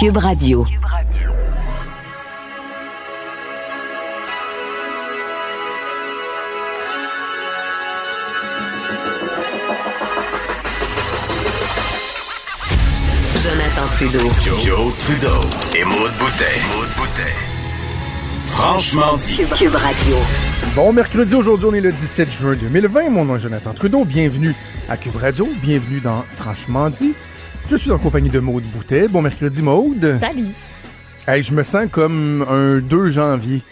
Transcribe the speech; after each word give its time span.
Cube 0.00 0.16
Radio. 0.16 0.64
Jonathan 13.44 13.86
Trudeau. 13.92 14.18
Joe, 14.40 14.96
Trudeau 14.96 15.28
et 15.76 15.84
Maude 15.84 16.10
Boutet. 16.18 16.44
Franchement 18.46 19.18
dit. 19.18 19.36
Cube, 19.36 19.52
Cube 19.52 19.74
Radio. 19.74 20.16
Bon 20.74 20.94
mercredi, 20.94 21.34
aujourd'hui 21.34 21.66
on 21.66 21.74
est 21.74 21.82
le 21.82 21.92
17 21.92 22.32
juin 22.32 22.54
2020. 22.54 23.10
Mon 23.10 23.26
nom 23.26 23.36
est 23.36 23.40
Jonathan 23.40 23.74
Trudeau. 23.74 24.06
Bienvenue 24.06 24.54
à 24.88 24.96
Cube 24.96 25.16
Radio. 25.16 25.46
Bienvenue 25.60 26.00
dans 26.00 26.24
Franchement 26.32 26.88
dit. 26.88 27.12
Je 27.70 27.76
suis 27.76 27.90
en 27.92 27.98
compagnie 27.98 28.30
de 28.30 28.40
Maude 28.40 28.64
Boutet. 28.64 29.08
Bon 29.08 29.22
mercredi 29.22 29.62
Maude. 29.62 30.16
Salut. 30.20 30.48
Hey, 31.26 31.42
je 31.42 31.52
me 31.52 31.62
sens 31.62 31.88
comme 31.90 32.44
un 32.48 32.78
2 32.78 33.08
janvier. 33.10 33.62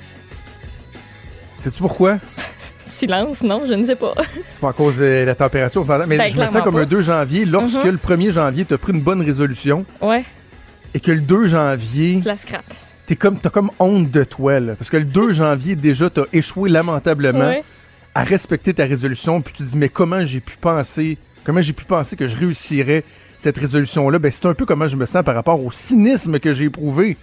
Sais-tu 1.59 1.79
pourquoi? 1.81 2.19
Silence, 2.87 3.43
non, 3.43 3.63
je 3.69 3.75
ne 3.75 3.85
sais 3.85 3.97
pas. 3.97 4.13
C'est 4.53 4.61
pas 4.61 4.71
à 4.71 4.73
cause 4.73 4.99
de 4.99 5.25
la 5.25 5.35
température, 5.35 5.83
on 5.83 5.85
s'entend, 5.85 6.05
mais 6.07 6.17
Ben, 6.19 6.31
je 6.33 6.37
me 6.39 6.47
sens 6.47 6.63
comme 6.63 6.75
pas. 6.75 6.81
un 6.83 6.87
2 6.87 7.01
janvier 7.03 7.45
lorsque 7.45 7.85
Mhm. 7.85 7.91
le 7.93 7.97
1er 7.99 8.31
janvier 8.33 8.65
t'as 8.65 8.79
pris 8.79 8.93
une 8.93 9.01
bonne 9.01 9.23
résolution 9.23 9.85
Ouais, 10.01 10.25
et 10.95 11.01
que 11.01 11.13
le 11.13 11.21
2 11.21 11.47
janvier 11.47 12.19
tu 12.21 12.27
la 12.27 12.37
scrap. 12.37 12.65
t'es 13.07 13.17
comme 13.17 13.39
t'as 13.39 13.51
comme 13.51 13.71
honte 13.79 14.11
de 14.11 14.25
toi 14.25 14.59
là, 14.61 14.75
parce 14.75 14.91
que 14.91 14.97
le 14.97 15.05
2 15.05 15.33
janvier 15.33 15.77
déjà 15.77 16.11
t'as 16.11 16.25
échoué 16.33 16.71
lamentablement 16.71 17.49
Ouais. 17.49 17.65
à 18.15 18.25
respecter 18.25 18.75
ta 18.75 18.85
résolution 18.85 19.41
puis 19.43 19.55
tu 19.57 19.63
te 19.65 19.69
dis 19.69 19.77
mais 19.77 19.89
comment 19.89 20.25
j'ai 20.25 20.41
pu 20.41 20.57
penser 20.61 21.19
comment 21.45 21.61
j'ai 21.61 21.73
pu 21.73 21.85
penser 21.85 22.17
que 22.17 22.27
je 22.27 22.37
réussirais 22.37 23.05
cette 23.39 23.57
résolution 23.59 24.09
là 24.11 24.19
ben 24.19 24.31
c'est 24.33 24.47
un 24.47 24.55
peu 24.55 24.67
comment 24.67 24.89
je 24.89 24.97
me 24.97 25.07
sens 25.07 25.25
par 25.25 25.35
rapport 25.35 25.63
au 25.65 25.71
cynisme 25.73 26.39
que 26.39 26.53
j'ai 26.55 26.65
éprouvé 26.65 27.17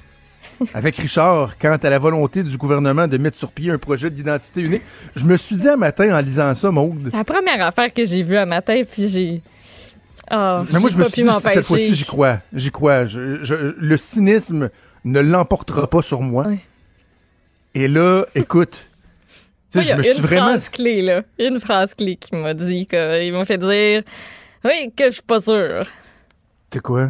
avec 0.73 0.95
Richard 0.97 1.57
quant 1.57 1.75
à 1.81 1.89
la 1.89 1.99
volonté 1.99 2.41
du 2.43 2.57
gouvernement 2.57 3.07
de 3.07 3.17
mettre 3.17 3.37
sur 3.37 3.51
pied 3.51 3.71
un 3.71 3.77
projet 3.77 4.09
d'identité 4.09 4.61
unique 4.61 4.81
je 5.15 5.25
me 5.25 5.35
suis 5.37 5.55
dit 5.57 5.67
un 5.67 5.75
matin 5.75 6.15
en 6.17 6.21
lisant 6.21 6.53
ça 6.55 6.71
Maude 6.71 7.09
C'est 7.11 7.17
la 7.17 7.23
première 7.25 7.65
affaire 7.65 7.93
que 7.93 8.05
j'ai 8.05 8.23
vue 8.23 8.37
un 8.37 8.45
matin, 8.45 8.81
puis 8.89 9.09
j'ai. 9.09 9.41
Ah, 10.29 10.63
mais 10.71 10.79
moi 10.79 10.89
je 10.89 10.97
me 10.97 11.03
suis 11.05 11.23
dit 11.23 11.29
cette 11.41 11.65
fois-ci 11.65 11.93
j'y 11.95 12.05
crois 12.05 12.39
j'y 12.53 12.71
crois 12.71 13.05
Je- 13.05 13.43
je- 13.43 13.75
le 13.77 13.97
cynisme 13.97 14.69
ne 15.03 15.19
l'emportera 15.19 15.87
pas 15.89 16.01
sur 16.01 16.21
moi 16.21 16.47
et 17.73 17.87
là 17.87 18.23
écoute 18.33 18.85
tu 19.71 19.77
Moi, 19.79 19.83
sais, 19.83 19.83
il 19.83 19.83
y 19.83 19.87
je 19.89 19.93
a 19.93 19.97
me 19.97 20.03
suis 20.03 20.17
une 20.21 20.21
vraiment 20.25 20.45
phrase 20.47 20.69
clé, 20.69 21.01
là. 21.01 21.21
Une 21.37 21.59
phrase 21.59 21.93
clé 21.95 22.15
qui 22.15 22.33
m'a 22.33 22.53
dit, 22.53 22.87
il 22.89 23.33
m'a 23.33 23.43
fait 23.43 23.57
dire 23.57 24.03
Oui, 24.63 24.91
que 24.95 25.07
je 25.07 25.11
suis 25.15 25.21
pas 25.21 25.41
sûre. 25.41 25.85
C'est 26.71 26.81
quoi? 26.81 27.09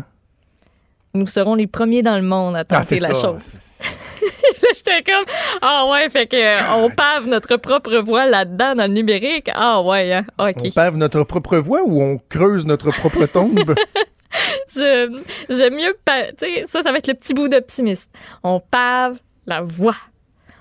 Nous 1.13 1.27
serons 1.27 1.55
les 1.55 1.67
premiers 1.67 2.03
dans 2.03 2.15
le 2.17 2.21
monde 2.21 2.55
à 2.55 2.59
Ah, 2.59 2.65
tenter 2.65 2.99
la 2.99 3.13
ça. 3.13 3.21
chose. 3.29 3.53
Là, 4.21 4.69
j'étais 4.75 5.03
comme 5.03 5.21
Ah 5.61 5.85
ouais, 5.89 6.09
fait 6.09 6.27
que 6.27 6.35
euh, 6.35 6.73
on 6.75 6.89
pave 6.95 7.27
notre 7.27 7.55
propre 7.57 7.97
voie 7.97 8.25
là-dedans 8.25 8.75
dans 8.75 8.87
le 8.87 8.93
numérique. 8.93 9.49
Ah 9.53 9.81
ouais, 9.81 10.13
hein. 10.13 10.25
OK. 10.37 10.55
On 10.65 10.71
pave 10.71 10.97
notre 10.97 11.23
propre 11.23 11.57
voie 11.57 11.81
ou 11.83 12.01
on 12.01 12.19
creuse 12.29 12.65
notre 12.65 12.91
propre 12.91 13.25
tombe? 13.27 13.75
Je- 14.75 15.21
J'aime 15.49 15.75
mieux. 15.75 15.95
Tu 16.05 16.45
sais, 16.45 16.63
ça, 16.65 16.83
ça 16.83 16.91
va 16.91 16.97
être 16.97 17.07
le 17.07 17.13
petit 17.13 17.33
bout 17.33 17.47
d'optimiste. 17.47 18.09
On 18.43 18.59
pave 18.59 19.19
la 19.45 19.61
voie. 19.61 19.95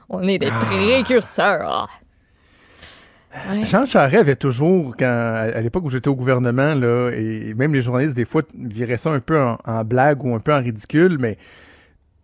On 0.08 0.22
est 0.28 0.38
des 0.38 0.50
précurseurs. 0.50 1.62
Ah. 1.66 1.88
Ouais. 3.50 3.64
Jean 3.66 3.84
Charest 3.84 4.20
avait 4.20 4.36
toujours, 4.36 4.96
quand, 4.96 5.06
à 5.54 5.60
l'époque 5.60 5.84
où 5.84 5.90
j'étais 5.90 6.08
au 6.08 6.14
gouvernement, 6.14 6.74
là, 6.74 7.10
et 7.10 7.52
même 7.54 7.74
les 7.74 7.82
journalistes, 7.82 8.14
des 8.14 8.24
fois, 8.24 8.42
viraient 8.56 8.96
ça 8.96 9.10
un 9.10 9.20
peu 9.20 9.40
en, 9.40 9.58
en 9.64 9.84
blague 9.84 10.24
ou 10.24 10.34
un 10.34 10.38
peu 10.38 10.54
en 10.54 10.60
ridicule, 10.60 11.18
mais 11.18 11.36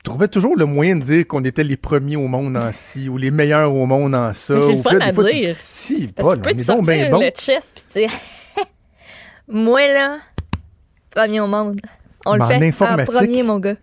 trouvaient 0.02 0.28
toujours 0.28 0.56
le 0.56 0.64
moyen 0.64 0.96
de 0.96 1.02
dire 1.02 1.26
qu'on 1.26 1.44
était 1.44 1.64
les 1.64 1.76
premiers 1.76 2.16
au 2.16 2.28
monde 2.28 2.56
en 2.56 2.72
ci 2.72 3.08
ou 3.08 3.16
les 3.18 3.30
meilleurs 3.30 3.74
au 3.74 3.86
monde 3.86 4.14
en 4.14 4.32
ça. 4.32 4.54
C'est 4.58 4.76
le 4.76 4.82
fun 4.82 4.94
là, 4.94 5.06
à 5.06 5.12
fois, 5.12 5.30
dire. 5.30 5.54
si, 5.56 6.08
bon, 6.16 6.34
tu 6.34 6.40
peux 6.40 6.52
te 6.52 6.60
sortir 6.60 6.84
bien 6.84 7.10
bon. 7.10 7.20
le 7.20 7.30
chest 7.30 7.72
puis 7.74 8.02
dire 8.02 8.10
Moi 9.48 9.86
là, 9.88 10.18
premier 11.10 11.40
au 11.40 11.46
monde. 11.46 11.80
On 12.24 12.34
le 12.34 12.44
fait 12.44 12.84
en 12.84 13.04
premier, 13.04 13.42
mon 13.42 13.58
gars. 13.58 13.76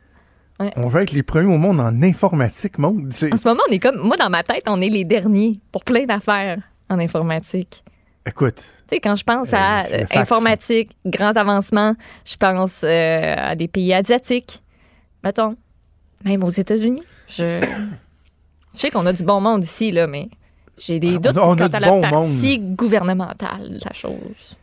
On 0.76 0.88
veut 0.88 1.02
être 1.04 1.12
les 1.12 1.24
premiers 1.24 1.54
au 1.54 1.58
monde 1.58 1.80
en 1.80 2.02
informatique, 2.02 2.80
monde. 2.80 3.10
En 3.10 3.38
ce 3.38 3.48
moment, 3.48 3.62
on 3.70 3.72
est 3.72 3.80
comme. 3.80 3.98
Moi, 3.98 4.18
dans 4.18 4.30
ma 4.30 4.42
tête, 4.44 4.64
on 4.68 4.82
est 4.82 4.90
les 4.90 5.06
derniers 5.06 5.54
pour 5.72 5.84
plein 5.84 6.06
d'affaires 6.06 6.58
en 6.90 7.00
informatique. 7.00 7.84
Écoute, 8.26 8.56
Tu 8.90 8.96
sais, 8.96 9.00
quand 9.00 9.16
je 9.16 9.24
pense 9.24 9.54
à 9.54 9.84
Euh, 9.86 10.00
fax. 10.06 10.16
informatique, 10.18 10.92
grand 11.06 11.36
avancement, 11.38 11.96
je 12.26 12.36
pense 12.38 12.82
euh, 12.84 13.36
à 13.38 13.56
des 13.56 13.68
pays 13.68 13.94
asiatiques. 13.94 14.62
Mettons, 15.24 15.56
même 16.26 16.44
aux 16.44 16.50
États-Unis. 16.50 17.04
Je, 17.30 17.62
je 18.74 18.80
sais 18.80 18.90
qu'on 18.92 19.06
a 19.06 19.14
du 19.14 19.24
bon 19.24 19.40
monde 19.42 19.64
ici, 19.64 19.92
là, 19.92 20.08
mais 20.08 20.30
j'ai 20.78 21.00
des 21.00 21.16
On 21.16 21.20
doutes 21.20 21.38
a- 21.38 21.48
on 21.50 21.54
a 21.54 21.58
quant 21.70 21.78
à 21.78 21.80
la 21.80 21.88
bon 21.90 22.02
partie 22.02 22.60
gouvernementale 22.60 23.70
de 23.70 23.80
la 23.86 23.94
chose. 23.94 24.56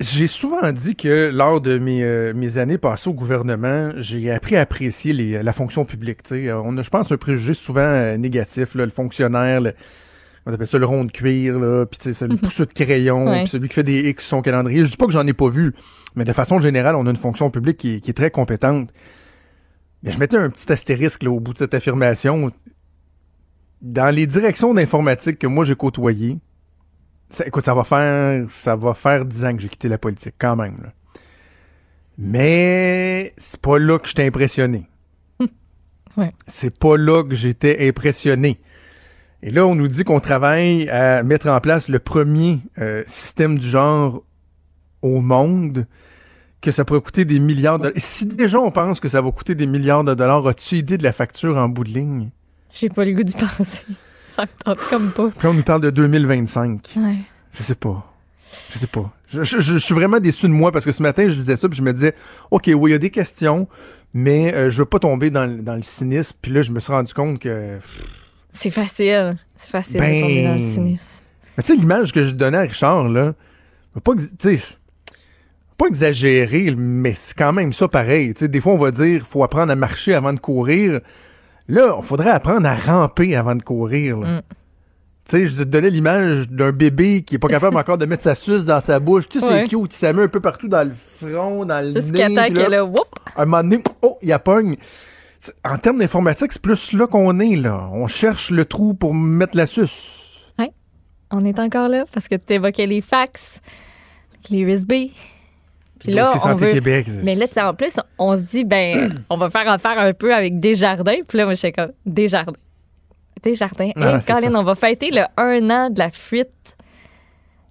J'ai 0.00 0.26
souvent 0.26 0.72
dit 0.72 0.96
que 0.96 1.30
lors 1.32 1.60
de 1.60 1.78
mes, 1.78 2.02
euh, 2.02 2.32
mes 2.34 2.58
années 2.58 2.78
passées 2.78 3.08
au 3.08 3.12
gouvernement, 3.12 3.92
j'ai 3.96 4.32
appris 4.32 4.56
à 4.56 4.62
apprécier 4.62 5.12
les- 5.12 5.42
la 5.42 5.52
fonction 5.52 5.84
publique. 5.84 6.22
tu 6.24 6.30
sais. 6.30 6.48
Euh, 6.48 6.60
On 6.64 6.76
a, 6.78 6.82
je 6.82 6.90
pense, 6.90 7.12
un 7.12 7.16
préjugé 7.16 7.54
souvent 7.54 8.16
négatif. 8.16 8.74
là, 8.74 8.84
le 8.84 8.90
fonctionnaire, 8.90 9.60
le- 9.60 9.74
on 10.46 10.52
appelle 10.52 10.66
ça 10.66 10.78
le 10.78 10.86
rond 10.86 11.04
de 11.04 11.12
cuir, 11.12 11.58
là, 11.58 11.86
puis 11.86 11.98
tu 11.98 12.14
sais, 12.14 12.26
le 12.26 12.36
pousseux 12.36 12.66
de 12.66 12.72
crayon, 12.72 13.26
Ouais. 13.26 13.40
puis 13.42 13.48
celui 13.48 13.68
qui 13.68 13.74
fait 13.74 13.82
des 13.84 14.08
X 14.08 14.24
sur 14.24 14.36
son 14.38 14.42
calendrier. 14.42 14.84
Je 14.84 14.90
dis 14.90 14.96
pas 14.96 15.06
que 15.06 15.12
j'en 15.12 15.26
ai 15.26 15.32
pas 15.32 15.48
vu, 15.48 15.72
mais 16.16 16.24
de 16.24 16.32
façon 16.32 16.58
générale, 16.58 16.96
on 16.96 17.06
a 17.06 17.10
une 17.10 17.16
fonction 17.16 17.50
publique 17.50 17.76
qui 17.76 17.94
est, 17.96 18.00
qui 18.00 18.10
est 18.10 18.14
très 18.14 18.30
compétente. 18.30 18.90
Mais 20.02 20.10
je 20.10 20.18
mettais 20.18 20.36
un 20.36 20.50
petit 20.50 20.70
astérisque 20.72 21.22
là, 21.22 21.30
au 21.30 21.38
bout 21.40 21.52
de 21.52 21.58
cette 21.58 21.74
affirmation. 21.74 22.48
Dans 23.80 24.14
les 24.14 24.26
directions 24.26 24.74
d'informatique 24.74 25.38
que 25.38 25.46
moi 25.46 25.64
j'ai 25.64 25.76
côtoyées, 25.76 26.38
ça, 27.30 27.46
écoute, 27.46 27.64
ça 27.64 27.74
va 27.74 27.84
faire 27.84 28.44
ça 28.50 28.74
va 28.76 28.94
faire 28.94 29.24
10 29.24 29.44
ans 29.44 29.52
que 29.54 29.60
j'ai 29.62 29.68
quitté 29.68 29.88
la 29.88 29.98
politique, 29.98 30.34
quand 30.38 30.56
même. 30.56 30.76
là. 30.82 30.92
Mais 32.18 33.32
c'est 33.36 33.60
pas 33.60 33.78
là 33.78 33.98
que 33.98 34.06
j'étais 34.08 34.26
impressionné. 34.26 34.86
Ouais. 36.18 36.30
C'est 36.46 36.78
pas 36.78 36.98
là 36.98 37.24
que 37.24 37.34
j'étais 37.34 37.88
impressionné. 37.88 38.60
Et 39.42 39.50
là, 39.50 39.66
on 39.66 39.74
nous 39.74 39.88
dit 39.88 40.04
qu'on 40.04 40.20
travaille 40.20 40.88
à 40.88 41.22
mettre 41.22 41.48
en 41.48 41.60
place 41.60 41.88
le 41.88 41.98
premier 41.98 42.60
euh, 42.78 43.02
système 43.06 43.58
du 43.58 43.68
genre 43.68 44.22
au 45.02 45.20
monde, 45.20 45.86
que 46.60 46.70
ça 46.70 46.84
pourrait 46.84 47.00
coûter 47.00 47.24
des 47.24 47.40
milliards 47.40 47.80
de 47.80 47.92
Si 47.96 48.24
déjà 48.26 48.60
on 48.60 48.70
pense 48.70 49.00
que 49.00 49.08
ça 49.08 49.20
va 49.20 49.32
coûter 49.32 49.56
des 49.56 49.66
milliards 49.66 50.04
de 50.04 50.14
dollars, 50.14 50.46
as-tu 50.46 50.76
idée 50.76 50.96
de 50.96 51.02
la 51.02 51.12
facture 51.12 51.56
en 51.58 51.68
bout 51.68 51.82
de 51.82 51.88
ligne? 51.90 52.30
J'ai 52.72 52.88
pas 52.88 53.04
le 53.04 53.12
goût 53.12 53.24
d'y 53.24 53.34
penser. 53.34 53.84
Ça 54.36 54.42
me 54.44 54.64
tente 54.64 54.78
comme 54.88 55.10
pas. 55.10 55.30
Puis 55.36 55.48
on 55.48 55.52
nous 55.54 55.62
parle 55.64 55.82
de 55.82 55.90
2025. 55.90 56.92
Ouais. 56.96 57.16
Je 57.52 57.62
sais 57.62 57.74
pas. 57.74 58.10
Je 58.72 58.78
sais 58.78 58.86
pas. 58.86 59.12
Je, 59.28 59.42
je- 59.42 59.60
je- 59.60 59.72
je 59.72 59.78
suis 59.78 59.94
vraiment 59.94 60.20
déçu 60.20 60.46
de 60.46 60.52
moi 60.52 60.70
parce 60.72 60.84
que 60.86 60.92
ce 60.92 61.02
matin, 61.02 61.28
je 61.28 61.34
disais 61.34 61.56
ça, 61.56 61.68
puis 61.68 61.76
je 61.76 61.82
me 61.82 61.92
disais, 61.92 62.14
OK, 62.50 62.70
oui, 62.74 62.90
il 62.90 62.92
y 62.92 62.96
a 62.96 62.98
des 62.98 63.10
questions, 63.10 63.66
mais 64.14 64.54
euh, 64.54 64.70
je 64.70 64.78
veux 64.78 64.86
pas 64.86 65.00
tomber 65.00 65.30
dans, 65.30 65.44
le- 65.46 65.62
dans 65.62 65.74
le 65.74 65.82
cynisme. 65.82 66.36
Puis 66.40 66.52
là, 66.52 66.62
je 66.62 66.70
me 66.70 66.80
suis 66.80 66.92
rendu 66.92 67.12
compte 67.12 67.40
que. 67.40 67.78
C'est 68.52 68.70
facile. 68.70 69.36
C'est 69.56 69.70
facile 69.70 69.98
Ben. 70.00 70.16
de 70.16 70.20
tomber 70.22 70.44
dans 70.44 70.52
le 70.54 70.58
cynisme. 70.58 71.24
Mais 71.56 71.62
tu 71.62 71.72
sais, 71.74 71.78
l'image 71.80 72.12
que 72.12 72.24
je 72.24 72.30
donnais 72.30 72.58
à 72.58 72.62
Richard, 72.62 73.08
là, 73.08 73.32
pas, 74.04 74.12
pas 75.78 75.86
exagérer, 75.86 76.74
mais 76.76 77.14
c'est 77.14 77.36
quand 77.36 77.52
même 77.52 77.72
ça 77.72 77.88
pareil. 77.88 78.34
Tu 78.34 78.40
sais, 78.40 78.48
des 78.48 78.60
fois, 78.60 78.72
on 78.72 78.78
va 78.78 78.90
dire, 78.90 79.26
faut 79.26 79.42
apprendre 79.42 79.72
à 79.72 79.76
marcher 79.76 80.14
avant 80.14 80.32
de 80.32 80.38
courir. 80.40 81.00
Là, 81.68 81.96
il 81.98 82.04
faudrait 82.04 82.30
apprendre 82.30 82.66
à 82.68 82.74
ramper 82.74 83.34
avant 83.36 83.54
de 83.54 83.62
courir. 83.62 84.18
là. 84.18 84.38
Mm. 84.38 84.42
Tu 85.24 85.36
sais, 85.36 85.46
je 85.46 85.58
te 85.58 85.62
donnais 85.62 85.90
l'image 85.90 86.48
d'un 86.48 86.72
bébé 86.72 87.22
qui 87.22 87.36
est 87.36 87.38
pas 87.38 87.48
capable 87.48 87.76
encore 87.76 87.96
de 87.96 88.06
mettre 88.06 88.24
sa 88.24 88.34
suce 88.34 88.64
dans 88.64 88.80
sa 88.80 88.98
bouche. 88.98 89.28
Tu 89.28 89.38
sais, 89.40 89.46
Ouais. 89.46 89.64
c'est 89.66 89.76
cute, 89.76 90.02
il 90.02 90.12
met 90.16 90.22
un 90.24 90.28
peu 90.28 90.40
partout 90.40 90.66
dans 90.68 90.82
le 90.86 90.92
front, 90.92 91.64
dans 91.64 91.80
le 91.80 91.92
Jusqu'à 92.00 92.28
nez. 92.28 92.34
temps 92.34 92.44
puis 92.46 92.54
là, 92.54 92.64
que 92.64 92.70
là, 92.70 92.84
whoop, 92.84 93.06
un 93.36 93.44
moment 93.44 93.62
donné, 93.62 93.82
oh, 94.02 94.18
il 94.20 94.28
y 94.28 94.32
a 94.32 94.38
pogne. 94.40 94.76
C'est- 94.80 95.11
En 95.64 95.76
termes 95.78 95.98
d'informatique, 95.98 96.52
c'est 96.52 96.62
plus 96.62 96.92
là 96.92 97.06
qu'on 97.06 97.40
est, 97.40 97.56
là. 97.56 97.88
On 97.92 98.06
cherche 98.06 98.50
le 98.50 98.64
trou 98.64 98.94
pour 98.94 99.14
mettre 99.14 99.56
la 99.56 99.66
suce. 99.66 100.18
on 101.34 101.44
est 101.46 101.58
encore 101.58 101.88
là 101.88 102.04
parce 102.12 102.28
que 102.28 102.34
tu 102.34 102.52
évoquais 102.54 102.86
les 102.86 103.00
fax, 103.00 103.60
les 104.50 104.58
USB. 104.60 104.92
Puis 105.98 106.12
là, 106.12 106.26
C'est 106.32 106.38
on 106.40 106.42
Santé 106.42 106.66
veut. 106.66 106.72
Québec. 106.74 107.06
Mais 107.22 107.34
là, 107.34 107.46
en 107.68 107.74
plus, 107.74 107.98
on 108.18 108.36
se 108.36 108.42
dit, 108.42 108.64
ben, 108.64 109.24
on 109.30 109.36
va 109.38 109.48
faire 109.50 109.68
affaire 109.68 109.98
un 109.98 110.12
peu 110.12 110.34
avec 110.34 110.60
Desjardins. 110.60 111.20
Puis 111.26 111.38
là, 111.38 111.44
moi, 111.44 111.54
je 111.54 111.60
suis 111.60 111.72
comme, 111.72 111.92
Desjardins. 112.04 112.52
Desjardins. 113.42 113.90
Ah, 113.96 114.16
Hey, 114.16 114.20
Colin, 114.24 114.54
on 114.54 114.62
va 114.64 114.74
fêter 114.74 115.10
le 115.10 115.22
un 115.36 115.70
an 115.70 115.90
de 115.90 115.98
la 115.98 116.10
fuite 116.10 116.50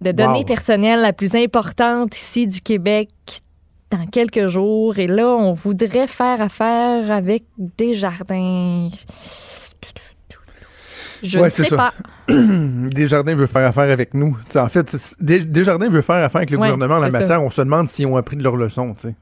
de 0.02 0.12
données 0.12 0.40
Wow. 0.40 0.46
personnelles 0.46 1.02
la 1.02 1.14
plus 1.14 1.36
importante 1.36 2.16
ici 2.18 2.48
du 2.48 2.62
Québec 2.62 3.10
dans 3.92 4.06
quelques 4.08 4.48
jours. 4.48 4.98
Et 4.98 5.08
là, 5.08 5.28
on 5.28 5.52
voudrait 5.54 6.08
faire 6.08 6.42
affaire 6.42 7.12
avec 7.12 7.44
Desjardins. 7.78 8.90
Je 11.24 11.38
Ouais, 11.38 11.46
ne 11.46 11.50
sais 11.50 11.66
ça. 11.66 11.78
pas. 11.78 11.94
Desjardins 12.34 13.36
veut 13.36 13.46
faire 13.46 13.68
affaire 13.68 13.92
avec 13.92 14.14
nous. 14.16 14.36
En 14.56 14.68
fait, 14.70 14.96
Des- 15.20 15.44
Desjardins 15.44 15.90
veut 15.90 16.02
faire 16.02 16.16
affaire 16.24 16.40
avec 16.40 16.50
le 16.50 16.58
Ouais, 16.58 16.68
gouvernement 16.72 16.96
en 17.00 17.02
la 17.04 17.12
ça. 17.12 17.20
matière. 17.20 17.44
On 17.44 17.50
se 17.52 17.62
demande 17.62 17.88
s'ils 17.88 18.08
ont 18.08 18.18
appris 18.18 18.38
de 18.38 18.44
leur 18.44 18.56
leçon. 18.56 18.94
tu 18.96 19.02
sais. 19.10 19.16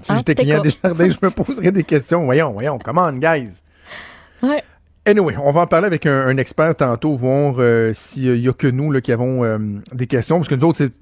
Si 0.00 0.12
Ah, 0.12 0.16
j'étais 0.18 0.34
client 0.36 0.60
quoi? 0.60 0.70
des 0.70 0.76
jardins, 0.82 1.08
je 1.20 1.26
me 1.26 1.30
poserais 1.30 1.72
des 1.72 1.82
questions. 1.82 2.24
Voyons, 2.24 2.52
voyons, 2.52 2.78
come 2.78 2.98
on, 2.98 3.12
guys. 3.14 3.62
Ouais. 4.42 4.62
Anyway, 5.06 5.34
on 5.42 5.50
va 5.50 5.62
en 5.62 5.66
parler 5.66 5.86
avec 5.86 6.04
un, 6.04 6.26
un 6.28 6.36
expert 6.36 6.76
tantôt, 6.76 7.14
voir 7.14 7.54
euh, 7.58 7.90
s'il 7.94 8.36
y 8.36 8.48
a 8.48 8.52
que 8.52 8.66
nous 8.66 8.92
là, 8.92 9.00
qui 9.00 9.12
avons 9.12 9.42
euh, 9.44 9.56
des 9.94 10.06
questions. 10.06 10.36
Parce 10.36 10.48
que 10.48 10.54
nous 10.54 10.64
autres, 10.66 10.76
c'est 10.76 10.92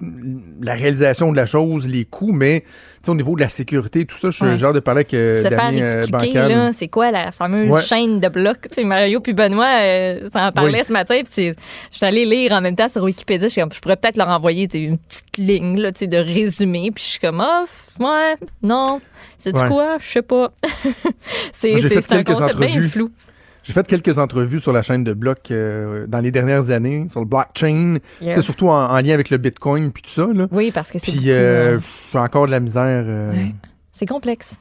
la 0.61 0.73
réalisation 0.73 1.31
de 1.33 1.35
la 1.35 1.45
chose, 1.45 1.85
les 1.85 2.05
coûts, 2.05 2.31
mais 2.31 2.63
au 3.07 3.13
niveau 3.13 3.35
de 3.35 3.41
la 3.41 3.49
sécurité, 3.49 4.05
tout 4.05 4.15
ça, 4.17 4.29
je 4.31 4.37
suis 4.37 4.45
Ouais. 4.45 4.57
genre 4.57 4.71
de 4.71 4.79
parler 4.79 4.99
avec 4.99 5.13
euh, 5.13 5.43
se 5.43 5.49
faire 5.49 5.97
expliquer, 5.99 6.33
là, 6.47 6.71
c'est 6.71 6.87
quoi 6.87 7.11
la 7.11 7.33
fameuse 7.33 7.69
Ouais. 7.69 7.81
chaîne 7.81 8.21
de 8.21 8.29
blocs? 8.29 8.69
Tu 8.69 8.75
sais, 8.75 8.83
Mario 8.85 9.19
puis 9.19 9.33
Benoît 9.33 9.67
s'en 10.31 10.51
parlaient 10.53 10.79
Oui. 10.79 10.85
ce 10.85 10.93
matin. 10.93 11.19
Puis 11.29 11.53
je 11.91 11.97
suis 11.97 12.05
allée 12.05 12.25
lire 12.25 12.53
en 12.53 12.61
même 12.61 12.77
temps 12.77 12.87
sur 12.89 13.03
Wikipédia. 13.03 13.49
Je, 13.49 13.79
pourrais 13.81 13.97
peut-être 13.97 14.15
leur 14.17 14.29
envoyer 14.29 14.65
une 14.77 14.97
petite 14.97 15.37
ligne 15.37 15.77
là, 15.77 15.91
de 15.91 16.17
résumé. 16.17 16.89
Puis 16.95 17.03
je 17.03 17.09
suis 17.09 17.19
comme, 17.19 17.41
ah, 17.41 17.65
f- 17.67 18.01
ouais, 18.01 18.35
non. 18.63 19.01
C'est 19.37 19.51
du 19.53 19.61
quoi? 19.67 19.97
Je 19.99 20.07
sais 20.07 20.21
pas. 20.21 20.53
c'est 21.53 21.73
un 22.13 22.23
concept 22.23 22.57
bien 22.59 22.81
flou. 22.83 23.09
J'ai 23.69 23.73
fait 23.73 23.85
quelques 23.85 24.17
entrevues 24.17 24.59
sur 24.59 24.73
la 24.73 24.81
chaîne 24.81 25.03
de 25.03 25.13
blocs 25.13 25.51
euh, 25.51 26.07
dans 26.07 26.21
les 26.21 26.31
dernières 26.31 26.71
années, 26.71 27.05
sur 27.07 27.19
le 27.19 27.27
blockchain, 27.27 27.97
Yeah. 28.19 28.33
sais, 28.33 28.41
surtout 28.41 28.69
en, 28.69 28.89
en 28.89 28.95
lien 28.99 29.13
avec 29.13 29.29
le 29.29 29.37
Bitcoin 29.37 29.91
puis 29.91 30.01
tout 30.01 30.09
ça. 30.09 30.25
Là. 30.33 30.47
Oui, 30.51 30.71
parce 30.73 30.91
que 30.91 30.97
c'est 30.97 31.11
Puis 31.11 31.29
euh, 31.29 31.75
euh, 31.75 31.79
j'ai 32.11 32.17
encore 32.17 32.47
de 32.47 32.51
la 32.51 32.59
misère. 32.59 32.83
euh, 33.07 33.31
Ouais. 33.31 33.53
c'est 33.93 34.07
complexe. 34.07 34.57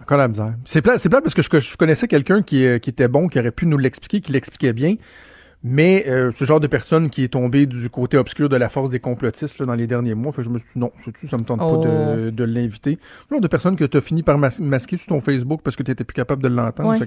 Encore 0.00 0.16
de 0.16 0.22
la 0.22 0.28
misère. 0.28 0.54
C'est 0.64 0.80
plat, 0.80 0.98
c'est 0.98 1.10
plat 1.10 1.20
parce 1.20 1.34
que 1.34 1.42
je, 1.42 1.50
je 1.58 1.76
connaissais 1.76 2.08
quelqu'un 2.08 2.40
qui, 2.40 2.64
qui 2.80 2.88
était 2.88 3.08
bon, 3.08 3.28
qui 3.28 3.38
aurait 3.38 3.50
pu 3.50 3.66
nous 3.66 3.76
l'expliquer, 3.76 4.22
qui 4.22 4.32
l'expliquait 4.32 4.72
bien. 4.72 4.94
Mais 5.62 6.04
euh, 6.08 6.32
ce 6.32 6.46
genre 6.46 6.58
de 6.58 6.66
personne 6.66 7.10
qui 7.10 7.22
est 7.22 7.28
tombée 7.28 7.66
du 7.66 7.90
côté 7.90 8.16
obscur 8.16 8.48
de 8.48 8.56
la 8.56 8.70
force 8.70 8.88
des 8.88 8.98
complotistes 8.98 9.58
là, 9.58 9.66
dans 9.66 9.74
les 9.74 9.86
derniers 9.86 10.14
mois, 10.14 10.32
fait 10.32 10.42
je 10.42 10.48
me 10.48 10.56
suis 10.56 10.66
dit 10.72 10.78
non, 10.78 10.90
sais-tu, 11.04 11.28
ça 11.28 11.36
me 11.36 11.42
tente 11.42 11.60
Oh. 11.62 11.82
pas 11.82 11.86
de, 12.16 12.30
de 12.30 12.44
l'inviter. 12.44 12.98
Le 13.28 13.34
genre 13.34 13.40
de 13.42 13.46
personne 13.48 13.76
que 13.76 13.84
tu 13.84 13.94
as 13.98 14.00
fini 14.00 14.22
par 14.22 14.38
mas- 14.38 14.58
masquer 14.58 14.96
sur 14.96 15.08
ton 15.08 15.20
Facebook 15.20 15.60
parce 15.62 15.76
que 15.76 15.82
tu 15.82 15.90
étais 15.90 16.04
plus 16.04 16.14
capable 16.14 16.42
de 16.42 16.48
l'entendre. 16.48 16.98
Ouais. 16.98 17.06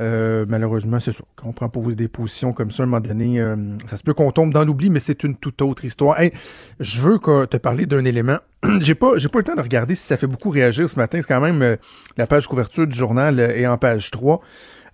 Euh, 0.00 0.46
malheureusement, 0.48 0.98
c'est 0.98 1.12
ça. 1.12 1.24
Quand 1.36 1.48
on 1.48 1.52
prend 1.52 1.68
pour 1.68 1.86
des 1.92 2.08
positions 2.08 2.54
comme 2.54 2.70
ça, 2.70 2.82
à 2.82 2.86
un 2.86 2.86
moment 2.86 3.00
donné, 3.00 3.38
euh, 3.38 3.54
ça 3.86 3.98
se 3.98 4.02
peut 4.02 4.14
qu'on 4.14 4.32
tombe 4.32 4.52
dans 4.54 4.64
l'oubli, 4.64 4.88
mais 4.88 5.00
c'est 5.00 5.22
une 5.22 5.36
toute 5.36 5.60
autre 5.60 5.84
histoire. 5.84 6.18
Hey, 6.18 6.32
je 6.80 7.02
veux 7.02 7.18
te 7.18 7.56
parler 7.58 7.84
d'un 7.84 8.06
élément. 8.06 8.38
j'ai 8.80 8.94
pas, 8.94 9.18
j'ai 9.18 9.28
pas 9.28 9.40
le 9.40 9.44
temps 9.44 9.56
de 9.56 9.60
regarder 9.60 9.94
si 9.94 10.06
ça 10.06 10.16
fait 10.16 10.26
beaucoup 10.26 10.48
réagir 10.48 10.88
ce 10.88 10.96
matin. 10.96 11.18
C'est 11.20 11.28
quand 11.28 11.40
même 11.40 11.76
la 12.16 12.26
page 12.26 12.46
couverture 12.48 12.86
du 12.86 12.96
journal 12.96 13.38
est 13.40 13.66
en 13.66 13.76
page 13.76 14.10
3. 14.10 14.40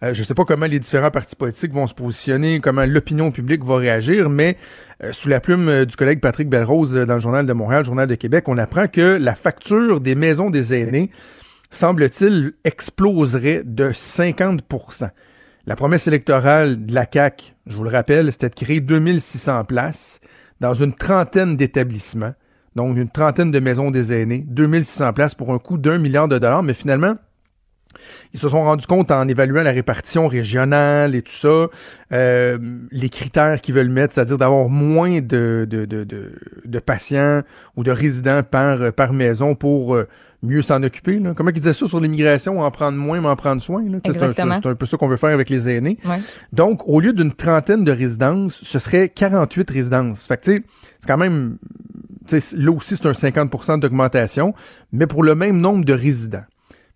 Euh, 0.03 0.15
je 0.15 0.23
sais 0.23 0.35
pas 0.35 0.45
comment 0.45 0.67
les 0.67 0.79
différents 0.79 1.11
partis 1.11 1.37
politiques 1.37 1.73
vont 1.73 1.87
se 1.87 1.95
positionner, 1.95 2.61
comment 2.61 2.85
l'opinion 2.87 3.31
publique 3.31 3.65
va 3.65 3.77
réagir, 3.77 4.31
mais 4.31 4.57
euh, 5.05 5.13
sous 5.13 5.29
la 5.29 5.41
plume 5.41 5.69
euh, 5.69 5.85
du 5.85 5.95
collègue 5.95 6.21
Patrick 6.21 6.49
Belrose 6.49 6.95
dans 6.95 7.15
le 7.15 7.21
Journal 7.21 7.45
de 7.45 7.53
Montréal, 7.53 7.85
Journal 7.85 8.09
de 8.09 8.15
Québec, 8.15 8.49
on 8.49 8.57
apprend 8.57 8.89
que 8.89 9.19
la 9.21 9.35
facture 9.35 10.01
des 10.01 10.15
maisons 10.15 10.49
des 10.49 10.73
aînés, 10.73 11.11
semble-t-il, 11.71 12.53
exploserait 12.65 13.63
de 13.65 13.91
50% 13.91 15.11
La 15.67 15.77
promesse 15.77 16.07
électorale 16.07 16.87
de 16.87 16.95
la 16.95 17.07
CAQ, 17.11 17.55
je 17.67 17.77
vous 17.77 17.85
le 17.85 17.91
rappelle, 17.91 18.33
c'était 18.33 18.49
de 18.49 18.55
créer 18.55 18.81
2600 18.81 19.65
places 19.65 20.21
dans 20.61 20.73
une 20.73 20.95
trentaine 20.95 21.57
d'établissements, 21.57 22.35
donc 22.75 22.97
une 22.97 23.11
trentaine 23.11 23.51
de 23.51 23.61
maisons 23.61 23.91
des 23.91 24.15
aînés, 24.15 24.45
2600 24.49 25.13
places 25.13 25.35
pour 25.35 25.53
un 25.53 25.59
coût 25.59 25.77
d'un 25.77 25.99
milliard 25.99 26.29
de 26.29 26.39
dollars, 26.39 26.63
mais 26.63 26.75
finalement, 26.75 27.17
ils 28.33 28.41
se 28.41 28.49
sont 28.49 28.63
rendus 28.63 28.87
compte 28.87 29.11
en 29.11 29.27
évaluant 29.29 29.63
la 29.63 29.73
répartition 29.73 30.29
régionale 30.29 31.15
et 31.15 31.23
tout 31.23 31.33
ça, 31.33 31.69
euh, 32.13 32.59
les 32.91 33.09
critères 33.09 33.61
qu'ils 33.61 33.75
veulent 33.75 33.89
mettre, 33.89 34.15
c'est-à-dire 34.15 34.39
d'avoir 34.39 34.69
moins 34.69 35.21
de, 35.21 35.67
de, 35.69 35.85
de, 35.85 36.05
de, 36.05 36.33
de 36.65 36.79
patients 36.79 37.43
ou 37.77 37.83
de 37.83 37.91
résidents 37.91 38.43
par, 38.43 38.93
par 38.93 39.13
maison 39.13 39.55
pour 39.55 39.95
euh, 39.95 40.07
mieux 40.43 40.63
s'en 40.63 40.83
occuper. 40.83 41.19
Là. 41.19 41.33
Comment 41.35 41.51
ils 41.51 41.61
disaient 41.61 41.73
ça 41.73 41.87
sur 41.87 42.01
l'immigration, 42.01 42.61
en 42.61 42.71
prendre 42.71 42.99
moins, 42.99 43.21
mais 43.21 43.29
en 43.29 43.37
prendre 43.37 43.61
soin. 43.61 43.83
C'est 43.87 44.09
un, 44.09 44.13
Exactement. 44.13 44.59
c'est 44.63 44.69
un 44.69 44.75
peu 44.75 44.87
ça 44.87 44.97
qu'on 44.97 45.09
veut 45.09 45.17
faire 45.17 45.31
avec 45.31 45.51
les 45.51 45.69
aînés. 45.69 45.99
Ouais. 46.05 46.21
Donc, 46.53 46.87
au 46.89 47.01
lieu 47.01 47.13
d'une 47.13 47.33
trentaine 47.33 47.85
de 47.85 47.93
résidences, 47.93 48.61
ce 48.63 48.79
serait 48.79 49.09
48 49.09 49.71
résidences. 49.71 50.27
Fait 50.27 50.37
que, 50.37 50.43
tu 50.43 50.57
sais, 50.57 50.63
c'est 51.01 51.07
quand 51.07 51.19
même, 51.19 51.59
là 52.31 52.73
aussi, 52.73 52.97
c'est 52.97 53.07
un 53.07 53.13
50% 53.13 53.81
d'augmentation, 53.81 54.55
mais 54.93 55.07
pour 55.07 55.23
le 55.23 55.35
même 55.35 55.61
nombre 55.61 55.85
de 55.85 55.93
résidents. 55.93 56.45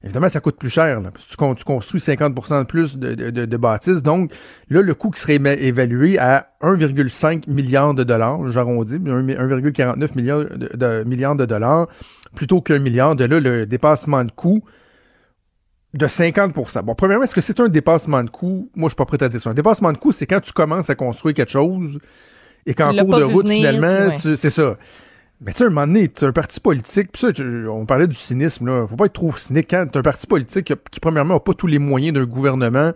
Évidemment, 0.05 0.29
ça 0.29 0.41
coûte 0.41 0.57
plus 0.59 0.69
cher. 0.71 1.01
Là, 1.01 1.11
parce 1.11 1.25
que 1.25 1.31
tu, 1.31 1.37
con- 1.37 1.55
tu 1.55 1.65
construis 1.65 1.99
50% 2.01 2.59
de 2.61 2.65
plus 2.65 2.99
de, 2.99 3.15
de, 3.15 3.47
de- 3.47 3.57
bâtisses. 3.57 4.03
Donc, 4.03 4.33
là, 4.69 4.83
le 4.83 4.95
coût 4.95 5.11
qui 5.11 5.19
serait 5.21 5.37
évalué 5.37 6.19
à 6.19 6.49
1,5 6.61 7.49
milliard 7.51 7.95
de 7.95 8.05
dollars, 8.05 8.51
j'arrondis, 8.51 8.99
1,49 8.99 10.15
milliard 10.15 10.41
de, 10.41 10.71
de- 10.77 11.05
milliards 11.05 11.37
de 11.37 11.47
dollars, 11.47 11.87
plutôt 12.37 12.61
qu'un 12.61 12.79
milliard. 12.81 13.17
De 13.17 13.25
là, 13.25 13.41
le 13.41 13.65
dépassement 13.67 14.25
de 14.25 14.31
coût 14.31 14.63
de 15.95 16.07
50% 16.07 16.83
Bon, 16.83 16.95
premièrement, 16.95 17.25
est-ce 17.25 17.35
que 17.35 17.41
c'est 17.41 17.61
un 17.61 17.69
dépassement 17.69 18.23
de 18.25 18.31
coût? 18.31 18.71
Moi, 18.75 18.89
je 18.89 18.91
suis 18.91 18.97
pas 18.97 19.05
prêt 19.07 19.23
à 19.23 19.29
dire 19.29 19.41
ça. 19.41 19.51
Un 19.51 19.55
dépassement 19.55 19.93
de 19.93 19.99
coût, 19.99 20.13
c'est 20.13 20.27
quand 20.27 20.41
tu 20.41 20.53
commences 20.53 20.91
à 20.91 20.95
construire 20.97 21.35
quelque 21.35 21.53
chose 21.53 21.99
et 22.67 22.75
qu'en 22.75 22.91
cours 23.05 23.15
de 23.19 23.23
route, 23.33 23.47
venir, 23.47 23.71
finalement, 23.71 24.09
ouais. 24.09 24.15
tu- 24.21 24.37
c'est 24.37 24.51
ça. 24.51 24.77
Mais 25.45 25.53
tu 25.53 25.59
sais, 25.59 25.65
un 25.65 25.69
moment 25.69 25.87
donné, 25.87 26.09
t'as 26.09 26.29
un 26.29 26.33
parti 26.33 26.59
politique, 26.59 27.13
puis 27.13 27.21
ça, 27.21 27.43
on 27.71 27.85
parlait 27.85 28.07
du 28.07 28.15
cynisme, 28.15 28.67
là. 28.67 28.87
Faut 28.87 28.97
pas 28.97 29.07
être 29.07 29.13
trop 29.13 29.37
cynique 29.37 29.69
quand 29.69 29.87
t'as 29.93 29.99
un 29.99 30.03
parti 30.03 30.27
politique 30.27 30.73
qui, 30.91 31.01
premièrement, 31.01 31.35
n'a 31.35 31.41
pas 31.41 31.53
tous 31.53 31.67
les 31.67 31.79
moyens 31.79 32.15
d'un 32.15 32.25
gouvernement 32.25 32.93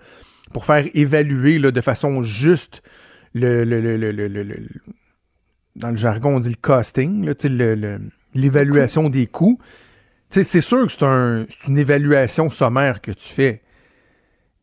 pour 0.55 0.65
faire 0.65 0.87
évaluer, 0.95 1.59
là, 1.59 1.71
de 1.71 1.81
façon 1.83 2.23
juste 2.23 2.83
le, 3.35 3.65
le, 3.65 3.81
le, 3.81 3.97
le, 4.13 4.67
dans 5.77 5.91
le 5.91 5.97
jargon, 5.97 6.37
on 6.37 6.41
dit 6.41 6.49
le 6.49 6.57
costing, 6.57 7.27
là, 7.27 7.99
l'évaluation 8.35 9.11
des 9.11 9.27
coûts. 9.27 9.59
Tu 10.31 10.43
sais, 10.43 10.43
c'est 10.43 10.63
sûr 10.63 10.87
que 10.87 10.93
c'est 10.93 11.05
un, 11.05 11.45
c'est 11.51 11.69
une 11.69 11.79
évaluation 11.79 12.49
sommaire 12.49 13.03
que 13.03 13.11
tu 13.13 13.29
fais. 13.29 13.63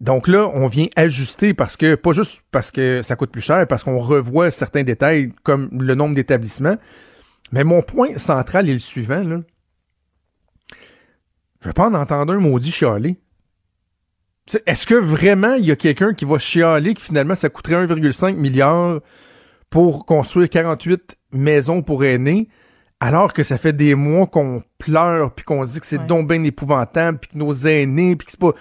Donc 0.02 0.28
là, 0.28 0.50
on 0.54 0.66
vient 0.68 0.88
ajuster 0.96 1.54
parce 1.54 1.78
que, 1.78 1.94
pas 1.94 2.14
juste 2.14 2.42
parce 2.52 2.72
que 2.72 3.02
ça 3.04 3.16
coûte 3.16 3.32
plus 3.32 3.42
cher, 3.42 3.68
parce 3.68 3.84
qu'on 3.84 4.00
revoit 4.00 4.50
certains 4.50 4.84
détails 4.84 5.32
comme 5.44 5.70
le 5.72 5.94
nombre 5.94 6.16
d'établissements. 6.16 6.78
Mais 7.52 7.64
mon 7.64 7.82
point 7.82 8.18
central 8.18 8.70
est 8.70 8.74
le 8.74 8.80
suivant, 8.80 9.24
là. 9.24 9.42
Je 11.62 11.70
vais 11.70 11.74
pas 11.74 11.88
en 11.88 11.94
entendre 11.94 12.34
un 12.34 12.40
maudit 12.40 12.72
chialer. 12.72 13.18
Est-ce 14.68 14.86
que 14.86 14.94
vraiment 14.94 15.56
il 15.56 15.66
y 15.66 15.72
a 15.72 15.76
quelqu'un 15.76 16.14
qui 16.14 16.26
va 16.26 16.38
chialer 16.38 16.94
que 16.94 17.02
finalement 17.02 17.34
ça 17.34 17.50
coûterait 17.50 17.88
1,5 17.88 18.36
milliard 18.36 19.00
pour 19.72 20.06
construire 20.06 20.48
48 20.50 21.18
maisons 21.32 21.82
pour 21.82 22.04
aînés, 22.06 22.48
alors 23.00 23.34
que 23.34 23.42
ça 23.42 23.58
fait 23.58 23.74
des 23.74 23.96
mois 23.96 24.28
qu'on 24.28 24.62
pleure 24.78 25.34
puis 25.34 25.44
qu'on 25.44 25.66
se 25.66 25.74
dit 25.74 25.80
que 25.80 25.88
c'est 25.88 25.98
Ouais. 25.98 26.06
donc 26.06 26.28
bien 26.30 26.44
épouvantable 26.44 27.18
puis 27.18 27.32
que 27.32 27.38
nos 27.40 27.52
aînés 27.54 28.16
puis 28.16 28.25
que 28.28 28.32
c'est 28.32 28.40
pas 28.40 28.54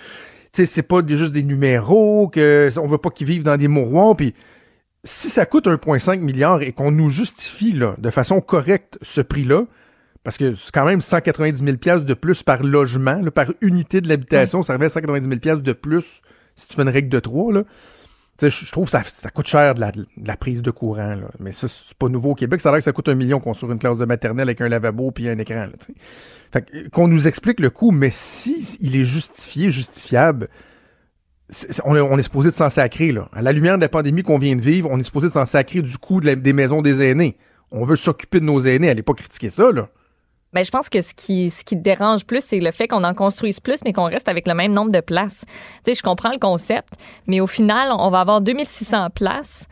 c'est 0.55 0.83
pas 0.89 1.03
des- 1.03 1.17
juste 1.19 1.33
des 1.33 1.43
numéros 1.43 2.29
que 2.29 2.71
on 2.79 2.87
veut 2.87 2.97
pas 2.99 3.11
qu'ils 3.11 3.27
vivent 3.27 3.43
dans 3.43 3.59
des 3.59 3.69
mouroirs 3.69 4.17
puis 4.17 4.35
si 5.05 5.31
ça 5.31 5.47
coûte 5.47 5.67
1,5 5.67 6.19
milliard 6.19 6.63
et 6.63 6.73
qu'on 6.73 6.91
nous 6.91 7.11
justifie 7.11 7.73
là, 7.73 7.95
de 7.99 8.11
façon 8.11 8.41
correcte 8.41 8.99
ce 9.03 9.21
prix-là, 9.21 9.65
parce 10.25 10.39
que 10.39 10.55
c'est 10.55 10.73
quand 10.73 10.87
même 10.87 11.03
190 11.03 11.63
000 11.63 11.77
piastres 11.77 12.07
de 12.07 12.15
plus 12.15 12.43
par 12.43 12.63
logement, 12.63 13.21
là, 13.21 13.31
par 13.31 13.53
unité 13.61 14.01
de 14.01 14.09
l'habitation, 14.09 14.63
ça 14.63 14.73
revient 14.73 14.87
à 14.87 14.89
190 14.89 15.29
000 15.29 15.39
piastres 15.39 15.63
de 15.63 15.73
plus 15.75 16.23
si 16.57 16.69
tu 16.69 16.77
fais 16.77 16.83
une 16.83 16.89
règle 16.89 17.11
de 17.11 17.21
3. 17.21 17.53
Là. 17.53 17.63
Tu 18.39 18.51
sais, 18.51 18.65
Je 18.65 18.73
trouve 18.73 18.87
que 18.87 18.93
ça, 18.93 19.03
ça 19.05 19.31
coûte 19.31 19.47
cher 19.47 19.75
de 19.75 19.81
la, 19.81 19.93
de 19.93 20.07
la 20.25 20.37
prise 20.37 20.63
de 20.63 20.71
courant. 20.71 21.15
Là. 21.15 21.29
Mais 21.39 21.53
ça, 21.53 21.69
c'est 21.69 21.97
pas 21.97 22.09
nouveau 22.09 22.31
au 22.31 22.35
Québec. 22.35 22.61
Ça 22.61 22.71
a 22.71 22.73
l'air 22.73 22.79
que 22.79 22.85
ça 22.85 22.93
coûte 22.93 23.09
un 23.09 23.15
million 23.15 23.39
construire 23.39 23.73
une 23.73 23.79
classe 23.79 23.99
de 23.99 24.07
maternelle 24.07 24.49
avec 24.49 24.63
un 24.63 24.69
lavabo 24.69 25.11
puis 25.11 25.29
un 25.29 25.39
écran. 25.39 25.67
Là, 25.67 25.73
fait 26.53 26.89
qu'on 26.91 27.09
nous 27.09 27.29
explique 27.29 27.61
le 27.61 27.69
coût, 27.69 27.91
mais 27.91 28.11
si 28.11 28.79
il 28.81 28.97
est 28.97 29.05
justifié, 29.05 29.71
justifiable, 29.71 30.49
on, 31.85 32.19
est, 32.19 32.23
supposé 32.23 32.51
de 32.51 32.55
s'en 32.55 32.71
sacrer. 32.71 33.13
Là. 33.13 33.29
À 33.33 33.43
la 33.43 33.53
lumière 33.53 33.77
de 33.77 33.83
la 33.83 33.89
pandémie 33.89 34.23
qu'on 34.23 34.39
vient 34.39 34.57
de 34.57 34.61
vivre, 34.61 34.89
on 34.91 34.99
est 34.99 35.05
supposé 35.05 35.29
de 35.29 35.33
s'en 35.33 35.47
sacrer 35.47 35.83
du 35.83 35.99
coût 35.99 36.21
de 36.21 36.35
des 36.35 36.53
maisons 36.53 36.83
des 36.83 37.03
aînés. 37.03 37.37
On 37.71 37.85
veut 37.85 37.97
s'occuper 37.97 38.41
de 38.41 38.45
nos 38.45 38.61
aînés. 38.61 38.89
Allez 38.89 39.03
pas 39.03 39.15
critiquer 39.15 39.51
ça. 39.51 39.71
Là. 39.71 39.89
Ben, 40.55 40.65
je 40.65 40.71
pense 40.71 40.89
que 40.89 41.03
ce 41.03 41.13
qui, 41.13 41.51
te 41.51 41.75
dérange 41.75 42.25
plus, 42.25 42.43
c'est 42.45 42.61
le 42.61 42.71
fait 42.71 42.87
qu'on 42.87 43.03
en 43.03 43.13
construise 43.13 43.59
plus, 43.59 43.81
mais 43.85 43.93
qu'on 43.93 44.05
reste 44.05 44.29
avec 44.29 44.47
le 44.47 44.55
même 44.55 44.73
nombre 44.73 44.93
de 44.93 45.01
places. 45.01 45.45
Tu 45.85 45.91
sais, 45.91 45.95
je 45.99 46.03
comprends 46.03 46.31
le 46.31 46.39
concept, 46.39 46.95
mais 47.27 47.41
au 47.41 47.49
final, 47.49 47.89
on 47.99 48.09
va 48.09 48.21
avoir 48.21 48.41
2600 48.41 49.11
places 49.11 49.67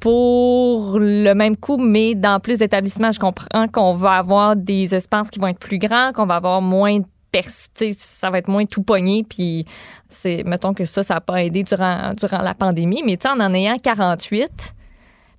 pour 0.00 0.98
le 0.98 1.32
même 1.34 1.56
coût, 1.56 1.78
mais 1.78 2.16
dans 2.16 2.40
plus 2.40 2.58
d'établissements. 2.58 3.12
Je 3.12 3.20
comprends 3.20 3.68
qu'on 3.68 3.94
va 3.94 4.14
avoir 4.14 4.56
des 4.56 4.92
espaces 4.94 5.30
qui 5.30 5.38
vont 5.38 5.46
être 5.46 5.60
plus 5.60 5.78
grands, 5.78 6.12
qu'on 6.12 6.26
va 6.26 6.34
avoir 6.34 6.60
moins 6.60 6.98
de 6.98 7.06
ça 7.42 8.30
va 8.30 8.38
être 8.38 8.48
moins 8.48 8.64
tout 8.64 8.82
pogné, 8.82 9.24
puis 9.28 9.64
c'est, 10.08 10.42
mettons 10.44 10.74
que 10.74 10.84
ça, 10.84 11.02
ça 11.02 11.14
n'a 11.14 11.20
pas 11.20 11.42
aidé 11.42 11.62
durant, 11.62 12.12
durant 12.14 12.42
la 12.42 12.54
pandémie, 12.54 13.02
mais 13.04 13.18
en 13.26 13.40
en 13.40 13.52
ayant 13.54 13.76
48, 13.78 14.48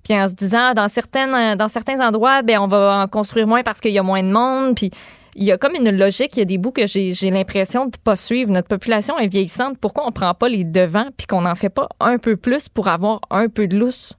puis 0.04 0.14
en 0.14 0.28
se 0.28 0.34
disant, 0.34 0.72
dans, 0.74 0.88
certaines, 0.88 1.56
dans 1.56 1.68
certains 1.68 2.00
endroits, 2.06 2.42
ben, 2.42 2.58
on 2.60 2.68
va 2.68 3.02
en 3.02 3.08
construire 3.08 3.46
moins 3.46 3.62
parce 3.62 3.80
qu'il 3.80 3.92
y 3.92 3.98
a 3.98 4.02
moins 4.02 4.22
de 4.22 4.30
monde. 4.30 4.76
Puis 4.76 4.90
il 5.34 5.44
y 5.44 5.50
a 5.52 5.58
comme 5.58 5.74
une 5.74 5.90
logique, 5.90 6.36
il 6.36 6.38
y 6.38 6.42
a 6.42 6.44
des 6.44 6.58
bouts 6.58 6.70
que 6.70 6.86
j'ai 6.86 7.12
j'ai 7.12 7.30
l'impression 7.30 7.86
de 7.86 7.90
ne 7.90 8.02
pas 8.04 8.14
suivre. 8.14 8.50
Notre 8.52 8.68
population 8.68 9.18
est 9.18 9.26
vieillissante. 9.26 9.78
Pourquoi 9.78 10.04
on 10.04 10.08
ne 10.08 10.12
prend 10.12 10.32
pas 10.32 10.48
les 10.48 10.62
devants 10.64 11.08
puis 11.16 11.26
qu'on 11.26 11.40
n'en 11.42 11.56
fait 11.56 11.70
pas 11.70 11.88
un 11.98 12.18
peu 12.18 12.36
plus 12.36 12.68
pour 12.68 12.86
avoir 12.88 13.20
un 13.30 13.48
peu 13.48 13.66
de 13.66 13.76
lousse? 13.76 14.14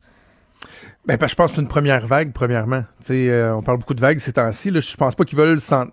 Ben, 1.06 1.18
que 1.18 1.28
je 1.28 1.36
pense 1.36 1.52
que 1.52 1.56
c'est 1.56 1.62
une 1.62 1.70
première 1.70 2.06
vague, 2.06 2.34
premièrement. 2.34 2.84
Euh, 3.10 3.54
on 3.54 3.62
parle 3.62 3.78
beaucoup 3.78 3.94
de 3.94 4.02
vagues 4.02 4.20
ces 4.20 4.34
temps-ci. 4.34 4.72
là. 4.72 4.82
Je 4.82 4.96
pense 4.98 5.16
pas 5.16 5.24
qu'ils 5.24 5.38
veulent 5.38 5.62
s'en- 5.62 5.88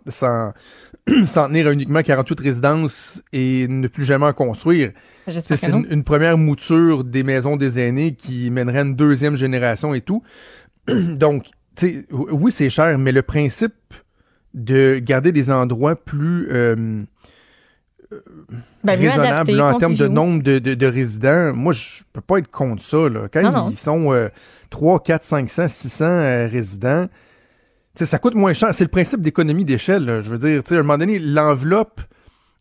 s'en 1.24 1.48
tenir 1.48 1.66
à 1.68 1.72
uniquement 1.72 2.02
48 2.02 2.40
résidences 2.40 3.22
et 3.32 3.66
ne 3.68 3.88
plus 3.88 4.04
jamais 4.04 4.26
en 4.26 4.32
construire. 4.32 4.92
C'est 5.28 5.68
une, 5.68 5.86
une 5.90 6.04
première 6.04 6.38
mouture 6.38 7.04
des 7.04 7.22
maisons 7.22 7.56
des 7.56 7.78
aînés 7.78 8.14
qui 8.14 8.50
mènerait 8.50 8.80
une 8.82 8.96
deuxième 8.96 9.36
génération 9.36 9.92
et 9.94 10.00
tout. 10.00 10.22
Donc, 10.88 11.46
oui, 12.10 12.50
c'est 12.52 12.70
cher, 12.70 12.98
mais 12.98 13.12
le 13.12 13.22
principe 13.22 13.74
de 14.54 14.98
garder 14.98 15.32
des 15.32 15.50
endroits 15.50 15.96
plus 15.96 16.48
euh, 16.52 17.02
Ben, 18.84 18.98
mieux 19.00 19.08
raisonnables 19.08 19.26
adapté, 19.26 19.52
là, 19.52 19.74
en 19.74 19.78
termes 19.78 19.94
de 19.96 20.06
nombre 20.08 20.42
de, 20.42 20.58
de- 20.58 20.74
de 20.74 20.86
résidents, 20.86 21.52
moi, 21.54 21.72
je 21.72 22.02
peux 22.12 22.20
pas 22.20 22.38
être 22.38 22.50
contre 22.50 22.82
ça. 22.82 23.08
Là. 23.08 23.28
Quand 23.32 23.42
Non, 23.42 23.50
non. 23.52 23.70
ils 23.70 23.76
sont 23.76 24.12
euh, 24.12 24.28
3, 24.70 25.02
4, 25.02 25.24
500, 25.24 25.68
600 25.68 26.04
euh, 26.04 26.48
résidents, 26.50 27.08
ça 27.94 28.18
coûte 28.18 28.34
moins 28.34 28.52
cher. 28.52 28.74
C'est 28.74 28.84
le 28.84 28.90
principe 28.90 29.20
d'économie 29.20 29.64
d'échelle. 29.64 30.20
Je 30.24 30.30
veux 30.30 30.38
dire, 30.38 30.62
à 30.68 30.74
un 30.74 30.76
moment 30.82 30.98
donné, 30.98 31.18
l'enveloppe 31.18 32.00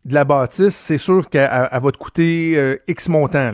de 0.05 0.13
la 0.13 0.25
bâtisse, 0.25 0.75
c'est 0.75 0.97
sûr 0.97 1.29
qu'elle 1.29 1.49
elle- 1.51 1.69
elle 1.71 1.81
va 1.81 1.91
te 1.91 1.97
coûter 1.97 2.53
euh, 2.57 2.75
X 2.87 3.09
montant. 3.09 3.53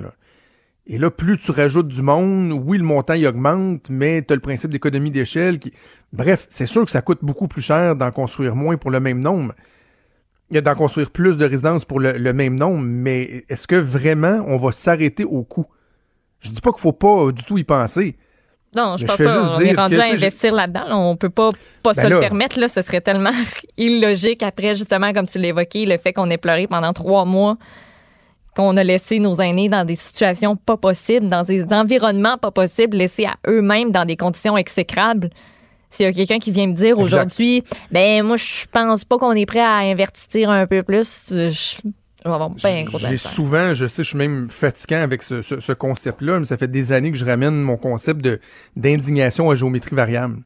Et 0.87 0.97
là, 0.97 1.11
plus 1.11 1.37
tu 1.37 1.51
rajoutes 1.51 1.87
du 1.87 2.01
monde, 2.01 2.51
oui, 2.65 2.79
le 2.79 2.83
montant 2.83 3.13
il 3.13 3.25
augmente, 3.27 3.89
mais 3.91 4.23
tu 4.23 4.33
as 4.33 4.35
le 4.35 4.41
principe 4.41 4.71
d'économie 4.71 5.11
d'échelle 5.11 5.59
qui. 5.59 5.71
Bref, 6.11 6.47
c'est 6.49 6.65
sûr 6.65 6.83
que 6.83 6.89
ça 6.91 7.01
coûte 7.03 7.19
beaucoup 7.21 7.47
plus 7.47 7.61
cher 7.61 7.95
d'en 7.95 8.09
construire 8.11 8.55
moins 8.55 8.75
pour 8.77 8.89
le 8.89 8.99
même 8.99 9.19
nombre. 9.19 9.53
D'en 10.51 10.73
construire 10.73 11.11
plus 11.11 11.37
de 11.37 11.45
résidences 11.45 11.85
pour 11.85 11.99
le, 11.99 12.13
le 12.13 12.33
même 12.33 12.55
nombre, 12.55 12.83
mais 12.83 13.45
est-ce 13.49 13.67
que 13.67 13.75
vraiment 13.75 14.43
on 14.47 14.57
va 14.57 14.71
s'arrêter 14.71 15.23
au 15.23 15.43
coût? 15.43 15.67
Je 16.39 16.49
dis 16.49 16.59
pas 16.59 16.71
qu'il 16.71 16.81
faut 16.81 16.91
pas 16.91 17.25
euh, 17.27 17.31
du 17.31 17.43
tout 17.43 17.59
y 17.59 17.63
penser. 17.63 18.17
Non, 18.75 18.97
je 18.97 19.03
Mais 19.03 19.07
pense 19.07 19.17
je 19.17 19.23
pas. 19.23 19.55
On 19.55 19.59
est 19.59 19.73
rendu 19.73 19.95
que, 19.95 20.01
à 20.01 20.13
investir 20.13 20.53
là-dedans. 20.53 20.85
là. 20.87 20.97
On 20.97 21.15
peut 21.15 21.29
pas, 21.29 21.49
pas 21.81 21.93
Ben 21.93 22.03
se 22.03 22.07
là. 22.07 22.15
le 22.15 22.19
permettre. 22.19 22.59
Là. 22.59 22.67
Ce 22.67 22.81
serait 22.81 23.01
tellement 23.01 23.31
illogique 23.77 24.43
après, 24.43 24.75
justement, 24.75 25.11
comme 25.13 25.27
tu 25.27 25.39
l'évoquais, 25.39 25.85
le 25.85 25.97
fait 25.97 26.13
qu'on 26.13 26.29
ait 26.29 26.37
pleuré 26.37 26.67
pendant 26.67 26.93
trois 26.93 27.25
mois, 27.25 27.57
qu'on 28.55 28.77
a 28.77 28.83
laissé 28.83 29.19
nos 29.19 29.35
aînés 29.41 29.69
dans 29.69 29.85
des 29.85 29.95
situations 29.95 30.55
pas 30.55 30.77
possibles, 30.77 31.29
dans 31.29 31.43
des 31.43 31.63
environnements 31.73 32.37
pas 32.37 32.51
possibles, 32.51 32.97
laissés 32.97 33.25
à 33.25 33.35
eux-mêmes 33.47 33.91
dans 33.91 34.05
des 34.05 34.17
conditions 34.17 34.55
exécrables. 34.57 35.29
S'il 35.91 36.05
y 36.05 36.09
a 36.09 36.13
quelqu'un 36.13 36.37
qui 36.37 36.51
vient 36.51 36.67
me 36.67 36.73
dire 36.73 36.99
aujourd'hui, 36.99 37.63
ben 37.91 38.21
moi, 38.21 38.37
je 38.37 38.65
pense 38.71 39.03
pas 39.05 39.17
qu'on 39.17 39.31
est 39.31 39.47
prêt 39.47 39.59
à 39.59 39.77
investir 39.77 40.51
un 40.51 40.67
peu 40.67 40.83
plus, 40.83 41.25
je, 41.31 41.77
je 42.23 42.29
vais 42.29 42.33
avoir 42.33 42.49
bien 42.49 42.83
gros 42.83 42.99
J'ai 42.99 43.17
souvent, 43.17 43.73
je 43.73 43.87
sais, 43.87 44.03
je 44.03 44.09
suis 44.09 44.17
même 44.17 44.49
fatiguant 44.49 45.01
avec 45.01 45.23
ce, 45.23 45.41
ce- 45.41 45.59
ce 45.59 45.71
concept-là, 45.73 46.39
mais 46.39 46.45
ça 46.45 46.57
fait 46.57 46.67
des 46.69 46.91
années 46.91 47.11
que 47.11 47.17
je 47.17 47.25
ramène 47.25 47.61
mon 47.61 47.77
concept 47.77 48.21
de 48.21 48.39
d'indignation 48.75 49.49
à 49.49 49.55
géométrie 49.55 49.95
variable. 49.95 50.37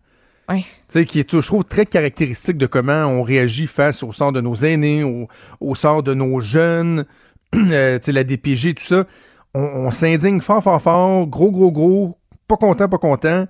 Ouais. 0.50 0.60
Tu 0.62 0.66
sais, 0.90 1.06
qui 1.06 1.20
est, 1.20 1.32
je 1.32 1.46
trouve, 1.48 1.64
très 1.64 1.86
caractéristique 1.86 2.58
de 2.58 2.66
comment 2.66 3.06
on 3.06 3.22
réagit 3.22 3.66
face 3.68 4.04
au 4.04 4.12
sort 4.12 4.32
de 4.34 4.42
nos 4.42 4.56
aînés, 4.56 5.04
au, 5.04 5.28
au 5.62 5.74
sort 5.74 6.04
de 6.04 6.14
nos 6.14 6.42
jeunes, 6.42 7.06
euh, 7.56 7.98
tu 7.98 8.06
sais, 8.06 8.12
la 8.12 8.24
DPG, 8.24 8.76
tout 8.76 8.84
ça. 8.84 9.06
On, 9.54 9.62
on 9.62 9.92
s'indigne 9.92 10.42
fort, 10.42 10.62
fort, 10.62 10.82
fort, 10.82 11.28
gros, 11.28 11.50
gros, 11.52 11.72
gros, 11.72 12.18
pas 12.48 12.58
content, 12.58 12.90
pas 12.90 12.98
content. 12.98 13.48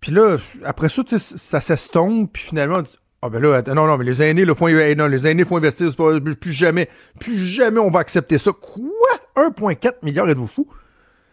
Puis 0.00 0.10
là, 0.10 0.38
après 0.64 0.88
ça, 0.88 1.04
tu 1.04 1.18
sais, 1.18 1.36
ça 1.38 1.60
s'estompe, 1.60 2.32
puis 2.32 2.42
finalement, 2.42 2.78
on 2.78 2.82
dit, 2.82 2.96
ah 3.22 3.28
ben 3.30 3.40
là, 3.40 3.54
attends, 3.56 3.74
non, 3.74 3.86
non, 3.86 3.96
mais 3.98 4.04
les 4.04 4.20
aînés, 4.22 4.44
là, 4.44 4.54
font, 4.54 4.68
non, 4.68 5.06
les 5.06 5.26
aînés 5.28 5.44
font 5.44 5.56
investir, 5.56 5.94
pas, 5.94 6.18
plus 6.20 6.52
jamais, 6.52 6.88
plus 7.20 7.38
jamais 7.38 7.78
on 7.78 7.88
va 7.90 8.00
accepter 8.00 8.36
ça. 8.36 8.50
Quoi? 8.52 8.90
1,4 9.36 9.92
milliard, 10.02 10.28
êtes-vous 10.28 10.48
fou? 10.48 10.66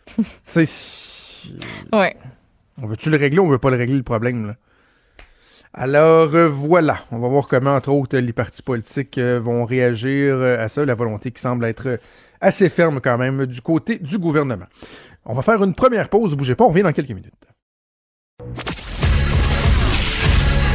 tu 0.15 0.23
sais, 0.65 0.65
Ouais. 1.91 2.15
on 2.81 2.85
veut-tu 2.87 3.09
le 3.09 3.17
régler 3.17 3.39
ou 3.39 3.45
on 3.45 3.49
veut 3.49 3.57
pas 3.57 3.71
le 3.71 3.77
régler, 3.77 3.97
le 3.97 4.03
problème, 4.03 4.47
là? 4.47 4.55
Alors, 5.73 6.33
euh, 6.35 6.47
voilà. 6.47 6.99
On 7.11 7.19
va 7.19 7.27
voir 7.27 7.47
comment, 7.47 7.75
entre 7.75 7.89
autres, 7.91 8.17
les 8.17 8.33
partis 8.33 8.63
politiques 8.63 9.17
euh, 9.19 9.39
vont 9.39 9.65
réagir 9.65 10.35
euh, 10.35 10.63
à 10.63 10.67
ça. 10.67 10.83
La 10.83 10.95
volonté 10.95 11.31
qui 11.31 11.41
semble 11.41 11.65
être 11.65 11.99
assez 12.41 12.69
ferme, 12.69 12.99
quand 13.01 13.17
même, 13.19 13.45
du 13.45 13.61
côté 13.61 13.99
du 13.99 14.17
gouvernement. 14.17 14.65
On 15.25 15.33
va 15.33 15.43
faire 15.43 15.63
une 15.63 15.75
première 15.75 16.09
pause. 16.09 16.35
Bougez 16.35 16.55
pas, 16.55 16.65
on 16.65 16.69
revient 16.69 16.81
dans 16.83 16.91
quelques 16.91 17.09
minutes. 17.09 17.33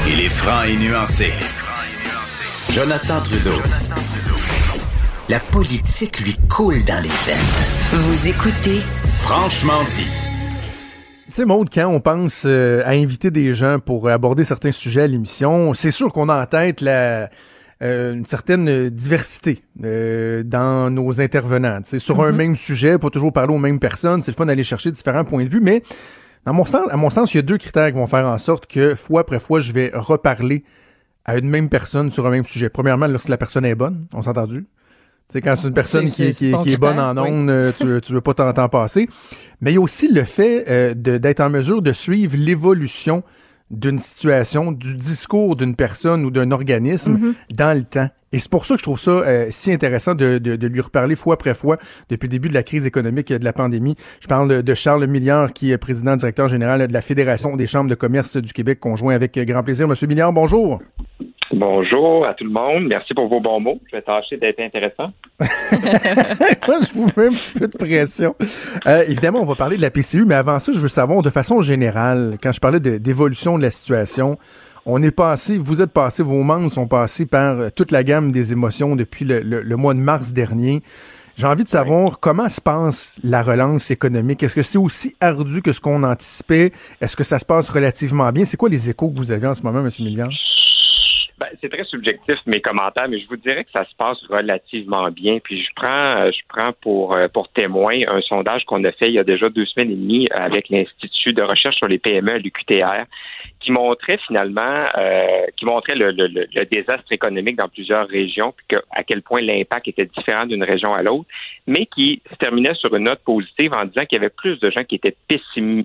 Il 0.06 0.20
est 0.20 0.28
franc 0.28 0.62
et 0.64 0.76
nuancé. 0.76 1.32
Jonathan 2.70 3.22
Trudeau. 3.22 3.58
La 5.30 5.40
politique 5.40 6.20
lui 6.20 6.36
coule 6.48 6.84
dans 6.84 7.02
les 7.02 7.08
veines. 7.08 8.02
Vous 8.02 8.28
écoutez 8.28 8.80
Franchement 9.16 9.82
dit. 9.88 10.06
Tu 11.26 11.32
sais, 11.32 11.44
Maude, 11.46 11.70
quand 11.72 11.86
on 11.86 12.00
pense 12.00 12.42
euh, 12.44 12.82
à 12.84 12.90
inviter 12.90 13.30
des 13.30 13.54
gens 13.54 13.78
pour 13.78 14.10
aborder 14.10 14.44
certains 14.44 14.72
sujets 14.72 15.02
à 15.02 15.06
l'émission, 15.06 15.72
c'est 15.72 15.90
sûr 15.90 16.12
qu'on 16.12 16.28
a 16.28 16.42
en 16.42 16.46
tête 16.46 16.82
la, 16.82 17.30
euh, 17.82 18.12
une 18.12 18.26
certaine 18.26 18.90
diversité 18.90 19.62
euh, 19.82 20.42
dans 20.42 20.90
nos 20.90 21.20
intervenants. 21.20 21.80
Tu 21.82 21.90
sais, 21.90 21.98
sur 21.98 22.22
un 22.22 22.32
même 22.32 22.56
sujet, 22.56 22.98
pas 22.98 23.08
toujours 23.08 23.32
parler 23.32 23.54
aux 23.54 23.58
mêmes 23.58 23.80
personnes, 23.80 24.20
c'est 24.20 24.32
le 24.32 24.36
fun 24.36 24.46
d'aller 24.46 24.64
chercher 24.64 24.92
différents 24.92 25.24
points 25.24 25.44
de 25.44 25.50
vue, 25.50 25.62
mais 25.62 25.82
dans 26.46 26.52
mon 26.52 26.64
sens, 26.64 26.82
à 26.90 26.96
mon 26.96 27.10
sens, 27.10 27.32
il 27.34 27.38
y 27.38 27.40
a 27.40 27.42
deux 27.42 27.58
critères 27.58 27.88
qui 27.88 27.94
vont 27.96 28.06
faire 28.06 28.26
en 28.26 28.38
sorte 28.38 28.66
que 28.66 28.94
fois 28.94 29.22
après 29.22 29.40
fois, 29.40 29.60
je 29.60 29.72
vais 29.72 29.90
reparler 29.94 30.64
à 31.24 31.36
une 31.38 31.48
même 31.48 31.68
personne 31.68 32.10
sur 32.10 32.26
un 32.26 32.30
même 32.30 32.44
sujet. 32.44 32.68
Premièrement, 32.68 33.06
lorsque 33.06 33.28
la 33.30 33.36
personne 33.38 33.64
est 33.64 33.74
bonne, 33.74 34.06
on 34.12 34.22
s'est 34.22 34.28
entendu. 34.28 34.66
Tu 35.30 35.32
sais, 35.32 35.40
quand 35.40 35.56
c'est 35.56 35.68
une 35.68 35.74
personne 35.74 36.06
C'est- 36.06 36.12
qui, 36.26 36.32
c'est 36.34 36.44
qui- 36.46 36.50
bon 36.52 36.58
qui 36.58 36.72
est 36.74 36.76
bonne 36.76 37.00
en 37.00 37.16
oui. 37.16 37.30
ondes, 37.30 37.48
euh, 37.50 37.72
tu, 37.76 37.86
veux- 37.86 38.00
tu 38.02 38.12
veux 38.12 38.20
pas 38.20 38.34
t'en 38.34 38.52
t'en 38.52 38.68
passer. 38.68 39.08
Mais 39.62 39.70
il 39.72 39.74
y 39.76 39.78
a 39.78 39.80
aussi 39.80 40.12
le 40.12 40.22
fait 40.24 40.66
euh, 40.68 40.92
de- 40.94 41.16
d'être 41.16 41.40
en 41.40 41.48
mesure 41.48 41.80
de 41.80 41.92
suivre 41.94 42.36
l'évolution 42.36 43.22
d'une 43.70 43.98
situation, 43.98 44.70
du 44.70 44.94
discours 44.96 45.56
d'une 45.56 45.74
personne 45.74 46.26
ou 46.26 46.30
d'un 46.30 46.50
organisme 46.50 47.16
Mm-hmm. 47.16 47.56
dans 47.56 47.72
le 47.76 47.84
temps. 47.84 48.10
Et 48.34 48.38
c'est 48.40 48.50
pour 48.50 48.64
ça 48.66 48.74
que 48.74 48.78
je 48.80 48.82
trouve 48.82 48.98
ça 48.98 49.12
euh, 49.12 49.46
si 49.50 49.72
intéressant 49.72 50.14
de, 50.14 50.38
de- 50.38 50.56
de 50.56 50.66
lui 50.66 50.80
reparler 50.80 51.14
fois 51.14 51.34
après 51.34 51.54
fois 51.54 51.76
depuis 52.10 52.26
le 52.26 52.30
début 52.32 52.48
de 52.48 52.54
la 52.54 52.64
crise 52.64 52.84
économique 52.84 53.30
et 53.30 53.38
de 53.38 53.44
la 53.44 53.52
pandémie. 53.52 53.94
Je 54.20 54.26
parle 54.26 54.48
de, 54.48 54.60
de 54.60 54.74
Charles 54.74 55.06
Milliard, 55.06 55.52
qui 55.52 55.70
est 55.70 55.78
président 55.78 56.16
directeur 56.16 56.48
général 56.48 56.86
de 56.88 56.92
la 56.92 57.00
Fédération 57.00 57.54
des 57.54 57.68
chambres 57.68 57.88
de 57.88 57.94
commerce 57.94 58.36
du 58.36 58.52
Québec, 58.52 58.80
conjoint 58.80 59.14
avec 59.14 59.36
euh, 59.38 59.44
grand 59.44 59.62
plaisir. 59.62 59.86
Monsieur 59.86 60.08
Milliard, 60.08 60.32
bonjour. 60.32 60.80
Bonjour 61.52 62.26
à 62.26 62.34
tout 62.34 62.42
le 62.44 62.50
monde. 62.50 62.86
Merci 62.88 63.14
pour 63.14 63.28
vos 63.28 63.38
bons 63.40 63.60
mots. 63.60 63.78
Je 63.88 63.96
vais 63.96 64.02
tâcher 64.02 64.36
d'être 64.36 64.58
intéressant. 64.58 65.12
Moi, 65.40 66.78
je 66.82 66.92
vous 66.94 67.06
mets 67.16 67.26
un 67.26 67.32
petit 67.34 67.52
peu 67.52 67.68
de 67.68 67.76
pression. 67.76 68.34
Euh, 68.86 69.04
évidemment, 69.08 69.40
on 69.40 69.44
va 69.44 69.54
parler 69.54 69.76
de 69.76 69.82
la 69.82 69.90
PCU, 69.90 70.24
mais 70.26 70.34
avant 70.34 70.58
ça, 70.58 70.72
je 70.72 70.78
veux 70.80 70.88
savoir 70.88 71.22
de 71.22 71.30
façon 71.30 71.60
générale, 71.60 72.38
quand 72.42 72.50
je 72.50 72.58
parlais 72.60 72.80
de- 72.80 72.98
d'évolution 72.98 73.56
de, 73.58 73.62
la 73.62 73.70
situation, 73.70 74.38
on 74.86 75.02
est 75.02 75.10
passé, 75.14 75.58
vous 75.58 75.80
êtes 75.80 75.92
passé, 75.92 76.22
vos 76.22 76.42
membres 76.42 76.70
sont 76.70 76.86
passés 76.86 77.26
par 77.26 77.58
euh, 77.58 77.68
toute 77.74 77.90
la 77.90 78.04
gamme 78.04 78.32
des 78.32 78.52
émotions 78.52 78.96
depuis 78.96 79.24
le, 79.24 79.40
le- 79.40 79.62
le 79.62 79.76
mois 79.76 79.94
de 79.94 79.98
mars 80.00 80.32
dernier. 80.32 80.82
J'ai 81.36 81.46
envie 81.46 81.64
de 81.64 81.68
savoir 81.68 82.20
comment 82.20 82.48
se 82.48 82.60
passe 82.60 83.18
la 83.24 83.42
relance 83.42 83.90
économique. 83.90 84.42
Est-ce 84.44 84.54
que 84.54 84.62
c'est 84.62 84.78
aussi 84.78 85.16
ardu 85.20 85.62
que 85.62 85.72
ce 85.72 85.80
qu'on 85.80 86.02
anticipait? 86.04 86.70
Est-ce 87.00 87.16
que 87.16 87.24
ça 87.24 87.38
se 87.40 87.44
passe 87.44 87.70
relativement 87.70 88.30
bien? 88.30 88.44
C'est 88.44 88.56
quoi 88.56 88.68
les 88.68 88.88
échos 88.88 89.08
que 89.10 89.16
vous 89.16 89.32
avez 89.32 89.46
en 89.48 89.54
ce 89.54 89.62
moment, 89.62 89.80
M. 89.80 89.88
Milliard? 89.98 90.30
Ben, 91.36 91.48
c'est 91.60 91.68
très 91.68 91.82
subjectif 91.82 92.36
mes 92.46 92.60
commentaires, 92.60 93.08
mais 93.08 93.18
je 93.18 93.26
vous 93.26 93.36
dirais 93.36 93.64
que 93.64 93.70
ça 93.72 93.84
se 93.84 93.94
passe 93.96 94.18
relativement 94.30 95.10
bien. 95.10 95.38
Puis 95.42 95.60
je 95.64 95.68
prends, 95.74 96.18
euh, 96.22 96.30
je 96.30 96.40
prends 96.48 96.70
pour 96.80 97.12
euh, 97.12 97.26
pour 97.26 97.48
témoin 97.48 97.94
un 98.06 98.20
sondage 98.20 98.64
qu'on 98.66 98.84
a 98.84 98.92
fait 98.92 99.08
il 99.08 99.14
y 99.14 99.18
a 99.18 99.24
déjà 99.24 99.48
deux 99.48 99.66
semaines 99.66 99.90
et 99.90 99.96
demie 99.96 100.28
avec 100.30 100.68
l'Institut 100.68 101.32
de 101.32 101.42
recherche 101.42 101.74
sur 101.74 101.88
les 101.88 101.98
PME 101.98 102.34
à 102.34 102.38
l'UQTR, 102.38 103.06
qui 103.64 103.72
montrait 103.72 104.18
finalement, 104.26 104.78
euh, 104.98 105.46
qui 105.56 105.64
montrait 105.64 105.94
le, 105.94 106.10
le- 106.10 106.26
le- 106.26 106.46
le 106.54 106.64
désastre 106.66 107.10
économique 107.12 107.56
dans 107.56 107.68
plusieurs 107.68 108.06
régions, 108.08 108.52
puis 108.56 108.66
que, 108.68 108.76
à 108.90 109.02
quel 109.04 109.22
point 109.22 109.40
l'impact 109.40 109.88
était 109.88 110.04
différent 110.04 110.44
d'une 110.44 110.62
région 110.62 110.92
à 110.94 111.02
l'autre, 111.02 111.24
mais 111.66 111.86
qui 111.86 112.20
se 112.30 112.36
terminait 112.36 112.74
sur 112.74 112.94
une 112.94 113.04
note 113.04 113.20
positive 113.24 113.72
en 113.72 113.86
disant 113.86 114.04
qu'il 114.04 114.16
y 114.18 114.20
avait 114.20 114.28
plus 114.36 114.60
de 114.60 114.70
gens 114.70 114.84
qui 114.84 114.96
étaient 114.96 115.16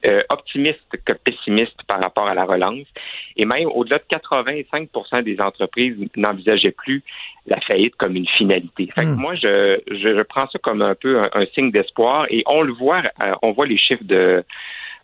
euh, 0.06 0.24
optimistes 0.30 0.80
que 1.06 1.14
pessimistes 1.14 1.82
par 1.88 2.02
rapport 2.02 2.28
à 2.28 2.34
la 2.34 2.44
relance. 2.44 2.86
Et 3.38 3.46
même 3.46 3.68
au-delà 3.74 4.00
de 4.00 4.04
85% 4.10 5.24
des 5.24 5.40
entreprises 5.40 5.96
n'envisageaient 6.18 6.72
plus 6.72 7.02
la 7.48 7.60
faillite 7.62 7.96
comme 7.96 8.16
une 8.16 8.28
finalité. 8.28 8.90
Fait 8.94 9.04
que 9.06 9.10
Hmm. 9.10 9.16
moi, 9.22 9.36
je, 9.36 9.80
je, 9.90 9.96
je 10.18 10.22
prends 10.24 10.48
ça 10.50 10.60
comme 10.60 10.82
un 10.82 10.96
peu 10.96 11.20
un, 11.20 11.30
un 11.34 11.46
signe 11.56 11.72
d'espoir 11.72 12.26
et 12.30 12.44
on 12.46 12.62
le 12.62 12.74
voit, 12.74 13.02
euh, 13.22 13.34
on 13.42 13.52
voit 13.54 13.66
les 13.66 13.78
chiffres 13.78 14.04
de 14.04 14.44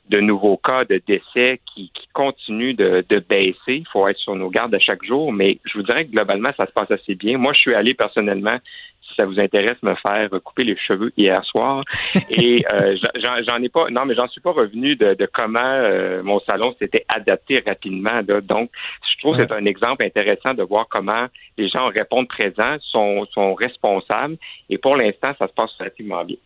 de 0.09 0.19
nouveaux 0.19 0.57
cas 0.57 0.85
de 0.85 1.01
décès 1.07 1.59
qui, 1.73 1.91
qui 1.93 2.07
continuent 2.13 2.75
de, 2.75 3.03
de 3.09 3.19
baisser. 3.19 3.55
Il 3.67 3.87
faut 3.91 4.07
être 4.07 4.17
sur 4.17 4.35
nos 4.35 4.49
gardes 4.49 4.73
à 4.75 4.79
chaque 4.79 5.03
jour, 5.03 5.31
mais 5.33 5.57
je 5.65 5.77
vous 5.77 5.83
dirais 5.83 6.05
que 6.05 6.11
globalement, 6.11 6.51
ça 6.57 6.65
se 6.67 6.71
passe 6.71 6.91
assez 6.91 7.15
bien. 7.15 7.37
Moi, 7.37 7.53
je 7.53 7.59
suis 7.59 7.73
allé 7.73 7.93
personnellement, 7.93 8.57
si 9.01 9.15
ça 9.15 9.25
vous 9.25 9.39
intéresse, 9.39 9.77
me 9.81 9.95
faire 9.95 10.29
couper 10.43 10.63
les 10.63 10.77
cheveux 10.77 11.11
hier 11.17 11.43
soir. 11.45 11.83
Et 12.29 12.63
euh, 12.71 12.95
j'en- 13.15 13.57
ai 13.61 13.69
pas, 13.69 13.89
non, 13.89 14.05
mais 14.05 14.15
j'en 14.15 14.27
suis 14.27 14.41
pas 14.41 14.51
revenu 14.51 14.95
de, 14.95 15.13
de 15.15 15.25
comment 15.31 15.59
euh, 15.59 16.21
mon 16.23 16.39
salon 16.41 16.75
s'était 16.79 17.05
adapté 17.07 17.63
rapidement. 17.65 18.21
Là. 18.27 18.41
Donc, 18.41 18.69
je 19.11 19.19
trouve 19.19 19.37
que 19.37 19.43
c'est 19.47 19.53
un 19.53 19.65
exemple 19.65 20.03
intéressant 20.03 20.53
de 20.53 20.63
voir 20.63 20.87
comment 20.89 21.25
les 21.57 21.67
gens 21.69 21.87
répondent 21.89 22.27
présents, 22.27 22.77
sont, 22.81 23.25
sont 23.31 23.53
responsables, 23.55 24.37
et 24.69 24.77
pour 24.77 24.95
l'instant, 24.97 25.33
ça 25.39 25.47
se 25.47 25.53
passe 25.53 25.71
relativement 25.79 26.23
bien. 26.25 26.37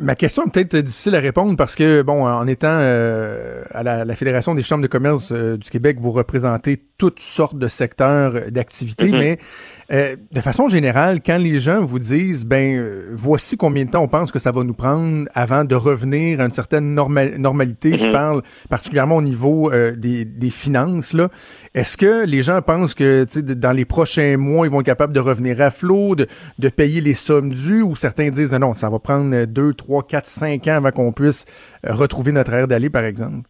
Ma 0.00 0.14
question 0.14 0.44
est 0.44 0.50
peut-être 0.50 0.76
difficile 0.76 1.14
à 1.14 1.20
répondre 1.20 1.56
parce 1.56 1.74
que, 1.74 2.02
bon, 2.02 2.26
en 2.26 2.46
étant 2.46 2.68
euh, 2.70 3.62
à 3.70 3.82
la, 3.82 4.14
Fédération 4.14 4.54
des 4.54 4.62
chambres 4.62 4.82
de 4.82 4.88
commerce 4.88 5.32
euh, 5.32 5.56
du 5.56 5.70
Québec, 5.70 5.96
vous 6.00 6.12
représentez 6.12 6.82
toutes 6.98 7.20
sortes 7.20 7.56
de 7.56 7.68
secteurs 7.68 8.50
d'activité, 8.50 9.06
mm-hmm. 9.06 9.18
mais 9.18 9.38
euh, 9.92 10.16
de 10.30 10.40
façon 10.40 10.68
générale, 10.68 11.20
quand 11.24 11.36
les 11.36 11.60
gens 11.60 11.84
vous 11.84 11.98
disent, 11.98 12.46
ben, 12.46 12.78
euh, 12.78 13.10
voici 13.12 13.58
combien 13.58 13.84
de 13.84 13.90
temps 13.90 14.02
on 14.02 14.08
pense 14.08 14.32
que 14.32 14.38
ça 14.38 14.50
va 14.50 14.64
nous 14.64 14.72
prendre 14.72 15.26
avant 15.34 15.64
de 15.64 15.74
revenir 15.74 16.40
à 16.40 16.44
une 16.44 16.52
certaine 16.52 16.94
normalité, 16.94 17.98
je 17.98 18.06
mhm. 18.06 18.12
parle 18.12 18.42
particulièrement 18.70 19.16
au 19.16 19.22
niveau 19.22 19.70
euh, 19.70 19.94
des, 19.94 20.24
des, 20.24 20.50
finances, 20.50 21.12
là. 21.12 21.28
Est-ce 21.74 21.96
que 21.96 22.24
les 22.24 22.42
gens 22.42 22.62
pensent 22.62 22.94
que, 22.94 23.26
dans 23.54 23.72
les 23.72 23.84
prochains 23.84 24.38
mois, 24.38 24.66
ils 24.66 24.70
vont 24.70 24.80
être 24.80 24.86
capables 24.86 25.12
de 25.12 25.20
revenir 25.20 25.60
à 25.60 25.70
flot, 25.70 26.14
de, 26.14 26.26
de 26.58 26.68
payer 26.70 27.02
les 27.02 27.14
sommes 27.14 27.52
dues, 27.52 27.82
ou 27.82 27.94
certains 27.94 28.30
disent, 28.30 28.52
non, 28.52 28.60
non, 28.60 28.72
ça 28.72 28.88
va 28.88 28.98
prendre 28.98 29.44
deux, 29.44 29.74
trois, 29.74 30.02
quatre, 30.02 30.26
cinq 30.26 30.68
ans 30.68 30.76
avant 30.76 30.90
qu'on 30.90 31.12
puisse 31.12 31.44
retrouver 31.84 32.32
notre 32.32 32.52
air 32.54 32.66
d'aller, 32.66 32.88
par 32.88 33.04
exemple? 33.04 33.48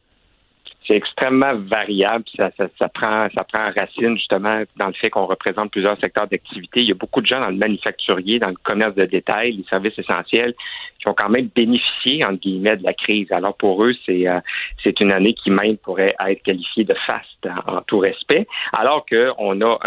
C'est 0.87 0.97
extrêmement 0.97 1.55
variable. 1.55 2.25
Ça, 2.37 2.51
ça, 2.57 2.69
ça, 2.79 2.89
prend, 2.89 3.29
ça 3.35 3.45
prend 3.45 3.71
racine 3.75 4.17
justement 4.17 4.62
dans 4.77 4.89
le 4.89 4.93
fait 4.95 5.11
qu'on 5.11 5.27
représente 5.27 5.71
plusieurs 5.71 5.99
secteurs 5.99 6.27
d'activité. 6.29 6.81
Il 6.81 6.89
y 6.89 6.93
a 6.93 6.95
beaucoup 6.95 7.21
de 7.21 7.27
gens 7.27 7.41
dans 7.41 7.51
le 7.51 7.57
manufacturier, 7.57 8.39
dans 8.39 8.49
le 8.49 8.57
commerce 8.62 8.95
de 8.95 9.05
détail, 9.05 9.53
les 9.53 9.65
services 9.65 9.99
essentiels, 9.99 10.55
qui 11.01 11.09
ont 11.09 11.15
quand 11.15 11.29
même 11.29 11.49
bénéficié 11.55 12.25
entre 12.25 12.41
guillemets 12.41 12.77
de 12.77 12.85
la 12.85 12.95
crise. 12.95 13.31
Alors 13.33 13.57
pour 13.57 13.85
eux, 13.85 13.95
c'est 14.07 14.29
euh, 14.29 14.41
c'est 14.83 15.01
une 15.01 15.12
année 15.12 15.35
qui 15.35 15.51
même 15.51 15.77
pourrait 15.77 16.15
être 16.27 16.43
qualifiée 16.43 16.85
de 16.85 16.95
faste 17.07 17.49
en, 17.67 17.81
tout 17.83 17.99
respect. 17.99 18.47
Alors 18.73 19.05
que 19.05 19.31
on 19.39 19.61
a 19.61 19.79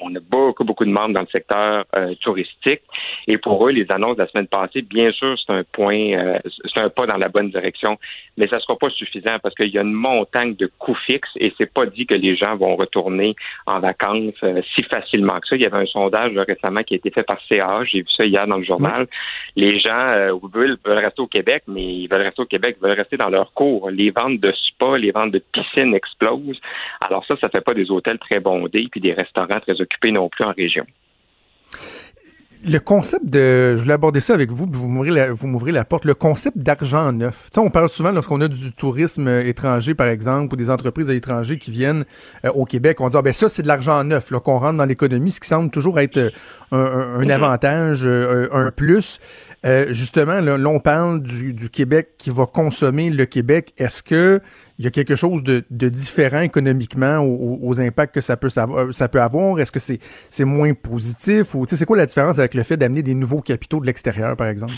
on 0.00 0.14
a 0.14 0.20
beaucoup 0.20 0.64
beaucoup 0.64 0.84
de 0.84 0.90
membres 0.90 1.14
dans 1.14 1.20
le 1.20 1.26
secteur 1.26 1.84
euh, 1.94 2.14
touristique 2.20 2.82
et 3.28 3.38
pour 3.38 3.66
eux, 3.66 3.70
les 3.70 3.90
annonces 3.90 4.16
de 4.16 4.22
la 4.22 4.28
semaine 4.28 4.46
passée, 4.46 4.82
bien 4.82 5.10
sûr, 5.12 5.36
c'est 5.44 5.52
un 5.52 5.64
point, 5.64 6.12
euh, 6.12 6.38
c'est 6.44 6.80
un 6.80 6.90
pas 6.90 7.06
dans 7.06 7.16
la 7.16 7.28
bonne 7.28 7.50
direction, 7.50 7.98
mais 8.36 8.46
ça 8.48 8.60
sera 8.60 8.76
pas 8.76 8.90
suffisant 8.90 9.38
parce 9.42 9.54
qu'il 9.54 9.68
y 9.68 9.78
a 9.78 9.82
une 9.82 9.92
montagne 9.92 10.15
de 10.24 10.70
coûts 10.78 10.96
fixes 11.06 11.30
et 11.36 11.52
c'est 11.58 11.72
pas 11.72 11.86
dit 11.86 12.06
que 12.06 12.14
les 12.14 12.36
gens 12.36 12.56
vont 12.56 12.76
retourner 12.76 13.34
en 13.66 13.80
vacances 13.80 14.34
si 14.74 14.82
facilement 14.84 15.40
que 15.40 15.48
ça. 15.48 15.56
Il 15.56 15.62
y 15.62 15.66
avait 15.66 15.78
un 15.78 15.86
sondage 15.86 16.36
récemment 16.36 16.82
qui 16.82 16.94
a 16.94 16.96
été 16.96 17.10
fait 17.10 17.22
par 17.22 17.38
CA, 17.48 17.84
j'ai 17.84 18.00
vu 18.00 18.08
ça 18.16 18.24
hier 18.24 18.46
dans 18.46 18.58
le 18.58 18.64
journal. 18.64 19.06
Les 19.56 19.78
gens 19.78 20.38
veulent, 20.52 20.78
veulent 20.84 20.98
rester 20.98 21.22
au 21.22 21.26
Québec, 21.26 21.64
mais 21.66 21.84
ils 21.84 22.08
veulent 22.08 22.22
rester 22.22 22.42
au 22.42 22.46
Québec, 22.46 22.76
ils 22.80 22.86
veulent 22.86 22.98
rester 22.98 23.16
dans 23.16 23.28
leur 23.28 23.52
cours. 23.52 23.90
Les 23.90 24.10
ventes 24.10 24.40
de 24.40 24.52
spa, 24.52 24.98
les 24.98 25.10
ventes 25.10 25.32
de 25.32 25.42
piscines 25.52 25.94
explosent. 25.94 26.60
Alors 27.00 27.24
ça, 27.26 27.36
ça 27.40 27.48
fait 27.48 27.60
pas 27.60 27.74
des 27.74 27.90
hôtels 27.90 28.18
très 28.18 28.40
bondés 28.40 28.88
puis 28.90 29.00
des 29.00 29.12
restaurants 29.12 29.60
très 29.60 29.80
occupés 29.80 30.12
non 30.12 30.28
plus 30.28 30.44
en 30.44 30.52
région 30.52 30.86
le 32.66 32.80
concept 32.80 33.26
de, 33.26 33.76
je 33.76 33.82
voulais 33.82 33.94
aborder 33.94 34.20
ça 34.20 34.34
avec 34.34 34.50
vous, 34.50 34.66
vous 34.70 34.88
m'ouvrez 34.88 35.10
la, 35.10 35.32
vous 35.32 35.46
m'ouvrez 35.46 35.72
la 35.72 35.84
porte, 35.84 36.04
le 36.04 36.14
concept 36.14 36.58
d'argent 36.58 37.12
neuf. 37.12 37.48
Tu 37.52 37.60
on 37.60 37.70
parle 37.70 37.88
souvent 37.88 38.10
lorsqu'on 38.10 38.40
a 38.40 38.48
du 38.48 38.72
tourisme 38.72 39.28
étranger, 39.28 39.94
par 39.94 40.08
exemple, 40.08 40.54
ou 40.54 40.56
des 40.56 40.70
entreprises 40.70 41.08
à 41.08 41.12
l'étranger 41.12 41.58
qui 41.58 41.70
viennent 41.70 42.04
euh, 42.44 42.50
au 42.50 42.64
Québec, 42.64 43.00
on 43.00 43.08
dit, 43.08 43.16
ah, 43.16 43.22
ben 43.22 43.32
ça, 43.32 43.48
c'est 43.48 43.62
de 43.62 43.68
l'argent 43.68 44.02
neuf, 44.04 44.30
là, 44.30 44.40
qu'on 44.40 44.58
rentre 44.58 44.78
dans 44.78 44.84
l'économie, 44.84 45.30
ce 45.30 45.40
qui 45.40 45.48
semble 45.48 45.70
toujours 45.70 46.00
être 46.00 46.16
euh, 46.18 46.30
un, 46.72 47.22
mm-hmm. 47.22 47.30
avantage, 47.30 48.00
euh, 48.04 48.48
un 48.52 48.70
plus. 48.70 49.20
justement, 49.90 50.40
là, 50.40 50.56
on 50.68 50.80
parle 50.80 51.22
du, 51.22 51.52
du 51.52 51.70
Québec 51.70 52.10
qui 52.18 52.30
va 52.30 52.46
consommer 52.46 53.10
le 53.10 53.26
Québec. 53.26 53.72
Est-ce 53.78 54.02
que 54.02 54.40
il 54.78 54.84
y 54.84 54.88
a 54.88 54.90
quelque 54.90 55.14
chose 55.14 55.42
de, 55.42 55.64
différent 55.70 56.40
économiquement 56.40 57.20
aux, 57.20 57.80
impacts 57.80 58.14
que 58.14 58.20
ça 58.20 58.36
peut, 58.36 58.48
ça 58.48 59.08
peut 59.08 59.20
avoir? 59.20 59.58
Est-ce 59.58 59.72
que 59.72 59.78
c'est 59.78 59.98
c'est 60.30 60.44
moins 60.44 60.74
positif? 60.74 61.54
ou 61.54 61.64
C'est 61.66 61.84
quoi 61.86 61.96
la 61.96 62.06
différence 62.06 62.38
avec 62.38 62.54
le 62.54 62.62
fait 62.62 62.76
d'amener 62.76 63.02
des 63.02 63.14
nouveaux 63.14 63.40
capitaux 63.40 63.80
de 63.80 63.86
l'extérieur, 63.86 64.36
par 64.36 64.48
exemple? 64.48 64.74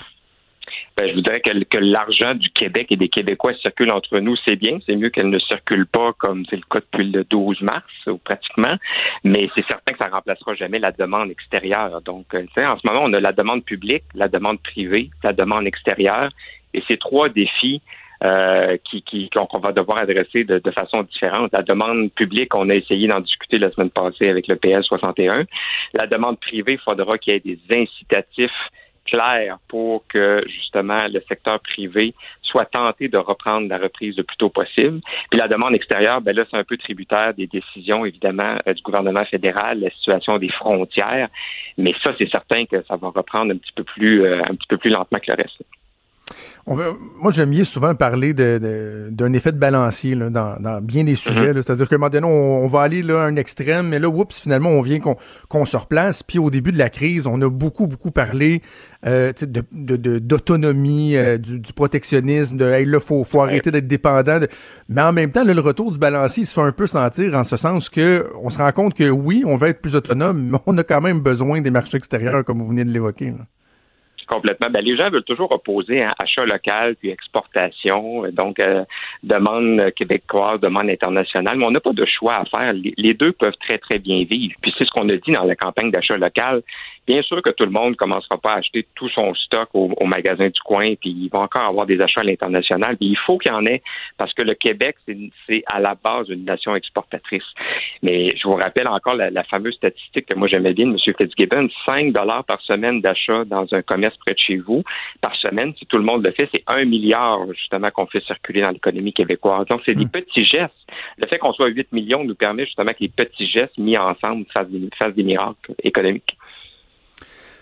Ben, 0.99 1.09
je 1.09 1.15
voudrais 1.15 1.41
que, 1.41 1.51
que 1.65 1.79
l'argent 1.79 2.35
du 2.35 2.51
Québec 2.51 2.89
et 2.91 2.97
des 2.97 3.09
Québécois 3.09 3.55
circule 3.55 3.93
entre 3.93 4.19
nous, 4.19 4.35
c'est 4.45 4.57
bien. 4.57 4.79
C'est 4.85 4.97
mieux 4.97 5.11
qu'elle 5.11 5.31
ne 5.31 5.39
circule 5.39 5.87
pas 5.87 6.13
comme 6.19 6.45
c'est 6.51 6.57
le 6.57 6.63
cas 6.69 6.81
depuis 6.81 7.09
le 7.09 7.23
12 7.23 7.63
mars, 7.63 7.85
ou 8.09 8.19
pratiquement. 8.19 8.77
Mais 9.23 9.49
c'est 9.55 9.65
certain 9.67 9.93
que 9.93 9.99
ça 9.99 10.09
remplacera 10.09 10.57
jamais 10.57 10.81
la 10.81 10.91
demande 10.91 11.31
extérieure. 11.31 12.03
Donc, 12.03 12.35
euh, 12.35 12.45
en 12.57 12.77
ce 12.79 12.85
moment, 12.85 13.03
on 13.05 13.13
a 13.13 13.21
la 13.21 13.33
demande 13.33 13.65
publique, 13.65 14.03
la 14.15 14.27
demande 14.27 14.61
privée, 14.61 15.11
la 15.23 15.33
demande 15.33 15.69
extérieure. 15.69 16.31
Et 16.75 16.83
ces 16.89 16.97
trois 16.97 17.29
défis 17.29 17.81
euh, 18.25 18.77
qui, 18.85 19.03
qui, 19.03 19.31
qu'on 19.31 19.59
va 19.59 19.73
devoir 19.73 19.99
adresser 19.99 20.45
de, 20.45 20.59
de, 20.59 20.71
façon 20.71 21.03
différente. 21.03 21.53
La 21.53 21.63
demande 21.63 22.11
publique, 22.13 22.55
on 22.55 22.69
a 22.69 22.75
essayé 22.75 23.07
d'en 23.07 23.21
discuter 23.21 23.59
la 23.59 23.71
semaine 23.71 23.91
passée 23.91 24.29
avec 24.29 24.49
le 24.49 24.57
PS 24.57 24.87
61. 24.87 25.45
La 25.95 26.07
demande 26.07 26.41
privée, 26.41 26.73
il 26.73 26.79
faudra 26.81 27.17
qu'il 27.19 27.33
y 27.33 27.37
ait 27.37 27.41
des 27.41 27.59
incitatifs 27.71 28.51
clairs 29.09 29.59
pour 29.69 30.07
que 30.07 30.45
justement 30.47 31.07
le 31.09 31.23
secteur 31.29 31.61
privé 31.61 32.15
soit 32.43 32.67
tenté 32.67 33.09
de 33.09 33.19
reprendre 33.19 33.69
la 33.69 33.79
reprise 33.79 34.17
le 34.17 34.23
plus 34.23 34.37
tôt 34.37 34.51
possible. 34.51 35.01
Puis 35.31 35.39
la 35.39 35.49
demande 35.49 35.75
extérieure, 35.75 36.21
ben 36.21 36.35
là, 36.35 36.45
c'est 36.51 36.57
un 36.57 36.65
peu 36.65 36.77
tributaire 36.77 37.35
des 37.35 37.47
décisions, 37.47 38.05
évidemment, 38.05 38.57
euh, 38.67 38.75
du 38.75 38.83
gouvernement 38.83 39.25
fédéral, 39.25 39.81
la 39.81 39.91
situation 39.91 40.39
des 40.39 40.51
frontières. 40.51 41.29
Mais 41.77 41.95
ça, 42.03 42.15
c'est 42.19 42.31
certain 42.31 42.65
que 42.67 42.83
ça 42.83 42.97
va 42.97 43.09
reprendre 43.09 43.53
un 43.53 43.57
petit 43.57 43.73
peu 43.75 43.85
plus, 43.85 44.25
euh, 44.25 44.41
un 44.41 44.55
petit 44.55 44.69
peu 44.69 44.77
plus 44.77 44.91
lentement 44.91 45.19
que 45.19 45.31
le 45.31 45.37
reste 45.37 45.63
moi, 46.67 47.33
j'aime 47.33 47.51
bien 47.51 47.65
souvent 47.65 47.95
parler 47.95 48.35
d'un 48.35 49.33
effet 49.33 49.53
de 49.53 49.59
balancier 49.59 50.15
dans, 50.15 50.81
bien 50.83 51.05
des 51.05 51.15
sujets. 51.15 51.53
Mm-hmm. 51.53 51.63
C'est-à-dire 51.63 51.89
qu'à 51.89 51.95
un 51.95 51.99
moment 51.99 52.11
donné, 52.11 52.27
on, 52.27 52.67
va 52.67 52.83
aller 52.83 53.03
là, 53.03 53.23
à 53.23 53.27
un 53.27 53.37
extrême, 53.37 53.89
mais 53.89 53.99
là, 53.99 54.09
oups, 54.09 54.39
finalement, 54.39 54.71
on 54.71 54.81
vient 54.81 55.01
qu'on 55.01 55.65
se 55.65 55.77
replace. 55.77 56.23
Puis 56.23 56.39
au 56.39 56.51
début 56.51 56.73
de 56.73 56.79
la 56.79 56.91
crise, 56.91 57.27
on 57.27 57.41
a 57.41 57.49
beaucoup, 57.49 57.87
beaucoup 57.87 58.11
parlé 58.11 58.63
euh, 59.07 59.33
d'autonomie, 59.73 61.17
euh, 61.17 61.39
du, 61.39 61.73
protectionnisme, 61.73 62.57
de 62.57 62.65
hey, 62.65 62.85
là, 62.85 63.01
faut, 63.01 63.25
faut 63.25 63.41
arrêter 63.41 63.71
d'être 63.71 63.87
dépendant. 63.87 64.41
Mais 64.89 65.03
en 65.03 65.13
même 65.13 65.31
temps, 65.31 65.45
le 65.45 65.59
retour 65.61 65.93
du 65.93 65.99
balancier 65.99 66.43
il 66.43 66.47
se 66.47 66.55
fait 66.55 66.61
un 66.61 66.73
peu 66.73 66.87
sentir 66.87 67.35
en 67.35 67.45
ce 67.45 67.57
sens 67.57 67.89
que 67.89 68.27
on 68.43 68.51
se 68.51 68.59
rend 68.59 68.73
compte 68.73 68.95
que 68.95 69.09
oui, 69.09 69.43
on 69.47 69.57
va 69.57 69.69
être 69.69 69.81
plus 69.81 69.97
autonome, 69.97 70.51
mais 70.51 70.59
on 70.67 70.77
a 70.79 70.85
quand 70.85 71.01
même 71.01 71.21
besoin 71.21 71.61
des 71.61 71.71
marchés 71.71 71.97
extérieurs, 71.97 72.45
comme 72.45 72.59
vous 72.59 72.69
venez 72.69 72.85
de 72.85 72.91
l'évoquer 72.91 73.33
complètement. 74.29 74.71
Ben, 74.71 74.83
les 74.85 74.97
gens 74.97 75.11
veulent 75.11 75.25
toujours 75.25 75.51
opposer 75.53 76.03
un 76.03 76.13
achat 76.19 76.45
local 76.45 76.97
puis 76.97 77.11
exportation, 77.11 78.25
donc 78.33 78.61
euh, 78.61 78.85
demande 79.23 79.91
québécoise, 79.97 80.61
demande 80.61 80.91
internationale, 80.91 81.57
mais 81.59 81.65
on 81.65 81.71
n'a 81.71 81.81
pas 81.81 81.93
de 81.93 82.05
choix 82.05 82.37
à 82.37 82.45
faire. 82.45 82.73
Les, 82.73 83.15
deux 83.15 83.33
peuvent 83.33 83.57
très, 83.61 83.79
très 83.79 83.99
bien 83.99 84.19
vivre. 84.19 84.55
Puis 84.63 84.73
c'est 84.79 84.85
ce 84.85 84.91
qu'on 84.91 85.09
a 85.09 85.17
dit 85.17 85.33
dans 85.33 85.45
la 85.45 85.57
campagne 85.57 85.91
d'achat 85.91 86.17
local. 86.17 86.63
Bien 87.09 87.23
sûr 87.23 87.41
que 87.41 87.49
tout 87.49 87.65
le 87.65 87.71
monde 87.71 87.93
ne 87.93 87.95
commencera 87.95 88.37
pas 88.37 88.53
à 88.53 88.59
acheter 88.59 88.87
tout 88.95 89.09
son 89.09 89.35
stock 89.35 89.71
au, 89.73 90.05
magasin 90.05 90.49
du 90.49 90.61
coin, 90.61 90.95
puis 90.95 91.09
il 91.09 91.31
va 91.31 91.39
encore 91.39 91.63
avoir 91.63 91.87
des 91.87 91.99
achats 92.03 92.21
à 92.21 92.25
l'international. 92.25 92.99
Puis 92.99 93.09
il 93.09 93.17
faut 93.17 93.39
qu'il 93.39 93.51
y 93.51 93.55
en 93.55 93.65
ait 93.65 93.83
parce 94.19 94.35
que 94.35 94.43
le 94.43 94.53
Québec, 94.53 94.97
c'est 95.47 95.63
à 95.67 95.81
la 95.81 95.95
base 95.95 96.29
une 96.29 96.45
nation 96.45 96.77
exportatrice. 96.77 97.45
Mais 98.03 98.37
je 98.37 98.47
vous 98.47 98.57
rappelle 98.57 98.87
encore 98.87 99.15
la, 99.15 99.31
la 99.31 99.43
fameuse 99.45 99.75
statistique 99.77 100.27
que 100.27 100.35
moi 100.35 100.49
j'aimais 100.49 100.75
bien 100.75 100.87
de 100.87 100.93
M. 100.93 101.15
Fitzgibbon, 101.17 101.69
5 101.87 102.13
dollars 102.13 102.45
par 102.45 102.61
semaine 102.61 103.01
d'achat 103.01 103.47
dans 103.47 103.67
un 103.73 103.81
commerce 103.81 104.17
près 104.19 104.35
de 104.35 104.39
chez 104.39 104.57
vous 104.59 104.85
par 105.23 105.35
semaine. 105.37 105.73
Si 105.79 105.87
tout 105.87 105.97
le 105.97 106.05
monde 106.05 106.23
le 106.23 106.33
fait, 106.33 106.51
c'est 106.53 106.65
un 106.67 106.85
milliard 106.85 107.41
justement 107.55 107.91
qu'on 107.91 108.07
fait 108.07 108.23
circuler 108.25 108.61
dans 108.61 108.71
l'économie 108.71 109.15
québécoise. 109.15 109.67
Donc, 109.69 109.81
c'est 109.87 109.95
des 109.95 110.05
hmm. 110.05 110.11
petits 110.11 110.45
gestes. 110.45 110.75
Le 111.17 111.27
fait 111.27 111.39
qu'on 111.39 111.55
soit 111.55 111.69
8 111.69 111.91
millions 111.93 112.23
nous 112.23 112.35
permet 112.35 112.67
justement 112.67 112.93
que 112.93 113.01
les 113.01 113.09
petits 113.09 113.47
gestes 113.47 113.79
mis 113.79 113.97
ensemble 113.97 114.45
fassent 114.53 115.15
des 115.15 115.23
miracles 115.23 115.75
économiques. 115.83 116.37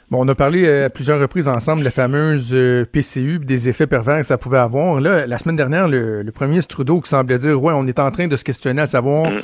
Bon, 0.08 0.24
on 0.24 0.28
a 0.28 0.36
parlé 0.36 0.64
euh, 0.64 0.86
à 0.86 0.88
plusieurs 0.88 1.18
reprises 1.18 1.48
ensemble 1.48 1.80
de 1.80 1.84
la 1.84 1.90
fameuse 1.90 2.50
euh, 2.52 2.84
PCU, 2.84 3.40
des 3.40 3.68
effets 3.68 3.88
pervers 3.88 4.18
que 4.18 4.26
ça 4.26 4.38
pouvait 4.38 4.58
avoir. 4.58 5.00
Là, 5.00 5.26
la 5.26 5.36
semaine 5.36 5.56
dernière, 5.56 5.88
le, 5.88 6.24
premier 6.32 6.62
Trudeau 6.62 7.00
qui 7.00 7.08
semblait 7.08 7.40
dire, 7.40 7.60
ouais, 7.60 7.74
on 7.76 7.88
est 7.88 7.98
en 7.98 8.12
train 8.12 8.28
de 8.28 8.36
se 8.36 8.44
questionner 8.44 8.82
à 8.82 8.86
savoir, 8.86 9.28
mm. 9.28 9.38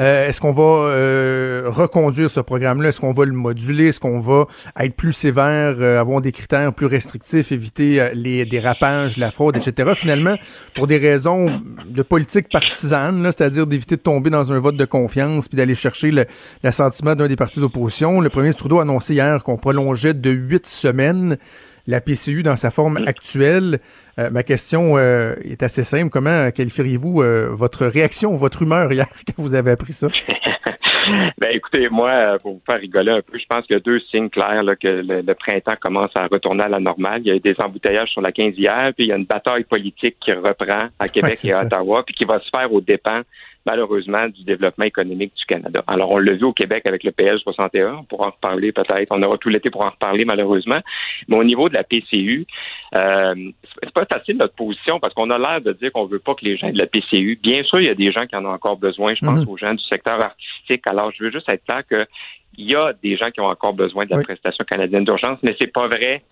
euh, 0.00 0.28
est-ce 0.28 0.40
qu'on 0.40 0.50
va 0.50 1.70
reconduire 1.70 2.28
ce 2.30 2.40
programme-là, 2.40 2.88
est-ce 2.88 3.00
qu'on 3.00 3.12
va 3.12 3.26
le 3.26 3.32
moduler, 3.32 3.88
est-ce 3.88 4.00
qu'on 4.00 4.18
va 4.18 4.46
être 4.80 4.96
plus 4.96 5.12
sévère, 5.12 5.80
avoir 6.00 6.20
des 6.20 6.32
critères 6.32 6.72
plus 6.72 6.86
restrictifs, 6.86 7.52
éviter 7.52 8.10
les 8.14 8.44
dérapages, 8.44 9.18
la 9.18 9.30
fraude, 9.30 9.56
etc. 9.56 9.92
Finalement, 9.94 10.34
pour 10.74 10.88
des 10.88 10.98
raisons 10.98 11.60
de 11.88 12.02
politique 12.02 12.48
partisane, 12.48 13.22
c'est-à-dire 13.26 13.68
d'éviter 13.68 13.94
de 13.94 14.00
tomber 14.00 14.30
dans 14.30 14.52
un 14.52 14.58
vote 14.58 14.76
de 14.76 14.84
confiance 14.84 15.46
puis 15.46 15.56
d'aller 15.56 15.76
chercher 15.76 16.10
l'assentiment 16.64 17.14
d'un 17.14 17.28
des 17.28 17.36
partis 17.36 17.60
d'opposition, 17.60 18.20
le 18.20 18.30
premier 18.30 18.52
Trudeau 18.52 18.80
a 18.80 18.82
annoncé 18.82 19.14
hier 19.14 19.44
qu'on 19.44 19.58
prolongeait 19.58 20.07
de 20.14 20.30
huit 20.30 20.66
semaines 20.66 21.38
la 21.88 22.00
PCU 22.02 22.42
dans 22.44 22.54
sa 22.54 22.70
forme 22.70 22.98
actuelle. 23.06 23.80
Euh, 24.18 24.30
ma 24.30 24.42
question 24.42 24.96
euh, 24.96 25.34
est 25.42 25.62
assez 25.62 25.82
simple. 25.82 26.10
Comment 26.10 26.50
qualifieriez-vous 26.50 27.22
euh, 27.22 27.48
votre 27.50 27.86
réaction, 27.86 28.36
votre 28.36 28.62
humeur 28.62 28.92
hier 28.92 29.06
quand 29.26 29.42
vous 29.42 29.54
avez 29.54 29.70
appris 29.70 29.94
ça? 29.94 30.08
ben 31.38 31.50
écoutez, 31.50 31.88
moi, 31.88 32.38
pour 32.42 32.54
vous 32.54 32.62
faire 32.66 32.78
rigoler 32.78 33.12
un 33.12 33.22
peu, 33.22 33.38
je 33.38 33.46
pense 33.48 33.64
qu'il 33.66 33.74
y 33.74 33.78
a 33.78 33.80
deux 33.80 34.00
signes 34.10 34.28
clairs 34.28 34.62
là, 34.62 34.76
que 34.76 35.02
le, 35.02 35.34
printemps 35.34 35.76
commence 35.80 36.10
à 36.14 36.26
retourner 36.26 36.64
à 36.64 36.68
la 36.68 36.78
normale. 36.78 37.22
Il 37.24 37.28
y 37.28 37.30
a 37.30 37.38
des 37.38 37.54
embouteillages 37.58 38.10
sur 38.10 38.20
la 38.20 38.32
15 38.32 38.54
hier, 38.58 38.92
puis 38.94 39.06
il 39.06 39.08
y 39.08 39.12
a 39.12 39.16
une 39.16 39.24
bataille 39.24 39.64
politique 39.64 40.16
qui 40.20 40.32
reprend 40.32 40.88
à 40.98 41.08
Québec 41.08 41.38
et 41.44 41.52
à 41.52 41.62
Ottawa, 41.62 42.02
puis 42.04 42.14
qui 42.14 42.26
va 42.26 42.38
se 42.40 42.50
faire 42.50 42.70
aux 42.70 42.82
dépens 42.82 43.22
malheureusement, 43.68 44.28
du 44.28 44.44
développement 44.44 44.86
économique 44.86 45.34
du 45.36 45.44
Canada. 45.44 45.84
Alors, 45.86 46.10
on 46.10 46.16
l'a 46.16 46.32
vu 46.32 46.44
au 46.44 46.54
Québec 46.54 46.86
avec 46.86 47.04
le 47.04 47.10
PL 47.10 47.38
61, 47.38 47.96
on 48.00 48.04
pourra 48.04 48.28
en 48.28 48.30
reparler 48.30 48.72
peut-être, 48.72 49.08
on 49.10 49.22
aura 49.22 49.36
tout 49.36 49.50
l'été 49.50 49.68
pour 49.68 49.82
en 49.82 49.90
reparler 49.90 50.24
malheureusement, 50.24 50.80
mais 51.28 51.36
au 51.36 51.44
niveau 51.44 51.68
de 51.68 51.74
la 51.74 51.84
PCU, 51.84 52.46
euh, 52.94 53.34
c'est 53.82 53.92
pas 53.92 54.06
facile 54.06 54.38
notre 54.38 54.54
position 54.54 54.98
parce 55.00 55.12
qu'on 55.12 55.28
a 55.28 55.38
l'air 55.38 55.60
de 55.60 55.72
dire 55.74 55.92
qu'on 55.92 56.06
veut 56.06 56.18
pas 56.18 56.34
que 56.34 56.46
les 56.46 56.56
gens 56.56 56.70
de 56.70 56.78
la 56.78 56.86
PCU, 56.86 57.38
bien 57.42 57.62
sûr, 57.62 57.78
il 57.80 57.86
y 57.86 57.90
a 57.90 57.94
des 57.94 58.10
gens 58.10 58.26
qui 58.26 58.36
en 58.36 58.44
ont 58.46 58.54
encore 58.54 58.78
besoin, 58.78 59.14
je 59.14 59.24
pense 59.24 59.40
mhm. 59.40 59.48
aux 59.48 59.58
gens 59.58 59.74
du 59.74 59.84
secteur 59.84 60.18
artistique, 60.18 60.86
alors 60.86 61.12
je 61.12 61.24
veux 61.24 61.30
juste 61.30 61.48
être 61.50 61.64
clair 61.64 61.82
que 61.86 62.06
il 62.56 62.70
y 62.70 62.74
a 62.74 62.94
des 63.02 63.16
gens 63.18 63.30
qui 63.30 63.40
ont 63.40 63.46
encore 63.46 63.74
besoin 63.74 64.06
de 64.06 64.10
la 64.16 64.22
prestation 64.22 64.64
canadienne 64.64 65.04
d'urgence, 65.04 65.38
mais 65.42 65.54
c'est 65.60 65.72
pas 65.72 65.86
vrai 65.88 66.22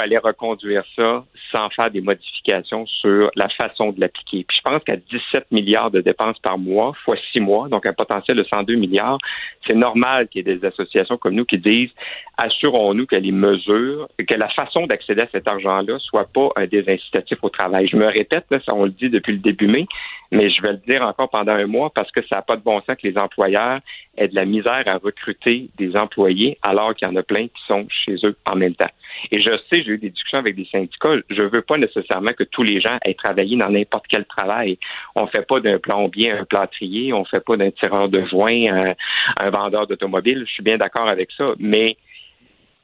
fallait 0.00 0.18
reconduire 0.18 0.82
ça 0.96 1.24
sans 1.52 1.68
faire 1.70 1.90
des 1.90 2.00
modifications 2.00 2.86
sur 2.86 3.30
la 3.36 3.50
façon 3.50 3.92
de 3.92 4.00
l'appliquer. 4.00 4.44
Puis 4.48 4.56
je 4.56 4.62
pense 4.62 4.82
qu'à 4.82 4.96
17 4.96 5.48
milliards 5.50 5.90
de 5.90 6.00
dépenses 6.00 6.38
par 6.38 6.56
mois, 6.56 6.94
fois 7.04 7.16
six 7.32 7.40
mois, 7.40 7.68
donc 7.68 7.84
un 7.84 7.92
potentiel 7.92 8.38
de 8.38 8.44
102 8.44 8.76
milliards, 8.76 9.18
c'est 9.66 9.74
normal 9.74 10.28
qu'il 10.28 10.46
y 10.46 10.50
ait 10.50 10.56
des 10.56 10.66
associations 10.66 11.18
comme 11.18 11.34
nous 11.34 11.44
qui 11.44 11.58
disent 11.58 11.90
assurons-nous 12.38 13.04
que 13.04 13.16
les 13.16 13.32
mesures, 13.32 14.08
que 14.26 14.34
la 14.34 14.48
façon 14.48 14.86
d'accéder 14.86 15.20
à 15.20 15.28
cet 15.30 15.46
argent-là 15.46 15.98
soit 15.98 16.28
pas 16.32 16.48
un 16.56 16.66
désincitatif 16.66 17.36
au 17.42 17.50
travail. 17.50 17.86
Je 17.86 17.96
me 17.96 18.06
répète, 18.06 18.46
ça 18.48 18.74
on 18.74 18.84
le 18.84 18.90
dit 18.90 19.10
depuis 19.10 19.32
le 19.32 19.38
début 19.38 19.66
mai, 19.66 19.86
mais 20.32 20.48
je 20.48 20.62
vais 20.62 20.72
le 20.72 20.78
dire 20.78 21.02
encore 21.02 21.28
pendant 21.28 21.52
un 21.52 21.66
mois 21.66 21.90
parce 21.94 22.10
que 22.10 22.22
ça 22.26 22.36
n'a 22.36 22.42
pas 22.42 22.56
de 22.56 22.62
bon 22.62 22.80
sens 22.80 22.96
que 22.96 23.06
les 23.06 23.18
employeurs 23.18 23.80
aient 24.16 24.28
de 24.28 24.34
la 24.34 24.46
misère 24.46 24.82
à 24.86 24.96
recruter 24.96 25.68
des 25.76 25.94
employés 25.94 26.56
alors 26.62 26.94
qu'il 26.94 27.06
y 27.06 27.10
en 27.10 27.16
a 27.16 27.22
plein 27.22 27.48
qui 27.48 27.62
sont 27.66 27.86
chez 27.90 28.16
eux 28.24 28.36
en 28.46 28.56
même 28.56 28.74
temps. 28.74 28.90
Et 29.30 29.42
je 29.42 29.50
sais, 29.68 29.82
eu 29.94 29.98
des 29.98 30.10
discussions 30.10 30.38
avec 30.38 30.56
des 30.56 30.64
syndicats, 30.66 31.16
je 31.28 31.42
veux 31.42 31.62
pas 31.62 31.76
nécessairement 31.76 32.32
que 32.32 32.44
tous 32.44 32.62
les 32.62 32.80
gens 32.80 32.98
aient 33.04 33.14
travaillé 33.14 33.56
dans 33.56 33.70
n'importe 33.70 34.06
quel 34.08 34.24
travail. 34.24 34.78
On 35.14 35.26
fait 35.26 35.46
pas 35.46 35.60
d'un 35.60 35.78
plombier 35.78 36.30
un 36.30 36.44
plâtrier, 36.44 37.12
on 37.12 37.24
fait 37.24 37.44
pas 37.44 37.56
d'un 37.56 37.70
tireur 37.70 38.08
de 38.08 38.24
joint 38.24 38.80
un, 38.82 38.94
un 39.36 39.50
vendeur 39.50 39.86
d'automobile. 39.86 40.44
Je 40.46 40.52
suis 40.52 40.62
bien 40.62 40.78
d'accord 40.78 41.08
avec 41.08 41.30
ça, 41.32 41.52
mais 41.58 41.96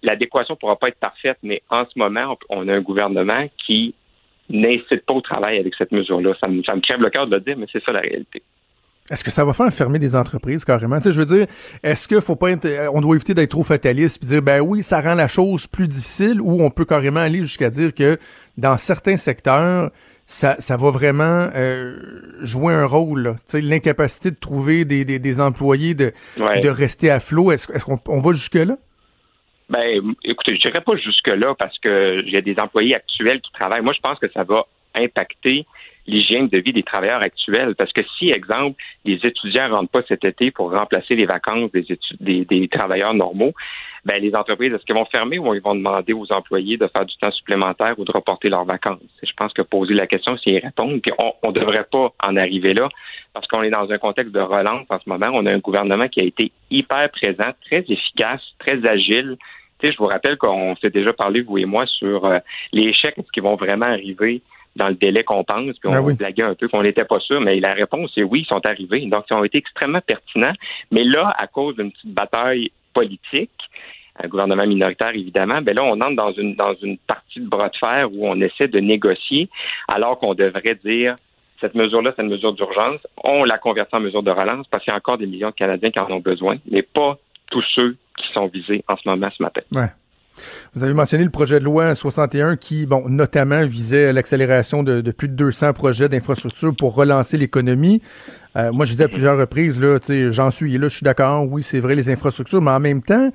l'adéquation 0.02 0.56
pourra 0.56 0.76
pas 0.76 0.88
être 0.88 1.00
parfaite, 1.00 1.38
mais 1.42 1.62
en 1.70 1.84
ce 1.84 1.98
moment, 1.98 2.38
on 2.48 2.68
a 2.68 2.74
un 2.74 2.80
gouvernement 2.80 3.48
qui 3.66 3.94
n'incite 4.48 5.04
pas 5.04 5.14
au 5.14 5.20
travail 5.20 5.58
avec 5.58 5.74
cette 5.74 5.92
mesure-là. 5.92 6.34
Ça 6.40 6.48
me, 6.48 6.62
ça 6.62 6.74
me 6.74 6.80
crève 6.80 7.00
le 7.00 7.10
cœur 7.10 7.26
de 7.26 7.34
le 7.36 7.40
dire, 7.40 7.56
mais 7.56 7.66
c'est 7.72 7.82
ça 7.82 7.92
la 7.92 8.00
réalité. 8.00 8.42
Est-ce 9.10 9.22
que 9.22 9.30
ça 9.30 9.44
va 9.44 9.52
faire 9.52 9.72
fermer 9.72 9.98
des 9.98 10.16
entreprises 10.16 10.64
carrément? 10.64 10.96
Tu 10.96 11.04
sais, 11.04 11.12
je 11.12 11.20
veux 11.20 11.26
dire, 11.26 11.46
est-ce 11.82 12.08
que 12.08 12.20
faut 12.20 12.34
pas 12.36 12.50
être, 12.50 12.68
on 12.92 13.00
doit 13.00 13.14
éviter 13.14 13.34
d'être 13.34 13.50
trop 13.50 13.62
fataliste 13.62 14.22
et 14.22 14.26
dire 14.26 14.42
ben 14.42 14.60
oui, 14.60 14.82
ça 14.82 15.00
rend 15.00 15.14
la 15.14 15.28
chose 15.28 15.66
plus 15.66 15.86
difficile 15.86 16.40
ou 16.40 16.62
on 16.62 16.70
peut 16.70 16.84
carrément 16.84 17.20
aller 17.20 17.42
jusqu'à 17.42 17.70
dire 17.70 17.94
que 17.94 18.18
dans 18.58 18.76
certains 18.78 19.16
secteurs, 19.16 19.90
ça, 20.26 20.56
ça 20.58 20.76
va 20.76 20.90
vraiment 20.90 21.48
euh, 21.54 22.00
jouer 22.42 22.74
un 22.74 22.84
rôle. 22.84 23.36
Tu 23.44 23.52
sais, 23.52 23.60
l'incapacité 23.60 24.32
de 24.32 24.36
trouver 24.36 24.84
des, 24.84 25.04
des, 25.04 25.20
des 25.20 25.40
employés, 25.40 25.94
de, 25.94 26.12
de 26.36 26.68
rester 26.68 27.08
à 27.10 27.20
flot. 27.20 27.52
Est-ce, 27.52 27.70
est-ce 27.72 27.84
qu'on 27.84 28.00
on 28.08 28.18
va 28.18 28.32
jusque-là? 28.32 28.76
Ben, 29.70 30.14
écoutez, 30.24 30.56
je 30.56 30.60
dirais 30.60 30.80
pas 30.80 30.96
jusque-là 30.96 31.54
parce 31.56 31.78
que 31.78 32.22
j'ai 32.26 32.42
des 32.42 32.58
employés 32.58 32.96
actuels 32.96 33.40
qui 33.40 33.52
travaillent. 33.52 33.82
Moi, 33.82 33.94
je 33.96 34.00
pense 34.00 34.18
que 34.18 34.30
ça 34.32 34.42
va 34.42 34.66
impacter 34.96 35.64
l'hygiène 36.06 36.48
de 36.48 36.58
vie 36.58 36.72
des 36.72 36.82
travailleurs 36.82 37.20
actuels. 37.20 37.74
Parce 37.74 37.92
que 37.92 38.02
si, 38.18 38.30
exemple, 38.30 38.82
les 39.04 39.18
étudiants 39.24 39.68
ne 39.68 39.74
rentrent 39.74 39.90
pas 39.90 40.02
cet 40.08 40.24
été 40.24 40.50
pour 40.50 40.72
remplacer 40.72 41.14
les 41.14 41.26
vacances 41.26 41.70
des, 42.20 42.44
des, 42.44 42.68
travailleurs 42.68 43.14
normaux, 43.14 43.52
ben, 44.04 44.22
les 44.22 44.34
entreprises, 44.34 44.72
est-ce 44.72 44.84
qu'elles 44.84 44.96
vont 44.96 45.04
fermer 45.06 45.38
ou 45.38 45.52
ils 45.54 45.60
vont 45.60 45.74
demander 45.74 46.12
aux 46.12 46.30
employés 46.30 46.76
de 46.76 46.86
faire 46.86 47.04
du 47.04 47.16
temps 47.16 47.32
supplémentaire 47.32 47.98
ou 47.98 48.04
de 48.04 48.12
reporter 48.12 48.48
leurs 48.48 48.64
vacances? 48.64 49.00
Je 49.22 49.32
pense 49.36 49.52
que 49.52 49.62
poser 49.62 49.94
la 49.94 50.06
question, 50.06 50.36
c'est 50.42 50.50
y 50.52 50.58
répondre. 50.60 51.00
Puis 51.02 51.12
on 51.18 51.48
ne 51.48 51.52
devrait 51.52 51.86
pas 51.90 52.12
en 52.22 52.36
arriver 52.36 52.72
là 52.72 52.88
parce 53.34 53.46
qu'on 53.48 53.62
est 53.62 53.70
dans 53.70 53.90
un 53.90 53.98
contexte 53.98 54.32
de 54.32 54.40
relance 54.40 54.86
en 54.88 54.98
ce 54.98 55.08
moment. 55.08 55.30
On 55.32 55.44
a 55.44 55.52
un 55.52 55.58
gouvernement 55.58 56.08
qui 56.08 56.20
a 56.20 56.24
été 56.24 56.52
hyper 56.70 57.10
présent, 57.10 57.50
très 57.66 57.84
efficace, 57.88 58.40
très 58.58 58.86
agile. 58.86 59.36
Tu 59.78 59.88
sais, 59.88 59.92
je 59.92 59.98
vous 59.98 60.06
rappelle 60.06 60.38
qu'on 60.38 60.74
s'est 60.76 60.90
déjà 60.90 61.12
parlé, 61.12 61.42
vous 61.42 61.58
et 61.58 61.66
moi, 61.66 61.84
sur 61.86 62.24
euh, 62.24 62.38
les 62.72 62.88
échecs, 62.88 63.14
est-ce 63.18 63.30
qu'ils 63.32 63.42
vont 63.42 63.56
vraiment 63.56 63.86
arriver 63.86 64.40
dans 64.76 64.88
le 64.88 64.94
délai 64.94 65.24
qu'on 65.24 65.42
pense, 65.42 65.76
puis 65.78 65.88
on 65.88 66.02
ben 66.02 66.14
blaguait 66.14 66.42
un 66.42 66.54
peu 66.54 66.68
qu'on 66.68 66.82
n'était 66.82 67.04
pas 67.04 67.18
sûr, 67.20 67.40
mais 67.40 67.58
la 67.60 67.72
réponse 67.72 68.12
est 68.16 68.22
oui, 68.22 68.40
ils 68.40 68.46
sont 68.46 68.64
arrivés. 68.64 69.04
Donc, 69.06 69.24
ils 69.30 69.34
ont 69.34 69.44
été 69.44 69.58
extrêmement 69.58 70.00
pertinents. 70.00 70.52
Mais 70.90 71.04
là, 71.04 71.34
à 71.36 71.46
cause 71.46 71.76
d'une 71.76 71.90
petite 71.90 72.12
bataille 72.12 72.70
politique, 72.94 73.50
un 74.22 74.28
gouvernement 74.28 74.66
minoritaire, 74.66 75.14
évidemment, 75.14 75.60
ben 75.62 75.74
là, 75.74 75.84
on 75.84 76.00
entre 76.00 76.16
dans 76.16 76.32
une, 76.32 76.54
dans 76.54 76.74
une 76.74 76.98
partie 76.98 77.40
de 77.40 77.48
bras 77.48 77.68
de 77.68 77.76
fer 77.76 78.08
où 78.12 78.28
on 78.28 78.40
essaie 78.40 78.68
de 78.68 78.80
négocier, 78.80 79.48
alors 79.88 80.18
qu'on 80.18 80.34
devrait 80.34 80.78
dire 80.84 81.16
cette 81.60 81.74
mesure-là, 81.74 82.12
c'est 82.14 82.22
une 82.22 82.30
mesure 82.30 82.52
d'urgence. 82.52 83.00
On 83.24 83.44
la 83.44 83.58
convertit 83.58 83.96
en 83.96 84.00
mesure 84.00 84.22
de 84.22 84.30
relance 84.30 84.66
parce 84.68 84.84
qu'il 84.84 84.90
y 84.90 84.94
a 84.94 84.96
encore 84.98 85.18
des 85.18 85.26
millions 85.26 85.50
de 85.50 85.54
Canadiens 85.54 85.90
qui 85.90 85.98
en 85.98 86.10
ont 86.10 86.20
besoin, 86.20 86.56
mais 86.70 86.82
pas 86.82 87.16
tous 87.50 87.64
ceux 87.74 87.96
qui 88.18 88.32
sont 88.32 88.46
visés 88.46 88.84
en 88.88 88.96
ce 88.96 89.08
moment 89.08 89.28
ce 89.36 89.42
matin. 89.42 89.62
Ouais. 89.72 89.88
Vous 90.74 90.84
avez 90.84 90.94
mentionné 90.94 91.24
le 91.24 91.30
projet 91.30 91.60
de 91.60 91.64
loi 91.64 91.94
61 91.94 92.56
qui, 92.56 92.86
bon, 92.86 93.08
notamment 93.08 93.64
visait 93.66 94.12
l'accélération 94.12 94.82
de, 94.82 95.10
plus 95.10 95.28
de 95.28 95.34
200 95.34 95.72
projets 95.72 96.08
d'infrastructure 96.08 96.74
pour 96.76 96.94
relancer 96.94 97.36
l'économie. 97.36 98.02
Euh, 98.56 98.72
moi, 98.72 98.86
je 98.86 98.92
disais 98.92 99.04
à 99.04 99.08
plusieurs 99.08 99.38
reprises, 99.38 99.80
là, 99.80 99.98
j'en 100.30 100.50
suis 100.50 100.76
là, 100.78 100.88
je 100.88 100.96
suis 100.96 101.04
d'accord, 101.04 101.46
oui, 101.50 101.62
c'est 101.62 101.80
vrai, 101.80 101.94
les 101.94 102.08
infrastructures, 102.08 102.62
mais 102.62 102.70
en 102.70 102.80
même 102.80 103.02
temps, 103.02 103.30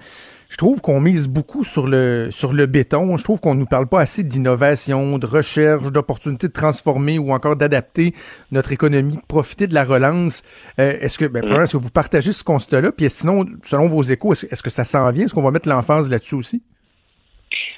je 0.51 0.57
trouve 0.57 0.81
qu'on 0.81 0.99
mise 0.99 1.29
beaucoup 1.29 1.63
sur 1.63 1.87
le 1.87 2.27
sur 2.29 2.51
le 2.51 2.65
béton. 2.65 3.15
Je 3.15 3.23
trouve 3.23 3.39
qu'on 3.39 3.55
nous 3.55 3.65
parle 3.65 3.87
pas 3.87 4.01
assez 4.01 4.21
d'innovation, 4.21 5.17
de 5.17 5.25
recherche, 5.25 5.83
d'opportunités 5.83 6.49
de 6.49 6.53
transformer 6.53 7.17
ou 7.17 7.31
encore 7.31 7.55
d'adapter 7.55 8.13
notre 8.51 8.73
économie, 8.73 9.15
de 9.15 9.25
profiter 9.25 9.65
de 9.67 9.73
la 9.73 9.85
relance. 9.85 10.43
Euh, 10.77 10.97
est-ce 10.99 11.17
que 11.17 11.23
ben, 11.23 11.41
est-ce 11.61 11.71
que 11.71 11.77
vous 11.77 11.89
partagez 11.89 12.33
ce 12.33 12.43
constat-là? 12.43 12.91
Puis 12.91 13.09
sinon, 13.09 13.45
selon 13.63 13.87
vos 13.87 14.03
échos, 14.03 14.33
est-ce 14.33 14.61
que 14.61 14.69
ça 14.69 14.83
s'en 14.83 15.09
vient? 15.11 15.23
Est-ce 15.23 15.33
qu'on 15.33 15.41
va 15.41 15.51
mettre 15.51 15.69
l'emphase 15.69 16.09
là-dessus 16.09 16.35
aussi? 16.35 16.61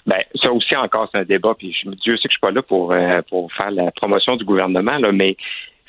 Ben, 0.05 0.21
ça 0.35 0.51
aussi 0.51 0.75
encore, 0.75 1.09
c'est 1.11 1.19
un 1.19 1.23
débat. 1.23 1.53
Puis 1.57 1.73
je, 1.73 1.89
Dieu 1.89 2.17
sait 2.17 2.23
que 2.23 2.29
je 2.29 2.33
suis 2.33 2.39
pas 2.39 2.51
là 2.51 2.61
pour, 2.61 2.91
euh, 2.91 3.21
pour 3.29 3.51
faire 3.53 3.71
la 3.71 3.91
promotion 3.91 4.35
du 4.35 4.43
gouvernement, 4.43 4.97
là, 4.97 5.11
mais 5.11 5.37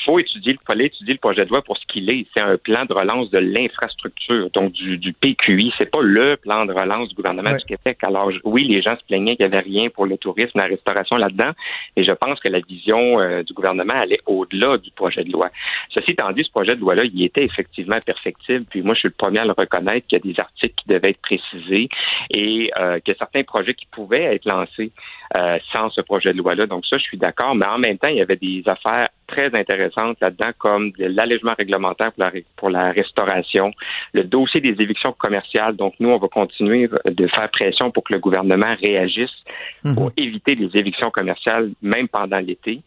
faut 0.05 0.19
étudier, 0.19 0.53
il 0.53 0.67
fallait 0.67 0.87
étudier 0.87 1.15
le 1.15 1.19
projet 1.19 1.45
de 1.45 1.51
loi 1.51 1.63
pour 1.63 1.77
ce 1.77 1.87
qu'il 1.87 2.09
est. 2.11 2.27
C'est 2.35 2.41
un 2.41 2.57
plan 2.57 2.85
de 2.85 2.93
relance 2.93 3.31
de 3.31 3.39
l'infrastructure, 3.39 4.51
donc 4.51 4.73
du, 4.73 4.99
du 4.99 5.13
PQI. 5.13 5.73
C'est 5.79 5.91
pas 5.91 6.03
le 6.03 6.37
plan 6.37 6.67
de 6.67 6.73
relance 6.73 7.09
du 7.09 7.15
gouvernement 7.15 7.57
du 7.57 7.65
Québec. 7.65 7.99
Alors 8.03 8.31
oui, 8.45 8.65
les 8.65 8.83
gens 8.83 8.97
se 8.97 9.05
plaignaient 9.05 9.37
qu'il 9.37 9.47
n'y 9.47 9.55
avait 9.55 9.65
rien 9.65 9.89
pour 9.89 10.07
le 10.07 10.17
tourisme, 10.19 10.59
la 10.59 10.67
restauration 10.67 11.17
là-dedans, 11.17 11.51
et 11.97 12.05
je 12.05 12.13
pense 12.13 12.41
que 12.41 12.49
la 12.49 12.61
vision 12.61 13.21
euh, 13.21 13.43
du 13.43 13.53
gouvernement 13.53 13.95
allait 13.95 14.21
au-delà 14.27 14.79
du 14.79 14.91
projet 14.91 15.25
de 15.25 15.33
loi. 15.33 15.51
Ceci 15.91 16.13
étant 16.13 16.31
dit, 16.33 16.45
ce 16.45 16.51
projet 16.51 16.77
de 16.77 16.81
loi-là, 16.81 17.05
il 17.05 17.23
était 17.25 17.45
effectivement 17.45 17.99
perfectible. 18.05 18.65
Puis 18.69 18.83
moi, 18.83 18.95
je 18.95 19.01
suis 19.01 19.09
le 19.09 19.15
premier 19.17 19.41
à 19.41 19.45
le 19.45 19.53
reconnaître 19.53 20.07
qu'il 20.07 20.19
y 20.19 20.21
a 20.29 20.33
des 20.33 20.41
articles 20.41 20.75
qui 20.77 20.89
devaient 20.89 21.11
être 21.11 21.23
précisés 21.23 21.89
et 22.31 22.71
euh, 22.79 22.99
qu'il 23.01 23.13
y 23.13 23.17
a 23.17 23.19
certains 23.19 23.43
projets 23.43 23.75
qui 23.75 23.87
pouvaient 23.87 24.35
être 24.35 24.45
lancés 24.45 24.93
euh, 25.37 25.59
sans 25.73 25.91
ce 25.91 26.01
projet 26.01 26.33
de 26.33 26.39
loi-là. 26.39 26.67
Donc 26.67 26.85
ça, 26.87 26.99
je 26.99 27.03
suis 27.03 27.17
d'accord. 27.17 27.55
Mais 27.55 27.67
en 27.67 27.79
même 27.79 27.99
temps, 27.99 28.09
il 28.09 28.17
y 28.17 28.21
avait 28.21 28.37
des 28.37 28.63
affaires 28.67 29.09
très 29.27 29.55
intéressantes 29.55 30.19
là-dedans, 30.21 30.51
comme 30.59 30.93
l'allègement 30.99 31.55
réglementaire 31.57 32.13
pour 32.13 32.23
la, 32.25 32.33
pour 32.57 32.71
la 32.71 32.93
restauration, 32.93 33.73
le 34.13 34.25
dossier 34.25 34.61
des 34.61 34.81
évictions 34.83 35.13
commerciales. 35.13 35.77
Donc 35.77 35.95
nous, 35.99 36.11
on 36.11 36.19
va 36.19 36.29
continuer 36.29 36.89
de 37.07 37.27
faire 37.27 37.49
pression 37.51 37.91
pour 37.91 38.05
que 38.05 38.13
le 38.13 38.21
gouvernement 38.21 38.75
réagisse 38.81 39.35
mhm. 39.83 39.95
pour 39.95 40.13
éviter 40.17 40.55
les 40.55 40.77
évictions 40.77 41.11
commerciales, 41.11 41.71
même 41.83 42.07
pendant 42.07 42.39
l'été. 42.39 42.83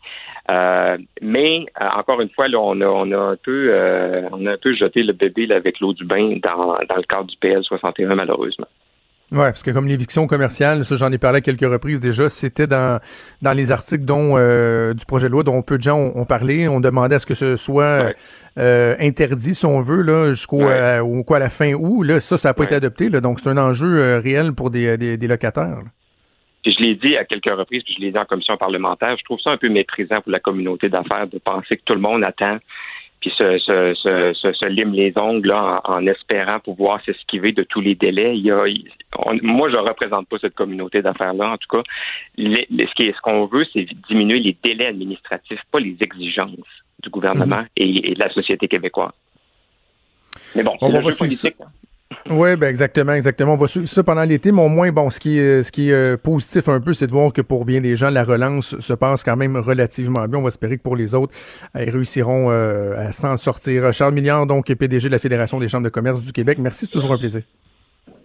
Euh, 0.50 0.97
mais 1.21 1.65
euh, 1.82 1.89
encore 1.97 2.21
une 2.21 2.30
fois, 2.30 2.47
là, 2.47 2.60
on 2.62 2.80
a, 2.82 2.86
on 2.86 3.12
a 3.12 3.17
un 3.17 3.36
peu, 3.36 3.73
on 4.32 4.45
a 4.45 4.54
un 4.54 4.58
peu 4.58 4.73
jeté 4.73 5.04
le 5.04 5.13
bébé 5.13 5.52
avec 5.52 5.80
l'eau 5.80 5.93
du 5.93 6.06
bain 6.06 6.38
dans, 6.41 6.78
dans 6.88 6.95
le 6.95 7.04
cadre 7.04 7.26
du 7.26 7.36
PL 7.38 7.63
61, 7.63 8.15
malheureusement. 8.15 8.67
Oui, 9.30 9.40
parce 9.40 9.62
que 9.62 9.72
comme 9.72 9.88
l'éviction 9.88 10.26
commerciale, 10.26 10.86
ça 10.86 10.96
j'en 10.96 11.12
ai 11.12 11.18
parlé 11.18 11.40
à 11.40 11.42
quelques 11.42 11.70
reprises 11.70 12.00
déjà, 12.00 12.30
c'était 12.30 12.66
dans, 12.66 13.02
dans 13.42 13.52
les 13.52 13.74
articles 13.74 14.06
dont 14.06 14.38
euh, 14.38 14.94
du 14.94 15.06
projet 15.06 15.28
de 15.28 15.34
loi 15.34 15.44
dont 15.44 15.62
peu 15.62 15.78
de 15.78 15.84
gens 15.84 16.00
ont, 16.00 16.24
parlé. 16.24 16.70
On 16.70 16.80
demandait 16.80 17.16
à 17.16 17.20
ce 17.20 17.26
que 17.26 17.34
ce 17.34 17.58
soit 17.58 18.13
euh, 18.58 18.96
interdit, 19.02 19.54
si 19.54 19.66
on 19.66 19.82
veut, 19.82 20.02
là, 20.02 20.30
jusqu'au 20.30 20.62
euh, 20.62 21.24
quoi, 21.24 21.38
à 21.38 21.40
la 21.42 21.50
fin 21.50 21.74
août. 21.74 22.04
Là, 22.04 22.22
ça, 22.22 22.38
ça 22.38 22.50
n'a 22.50 22.54
pas 22.54 22.63
été 22.63 22.76
adopté. 22.76 23.10
Là, 23.10 23.20
donc 23.20 23.42
c'est 23.42 23.50
un 23.50 23.58
enjeu 23.58 24.20
réel 24.20 24.54
pour 24.54 24.70
des, 24.70 24.98
des, 24.98 25.28
locataires. 25.28 25.82
je 26.66 26.82
l'ai 26.82 26.96
dit 26.96 27.18
à 27.18 27.26
quelques 27.26 27.52
reprises, 27.52 27.84
puis 27.84 27.96
je 27.98 28.06
l'ai 28.06 28.12
dit 28.12 28.18
en 28.18 28.26
commission 28.26 28.56
parlementaire, 28.56 29.18
je 29.18 29.26
trouve 29.26 29.42
ça 29.42 29.52
un 29.52 29.58
peu 29.58 29.68
méprisant 29.68 30.22
pour 30.22 30.32
la 30.32 30.40
communauté 30.40 30.88
d'affaires 30.88 31.28
de 31.28 31.38
penser 31.40 31.76
que 31.76 31.84
tout 31.84 31.96
le 31.96 32.00
monde 32.00 32.24
attend 32.24 32.60
se, 33.30 33.58
se, 33.60 33.94
se, 33.96 34.54
se, 34.54 34.66
lime 34.66 34.94
les 34.94 35.13
ongles 35.18 35.52
en, 35.52 36.08
espérant 36.08 36.60
pouvoir 36.60 37.04
s'esquiver 37.04 37.52
de 37.52 37.63
tous 37.63 37.82
les 37.82 37.96
délais. 37.96 38.38
Il 38.38 38.46
y 38.46 38.52
a, 38.52 38.63
moi, 39.42 39.70
je 39.70 39.78
représente 39.78 40.28
pas 40.28 40.38
cette 40.40 40.56
communauté 40.56 41.02
d'affaires-là. 41.02 41.52
En 41.54 41.58
tout 41.58 41.78
cas, 41.78 41.84
ce 42.38 43.22
qu'on 43.22 43.46
veut, 43.46 43.66
c'est 43.74 43.88
diminuer 44.10 44.40
les 44.40 44.58
délais 44.63 44.88
administratifs, 44.88 45.62
pas 45.72 45.80
les 45.80 45.96
exigences 46.02 46.52
du 47.02 47.10
gouvernement 47.10 47.62
mhm. 47.62 47.68
et, 47.78 48.13
de 48.13 48.20
la 48.20 48.30
société 48.32 48.68
québécoise. 48.68 49.13
Mais 50.56 50.63
bon, 50.63 50.76
c'est 50.80 50.90
le 50.90 51.02
jeu 51.02 51.18
politique. 51.18 51.56
Oui, 52.30 52.56
ben 52.58 52.67
exactement, 52.67 53.13
exactement. 53.13 53.53
On 53.53 53.58
va 53.58 53.67
suivre 53.67 53.88
ça 53.88 54.03
pendant 54.03 54.23
l'été, 54.23 54.51
mais 54.51 54.62
au 54.62 54.67
moins, 54.67 54.91
bon, 54.91 55.10
ce 55.10 55.19
qui 55.19 55.39
est, 55.39 55.63
ce 55.63 55.71
qui 55.71 55.89
est 55.89 55.93
euh, 55.93 56.17
positif 56.17 56.67
un 56.67 56.82
peu, 56.82 56.93
c'est 56.93 57.08
de 57.08 57.12
voir 57.12 57.32
que 57.32 57.41
pour 57.41 57.63
bien 57.63 57.80
des 57.80 57.95
gens, 57.95 58.10
la 58.10 58.23
relance 58.23 58.80
se 58.80 58.93
passe 58.93 59.23
quand 59.23 59.38
même 59.38 59.56
relativement 59.56 60.27
bien. 60.27 60.39
On 60.39 60.41
va 60.41 60.49
espérer 60.49 60.77
que 60.77 60.84
pour 60.84 60.95
les 60.95 61.15
autres, 61.15 61.34
ils 61.75 61.89
réussiront 61.89 62.49
à 62.49 63.12
s'en 63.12 63.38
sortir. 63.38 63.93
Charles 63.93 64.13
Milliard, 64.13 64.45
donc 64.45 64.73
PDG 64.73 65.08
de 65.08 65.13
la 65.13 65.19
Fédération 65.19 65.60
des 65.60 65.67
chambres 65.67 65.86
de 65.86 65.89
commerce 65.89 66.21
du 66.21 66.32
Québec. 66.32 66.58
Merci, 66.60 66.86
c'est 66.86 66.91
toujours 66.91 67.13
un 67.13 67.17
plaisir. 67.17 67.41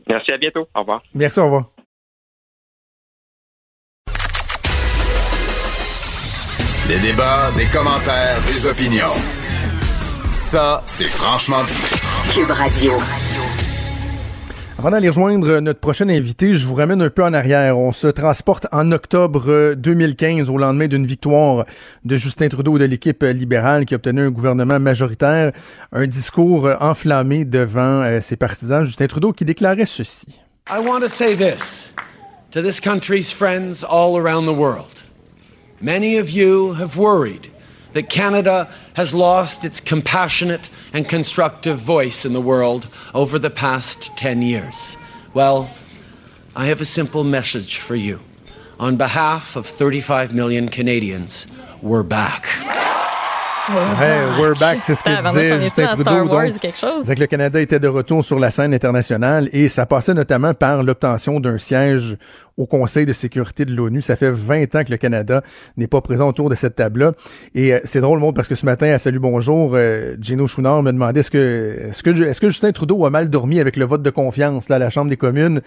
Merci, 0.09 0.33
à 0.33 0.38
bientôt. 0.38 0.66
Au 0.74 0.81
revoir. 0.81 1.02
Merci, 1.14 1.40
au 1.40 1.44
revoir. 1.44 1.70
Des 6.88 6.98
débats, 6.98 7.50
des 7.57 7.66
commentaires, 7.66 8.38
des 8.46 8.66
opinions. 8.66 9.14
Ça, 10.31 10.83
c'est 10.85 11.09
franchement 11.09 11.62
dit. 11.64 11.78
Cube 12.35 12.50
Radio. 12.50 12.92
Avant 14.83 14.90
d'aller 14.90 15.11
rejoindre 15.11 15.61
notre 15.61 15.79
prochain 15.79 16.09
invité, 16.09 16.55
je 16.55 16.66
vous 16.66 16.75
ramène 16.75 17.01
un 17.03 17.09
peu 17.09 17.23
en 17.23 17.33
arrière. 17.33 17.79
On 17.79 17.92
se 17.92 18.09
transporte 18.09 18.66
en 18.73 18.90
octobre 18.90 19.75
2015 19.77 20.51
au 20.51 20.59
lendemain 20.59 20.88
d'une 20.88 21.07
victoire 21.07 21.66
de 22.05 22.16
Justin 22.16 22.49
Trudeau 22.49 22.77
de 22.79 22.85
l'équipe 22.85 23.23
libérale 23.23 23.85
qui 23.85 23.95
a 23.95 23.99
obtenu 23.99 24.23
un 24.23 24.31
gouvernement 24.31 24.81
majoritaire. 24.81 25.53
Un 25.92 26.09
discours 26.09 26.68
enflammé 26.81 27.45
devant 27.45 28.03
euh, 28.03 28.21
ses 28.21 28.35
partisans. 28.35 28.85
Justin 28.85 29.07
Trudeau 29.07 29.33
qui 29.33 29.45
déclarait 29.45 29.87
ceci. 29.87 30.27
I 30.68 30.85
want 30.85 31.03
to 31.03 31.09
say 31.09 31.37
this 31.37 31.92
to 32.51 32.61
this 32.61 32.81
country's 32.81 33.33
friends 33.33 33.85
all 33.88 34.16
around 34.16 34.47
the 34.47 34.59
world. 34.59 35.05
Many 35.81 36.18
of 36.18 36.29
you 36.29 36.73
have 36.73 36.99
worried 36.99 37.52
that 37.92 38.09
Canada 38.09 38.72
has 38.94 39.14
lost 39.14 39.64
its 39.64 39.81
compassionate 39.81 40.70
and 40.92 41.09
constructive 41.09 41.78
voice 41.78 42.24
in 42.24 42.33
the 42.33 42.40
world 42.40 42.88
over 43.14 43.38
the 43.38 43.50
past 43.50 44.16
10 44.16 44.42
years. 44.42 44.96
Well, 45.35 45.70
I 46.55 46.66
have 46.66 46.81
a 46.81 46.87
simple 46.87 47.24
message 47.24 47.78
for 47.78 47.94
you. 47.94 48.20
On 48.78 48.96
behalf 48.96 49.57
of 49.57 49.66
35 49.66 50.35
million 50.35 50.68
Canadians, 50.68 51.46
we're 51.81 52.02
back. 52.02 52.46
We're 53.70 54.59
back, 54.59 54.83
c'est 54.83 54.94
ce 54.94 55.03
que 55.03 55.29
disait 55.29 55.61
Justin 55.61 55.94
Trudeau. 55.94 56.29
Donc, 56.29 57.18
le 57.18 57.27
Canada 57.27 57.61
était 57.61 57.79
de 57.79 57.88
retour 57.88 58.25
sur 58.25 58.38
la 58.38 58.51
scène 58.51 58.75
internationale 58.75 59.48
et 59.53 59.68
ça 59.68 59.87
passait 59.87 60.14
notamment 60.14 60.55
par 60.55 60.83
l'obtention 60.83 61.40
d'un 61.40 61.59
siège 61.59 62.16
au 62.57 62.66
Conseil 62.66 63.07
de 63.07 63.12
sécurité 63.12 63.64
de 63.64 63.72
l'ONU. 63.72 64.01
Ça 64.01 64.16
fait 64.16 64.31
20 64.31 64.75
ans 64.75 64.85
que 64.85 64.90
le 64.90 64.96
Canada 64.96 65.42
n'est 65.77 65.87
pas 65.87 66.01
présent 66.01 66.29
autour 66.29 66.51
de 66.51 66.55
cette 66.55 66.75
table-là. 66.75 67.12
Et 67.55 67.72
euh, 67.72 67.81
c'est 67.85 68.01
drôle, 68.01 68.18
monde, 68.18 68.35
parce 68.35 68.48
que 68.48 68.55
ce 68.55 68.66
matin, 68.66 68.92
à 68.92 68.98
Salut 68.98 69.20
Bonjour, 69.20 69.72
euh, 69.75 70.16
Gino 70.20 70.46
Chouinard 70.46 70.83
me 70.83 70.92
demandait 70.92 71.20
est-ce 71.20 71.31
que, 71.31 71.88
est-ce 71.88 72.03
que, 72.03 72.11
est-ce 72.11 72.40
que 72.40 72.48
Justin 72.48 72.72
Trudeau 72.72 73.07
a 73.07 73.11
mal 73.11 73.31
dormi 73.31 73.61
avec 73.61 73.77
le 73.77 73.85
vote 73.85 74.03
de 74.03 74.11
confiance 74.11 74.68
là, 74.68 74.77
à 74.77 74.79
la 74.79 74.90
Chambre 74.90 75.09
des 75.09 75.16
communes? 75.16 75.61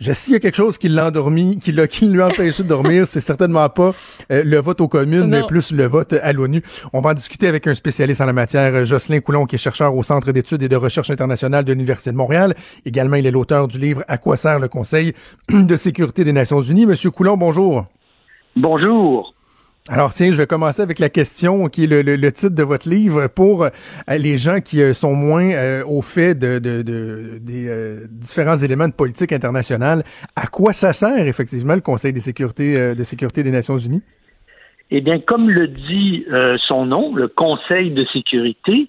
Je 0.00 0.12
s'il 0.12 0.32
y 0.32 0.36
a 0.36 0.40
quelque 0.40 0.54
chose 0.54 0.78
qui 0.78 0.88
l'a 0.88 1.08
endormi, 1.08 1.58
qui, 1.58 1.72
l'a, 1.72 1.88
qui 1.88 2.06
lui 2.06 2.22
a 2.22 2.28
empêché 2.28 2.62
de 2.62 2.68
dormir, 2.68 3.04
c'est 3.04 3.20
certainement 3.20 3.68
pas 3.68 3.94
euh, 4.30 4.44
le 4.44 4.58
vote 4.58 4.80
aux 4.80 4.86
communes, 4.86 5.26
mais 5.26 5.42
plus 5.42 5.72
le 5.72 5.86
vote 5.86 6.12
à 6.12 6.32
l'ONU. 6.32 6.62
On 6.92 7.00
va 7.00 7.10
en 7.10 7.14
discuter 7.14 7.48
avec 7.48 7.66
un 7.66 7.74
spécialiste 7.74 8.20
en 8.20 8.26
la 8.26 8.32
matière, 8.32 8.84
Jocelyn 8.84 9.18
Coulon, 9.20 9.46
qui 9.46 9.56
est 9.56 9.58
chercheur 9.58 9.96
au 9.96 10.04
Centre 10.04 10.30
d'études 10.30 10.62
et 10.62 10.68
de 10.68 10.76
recherche 10.76 11.10
internationale 11.10 11.64
de 11.64 11.72
l'Université 11.72 12.12
de 12.12 12.16
Montréal. 12.16 12.54
Également, 12.84 13.16
il 13.16 13.26
est 13.26 13.32
l'auteur 13.32 13.66
du 13.66 13.78
livre 13.78 14.04
À 14.06 14.18
quoi 14.18 14.36
sert 14.36 14.60
le 14.60 14.68
Conseil 14.68 15.14
de 15.48 15.76
sécurité 15.76 16.22
des 16.22 16.32
Nations 16.32 16.62
unies. 16.62 16.86
Monsieur 16.86 17.10
Coulon, 17.10 17.36
bonjour. 17.36 17.86
Bonjour. 18.54 19.34
Alors 19.90 20.12
tiens, 20.12 20.30
je 20.30 20.36
vais 20.36 20.46
commencer 20.46 20.82
avec 20.82 20.98
la 20.98 21.08
question 21.08 21.68
qui 21.68 21.84
est 21.84 21.86
le, 21.86 22.30
titre 22.32 22.54
de 22.54 22.62
votre 22.62 22.86
livre 22.90 23.26
pour 23.26 23.64
euh, 23.64 23.70
les 24.18 24.36
gens 24.36 24.60
qui 24.60 24.82
euh, 24.82 24.92
sont 24.92 25.14
moins 25.14 25.50
euh, 25.50 25.82
au 25.86 26.02
fait 26.02 26.34
de, 26.34 26.58
des 26.58 28.06
différents 28.10 28.56
éléments 28.56 28.88
de 28.88 28.92
politique 28.92 29.32
internationale. 29.32 30.04
À 30.36 30.46
quoi 30.46 30.74
ça 30.74 30.92
sert 30.92 31.26
effectivement 31.26 31.74
le 31.74 31.80
Conseil 31.80 32.12
de 32.12 32.20
sécurité 32.20 32.94
des 32.94 33.50
Nations 33.50 33.78
Unies? 33.78 34.02
Eh 34.90 35.00
bien, 35.00 35.20
comme 35.20 35.48
le 35.48 35.68
dit 35.68 36.26
son 36.66 36.84
nom, 36.84 37.14
le 37.14 37.28
Conseil 37.28 37.90
de 37.90 38.04
sécurité, 38.12 38.88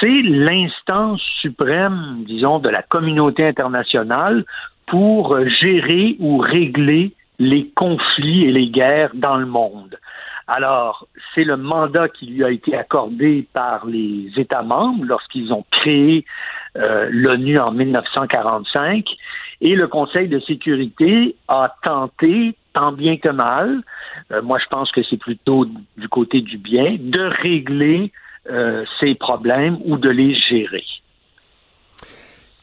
c'est 0.00 0.22
l'instance 0.22 1.20
suprême, 1.40 2.24
disons, 2.26 2.58
de 2.58 2.68
la 2.68 2.82
communauté 2.82 3.46
internationale 3.46 4.44
pour 4.86 5.38
gérer 5.60 6.16
ou 6.18 6.38
régler 6.38 7.12
les 7.38 7.68
conflits 7.74 8.44
et 8.44 8.52
les 8.52 8.70
guerres 8.70 9.12
dans 9.14 9.36
le 9.36 9.46
monde. 9.46 9.98
Alors, 10.46 11.06
c'est 11.34 11.44
le 11.44 11.56
mandat 11.56 12.08
qui 12.08 12.26
lui 12.26 12.44
a 12.44 12.50
été 12.50 12.76
accordé 12.76 13.46
par 13.52 13.86
les 13.86 14.30
États 14.36 14.62
membres 14.62 15.04
lorsqu'ils 15.04 15.52
ont 15.52 15.64
créé 15.70 16.24
euh, 16.76 17.08
l'ONU 17.10 17.58
en 17.58 17.72
1945 17.72 19.06
et 19.60 19.74
le 19.74 19.86
Conseil 19.86 20.28
de 20.28 20.40
sécurité 20.40 21.36
a 21.48 21.74
tenté, 21.82 22.54
tant 22.74 22.92
bien 22.92 23.16
que 23.16 23.28
mal, 23.28 23.82
euh, 24.32 24.42
moi 24.42 24.58
je 24.58 24.66
pense 24.66 24.90
que 24.92 25.02
c'est 25.02 25.16
plutôt 25.16 25.66
du 25.96 26.08
côté 26.08 26.42
du 26.42 26.58
bien, 26.58 26.96
de 26.98 27.20
régler 27.20 28.12
euh, 28.50 28.84
ces 29.00 29.14
problèmes 29.14 29.78
ou 29.84 29.96
de 29.96 30.10
les 30.10 30.34
gérer. 30.34 30.84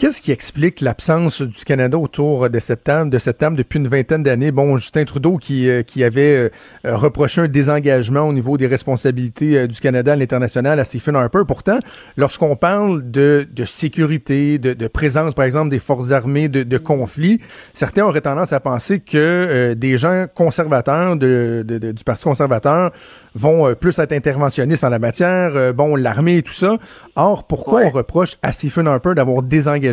Qu'est-ce 0.02 0.20
qui 0.20 0.32
explique 0.32 0.82
l'absence 0.82 1.44
du 1.44 1.64
Canada 1.64 1.96
autour 1.96 2.50
de 2.50 2.58
septembre, 2.58 3.12
de 3.12 3.20
septembre 3.20 3.56
depuis 3.56 3.78
une 3.78 3.88
vingtaine 3.88 4.24
d'années? 4.24 4.50
Bon, 4.50 4.76
Justin 4.76 5.06
Trudeau 5.06 5.38
qui, 5.38 5.70
euh, 5.70 5.84
qui 5.84 6.04
avait 6.04 6.50
euh, 6.86 6.98
reproché 6.98 7.42
un 7.42 7.48
désengagement 7.48 8.22
au 8.22 8.34
niveau 8.34 8.58
des 8.58 8.66
responsabilités 8.66 9.60
euh, 9.60 9.68
du 9.68 9.80
Canada 9.80 10.14
à 10.14 10.16
l'international 10.16 10.80
à 10.80 10.86
Stephen 10.86 11.16
Harper. 11.16 11.42
Pourtant, 11.48 11.78
lorsqu'on 12.18 12.56
parle 12.56 13.12
de, 13.12 13.48
de 13.54 13.64
sécurité, 13.64 14.58
de, 14.58 14.74
de, 14.74 14.88
présence, 14.88 15.36
par 15.36 15.46
exemple, 15.46 15.70
des 15.70 15.78
forces 15.78 16.12
armées 16.12 16.50
de, 16.50 16.64
de 16.64 16.78
conflits, 16.80 17.40
certains 17.74 18.04
auraient 18.04 18.22
tendance 18.22 18.54
à 18.54 18.60
penser 18.60 19.02
que 19.02 19.74
des 19.74 20.00
gens 20.00 20.26
conservateurs 20.34 21.16
de, 21.16 21.64
du 21.64 22.04
Parti 22.04 22.24
conservateur 22.24 22.92
vont 23.36 23.76
plus 23.76 24.00
être 24.00 24.14
interventionnistes 24.14 24.84
en 24.84 24.90
la 24.90 24.98
matière, 24.98 25.74
bon, 25.76 25.96
l'armée 25.96 26.38
et 26.38 26.42
tout 26.42 26.54
ça. 26.54 26.78
Or, 27.16 27.46
pourquoi 27.46 27.82
on 27.82 27.90
reproche 27.90 28.38
à 28.42 28.52
Stephen 28.52 28.88
Harper 28.88 29.14
d'avoir 29.16 29.44
désengagé 29.44 29.91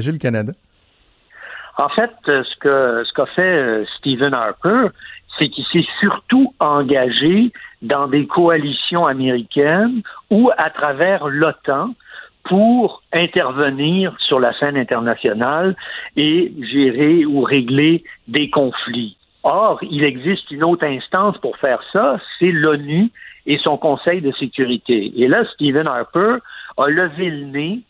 En 1.76 1.88
fait, 1.88 2.10
euh, 2.28 2.42
ce 2.42 2.56
que 2.56 3.04
ce 3.04 3.12
qu'a 3.12 3.26
fait 3.26 3.42
euh, 3.42 3.84
Stephen 3.98 4.34
Harper, 4.34 4.88
c'est 5.38 5.48
qu'il 5.48 5.64
s'est 5.66 5.86
surtout 6.00 6.52
engagé 6.58 7.52
dans 7.82 8.08
des 8.08 8.26
coalitions 8.26 9.06
américaines 9.06 10.02
ou 10.30 10.50
à 10.58 10.70
travers 10.70 11.28
l'OTAN 11.28 11.94
pour 12.44 13.02
intervenir 13.12 14.16
sur 14.18 14.40
la 14.40 14.52
scène 14.58 14.76
internationale 14.76 15.76
et 16.16 16.52
gérer 16.62 17.24
ou 17.24 17.42
régler 17.42 18.02
des 18.26 18.50
conflits. 18.50 19.16
Or, 19.44 19.78
il 19.82 20.02
existe 20.02 20.50
une 20.50 20.64
autre 20.64 20.84
instance 20.84 21.38
pour 21.38 21.56
faire 21.58 21.80
ça, 21.92 22.18
c'est 22.38 22.50
l'ONU 22.50 23.10
et 23.46 23.58
son 23.58 23.76
Conseil 23.76 24.20
de 24.20 24.32
sécurité. 24.32 25.12
Et 25.16 25.28
là, 25.28 25.44
Stephen 25.54 25.86
Harper 25.86 26.36
a 26.76 26.88
levé 26.88 27.30
le 27.30 27.46
nez 27.46 27.80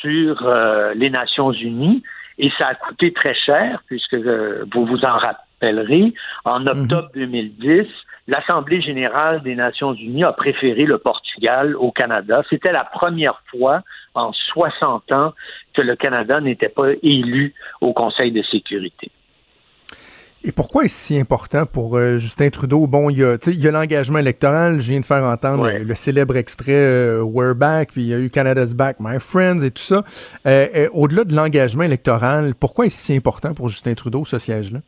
sur 0.00 0.46
euh, 0.46 0.94
les 0.94 1.10
Nations 1.10 1.52
Unies 1.52 2.02
et 2.38 2.50
ça 2.56 2.68
a 2.68 2.74
coûté 2.74 3.12
très 3.12 3.34
cher 3.34 3.82
puisque 3.86 4.14
euh, 4.14 4.64
vous 4.72 4.86
vous 4.86 5.04
en 5.04 5.18
rappellerez, 5.18 6.14
en 6.44 6.60
mhm. 6.60 6.68
octobre 6.68 7.10
2010, 7.14 7.86
l'Assemblée 8.28 8.80
générale 8.80 9.42
des 9.42 9.56
Nations 9.56 9.94
unies 9.94 10.24
a 10.24 10.32
préféré 10.32 10.84
le 10.84 10.98
Portugal 10.98 11.74
au 11.76 11.90
Canada. 11.90 12.42
C'était 12.48 12.72
la 12.72 12.84
première 12.84 13.40
fois 13.50 13.80
en 14.14 14.32
60 14.32 15.10
ans 15.12 15.32
que 15.74 15.82
le 15.82 15.96
Canada 15.96 16.40
n'était 16.40 16.68
pas 16.68 16.90
élu 17.02 17.54
au 17.80 17.92
Conseil 17.92 18.30
de 18.30 18.42
sécurité. 18.42 19.10
Et 20.44 20.52
pourquoi 20.52 20.84
est-ce 20.84 20.94
si 20.94 21.18
important 21.18 21.66
pour 21.66 21.96
euh, 21.96 22.16
Justin 22.18 22.48
Trudeau? 22.50 22.86
Bon, 22.86 23.10
il 23.10 23.18
y 23.18 23.24
a, 23.24 23.32
a 23.32 23.70
l'engagement 23.72 24.18
électoral. 24.18 24.80
Je 24.80 24.90
viens 24.90 25.00
de 25.00 25.04
faire 25.04 25.24
entendre 25.24 25.68
le, 25.68 25.94
célèbre 25.94 26.36
extrait 26.36 26.72
euh, 26.72 27.22
We're 27.22 27.56
Back, 27.56 27.90
puis 27.92 28.02
il 28.02 28.08
y 28.08 28.14
a 28.14 28.18
eu 28.18 28.30
Canada's 28.30 28.74
Back, 28.74 28.96
My 29.00 29.18
Friends 29.18 29.62
et 29.62 29.70
tout 29.72 29.82
ça. 29.82 30.04
Euh, 30.46 30.88
au-delà 30.92 31.24
de 31.24 31.34
l'engagement 31.34 31.82
électoral, 31.82 32.54
pourquoi 32.54 32.86
est-ce 32.86 32.98
si 32.98 33.16
important 33.16 33.52
pour 33.52 33.68
Justin 33.68 33.94
Trudeau, 33.94 34.24
ce 34.24 34.38
siège-là? 34.38 34.80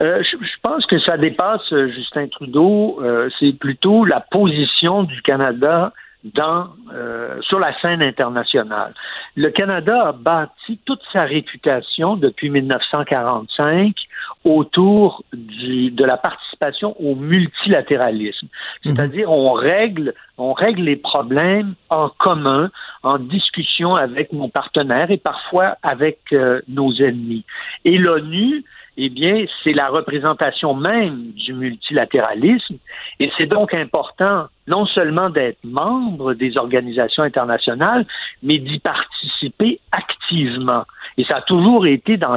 je, 0.00 0.22
je, 0.22 0.60
pense 0.62 0.86
que 0.86 0.98
ça 0.98 1.18
dépasse 1.18 1.68
Justin 1.94 2.26
Trudeau. 2.28 3.02
c'est 3.38 3.52
plutôt 3.52 4.06
la 4.06 4.20
position 4.20 5.02
du 5.02 5.20
Canada 5.20 5.92
dans, 6.24 6.68
euh, 6.92 7.40
sur 7.42 7.58
la 7.58 7.78
scène 7.80 8.02
internationale. 8.02 8.94
Le 9.36 9.50
Canada 9.50 10.08
a 10.08 10.12
bâti 10.12 10.78
toute 10.84 11.00
sa 11.12 11.22
réputation 11.22 12.16
depuis 12.16 12.50
1945 12.50 13.94
autour 14.44 15.22
du, 15.32 15.90
de 15.90 16.04
la 16.04 16.16
participation 16.16 16.96
au 17.00 17.14
multilatéralisme. 17.14 18.48
Mhm. 18.84 18.96
C'est-à-dire, 18.96 19.30
on 19.30 19.52
règle, 19.52 20.14
on 20.38 20.52
règle 20.52 20.82
les 20.82 20.96
problèmes 20.96 21.74
en 21.90 22.08
commun, 22.08 22.70
en 23.02 23.18
discussion 23.18 23.94
avec 23.96 24.32
nos 24.32 24.48
partenaires 24.48 25.10
et 25.10 25.18
parfois 25.18 25.76
avec 25.82 26.20
euh, 26.32 26.62
nos 26.68 26.92
ennemis. 26.94 27.44
Et 27.84 27.98
l'ONU, 27.98 28.64
eh 28.96 29.08
bien, 29.08 29.44
c'est 29.62 29.72
la 29.72 29.88
représentation 29.88 30.74
même 30.74 31.32
du 31.32 31.52
multilatéralisme 31.52 32.76
et 33.18 33.30
c'est 33.36 33.46
donc 33.46 33.74
important 33.74 34.46
non 34.66 34.86
seulement 34.86 35.30
d'être 35.30 35.58
membre 35.64 36.34
des 36.34 36.56
organisations 36.56 37.22
internationales, 37.22 38.06
mais 38.42 38.58
d'y 38.58 38.78
participer 38.78 39.80
activement. 39.92 40.84
Et 41.18 41.24
ça 41.24 41.36
a 41.36 41.42
toujours 41.42 41.86
été 41.86 42.16
dans 42.16 42.36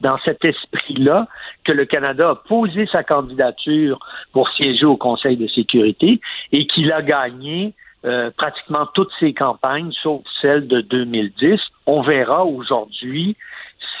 dans 0.00 0.18
cet 0.24 0.44
esprit-là 0.44 1.26
que 1.64 1.72
le 1.72 1.84
Canada 1.84 2.30
a 2.30 2.34
posé 2.34 2.86
sa 2.86 3.02
candidature 3.02 3.98
pour 4.32 4.48
siéger 4.50 4.84
au 4.84 4.96
Conseil 4.96 5.36
de 5.36 5.46
sécurité 5.48 6.20
et 6.52 6.66
qu'il 6.66 6.92
a 6.92 7.02
gagné 7.02 7.74
euh, 8.04 8.30
pratiquement 8.36 8.86
toutes 8.94 9.12
ses 9.18 9.32
campagnes, 9.32 9.90
sauf 10.02 10.22
celle 10.40 10.68
de 10.68 10.80
2010. 10.80 11.60
On 11.86 12.02
verra 12.02 12.44
aujourd'hui 12.44 13.36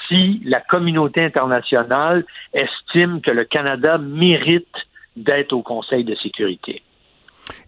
si 0.08 0.40
la 0.44 0.60
communauté 0.60 1.24
internationale 1.24 2.24
estime 2.52 3.20
que 3.20 3.30
le 3.30 3.44
Canada 3.44 3.98
mérite 3.98 4.68
d'être 5.16 5.52
au 5.52 5.62
Conseil 5.62 6.04
de 6.04 6.14
sécurité. 6.14 6.82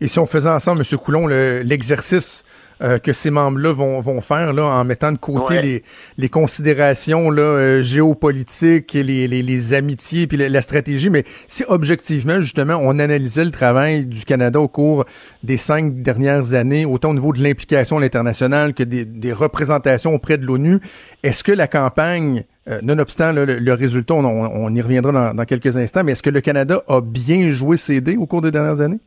Et 0.00 0.08
si 0.08 0.18
on 0.18 0.26
faisait 0.26 0.48
ensemble, 0.48 0.82
M. 0.82 0.98
Coulon, 0.98 1.26
l'exercice 1.26 2.44
euh, 2.80 2.98
que 2.98 3.12
ces 3.12 3.32
membres-là 3.32 3.72
vont, 3.72 4.00
vont 4.00 4.20
faire 4.20 4.52
là, 4.52 4.62
en 4.62 4.84
mettant 4.84 5.10
de 5.10 5.18
côté 5.18 5.60
les, 5.60 5.82
les 6.16 6.28
considérations 6.28 7.28
là, 7.28 7.42
euh, 7.42 7.82
géopolitiques, 7.82 8.92
les, 8.92 9.26
les, 9.26 9.42
les 9.42 9.74
amitiés, 9.74 10.28
puis 10.28 10.36
la, 10.36 10.62
stratégie, 10.62 11.10
mais 11.10 11.24
si 11.48 11.64
objectivement, 11.66 12.40
justement, 12.40 12.78
on 12.80 13.00
analysait 13.00 13.44
le 13.44 13.50
travail 13.50 14.06
du 14.06 14.24
Canada 14.24 14.60
au 14.60 14.68
cours 14.68 15.04
des 15.42 15.56
cinq 15.56 16.02
dernières 16.02 16.54
années, 16.54 16.86
autant 16.86 17.10
au 17.10 17.14
niveau 17.14 17.32
de 17.32 17.42
l'implication 17.42 17.98
à 17.98 18.00
l'international 18.00 18.74
que 18.74 18.84
des, 18.84 19.04
des, 19.04 19.32
représentations 19.32 20.14
auprès 20.14 20.38
de 20.38 20.46
l'ONU, 20.46 20.78
est-ce 21.24 21.42
que 21.42 21.52
la 21.52 21.66
campagne 21.66 22.44
euh, 22.68 22.78
nonobstant 22.82 23.32
le, 23.32 23.72
résultat, 23.72 24.14
on, 24.14 24.24
on, 24.24 24.72
y 24.72 24.80
reviendra 24.80 25.10
dans, 25.10 25.34
dans 25.34 25.44
quelques 25.46 25.76
instants, 25.76 26.04
mais 26.04 26.12
est-ce 26.12 26.22
que 26.22 26.30
le 26.30 26.40
Canada 26.40 26.84
a 26.86 27.00
bien 27.00 27.50
joué 27.50 27.76
ses 27.76 28.00
dés 28.00 28.16
au 28.16 28.26
cours 28.26 28.40
des 28.40 28.52
dernières 28.52 28.80
années? 28.80 29.00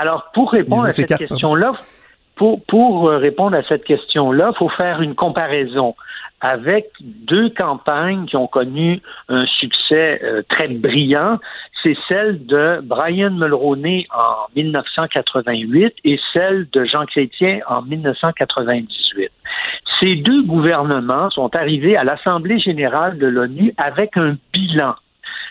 Alors, 0.00 0.30
pour 0.32 0.52
répondre 0.52 0.86
à 0.86 0.92
cette 0.92 1.16
question-là, 1.16 1.72
pour, 2.36 2.64
pour, 2.66 3.08
euh, 3.08 3.18
répondre 3.18 3.56
à 3.56 3.64
cette 3.64 3.82
question-là, 3.82 4.52
il 4.54 4.56
faut 4.56 4.68
faire 4.68 5.02
une 5.02 5.16
comparaison 5.16 5.96
avec 6.40 6.90
deux 7.00 7.50
campagnes 7.50 8.26
qui 8.26 8.36
ont 8.36 8.46
connu 8.46 9.02
un 9.28 9.44
succès 9.46 10.20
euh, 10.22 10.42
très 10.48 10.68
brillant. 10.68 11.40
C'est 11.82 11.96
celle 12.06 12.46
de 12.46 12.78
Brian 12.80 13.30
Mulroney 13.30 14.06
en 14.14 14.46
1988 14.54 15.94
et 16.04 16.20
celle 16.32 16.68
de 16.70 16.84
Jean 16.84 17.04
Chrétien 17.04 17.58
en 17.66 17.82
1998. 17.82 19.32
Ces 19.98 20.14
deux 20.14 20.44
gouvernements 20.44 21.28
sont 21.30 21.56
arrivés 21.56 21.96
à 21.96 22.04
l'Assemblée 22.04 22.60
générale 22.60 23.18
de 23.18 23.26
l'ONU 23.26 23.74
avec 23.76 24.16
un 24.16 24.36
bilan, 24.52 24.94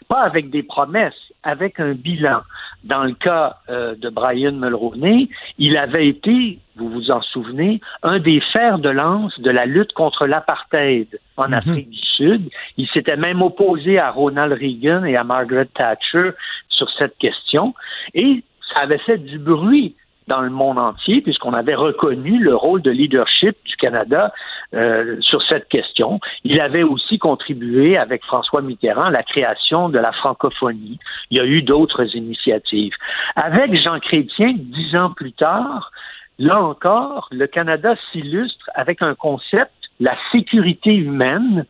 pas 0.08 0.22
avec 0.22 0.50
des 0.52 0.64
promesses, 0.64 1.34
avec 1.44 1.82
un 1.82 1.92
bilan. 1.92 2.40
Dans 2.84 3.04
le 3.04 3.14
cas 3.14 3.58
euh, 3.70 3.96
de 3.96 4.10
Brian 4.10 4.54
Mulroney, 4.54 5.30
il 5.58 5.78
avait 5.78 6.08
été, 6.08 6.60
vous 6.76 6.90
vous 6.90 7.12
en 7.12 7.22
souvenez, 7.22 7.82
un 8.04 8.20
des 8.20 8.40
fers 8.54 8.80
de 8.80 8.90
lance 8.90 9.38
de 9.40 9.50
la 9.50 9.66
lutte 9.66 9.94
contre 9.94 10.26
l'apartheid 10.26 11.08
en 11.38 11.48
mhm. 11.48 11.54
Afrique 11.54 11.90
du 11.90 12.06
Sud. 12.16 12.50
Il 12.78 12.88
s'était 12.88 13.18
même 13.18 13.42
opposé 13.42 14.00
à 14.00 14.12
Ronald 14.12 14.54
Reagan 14.54 15.04
et 15.04 15.16
à 15.16 15.24
Margaret 15.24 15.68
Thatcher 15.74 16.32
sur 16.70 16.90
cette 16.92 17.18
question. 17.18 17.74
Et 18.14 18.44
ça 18.74 18.82
avait 18.82 19.00
fait 19.00 19.18
du 19.18 19.40
bruit 19.40 19.96
dans 20.28 20.42
le 20.42 20.50
monde 20.50 20.78
entier, 20.78 21.22
puisqu'on 21.22 21.54
avait 21.54 21.76
reconnu 21.76 22.40
le 22.40 22.56
rôle 22.56 22.82
de 22.82 22.92
leadership 22.92 23.56
du 23.66 23.76
Canada 23.76 24.34
euh, 24.74 25.18
sur 25.22 25.42
cette 25.44 25.68
question. 25.70 26.20
Il 26.44 26.60
avait 26.60 26.84
aussi 26.84 27.18
contribué 27.18 27.98
avec 27.98 28.24
François 28.26 28.62
Mitterrand 28.62 29.06
à 29.06 29.12
la 29.12 29.24
création 29.24 29.90
de 29.90 30.00
la 30.00 30.12
francophonie. 30.12 31.00
Il 31.32 31.38
y 31.38 31.42
a 31.42 31.46
eu 31.46 31.62
d'autres 31.62 32.16
initiatives. 32.16 32.94
Avec 33.36 33.76
Jean 33.82 34.00
Chrétien, 34.00 34.54
dix 34.56 34.96
ans 34.96 35.12
plus 35.12 35.34
tard, 35.34 35.92
là 36.40 36.62
encore, 36.62 37.30
le 37.32 37.48
Canada 37.48 37.96
s'illustre 38.12 38.70
avec 38.76 39.02
un 39.02 39.16
concept, 39.16 39.72
la 40.00 40.16
sécurité 40.32 40.94
humaine, 40.94 41.66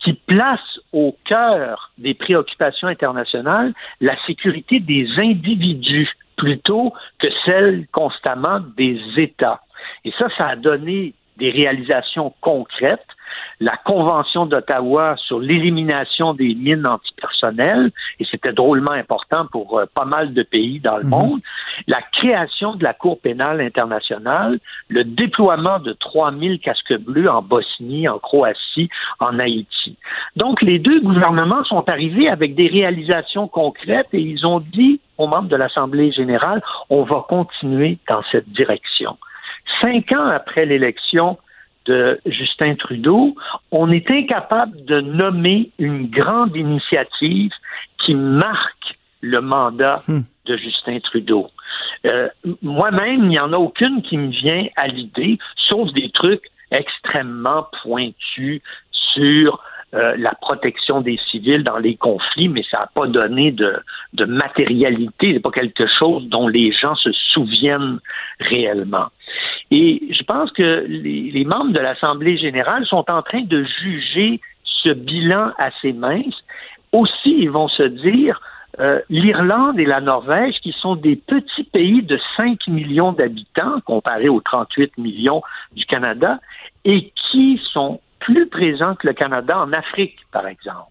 qui 0.00 0.14
place 0.14 0.80
au 0.92 1.16
cœur 1.24 1.92
des 1.98 2.14
préoccupations 2.14 2.88
internationales 2.88 3.72
la 4.00 4.16
sécurité 4.26 4.80
des 4.80 5.06
individus 5.18 6.08
plutôt 6.38 6.94
que 7.18 7.28
celle 7.44 7.86
constamment 7.92 8.60
des 8.76 8.98
États. 9.18 9.60
Et 10.04 10.12
ça, 10.18 10.28
ça 10.38 10.46
a 10.48 10.56
donné 10.56 11.12
des 11.36 11.50
réalisations 11.50 12.32
concrètes. 12.40 13.06
La 13.60 13.76
Convention 13.76 14.46
d'Ottawa 14.46 15.16
sur 15.16 15.40
l'élimination 15.40 16.34
des 16.34 16.54
mines 16.54 16.86
antipersonnelles, 16.86 17.90
et 18.20 18.24
c'était 18.30 18.52
drôlement 18.52 18.92
important 18.92 19.46
pour 19.50 19.78
euh, 19.78 19.86
pas 19.92 20.04
mal 20.04 20.32
de 20.34 20.42
pays 20.42 20.80
dans 20.80 20.96
le 20.96 21.04
mhm. 21.04 21.10
monde, 21.10 21.40
la 21.86 22.00
création 22.12 22.74
de 22.74 22.84
la 22.84 22.94
Cour 22.94 23.20
pénale 23.20 23.60
internationale, 23.60 24.58
le 24.88 25.04
déploiement 25.04 25.78
de 25.78 25.92
3000 25.92 26.60
casques 26.60 26.98
bleus 26.98 27.30
en 27.30 27.42
Bosnie, 27.42 28.08
en 28.08 28.18
Croatie, 28.18 28.88
en 29.20 29.38
Haïti. 29.38 29.96
Donc, 30.36 30.62
les 30.62 30.78
deux 30.78 31.00
gouvernements 31.00 31.64
sont 31.64 31.88
arrivés 31.88 32.28
avec 32.28 32.54
des 32.54 32.68
réalisations 32.68 33.48
concrètes 33.48 34.08
et 34.12 34.20
ils 34.20 34.46
ont 34.46 34.60
dit 34.60 35.00
aux 35.18 35.26
membres 35.26 35.48
de 35.48 35.56
l'Assemblée 35.56 36.12
générale, 36.12 36.62
on 36.90 37.02
va 37.02 37.24
continuer 37.28 37.98
dans 38.08 38.22
cette 38.30 38.48
direction. 38.50 39.18
Cinq 39.80 40.12
ans 40.12 40.28
après 40.28 40.64
l'élection 40.64 41.38
de 41.88 42.20
Justin 42.26 42.74
Trudeau, 42.76 43.34
on 43.72 43.90
est 43.90 44.08
incapable 44.10 44.84
de 44.84 45.00
nommer 45.00 45.70
une 45.78 46.06
grande 46.08 46.54
initiative 46.54 47.50
qui 48.04 48.14
marque 48.14 48.96
le 49.22 49.40
mandat 49.40 50.02
hmm. 50.06 50.20
de 50.46 50.56
Justin 50.56 51.00
Trudeau. 51.00 51.48
Euh, 52.04 52.28
moi-même, 52.62 53.24
il 53.24 53.28
n'y 53.28 53.40
en 53.40 53.52
a 53.52 53.56
aucune 53.56 54.02
qui 54.02 54.16
me 54.16 54.30
vient 54.30 54.66
à 54.76 54.86
l'idée, 54.86 55.38
sauf 55.56 55.92
des 55.92 56.10
trucs 56.10 56.44
extrêmement 56.70 57.66
pointus 57.82 58.60
sur 58.92 59.60
euh, 59.94 60.14
la 60.18 60.34
protection 60.34 61.00
des 61.00 61.18
civils 61.30 61.64
dans 61.64 61.78
les 61.78 61.96
conflits, 61.96 62.50
mais 62.50 62.62
ça 62.70 62.80
n'a 62.80 62.90
pas 62.94 63.06
donné 63.06 63.52
de, 63.52 63.74
de 64.12 64.26
matérialité, 64.26 65.32
c'est 65.32 65.40
pas 65.40 65.50
quelque 65.50 65.86
chose 65.98 66.28
dont 66.28 66.46
les 66.46 66.72
gens 66.72 66.94
se 66.94 67.10
souviennent 67.12 67.98
réellement. 68.38 69.06
Et 69.70 70.02
je 70.10 70.22
pense 70.22 70.50
que 70.52 70.86
les, 70.88 71.44
membres 71.44 71.72
de 71.72 71.80
l'Assemblée 71.80 72.38
générale 72.38 72.86
sont 72.86 73.04
en 73.10 73.22
train 73.22 73.42
de 73.42 73.64
juger 73.64 74.40
ce 74.64 74.90
bilan 74.90 75.52
assez 75.58 75.92
mince. 75.92 76.34
Aussi, 76.92 77.36
ils 77.38 77.50
vont 77.50 77.68
se 77.68 77.82
dire, 77.82 78.40
euh, 78.80 79.00
l'Irlande 79.10 79.78
et 79.78 79.84
la 79.84 80.00
Norvège, 80.00 80.54
qui 80.62 80.72
sont 80.72 80.96
des 80.96 81.16
petits 81.16 81.64
pays 81.64 82.02
de 82.02 82.18
5 82.36 82.66
millions 82.68 83.12
d'habitants 83.12 83.80
comparés 83.84 84.30
aux 84.30 84.40
38 84.40 84.96
millions 84.96 85.42
du 85.72 85.84
Canada, 85.84 86.38
et 86.84 87.12
qui 87.30 87.60
sont 87.72 88.00
plus 88.20 88.46
présent 88.46 88.94
que 88.94 89.06
le 89.06 89.12
Canada 89.12 89.58
en 89.58 89.72
Afrique, 89.72 90.16
par 90.32 90.46
exemple. 90.46 90.90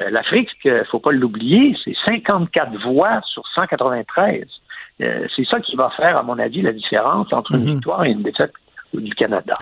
Euh, 0.00 0.10
L'Afrique, 0.10 0.50
il 0.64 0.72
ne 0.72 0.84
faut 0.84 1.00
pas 1.00 1.12
l'oublier, 1.12 1.76
c'est 1.84 1.96
54 2.04 2.78
voix 2.82 3.20
sur 3.22 3.46
193. 3.54 4.46
Euh, 5.00 5.26
c'est 5.34 5.44
ça 5.44 5.60
qui 5.60 5.76
va 5.76 5.90
faire, 5.90 6.16
à 6.16 6.22
mon 6.22 6.38
avis, 6.38 6.62
la 6.62 6.72
différence 6.72 7.32
entre 7.32 7.52
une 7.52 7.64
mhm. 7.64 7.74
victoire 7.74 8.04
et 8.04 8.10
une 8.10 8.22
défaite 8.22 8.52
du 8.94 9.14
Canada. 9.14 9.54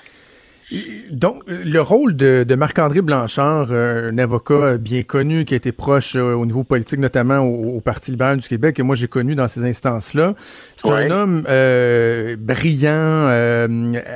Donc, 1.11 1.43
le 1.47 1.81
rôle 1.81 2.17
de, 2.17 2.55
Marc-André 2.55 3.03
Blanchard, 3.03 3.69
euh, 3.71 4.11
un 4.11 4.19
avocat 4.19 4.79
bien 4.79 5.03
connu 5.03 5.45
qui 5.45 5.55
a 5.55 5.57
été 5.57 5.73
proche 5.73 6.17
euh, 6.17 6.35
au 6.35 6.47
niveau 6.47 6.65
politique, 6.65 7.01
notamment 7.01 7.41
au, 7.41 7.81
Parti 7.81 8.13
libéral 8.13 8.39
du 8.39 8.49
Québec, 8.49 8.77
que 8.77 8.83
moi 8.83 8.97
j'ai 8.97 9.09
connu 9.09 9.35
dans 9.35 9.47
ces 9.47 9.63
instances-là, 9.63 10.35
c'est 10.77 10.89
un 10.89 11.11
homme 11.11 11.45
euh, 11.49 12.35
brillant, 12.39 13.29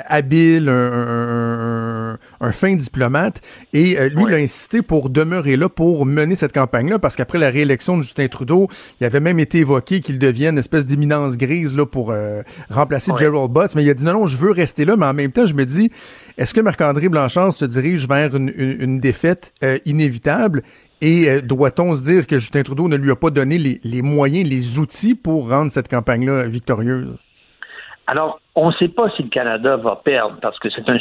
habile, 0.07 0.71
un, 0.71 2.17
fin 2.53 2.75
diplomate, 2.75 3.43
et 3.75 3.97
lui, 4.09 4.25
il 4.29 4.35
a 4.35 4.39
insisté 4.39 4.81
pour 4.81 5.11
demeurer 5.11 5.57
là, 5.57 5.69
pour 5.69 6.07
mener 6.07 6.35
cette 6.35 6.55
campagne-là, 6.55 6.99
parce 6.99 7.15
qu'après 7.15 7.39
la 7.39 7.51
réélection 7.51 7.99
de 7.99 8.03
Justin 8.03 8.29
Trudeau, 8.29 8.69
il 9.01 9.05
avait 9.05 9.21
même 9.21 9.39
été 9.39 9.59
évoqué 9.59 10.01
qu'il 10.01 10.19
devienne 10.19 10.55
une 10.55 10.59
espèce 10.59 10.87
d'imminence 10.87 11.37
grise 11.37 11.77
là, 11.77 11.85
pour 11.85 12.15
remplacer 12.71 13.13
Gerald 13.19 13.51
Butts, 13.53 13.75
mais 13.75 13.85
il 13.85 13.91
a 13.91 13.95
dit 13.95 14.05
non, 14.05 14.15
non, 14.15 14.27
je 14.27 14.39
veux 14.39 14.53
rester 14.53 14.87
là, 14.87 14.97
mais 14.97 15.07
en 15.07 15.15
même 15.15 15.33
temps, 15.33 15.45
je 15.45 15.55
me 15.55 15.67
dis, 15.67 15.91
est-ce 16.39 16.55
que 16.55 16.61
Marc-André 16.61 17.09
Blanchard 17.09 17.53
se 17.53 17.65
dirige 17.65 18.07
vers 18.07 18.37
une, 18.37 19.01
défaite 19.01 19.53
euh, 19.65 19.79
inévitable? 19.85 20.63
Et 21.01 21.29
euh, 21.29 21.41
doit-on 21.41 21.97
se 21.97 22.03
dire 22.03 22.29
que 22.29 22.39
Justin 22.39 22.63
Trudeau 22.63 22.89
ne 22.89 22.97
lui 22.97 23.11
a 23.11 23.17
pas 23.17 23.31
donné 23.31 23.59
les 23.59 24.03
moyens, 24.03 24.49
les 24.49 24.79
outils 24.79 25.17
pour 25.17 25.49
rendre 25.49 25.73
cette 25.73 25.89
campagne-là 25.89 26.47
victorieuse? 26.47 27.19
Alors, 28.11 28.41
on 28.55 28.69
ne 28.69 28.73
sait 28.73 28.89
pas 28.89 29.11
si 29.11 29.23
le 29.23 29.29
Canada 29.29 29.77
va 29.77 30.01
perdre 30.03 30.39
parce 30.41 30.59
que 30.61 30.71
c'est 30.71 30.89
un, 30.89 30.99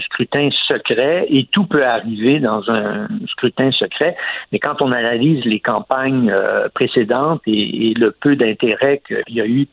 scrutin 0.00 0.48
secret 0.66 1.24
et 1.30 1.46
tout 1.52 1.66
peut 1.66 1.86
arriver 1.86 2.40
dans 2.40 2.68
un 2.68 3.06
scrutin 3.28 3.70
secret. 3.70 4.16
Mais 4.50 4.58
quand 4.58 4.82
on 4.82 4.90
analyse 4.90 5.44
les 5.44 5.60
campagnes 5.60 6.32
euh, 6.32 6.68
précédentes 6.74 7.42
et, 7.46 7.94
le 7.96 8.10
peu 8.10 8.34
d'intérêt 8.34 9.00
qu'il 9.06 9.36
y 9.36 9.40
a 9.40 9.46
eu 9.46 9.68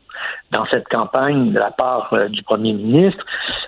dans 0.52 0.64
cette 0.66 0.86
campagne 0.86 1.50
de 1.52 1.58
la 1.58 1.72
part 1.72 2.12
euh, 2.12 2.28
du 2.28 2.44
premier 2.44 2.72
ministre, 2.72 3.24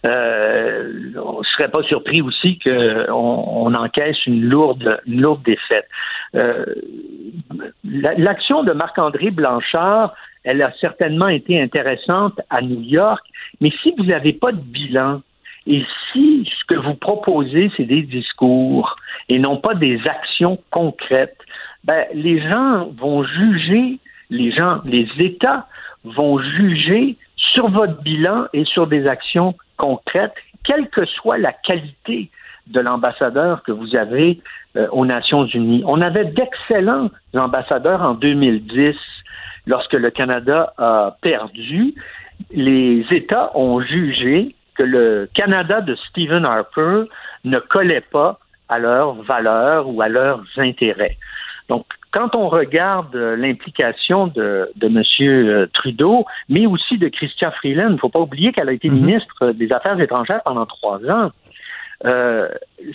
euh, 0.07 1.11
on 1.17 1.41
ne 1.41 1.45
serait 1.45 1.71
pas 1.71 1.83
surpris 1.83 2.23
aussi 2.23 2.61
qu'on 2.61 3.11
on 3.11 3.75
encaisse 3.75 4.25
une 4.27 4.45
lourde, 4.45 5.01
une 5.07 5.23
lourde 5.23 5.43
défaite. 5.43 5.89
L'action 7.85 8.63
de 8.63 8.73
Marc-André 8.73 9.33
Blanchard 9.33 10.15
elle 10.45 10.63
a 10.63 10.73
certainement 10.81 11.29
été 11.29 11.61
intéressante 11.61 12.41
à 12.51 12.61
New 12.63 12.81
York, 12.81 13.25
mais 13.61 13.73
si 13.83 13.95
vous 13.97 14.05
n'avez 14.05 14.33
pas 14.33 14.53
de 14.53 14.61
bilan 14.61 15.23
Et 15.67 15.85
si 16.13 16.49
ce 16.59 16.65
que 16.67 16.75
vous 16.75 16.95
proposez, 16.95 17.71
c'est 17.77 17.85
des 17.85 18.03
discours 18.03 18.97
et 19.29 19.39
non 19.39 19.59
pas 19.59 19.75
des 19.75 20.01
actions 20.07 20.59
concrètes, 20.71 21.39
ben, 21.85 22.05
les 22.15 22.41
gens 22.41 22.89
vont 22.99 23.23
juger, 23.25 23.99
les 24.31 24.51
gens, 24.51 24.81
les 24.85 25.07
États 25.19 25.67
vont 26.05 26.39
juger 26.39 27.17
sur 27.37 27.69
votre 27.69 28.03
bilan 28.03 28.47
et 28.53 28.65
sur 28.65 28.87
des 28.87 29.07
actions 29.07 29.55
concrètes, 29.77 30.35
quelle 30.65 30.89
que 30.89 31.05
soit 31.07 31.39
la 31.39 31.53
qualité 31.53 32.31
de 32.69 32.81
l'ambassadeur 32.81 33.63
que 33.63 33.73
vous 33.73 33.97
avez 33.97 34.41
euh, 34.77 34.89
aux 34.93 35.05
Nations 35.05 35.45
Unies. 35.47 35.83
On 35.87 36.01
avait 36.01 36.25
d'excellents 36.25 37.11
ambassadeurs 37.35 38.03
en 38.03 38.15
2010 38.15 38.97
lorsque 39.67 39.95
le 39.95 40.11
Canada 40.11 40.73
a 40.79 41.17
perdu. 41.21 41.95
Les 42.51 43.05
États 43.11 43.57
ont 43.57 43.81
jugé 43.81 44.55
que 44.75 44.83
le 44.83 45.29
Canada 45.35 45.81
de 45.81 45.95
Stephen 45.95 46.45
Harper 46.45 47.05
ne 47.45 47.59
collait 47.59 48.05
pas 48.11 48.39
à 48.69 48.79
leurs 48.79 49.15
valeurs 49.23 49.89
ou 49.89 50.01
à 50.03 50.09
leurs 50.09 50.43
intérêts. 50.57 51.17
Donc, 51.69 51.85
quand 52.11 52.35
on 52.35 52.49
regarde 52.49 53.15
l'implication 53.15 54.27
de, 54.27 54.71
de 54.77 54.87
M. 54.87 55.69
Trudeau, 55.73 56.27
mais 56.49 56.67
aussi 56.67 56.99
de 56.99 57.09
Christian 57.09 57.51
Freeland, 57.53 57.89
il 57.89 57.95
ne 57.95 57.99
faut 57.99 58.09
pas 58.09 58.21
oublier 58.21 58.53
qu'elle 58.53 58.69
a 58.69 58.73
été 58.73 58.91
mhm. 58.91 59.01
ministre 59.01 59.53
des 59.53 59.73
Affaires 59.73 59.99
étrangères 60.01 60.43
pendant 60.45 60.67
trois 60.67 60.99
ans. 61.09 61.31
Euh, 62.05 62.49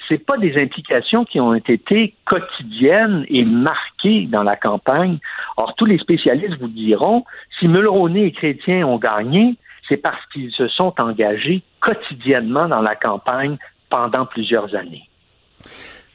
c'est 0.07 0.25
pas 0.25 0.37
des 0.37 0.61
implications 0.61 1.23
qui 1.23 1.39
ont 1.39 1.53
été 1.53 2.13
quotidiennes 2.25 3.25
et 3.29 3.45
marquées 3.45 4.27
dans 4.29 4.43
la 4.43 4.55
campagne. 4.55 5.19
Or, 5.55 5.75
tous 5.75 5.85
les 5.85 5.97
spécialistes 5.97 6.59
vous 6.59 6.67
diront, 6.67 7.23
si 7.59 7.67
Mulroney 7.67 8.25
et 8.25 8.31
Chrétien 8.31 8.85
ont 8.85 8.97
gagné, 8.97 9.55
c'est 9.87 9.97
parce 9.97 10.23
qu'ils 10.33 10.51
se 10.51 10.67
sont 10.67 10.93
engagés 10.99 11.63
quotidiennement 11.79 12.67
dans 12.67 12.81
la 12.81 12.95
campagne 12.95 13.57
pendant 13.89 14.25
plusieurs 14.25 14.75
années. 14.75 15.07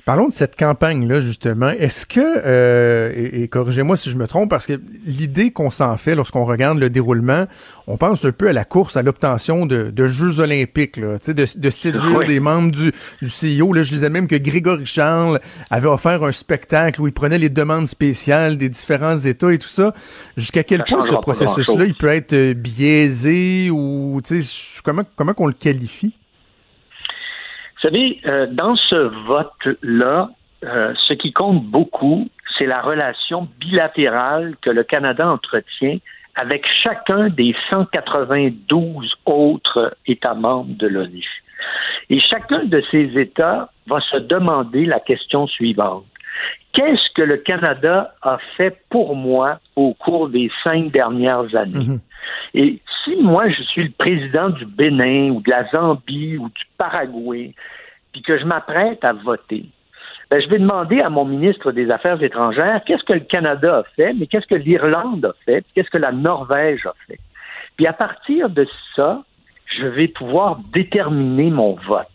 Parlons 0.04 0.26
de 0.26 0.32
cette 0.32 0.56
campagne-là, 0.56 1.20
justement. 1.20 1.68
Est-ce 1.68 2.06
que, 2.06 2.20
euh, 2.20 3.12
et, 3.14 3.46
corrigez-moi 3.46 3.96
si 3.96 4.10
je 4.10 4.16
me 4.16 4.26
trompe, 4.26 4.50
parce 4.50 4.66
que 4.66 4.80
l'idée 5.06 5.52
qu'on 5.52 5.70
s'en 5.70 5.96
fait 5.96 6.16
lorsqu'on 6.16 6.44
regarde 6.44 6.78
le 6.78 6.90
déroulement, 6.90 7.46
on 7.86 7.96
pense 7.96 8.24
un 8.24 8.32
peu 8.32 8.48
à 8.48 8.52
la 8.52 8.64
course 8.64 8.96
à 8.96 9.02
l'obtention 9.02 9.64
de, 9.64 10.06
Jeux 10.06 10.40
olympiques, 10.40 10.96
là, 10.96 11.18
de, 11.24 11.32
de 11.32 11.70
séduire 11.70 12.26
des 12.26 12.40
membres 12.40 12.72
du, 12.72 12.92
du 13.20 13.28
CIO. 13.28 13.72
Là, 13.72 13.84
je 13.84 13.90
disais 13.90 14.10
même 14.10 14.26
que 14.26 14.34
Grégory 14.34 14.86
Charles 14.86 15.40
avait 15.70 15.86
offert 15.86 16.24
un 16.24 16.32
spectacle 16.32 17.00
où 17.00 17.06
il 17.06 17.12
prenait 17.12 17.38
les 17.38 17.48
demandes 17.48 17.86
spéciales 17.86 18.56
des 18.56 18.68
différents 18.68 19.18
États 19.18 19.52
et 19.52 19.58
tout 19.58 19.68
ça. 19.68 19.94
Jusqu'à 20.36 20.64
quel 20.64 20.82
point 20.82 21.02
ce 21.02 21.14
processus-là, 21.14 21.84
il 21.84 21.94
peut 21.94 22.08
être 22.08 22.32
euh, 22.32 22.54
biaisé 22.54 23.70
ou 23.70 24.20
comment, 24.82 25.02
comment 25.14 25.32
qu'on 25.32 25.46
le 25.46 25.52
qualifie? 25.52 26.16
Vous 27.82 27.88
savez, 27.88 28.20
euh, 28.26 28.46
dans 28.46 28.76
ce 28.76 28.94
vote-là, 29.26 30.30
euh, 30.62 30.94
ce 31.08 31.14
qui 31.14 31.32
compte 31.32 31.64
beaucoup, 31.64 32.28
c'est 32.56 32.66
la 32.66 32.80
relation 32.80 33.48
bilatérale 33.58 34.54
que 34.62 34.70
le 34.70 34.84
Canada 34.84 35.28
entretient 35.28 35.98
avec 36.36 36.64
chacun 36.84 37.28
des 37.28 37.56
192 37.70 39.12
autres 39.26 39.96
États 40.06 40.34
membres 40.34 40.76
de 40.76 40.86
l'ONU. 40.86 41.26
Et 42.08 42.20
chacun 42.20 42.62
de 42.62 42.80
ces 42.92 43.18
États 43.18 43.70
va 43.88 43.98
se 44.00 44.18
demander 44.18 44.86
la 44.86 45.00
question 45.00 45.48
suivante. 45.48 46.04
Qu'est-ce 46.72 47.12
que 47.14 47.22
le 47.22 47.36
Canada 47.36 48.14
a 48.22 48.38
fait 48.56 48.78
pour 48.88 49.14
moi 49.14 49.58
au 49.76 49.92
cours 49.94 50.28
des 50.28 50.50
cinq 50.64 50.90
dernières 50.90 51.54
années? 51.54 51.86
Mhm. 51.86 52.00
Et 52.54 52.80
si 53.04 53.16
moi, 53.16 53.48
je 53.48 53.62
suis 53.62 53.84
le 53.84 53.90
président 53.90 54.48
du 54.50 54.64
Bénin 54.64 55.30
ou 55.30 55.40
de 55.40 55.50
la 55.50 55.68
Zambie 55.70 56.38
ou 56.38 56.48
du 56.48 56.62
Paraguay, 56.78 57.52
puis 58.12 58.22
que 58.22 58.38
je 58.38 58.44
m'apprête 58.44 59.04
à 59.04 59.12
voter, 59.12 59.66
ben, 60.30 60.40
je 60.40 60.48
vais 60.48 60.58
demander 60.58 61.00
à 61.00 61.10
mon 61.10 61.26
ministre 61.26 61.72
des 61.72 61.90
Affaires 61.90 62.22
étrangères 62.22 62.82
qu'est-ce 62.86 63.04
que 63.04 63.12
le 63.12 63.20
Canada 63.20 63.78
a 63.78 63.82
fait, 63.96 64.14
mais 64.14 64.26
qu'est-ce 64.26 64.46
que 64.46 64.54
l'Irlande 64.54 65.26
a 65.26 65.34
fait, 65.44 65.62
qu'est-ce 65.74 65.90
que 65.90 65.98
la 65.98 66.12
Norvège 66.12 66.86
a 66.86 66.94
fait? 67.06 67.18
Puis 67.76 67.86
à 67.86 67.92
partir 67.92 68.48
de 68.48 68.66
ça, 68.96 69.22
je 69.66 69.86
vais 69.86 70.08
pouvoir 70.08 70.58
déterminer 70.72 71.50
mon 71.50 71.74
vote. 71.86 72.06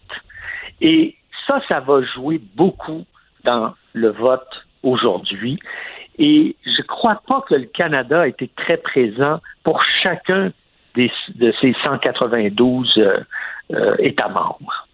Et 0.82 1.16
ça, 1.46 1.62
ça 1.68 1.80
va 1.80 2.02
jouer 2.02 2.42
beaucoup 2.56 3.06
dans 3.44 3.74
le 3.98 4.10
vote 4.10 4.66
aujourd'hui. 4.84 5.60
Et 6.20 6.56
je 6.66 6.82
ne 6.82 6.88
crois 6.88 7.22
pas 7.28 7.42
que 7.48 7.56
le 7.56 7.66
Canada 7.66 8.22
a 8.22 8.28
été 8.28 8.50
très 8.56 8.78
présent 8.78 9.40
pour 9.64 9.84
chacun 9.84 10.52
des, 10.96 11.12
de 11.36 11.54
ces 11.62 11.76
192 11.84 12.98
euh, 12.98 13.20
euh, 13.74 13.96
États 14.00 14.30
membres. 14.30 14.87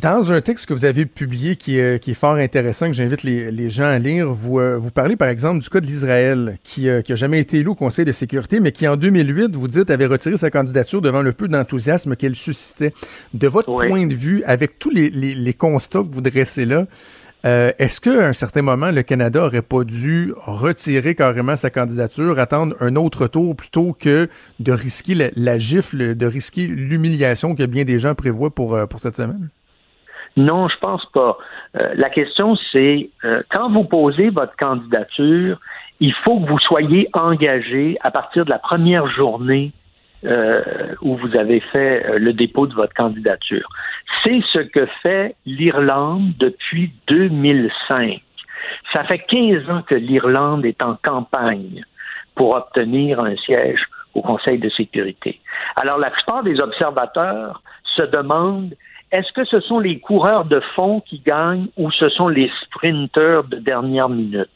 Dans 0.00 0.30
un 0.30 0.40
texte 0.40 0.66
que 0.66 0.74
vous 0.74 0.84
avez 0.84 1.06
publié 1.06 1.56
qui 1.56 1.76
est, 1.76 2.00
qui 2.00 2.12
est 2.12 2.14
fort 2.14 2.34
intéressant, 2.34 2.86
que 2.86 2.92
j'invite 2.92 3.24
les, 3.24 3.50
les, 3.50 3.68
gens 3.68 3.86
à 3.86 3.98
lire, 3.98 4.28
vous, 4.32 4.60
euh, 4.60 4.76
vous 4.76 4.92
parlez 4.92 5.16
par 5.16 5.26
exemple 5.26 5.60
du 5.60 5.68
cas 5.68 5.80
de 5.80 5.86
l'Israël, 5.86 6.56
qui, 6.62 6.88
euh, 6.88 7.02
qui 7.02 7.12
a 7.12 7.16
jamais 7.16 7.40
été 7.40 7.58
élu 7.58 7.70
au 7.70 7.74
Conseil 7.74 8.04
de 8.04 8.12
sécurité, 8.12 8.60
mais 8.60 8.70
qui 8.70 8.86
en 8.86 8.96
2008, 8.96 9.56
vous 9.56 9.66
dites, 9.66 9.90
avait 9.90 10.06
retiré 10.06 10.36
sa 10.36 10.52
candidature 10.52 11.02
devant 11.02 11.22
le 11.22 11.32
peu 11.32 11.48
d'enthousiasme 11.48 12.14
qu'elle 12.14 12.36
suscitait. 12.36 12.94
De 13.34 13.48
votre 13.48 13.74
point 13.74 14.06
de 14.06 14.14
vue, 14.14 14.44
avec 14.44 14.78
tous 14.78 14.90
les, 14.90 15.10
les, 15.10 15.34
les 15.34 15.54
constats 15.54 16.00
que 16.00 16.12
vous 16.12 16.20
dressez 16.20 16.64
là, 16.64 16.86
euh, 17.44 17.72
Est-ce 17.78 18.00
qu'à 18.00 18.26
un 18.26 18.32
certain 18.32 18.62
moment, 18.62 18.90
le 18.90 19.02
Canada 19.02 19.46
aurait 19.46 19.62
pas 19.62 19.84
dû 19.84 20.32
retirer 20.36 21.14
carrément 21.14 21.56
sa 21.56 21.70
candidature, 21.70 22.38
attendre 22.38 22.76
un 22.80 22.96
autre 22.96 23.26
tour 23.26 23.56
plutôt 23.56 23.96
que 23.98 24.28
de 24.60 24.72
risquer 24.72 25.14
la, 25.14 25.28
la 25.34 25.58
gifle, 25.58 26.16
de 26.16 26.26
risquer 26.26 26.66
l'humiliation 26.66 27.54
que 27.54 27.64
bien 27.64 27.84
des 27.84 28.00
gens 28.00 28.14
prévoient 28.14 28.54
pour, 28.54 28.74
euh, 28.74 28.86
pour 28.86 29.00
cette 29.00 29.16
semaine? 29.16 29.50
Non, 30.38 30.68
je 30.68 30.78
pense 30.78 31.04
pas. 31.06 31.36
Euh, 31.76 31.94
la 31.96 32.10
question, 32.10 32.54
c'est 32.70 33.10
euh, 33.24 33.42
quand 33.50 33.70
vous 33.72 33.82
posez 33.82 34.30
votre 34.30 34.54
candidature, 34.54 35.58
il 35.98 36.14
faut 36.14 36.38
que 36.38 36.48
vous 36.48 36.60
soyez 36.60 37.10
engagé 37.12 37.96
à 38.02 38.12
partir 38.12 38.44
de 38.44 38.50
la 38.50 38.60
première 38.60 39.08
journée 39.08 39.72
euh, 40.24 40.62
où 41.02 41.16
vous 41.16 41.34
avez 41.36 41.58
fait 41.58 42.20
le 42.20 42.32
dépôt 42.32 42.68
de 42.68 42.74
votre 42.74 42.94
candidature. 42.94 43.68
C'est 44.22 44.40
ce 44.52 44.60
que 44.60 44.86
fait 45.02 45.34
l'Irlande 45.44 46.34
depuis 46.38 46.92
2005. 47.08 48.22
Ça 48.92 49.02
fait 49.02 49.18
15 49.18 49.68
ans 49.70 49.82
que 49.82 49.96
l'Irlande 49.96 50.64
est 50.64 50.82
en 50.82 50.96
campagne 51.02 51.82
pour 52.36 52.54
obtenir 52.54 53.18
un 53.18 53.34
siège 53.38 53.80
au 54.14 54.22
Conseil 54.22 54.58
de 54.58 54.68
sécurité. 54.68 55.40
Alors 55.74 55.98
la 55.98 56.10
plupart 56.10 56.44
des 56.44 56.60
observateurs 56.60 57.60
se 57.96 58.02
demandent 58.02 58.74
est-ce 59.10 59.32
que 59.32 59.44
ce 59.44 59.60
sont 59.60 59.78
les 59.78 60.00
coureurs 60.00 60.44
de 60.44 60.60
fond 60.74 61.00
qui 61.00 61.20
gagnent 61.24 61.68
ou 61.76 61.90
ce 61.90 62.08
sont 62.08 62.28
les 62.28 62.50
sprinteurs 62.62 63.44
de 63.44 63.56
dernière 63.56 64.08
minute? 64.08 64.48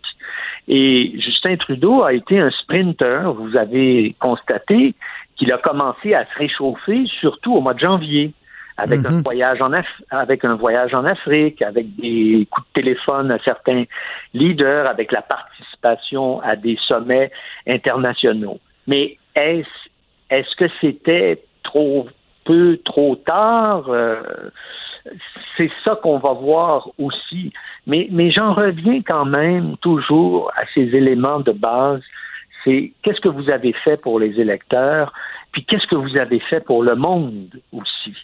Et 0.69 1.13
Justin 1.19 1.57
Trudeau 1.57 2.03
a 2.03 2.13
été 2.13 2.39
un 2.39 2.51
sprinter. 2.51 3.33
Vous 3.33 3.57
avez 3.57 4.15
constaté 4.21 4.95
qu'il 5.37 5.53
a 5.53 5.59
commencé 5.59 6.15
à 6.15 6.25
se 6.27 6.39
réchauffer, 6.39 7.07
surtout 7.21 7.55
au 7.55 7.61
mois 7.61 7.75
de 7.75 7.81
janvier, 7.81 8.33
avec 8.77 9.05
un 9.05 9.11
mhm. 9.11 9.23
voyage 9.23 9.61
en 9.61 9.73
avec 10.11 10.45
un 10.45 10.55
voyage 10.55 10.95
en 10.95 11.05
Afrique, 11.05 11.63
avec 11.63 11.95
des 11.97 12.47
coups 12.51 12.67
de 12.69 12.83
téléphone 12.83 13.31
à 13.31 13.39
certains 13.39 13.85
leaders, 14.35 14.87
avec 14.87 15.13
la 15.13 15.23
participation 15.23 16.41
à 16.43 16.57
des 16.57 16.79
sommets 16.87 17.31
internationaux. 17.67 18.61
Mais 18.87 19.17
est-ce 19.35 19.69
est-ce 20.31 20.57
que 20.57 20.65
c'était 20.81 21.43
trop 21.63 22.07
peu 22.45 22.79
trop 22.85 23.17
tard. 23.17 23.85
Euh, 23.89 24.21
c'est 25.57 25.71
ça 25.85 25.97
qu'on 25.97 26.19
va 26.19 26.33
voir 26.33 26.89
aussi. 26.99 27.53
Mais, 27.87 28.09
mais 28.11 28.31
j'en 28.31 28.55
reviens 28.55 29.03
quand 29.03 29.25
même 29.25 29.77
toujours 29.79 30.51
à 30.57 30.63
ces 30.75 30.95
éléments 30.95 31.41
de 31.41 31.53
base. 31.53 32.03
C'est 32.65 32.93
qu'est-ce 33.03 33.21
que 33.21 33.29
vous 33.29 33.51
avez 33.51 33.73
fait 33.73 34.01
pour 34.01 34.21
les 34.21 34.41
électeurs, 34.41 35.13
puis 35.51 35.65
qu'est-ce 35.65 35.87
que 35.89 35.97
vous 35.97 36.17
avez 36.17 36.39
fait 36.39 36.61
pour 36.61 36.85
le 36.85 36.95
monde 36.95 37.61
aussi? 37.73 38.15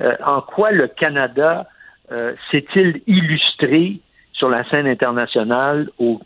Euh, 0.00 0.16
en 0.26 0.40
quoi 0.40 0.72
le 0.72 0.88
Canada 0.88 1.68
euh, 2.10 2.34
s'est-il 2.50 3.00
illustré 3.06 4.00
sur 4.32 4.48
la 4.48 4.68
scène 4.68 4.88
internationale 4.88 5.88
au, 6.00 6.20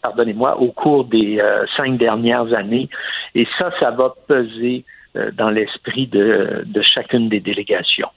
pardonnez-moi, 0.00 0.60
au 0.60 0.70
cours 0.70 1.04
des 1.06 1.42
cinq 1.76 1.98
dernières 1.98 2.54
années? 2.54 2.88
Et 3.34 3.46
ça, 3.58 3.72
ça 3.80 3.90
va 3.90 4.14
peser 4.28 4.84
euh, 4.84 4.99
dans 5.14 5.50
l'esprit 5.50 6.06
de, 6.06 6.62
de 6.66 6.82
chacune 6.82 7.28
des 7.28 7.40
délégations. 7.40 8.10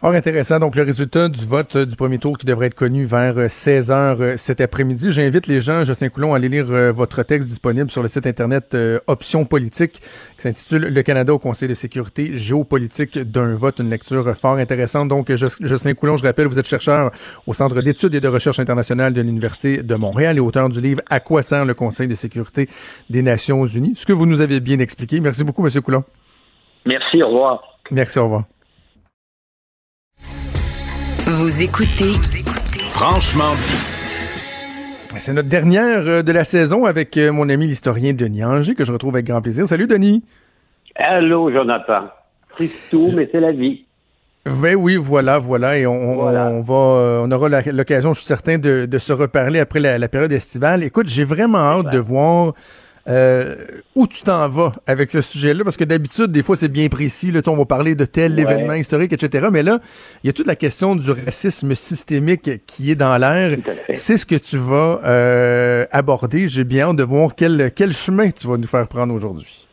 Fort 0.00 0.12
intéressant. 0.12 0.60
Donc, 0.60 0.76
le 0.76 0.84
résultat 0.84 1.28
du 1.28 1.44
vote 1.44 1.74
euh, 1.74 1.84
du 1.84 1.96
premier 1.96 2.18
tour 2.18 2.38
qui 2.38 2.46
devrait 2.46 2.68
être 2.68 2.76
connu 2.76 3.04
vers 3.04 3.50
16 3.50 3.90
euh, 3.90 3.94
heures 3.94 4.38
cet 4.38 4.60
après-midi. 4.60 5.10
J'invite 5.10 5.48
les 5.48 5.60
gens, 5.60 5.82
Justin 5.82 6.08
Coulon, 6.08 6.34
à 6.34 6.36
aller 6.36 6.48
lire 6.48 6.66
votre 6.92 7.24
texte 7.24 7.48
disponible 7.48 7.90
sur 7.90 8.00
le 8.00 8.06
site 8.06 8.24
Internet 8.24 8.76
Options 9.08 9.44
politiques 9.44 10.00
qui 10.36 10.42
s'intitule 10.42 10.82
Le 10.94 11.02
Canada 11.02 11.34
au 11.34 11.40
Conseil 11.40 11.68
de 11.68 11.74
sécurité 11.74 12.38
géopolitique 12.38 13.18
d'un 13.18 13.56
vote. 13.56 13.80
Une 13.80 13.90
lecture 13.90 14.36
fort 14.36 14.58
intéressante. 14.58 15.08
Donc, 15.08 15.34
Justin 15.34 15.94
Coulon, 15.94 16.16
je 16.16 16.22
rappelle, 16.22 16.46
vous 16.46 16.60
êtes 16.60 16.68
chercheur 16.68 17.10
au 17.48 17.52
Centre 17.52 17.82
d'études 17.82 18.14
et 18.14 18.20
de 18.20 18.28
recherche 18.28 18.60
internationale 18.60 19.12
de 19.12 19.20
l'Université 19.20 19.82
de 19.82 19.94
Montréal 19.96 20.36
et 20.36 20.40
auteur 20.40 20.68
du 20.68 20.80
livre 20.80 21.02
À 21.10 21.18
quoi 21.18 21.42
sert 21.42 21.64
le 21.64 21.74
Conseil 21.74 22.06
de 22.06 22.14
sécurité 22.14 22.68
des 23.10 23.22
Nations 23.22 23.66
unies? 23.66 23.96
Ce 23.96 24.06
que 24.06 24.12
vous 24.12 24.26
nous 24.26 24.42
avez 24.42 24.60
bien 24.60 24.78
expliqué. 24.78 25.18
Merci 25.18 25.42
beaucoup, 25.42 25.64
Monsieur 25.64 25.80
Coulon. 25.80 26.04
Merci, 26.86 27.20
au 27.20 27.26
revoir. 27.26 27.80
Merci, 27.90 28.20
au 28.20 28.24
revoir. 28.24 28.44
Vous 31.30 31.62
écoutez 31.62 32.12
Franchement 32.88 33.52
dit. 33.56 35.18
C'est 35.18 35.34
notre 35.34 35.50
dernière 35.50 36.00
euh, 36.06 36.22
de 36.22 36.32
la 36.32 36.42
saison 36.42 36.86
avec 36.86 37.18
euh, 37.18 37.30
mon 37.32 37.50
ami 37.50 37.66
l'historien 37.66 38.14
Denis 38.14 38.42
Anger, 38.42 38.74
que 38.74 38.82
je 38.82 38.90
retrouve 38.92 39.14
avec 39.14 39.26
grand 39.26 39.42
plaisir. 39.42 39.68
Salut, 39.68 39.86
Denis. 39.86 40.24
Allô, 40.96 41.52
Jonathan. 41.52 42.04
C'est 42.56 42.70
tout, 42.90 43.10
mais 43.14 43.28
c'est 43.30 43.40
la 43.40 43.52
vie. 43.52 43.84
Ben 44.46 44.74
oui, 44.74 44.96
voilà, 44.96 45.38
voilà, 45.38 45.76
et 45.76 45.86
on, 45.86 46.14
Voilà. 46.14 46.46
on 46.46 46.62
va, 46.62 46.74
euh, 46.74 47.22
on 47.26 47.30
aura 47.30 47.50
l'occasion, 47.66 48.14
je 48.14 48.20
suis 48.20 48.26
certain, 48.26 48.56
de, 48.56 48.86
de 48.86 48.98
se 48.98 49.12
reparler 49.12 49.60
après 49.60 49.80
la, 49.80 49.98
la 49.98 50.08
période 50.08 50.32
estivale. 50.32 50.82
Écoute, 50.82 51.08
j'ai 51.10 51.24
vraiment 51.24 51.58
hâte 51.58 51.90
de 51.92 51.98
voir 51.98 52.54
euh, 53.08 53.54
où 53.94 54.06
tu 54.06 54.22
t'en 54.22 54.48
vas 54.48 54.72
avec 54.86 55.10
ce 55.10 55.20
sujet-là, 55.20 55.64
parce 55.64 55.76
que 55.76 55.84
d'habitude, 55.84 56.26
des 56.26 56.42
fois, 56.42 56.56
c'est 56.56 56.68
bien 56.68 56.88
précis. 56.88 57.30
Là, 57.30 57.40
on 57.46 57.56
va 57.56 57.64
parler 57.64 57.94
de 57.94 58.04
tel 58.04 58.34
Ouais. 58.34 58.42
événement 58.42 58.74
historique, 58.74 59.12
etc. 59.12 59.48
Mais 59.50 59.62
là, 59.62 59.78
il 60.22 60.26
y 60.26 60.30
a 60.30 60.32
toute 60.32 60.46
la 60.46 60.56
question 60.56 60.94
du 60.94 61.10
racisme 61.10 61.74
systémique 61.74 62.50
qui 62.66 62.90
est 62.90 62.94
dans 62.96 63.16
l'air. 63.16 63.56
C'est 63.92 64.16
ce 64.16 64.26
que 64.26 64.34
tu 64.36 64.56
vas 64.58 65.00
euh, 65.04 65.86
aborder. 65.90 66.48
J'ai 66.48 66.64
bien 66.64 66.88
hâte 66.90 66.96
de 66.96 67.02
voir 67.04 67.34
quel, 67.36 67.72
quel 67.74 67.92
chemin 67.92 68.30
tu 68.30 68.46
vas 68.46 68.56
nous 68.58 68.66
faire 68.66 68.86
prendre 68.86 69.14
aujourd'hui. 69.14 69.64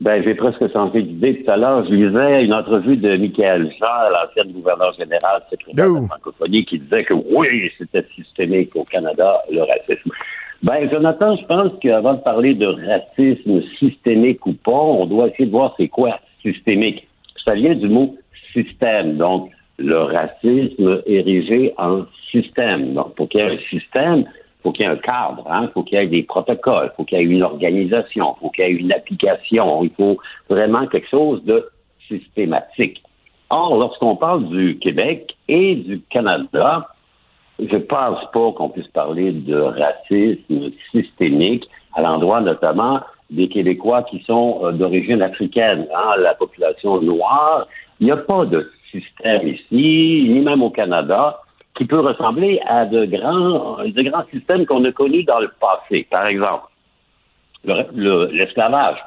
Ben, 0.00 0.20
j'ai 0.24 0.34
presque 0.34 0.72
changé 0.72 1.02
d'idée 1.02 1.44
tout 1.44 1.50
à 1.52 1.56
l'heure. 1.56 1.84
Je 1.84 1.94
lisais 1.94 2.44
une 2.44 2.52
entrevue 2.52 2.96
de 2.96 3.16
Michael 3.16 3.70
Jean, 3.78 4.10
l'ancien 4.10 4.50
gouverneur 4.52 4.92
général 4.94 5.40
secrétaire 5.50 5.88
de 5.88 6.00
la 6.00 6.06
francophonie, 6.08 6.64
qui 6.64 6.80
disait 6.80 7.04
que 7.04 7.14
oui, 7.14 7.70
c'était 7.78 8.04
systémique 8.16 8.74
au 8.74 8.82
Canada, 8.82 9.40
le 9.52 9.60
racisme. 9.60 10.10
Ben, 10.64 10.88
Jonathan, 10.90 11.36
je 11.36 11.44
pense 11.44 11.72
qu'avant 11.82 12.12
de 12.12 12.22
parler 12.22 12.54
de 12.54 12.64
racisme 12.66 13.60
systémique 13.78 14.46
ou 14.46 14.54
pas, 14.54 14.72
on 14.72 15.04
doit 15.04 15.28
essayer 15.28 15.44
de 15.44 15.50
voir 15.50 15.74
c'est 15.76 15.88
quoi 15.88 16.18
systémique. 16.40 17.06
Ça 17.44 17.52
vient 17.52 17.74
du 17.74 17.86
mot 17.86 18.16
système. 18.54 19.18
Donc, 19.18 19.50
le 19.76 19.98
racisme 19.98 21.02
érigé 21.04 21.74
en 21.76 22.04
système. 22.30 22.94
Donc, 22.94 23.14
pour 23.14 23.28
qu'il 23.28 23.40
y 23.40 23.42
ait 23.42 23.50
un 23.50 23.58
système, 23.68 24.24
faut 24.62 24.72
qu'il 24.72 24.86
y 24.86 24.88
ait 24.88 24.92
un 24.92 24.96
cadre, 24.96 25.46
hein, 25.50 25.70
faut 25.74 25.82
qu'il 25.82 25.98
y 25.98 26.00
ait 26.00 26.06
des 26.06 26.22
protocoles, 26.22 26.90
faut 26.96 27.04
qu'il 27.04 27.18
y 27.18 27.20
ait 27.20 27.24
une 27.24 27.42
organisation, 27.42 28.34
faut 28.40 28.48
qu'il 28.48 28.64
y 28.64 28.68
ait 28.68 28.72
une 28.72 28.90
application, 28.90 29.84
il 29.84 29.90
faut 29.90 30.16
vraiment 30.48 30.86
quelque 30.86 31.10
chose 31.10 31.44
de 31.44 31.68
systématique. 32.08 33.02
Or, 33.50 33.76
lorsqu'on 33.76 34.16
parle 34.16 34.48
du 34.48 34.78
Québec 34.78 35.36
et 35.46 35.74
du 35.74 36.00
Canada, 36.08 36.88
je 37.58 37.76
pense 37.76 38.18
pas 38.32 38.52
qu'on 38.52 38.68
puisse 38.68 38.88
parler 38.88 39.32
de 39.32 39.56
racisme 39.56 40.70
systémique 40.90 41.64
à 41.94 42.02
l'endroit 42.02 42.40
notamment 42.40 43.00
des 43.30 43.48
Québécois 43.48 44.02
qui 44.04 44.20
sont 44.26 44.60
euh, 44.64 44.72
d'origine 44.72 45.22
africaine, 45.22 45.86
hein, 45.94 46.14
la 46.18 46.34
population 46.34 47.00
noire. 47.00 47.66
Il 48.00 48.06
n'y 48.06 48.12
a 48.12 48.16
pas 48.16 48.44
de 48.44 48.70
système 48.90 49.48
ici, 49.48 50.26
ni 50.28 50.40
même 50.40 50.62
au 50.62 50.70
Canada, 50.70 51.40
qui 51.76 51.84
peut 51.86 52.00
ressembler 52.00 52.60
à 52.66 52.84
de 52.84 53.04
grands, 53.06 53.78
de 53.84 54.02
grands 54.02 54.24
systèmes 54.32 54.66
qu'on 54.66 54.84
a 54.84 54.92
connus 54.92 55.24
dans 55.24 55.40
le 55.40 55.50
passé. 55.60 56.06
Par 56.10 56.26
exemple, 56.26 56.64
le- 57.64 57.86
le- 57.94 58.26
l'esclavage, 58.32 58.98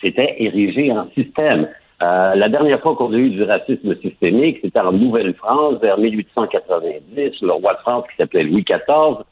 c'était 0.00 0.34
érigé 0.38 0.90
en 0.90 1.08
système. 1.10 1.68
Euh, 2.02 2.34
la 2.34 2.48
dernière 2.48 2.80
fois 2.80 2.94
qu'on 2.94 3.12
a 3.12 3.16
eu 3.16 3.30
du 3.30 3.42
racisme 3.42 3.96
systémique, 4.00 4.58
c'était 4.62 4.80
en 4.80 4.92
Nouvelle-France, 4.92 5.76
vers 5.80 5.98
1890. 5.98 7.40
Le 7.40 7.52
roi 7.52 7.74
de 7.74 7.78
France, 7.78 8.04
qui 8.10 8.16
s'appelait 8.16 8.44
Louis 8.44 8.64
XIV, 8.64 9.24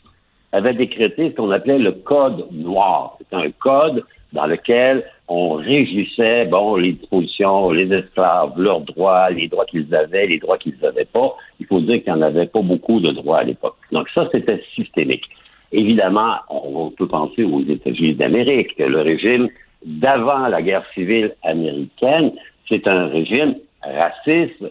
avait 0.53 0.73
décrété 0.73 1.31
ce 1.31 1.37
qu'on 1.37 1.51
appelait 1.51 1.79
le 1.79 1.93
Code 1.93 2.47
noir. 2.53 3.17
C'était 3.19 3.37
un 3.37 3.51
code 3.51 4.05
dans 4.33 4.47
lequel 4.47 5.05
on 5.29 5.55
régissait, 5.55 6.47
bon, 6.47 6.77
les 6.77 6.93
dispositions, 6.93 7.71
les 7.71 7.93
esclaves, 7.93 8.53
leurs 8.59 8.81
droits, 8.81 9.31
les 9.31 9.49
droits 9.49 9.67
qu'ils 9.67 9.95
avaient, 9.95 10.27
les 10.27 10.39
droits 10.39 10.59
qu'ils 10.59 10.77
n'avaient 10.83 11.07
pas. 11.07 11.35
Il 11.61 11.67
faut 11.67 11.81
dire 11.81 12.03
qu'il 12.03 12.13
n'y 12.13 12.19
en 12.19 12.23
avait 12.23 12.47
pas 12.47 12.63
beaucoup 12.63 13.01
de 13.01 13.11
droits 13.13 13.39
à 13.39 13.45
l'époque. 13.45 13.77
Donc 13.93 14.09
ça, 14.15 14.29
c'était 14.33 14.63
systémique. 14.75 15.25
Évidemment, 15.73 16.37
on 16.51 16.91
peut 16.91 17.09
penser 17.09 17.45
aux 17.45 17.63
États-Unis 17.63 18.15
d'Amérique, 18.15 18.77
que 18.77 18.85
le 18.85 19.01
régime 19.01 19.49
d'avant 19.85 20.49
la 20.49 20.63
guerre 20.63 20.85
civile 20.95 21.35
américaine, 21.43 22.33
c'est 22.69 22.87
un 22.87 23.07
régime 23.07 23.57
raciste 23.83 24.65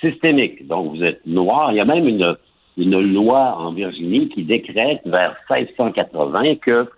systémique. 0.00 0.66
Donc, 0.66 0.94
vous 0.94 1.02
êtes 1.02 1.24
noir. 1.26 1.72
Il 1.72 1.76
y 1.76 1.80
a 1.80 1.84
même 1.84 2.06
une, 2.06 2.36
une 2.76 3.00
loi 3.00 3.56
en 3.58 3.72
Virginie 3.72 4.28
qui 4.28 4.44
décrète 4.44 5.00
vers 5.04 5.36
1680 5.50 6.56
que 6.56 6.88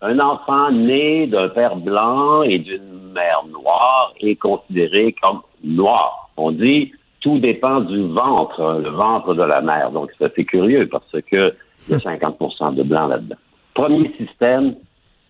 un 0.00 0.18
enfant 0.18 0.70
né 0.70 1.26
d'un 1.26 1.48
père 1.48 1.76
blanc 1.76 2.42
et 2.42 2.58
d'une 2.58 3.12
mère 3.14 3.44
noire 3.50 4.12
est 4.20 4.36
considéré 4.36 5.14
comme 5.22 5.40
noir. 5.62 6.30
On 6.36 6.50
dit 6.50 6.92
tout 7.20 7.38
dépend 7.38 7.80
du 7.80 8.02
ventre, 8.08 8.60
hein, 8.60 8.80
le 8.80 8.90
ventre 8.90 9.34
de 9.34 9.42
la 9.42 9.62
mère. 9.62 9.90
Donc, 9.92 10.10
c'est 10.18 10.26
assez 10.26 10.44
curieux 10.44 10.88
parce 10.88 11.16
que 11.30 11.54
il 11.88 11.92
y 11.92 11.94
a 11.94 11.98
50% 11.98 12.74
de 12.74 12.82
blanc 12.82 13.06
là-dedans. 13.08 13.36
Premier 13.74 14.12
système 14.18 14.74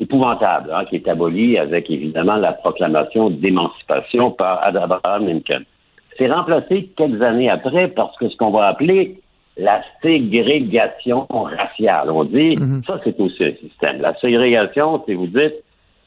épouvantable, 0.01 0.70
hein, 0.72 0.84
qui 0.86 0.97
est 0.97 1.09
aboli 1.09 1.57
avec 1.59 1.90
évidemment 1.90 2.36
la 2.36 2.53
proclamation 2.53 3.30
d'émancipation 3.30 4.30
par 4.32 4.62
Abraham 4.64 5.26
Lincoln. 5.26 5.62
C'est 6.18 6.30
remplacé 6.30 6.90
quelques 6.97 7.22
années 7.22 7.51
après 7.51 7.88
parce 7.88 8.16
que 8.18 8.28
ce 8.28 8.36
qu'on 8.36 8.51
va 8.51 8.66
appeler 8.66 9.20
la 9.57 9.82
ségrégation 10.03 11.26
raciale. 11.30 12.11
On 12.11 12.24
dit, 12.24 12.57
ça 12.86 13.01
c'est 13.05 13.18
aussi 13.20 13.45
un 13.45 13.55
système. 13.55 14.01
La 14.01 14.14
ségrégation, 14.16 15.03
c'est 15.07 15.14
vous 15.14 15.28
dites, 15.28 15.55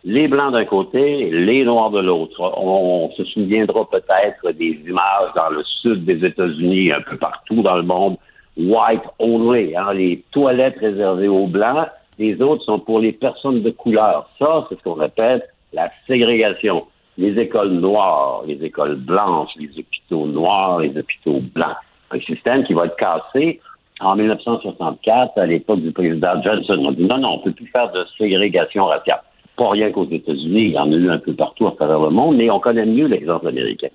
les 0.03 0.27
blancs 0.27 0.53
d'un 0.53 0.65
côté, 0.65 1.29
les 1.29 1.63
noirs 1.63 1.91
de 1.91 1.99
l'autre. 1.99 2.39
On, 2.57 3.09
se 3.11 3.23
souviendra 3.25 3.89
peut-être 3.89 4.51
des 4.57 4.79
images 4.88 5.31
dans 5.35 5.49
le 5.49 5.63
sud 5.81 6.05
des 6.05 6.25
États-Unis, 6.25 6.91
un 6.91 7.01
peu 7.01 7.17
partout 7.17 7.61
dans 7.61 7.77
le 7.77 7.83
monde, 7.83 8.17
white 8.57 9.01
only, 9.19 9.75
hein, 9.75 9.93
les 9.93 10.23
toilettes 10.31 10.77
réservées 10.79 11.27
aux 11.27 11.47
blancs, 11.47 11.88
les 12.20 12.41
autres 12.41 12.63
sont 12.63 12.80
pour 12.80 12.99
les 12.99 13.11
personnes 13.11 13.61
de 13.61 13.70
couleur. 13.70 14.30
Ça, 14.39 14.65
c'est 14.70 14.78
ce 14.78 14.84
qu'on 14.84 14.99
appelle 14.99 15.43
la 15.74 15.91
ségrégation. 16.07 16.86
Les 17.18 17.39
écoles 17.39 17.72
noires, 17.72 18.43
les 18.45 18.63
écoles 18.63 18.95
blanches, 18.95 19.51
les 19.59 19.70
hôpitaux 19.78 20.28
noirs, 20.28 20.80
les 20.80 20.97
hôpitaux 20.97 21.41
blancs. 21.53 21.76
Un 22.11 22.20
système 22.22 22.63
qui 22.63 22.74
va 22.74 22.86
être 22.86 22.95
cassé 22.95 23.59
en 23.99 24.15
1964 24.15 25.38
à 25.38 25.45
l'époque 25.45 25.82
du 25.82 25.91
président 25.91 26.41
Johnson. 26.41 26.78
On 26.80 26.91
dit 26.91 27.05
non, 27.05 27.18
non, 27.18 27.34
on 27.34 27.39
peut 27.39 27.51
plus 27.51 27.68
faire 27.68 27.91
de 27.91 28.05
ségrégation 28.18 28.86
raciale. 28.86 29.22
Pas 29.55 29.70
rien 29.72 29.91
qu'aux 29.91 30.07
États-Unis, 30.09 30.65
il 30.65 30.72
y 30.72 30.78
en 30.78 30.91
a 30.91 30.95
eu 30.95 31.09
un 31.09 31.18
peu 31.18 31.34
partout 31.34 31.68
à 31.68 31.72
travers 31.72 31.99
le 31.99 32.11
monde, 32.11 32.38
mais 32.38 32.49
on 32.51 32.59
connaît 32.59 32.86
mieux 32.86 33.07
l'exemple 33.07 33.47
américain. 33.47 33.89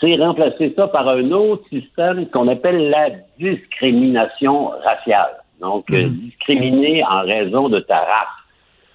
C'est 0.00 0.16
remplacer 0.16 0.72
ça 0.76 0.88
par 0.88 1.08
un 1.08 1.30
autre 1.32 1.66
système 1.68 2.26
qu'on 2.28 2.48
appelle 2.48 2.90
la 2.90 3.10
discrimination 3.38 4.68
raciale. 4.84 5.36
Donc, 5.60 5.90
euh, 5.90 6.08
discriminer 6.08 7.02
en 7.04 7.22
raison 7.22 7.68
de 7.68 7.80
ta 7.80 7.98
race, 7.98 8.28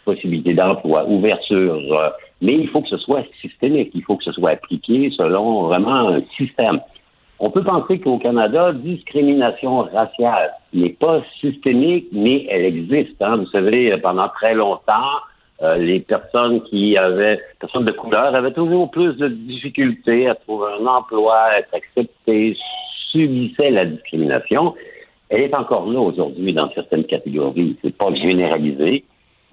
possibilité 0.05 0.53
d'emploi, 0.53 1.05
ouverture. 1.07 1.82
euh, 1.91 2.09
mais 2.41 2.55
il 2.55 2.68
faut 2.70 2.82
que 2.82 2.89
ce 2.89 2.97
soit 2.97 3.24
systémique, 3.41 3.91
il 3.93 4.03
faut 4.03 4.16
que 4.18 4.24
ce 4.24 4.32
soit 4.32 4.51
appliqué 4.51 5.12
selon 5.16 5.64
vraiment 5.64 6.09
un 6.09 6.22
système. 6.38 6.80
On 7.39 7.49
peut 7.49 7.64
penser 7.64 7.99
qu'au 7.99 8.20
Canada, 8.20 8.72
discrimination 8.74 9.80
raciale 9.84 10.51
n'est 10.74 10.89
pas 10.93 11.24
systémique, 11.39 12.07
mais 12.12 12.45
elle 12.49 12.66
existe. 12.66 13.20
hein. 13.22 13.38
Vous 13.38 13.47
savez, 13.47 13.97
pendant 13.97 14.30
très 14.30 14.53
longtemps, 14.53 15.20
euh, 15.64 15.78
les 15.78 15.99
personnes 15.99 16.62
qui 16.64 16.97
avaient, 16.97 17.39
personnes 17.59 17.86
de 17.86 17.91
couleur, 17.91 18.34
avaient 18.34 18.53
toujours 18.53 18.89
plus 18.89 19.16
de 19.18 19.28
difficultés 19.28 20.28
à 20.28 20.36
trouver 20.36 20.68
un 20.80 20.86
emploi, 20.86 21.36
à 21.36 21.59
être 21.59 21.74
acceptées, 21.74 22.57
subissaient 23.12 23.72
la 23.72 23.86
discrimination. 23.86 24.76
Elle 25.32 25.43
est 25.43 25.55
encore 25.55 25.89
là 25.89 25.99
aujourd'hui 25.99 26.53
dans 26.53 26.69
certaines 26.71 27.05
catégories. 27.05 27.77
C'est 27.82 27.95
pas 27.95 28.13
généralisé, 28.13 29.05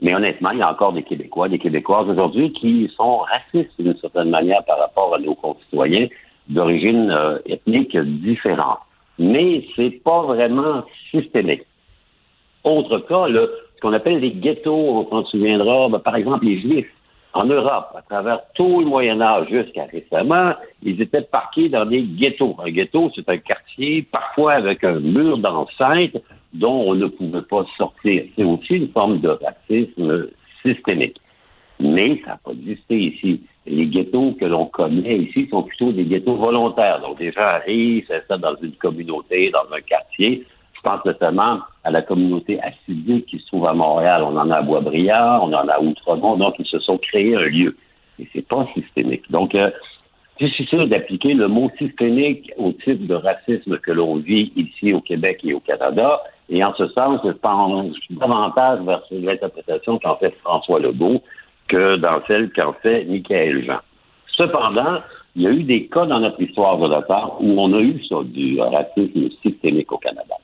mais 0.03 0.13
honnêtement, 0.13 0.51
il 0.51 0.59
y 0.59 0.63
a 0.63 0.73
encore 0.73 0.93
des 0.93 1.05
Québécois, 1.05 1.49
des 1.49 1.61
Québécoises 1.61 2.09
aujourd'hui 2.09 2.53
qui 2.53 2.91
sont 2.97 3.19
racistes 3.19 3.71
d'une 3.79 3.97
certaine 3.99 4.31
manière 4.31 4.65
par 4.65 4.81
rapport 4.81 5.15
à 5.15 5.21
nos 5.21 5.37
concitoyens 5.37 6.09
d'origine 6.49 7.13
euh, 7.13 7.39
ethnique 7.47 7.97
différente. 7.97 8.81
Mais 9.21 9.65
c'est 9.77 10.03
pas 10.03 10.23
vraiment 10.23 10.83
systémique. 11.13 11.63
Autre 12.65 12.99
cas, 12.99 13.29
là, 13.29 13.47
ce 13.77 13.81
qu'on 13.81 13.93
appelle 13.93 14.19
les 14.19 14.33
ghettos, 14.33 14.75
on 14.75 15.09
s'en 15.09 15.25
souviendra, 15.27 15.89
ben, 15.91 16.01
par 16.01 16.17
exemple 16.17 16.45
les 16.45 16.61
Juifs. 16.61 16.93
En 17.35 17.45
Europe, 17.45 17.91
à 17.95 18.03
travers 18.03 18.41
tout 18.55 18.81
le 18.81 18.87
Moyen 18.87 19.21
Âge 19.21 19.49
jusqu'à 19.51 19.85
récemment, 19.85 20.55
ils 20.83 21.01
étaient 21.01 21.23
parqués 21.23 21.69
dans 21.69 21.85
des 21.85 22.03
ghettos. 22.03 22.57
Un 22.65 22.71
ghetto, 22.71 23.11
c'est 23.15 23.29
un 23.29 23.37
quartier, 23.37 24.03
parfois 24.03 24.55
avec 24.55 24.83
un 24.83 24.99
mur 24.99 25.37
d'enceinte 25.39 26.17
dont 26.55 26.85
on 26.87 26.95
ne 26.95 27.07
pouvait 27.07 27.43
pas 27.43 27.67
sortir. 27.77 28.25
C'est 28.35 28.45
aussi 28.45 28.77
une 28.77 28.89
forme 28.89 29.21
de 29.21 29.29
racisme 29.29 30.29
systémique. 30.63 31.21
Mais 31.81 32.21
ça 32.25 32.33
n'a 32.33 32.41
pas 32.43 32.53
existé 32.53 32.97
ici. 32.97 33.43
Les 33.67 33.87
ghettos 33.87 34.33
que 34.41 34.47
l'on 34.47 34.67
connaît 34.67 35.19
ici 35.19 35.47
sont 35.51 35.63
plutôt 35.63 35.93
des 35.93 36.05
ghettos 36.05 36.37
volontaires. 36.37 37.01
Donc, 37.01 37.19
des 37.19 37.31
gens 37.31 37.43
arrivent, 37.43 38.07
s'installent 38.09 38.41
dans 38.41 38.57
une 38.57 38.73
communauté, 38.73 39.51
dans 39.51 39.73
un 39.73 39.81
quartier. 39.83 40.45
Pense 40.89 41.05
notamment 41.05 41.59
à 41.85 41.91
la 41.91 42.01
communauté 42.01 42.59
assidique 42.63 43.27
qui 43.27 43.39
se 43.39 43.47
trouve 43.49 43.67
à 43.67 43.75
Montréal. 43.75 44.23
On 44.25 44.35
en 44.39 44.51
a 44.51 44.57
à 44.57 44.63
Boisbriand, 44.63 45.41
on 45.43 45.53
en 45.53 45.69
a 45.69 45.73
à 45.75 45.81
Outremont. 45.83 46.39
Donc, 46.39 46.55
ils 46.59 46.65
se 46.65 46.79
sont 46.79 46.97
créés 46.97 47.37
un 47.37 47.43
lieu. 47.43 47.77
Et 48.19 48.27
c'est 48.33 48.49
pas 48.49 48.67
systémique. 48.73 49.31
Donc, 49.31 49.55
euh, 49.55 49.71
je 50.41 50.47
suis 50.47 50.65
sûr 50.65 50.89
d'appliquer 50.89 51.35
le 51.35 51.47
mot 51.47 51.71
systémique 51.77 52.51
au 52.57 52.73
type 52.73 53.07
de 53.07 53.15
racisme 53.15 53.77
que 53.77 53.93
l'on 53.93 54.17
vit 54.17 54.51
ici 54.57 54.95
au 54.95 55.03
Québec 55.03 55.41
et 55.45 55.53
au 55.53 55.61
Canada. 55.61 56.23
Et 56.49 56.65
en 56.65 56.73
ce 56.73 56.89
sens, 56.89 57.21
je 57.23 57.33
pense 57.33 57.95
davantage 58.09 58.81
vers 58.81 59.03
l'interprétation 59.11 59.99
qu'en 59.99 60.17
fait 60.17 60.35
François 60.43 60.81
Legault 60.81 61.23
que 61.69 61.97
dans 61.97 62.23
celle 62.27 62.51
qu'en 62.51 62.73
fait 62.73 63.05
Michael 63.05 63.63
Jean. 63.67 63.81
Cependant, 64.39 65.01
il 65.37 65.43
y 65.43 65.47
a 65.47 65.51
eu 65.51 65.65
des 65.65 65.87
cas 65.89 66.07
dans 66.07 66.21
notre 66.21 66.41
histoire 66.41 66.79
de 66.79 66.89
l'OTAN 66.89 67.37
où 67.41 67.61
on 67.61 67.75
a 67.75 67.81
eu 67.81 68.03
ça, 68.09 68.17
du 68.25 68.59
racisme 68.59 69.29
systémique 69.43 69.93
au 69.93 69.99
Canada. 69.99 70.37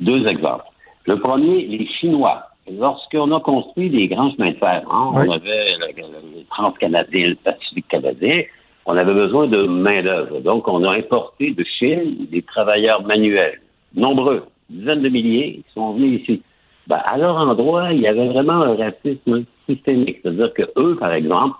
Deux 0.00 0.26
exemples. 0.26 0.64
Le 1.06 1.18
premier, 1.18 1.66
les 1.66 1.86
Chinois. 1.86 2.42
Lorsqu'on 2.70 3.34
a 3.34 3.40
construit 3.40 3.90
des 3.90 4.06
grands 4.06 4.30
chemins 4.32 4.50
de 4.52 4.56
fer, 4.56 4.82
hein, 4.90 5.10
on 5.12 5.30
avait 5.30 5.76
le, 5.78 6.38
le 6.38 6.44
Transcanadien, 6.50 7.28
le 7.28 7.34
Pacifique 7.36 7.88
canadien, 7.88 8.42
on 8.86 8.96
avait 8.96 9.14
besoin 9.14 9.46
de 9.46 9.66
main-d'œuvre. 9.66 10.40
Donc, 10.40 10.68
on 10.68 10.84
a 10.84 10.92
importé 10.96 11.52
de 11.52 11.64
Chine 11.64 12.26
des 12.30 12.42
travailleurs 12.42 13.02
manuels, 13.02 13.60
nombreux, 13.94 14.44
dizaines 14.68 15.02
de 15.02 15.08
milliers, 15.08 15.62
qui 15.66 15.74
sont 15.74 15.94
venus 15.94 16.22
ici. 16.22 16.42
Ben, 16.86 17.00
à 17.04 17.18
leur 17.18 17.36
endroit, 17.36 17.92
il 17.92 18.00
y 18.00 18.06
avait 18.06 18.28
vraiment 18.28 18.62
un 18.62 18.76
racisme 18.76 19.44
systémique. 19.68 20.18
C'est-à-dire 20.22 20.52
que 20.54 20.62
eux, 20.76 20.96
par 20.96 21.12
exemple, 21.12 21.56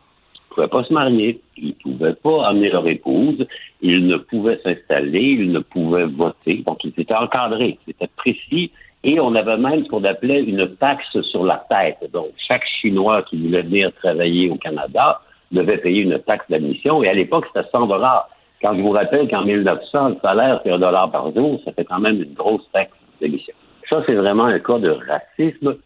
pouvaient 0.50 0.68
pas 0.68 0.84
se 0.84 0.92
marier, 0.92 1.40
ils 1.56 1.74
pouvaient 1.74 2.14
pas 2.14 2.48
amener 2.48 2.70
leur 2.70 2.86
épouse, 2.86 3.46
ils 3.80 4.06
ne 4.06 4.16
pouvaient 4.16 4.60
s'installer, 4.62 5.36
ils 5.40 5.52
ne 5.52 5.60
pouvaient 5.60 6.06
voter. 6.06 6.62
Donc, 6.66 6.84
ils 6.84 6.92
étaient 6.96 7.14
encadrés, 7.14 7.78
c'était 7.86 8.10
précis. 8.16 8.70
Et 9.02 9.18
on 9.18 9.34
avait 9.34 9.56
même 9.56 9.84
ce 9.84 9.88
qu'on 9.88 10.04
appelait 10.04 10.42
une 10.42 10.68
taxe 10.76 11.18
sur 11.22 11.44
la 11.44 11.64
tête. 11.70 12.10
Donc, 12.12 12.28
chaque 12.46 12.64
Chinois 12.80 13.22
qui 13.22 13.38
voulait 13.38 13.62
venir 13.62 13.92
travailler 13.94 14.50
au 14.50 14.56
Canada 14.56 15.20
devait 15.52 15.78
payer 15.78 16.02
une 16.02 16.18
taxe 16.18 16.44
d'admission. 16.50 17.02
Et 17.02 17.08
à 17.08 17.14
l'époque, 17.14 17.46
c'était 17.46 17.66
100 17.70 17.86
dollars. 17.86 18.28
Quand 18.60 18.76
je 18.76 18.82
vous 18.82 18.90
rappelle 18.90 19.26
qu'en 19.28 19.44
1900, 19.44 20.08
le 20.10 20.16
salaire, 20.20 20.60
c'est 20.62 20.70
un 20.70 20.78
dollar 20.78 21.10
par 21.10 21.32
jour, 21.34 21.58
ça 21.64 21.72
fait 21.72 21.84
quand 21.84 21.98
même 21.98 22.22
une 22.22 22.34
grosse 22.34 22.68
taxe 22.72 22.92
d'admission. 23.20 23.54
Ça, 23.88 24.02
c'est 24.04 24.14
vraiment 24.14 24.44
un 24.44 24.58
cas 24.58 24.78
de 24.78 24.90
racisme 24.90 25.76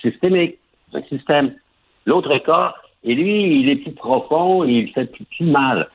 systémique, 0.00 0.58
un 0.94 1.02
système. 1.02 1.54
L'autre 2.06 2.38
cas, 2.38 2.74
et 3.04 3.14
lui, 3.14 3.60
il 3.60 3.68
est 3.68 3.76
plus 3.76 3.92
profond 3.92 4.64
et 4.64 4.72
il 4.72 4.92
fait 4.92 5.10
plus 5.10 5.46
mal. 5.46 5.88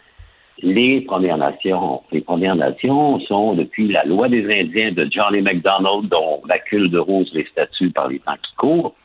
Les 0.61 1.01
Premières 1.01 1.37
Nations. 1.37 2.01
Les 2.11 2.21
Premières 2.21 2.55
Nations 2.55 3.19
sont, 3.21 3.53
depuis 3.53 3.89
la 3.89 4.05
loi 4.05 4.29
des 4.29 4.45
Indiens 4.45 4.91
de 4.91 5.07
Johnny 5.11 5.41
MacDonald, 5.41 6.07
dont 6.09 6.41
la 6.47 6.59
cule 6.59 6.89
de 6.89 6.97
rose 6.97 7.29
les 7.33 7.45
statues 7.45 7.91
par 7.91 8.07
les 8.07 8.19
temps 8.19 8.37
qui 8.41 8.55
courent, 8.55 8.95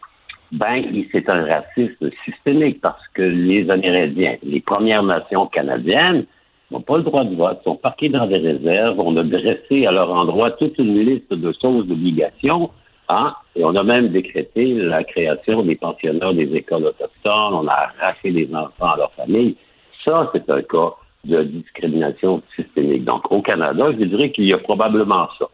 ben, 0.52 0.84
c'est 1.12 1.28
un 1.28 1.44
racisme 1.44 2.10
systémique 2.24 2.80
parce 2.80 3.06
que 3.14 3.22
les 3.22 3.70
Amérindiens, 3.70 4.36
les 4.42 4.60
Premières 4.60 5.02
Nations 5.02 5.46
canadiennes, 5.46 6.24
n'ont 6.70 6.80
pas 6.80 6.98
le 6.98 7.02
droit 7.02 7.24
de 7.24 7.34
vote, 7.34 7.60
sont 7.64 7.76
parqués 7.76 8.08
dans 8.08 8.26
des 8.26 8.38
réserves. 8.38 8.98
On 8.98 9.16
a 9.16 9.24
dressé 9.24 9.86
à 9.86 9.92
leur 9.92 10.10
endroit 10.10 10.52
toute 10.52 10.78
une 10.78 11.04
liste 11.04 11.32
de 11.32 11.52
choses 11.60 11.86
d'obligations. 11.86 12.70
Hein, 13.10 13.34
et 13.56 13.64
on 13.64 13.74
a 13.74 13.82
même 13.82 14.08
décrété 14.10 14.72
la 14.74 15.02
création 15.02 15.62
des 15.62 15.74
pensionnats 15.74 16.32
des 16.32 16.54
écoles 16.54 16.84
autochtones. 16.84 17.54
On 17.54 17.66
a 17.66 17.90
arraché 17.98 18.30
des 18.30 18.48
enfants 18.54 18.92
à 18.92 18.96
leur 18.98 19.12
famille. 19.14 19.56
Ça, 20.04 20.30
c'est 20.32 20.48
un 20.48 20.62
cas 20.62 20.92
de 21.24 21.42
discrimination 21.42 22.40
systémique. 22.54 23.04
Donc, 23.04 23.30
au 23.32 23.42
Canada, 23.42 23.86
je 23.98 24.04
dirais 24.04 24.30
qu'il 24.30 24.44
y 24.44 24.52
a 24.52 24.58
probablement 24.58 25.28
ça. 25.40 25.46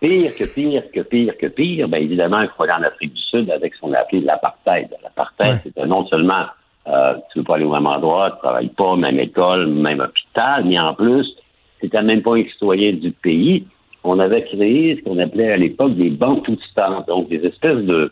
Pire 0.00 0.30
que 0.36 0.44
pire 0.44 0.84
que 0.94 1.00
pire 1.00 1.36
que 1.36 1.46
pire, 1.48 1.88
bien 1.88 1.98
évidemment, 1.98 2.42
il 2.42 2.48
faut 2.56 2.62
aller 2.62 2.72
en 2.72 2.84
Afrique 2.84 3.12
du 3.12 3.22
Sud 3.22 3.50
avec 3.50 3.74
ce 3.74 3.80
qu'on 3.80 3.92
a 3.92 3.98
appelé 3.98 4.20
l'apartheid. 4.20 4.88
L'apartheid, 5.02 5.60
c'est 5.64 5.84
non 5.84 6.06
seulement 6.06 6.44
euh, 6.86 7.14
tu 7.32 7.38
ne 7.38 7.42
veux 7.42 7.44
pas 7.44 7.56
aller 7.56 7.64
au 7.64 7.72
même 7.72 7.86
endroit, 7.86 8.30
tu 8.30 8.36
ne 8.36 8.40
travailles 8.40 8.68
pas, 8.68 8.94
même 8.94 9.18
école, 9.18 9.66
même 9.66 9.98
hôpital, 9.98 10.64
mais 10.64 10.78
en 10.78 10.94
plus, 10.94 11.26
tu 11.80 11.86
n'étais 11.86 12.02
même 12.02 12.22
pas 12.22 12.36
un 12.36 12.44
citoyen 12.44 12.92
du 12.92 13.10
pays. 13.10 13.66
On 14.08 14.18
avait 14.20 14.42
créé 14.44 14.96
ce 14.96 15.02
qu'on 15.02 15.18
appelait 15.18 15.52
à 15.52 15.56
l'époque 15.58 15.94
des 15.94 16.08
banques 16.08 16.44
tout 16.44 16.58
temps, 16.74 17.04
donc 17.06 17.28
des 17.28 17.44
espèces 17.44 17.84
de 17.84 18.10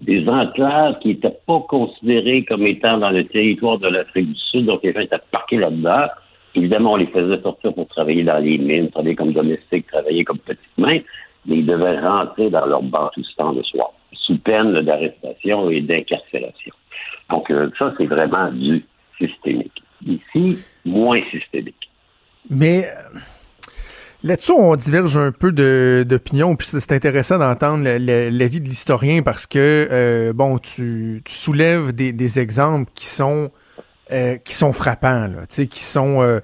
des 0.00 0.26
enclaves 0.28 0.98
qui 1.00 1.08
n'étaient 1.08 1.38
pas 1.46 1.60
considérées 1.68 2.44
comme 2.44 2.66
étant 2.66 2.98
dans 2.98 3.10
le 3.10 3.24
territoire 3.24 3.78
de 3.78 3.88
l'Afrique 3.88 4.28
du 4.28 4.40
Sud, 4.50 4.66
donc 4.66 4.82
les 4.82 4.92
gens 4.92 5.00
étaient 5.00 5.16
parqués 5.30 5.56
là-dedans. 5.56 6.06
Évidemment, 6.54 6.92
on 6.92 6.96
les 6.96 7.06
faisait 7.06 7.40
sortir 7.42 7.74
pour 7.74 7.88
travailler 7.88 8.24
dans 8.24 8.38
les 8.38 8.58
mines, 8.58 8.90
travailler 8.90 9.16
comme 9.16 9.32
domestiques, 9.32 9.86
travailler 9.86 10.24
comme 10.24 10.38
petites 10.38 10.78
mains, 10.78 11.00
mais 11.46 11.58
ils 11.58 11.66
devaient 11.66 12.00
rentrer 12.00 12.50
dans 12.50 12.66
leur 12.66 12.82
temps 13.36 13.52
le 13.52 13.62
soir, 13.62 13.92
sous 14.12 14.38
peine 14.38 14.80
d'arrestation 14.80 15.70
et 15.70 15.80
d'incarcération. 15.82 16.74
Donc, 17.30 17.50
euh, 17.50 17.70
ça, 17.78 17.92
c'est 17.98 18.06
vraiment 18.06 18.50
du 18.52 18.84
systémique. 19.18 19.82
Ici, 20.06 20.58
moins 20.84 21.20
systémique. 21.30 21.90
Mais 22.48 22.84
là-dessus, 24.22 24.52
on 24.52 24.76
diverge 24.76 25.16
un 25.16 25.32
peu 25.32 25.52
d'opinion, 26.04 26.56
puis 26.56 26.68
c'est 26.70 26.92
intéressant 26.92 27.38
d'entendre 27.38 27.84
l'avis 27.84 28.60
de 28.60 28.68
l'historien 28.68 29.22
parce 29.22 29.46
que, 29.46 29.88
euh, 29.90 30.32
bon, 30.32 30.58
tu, 30.58 31.22
soulèves 31.28 31.92
des, 31.92 32.38
exemples 32.38 32.90
qui 32.94 33.06
sont 33.06 33.50
qui 34.44 34.54
sont 34.54 34.72
frappants, 34.72 35.26
là, 35.26 35.46
qui 35.48 35.82
sont 35.82 36.40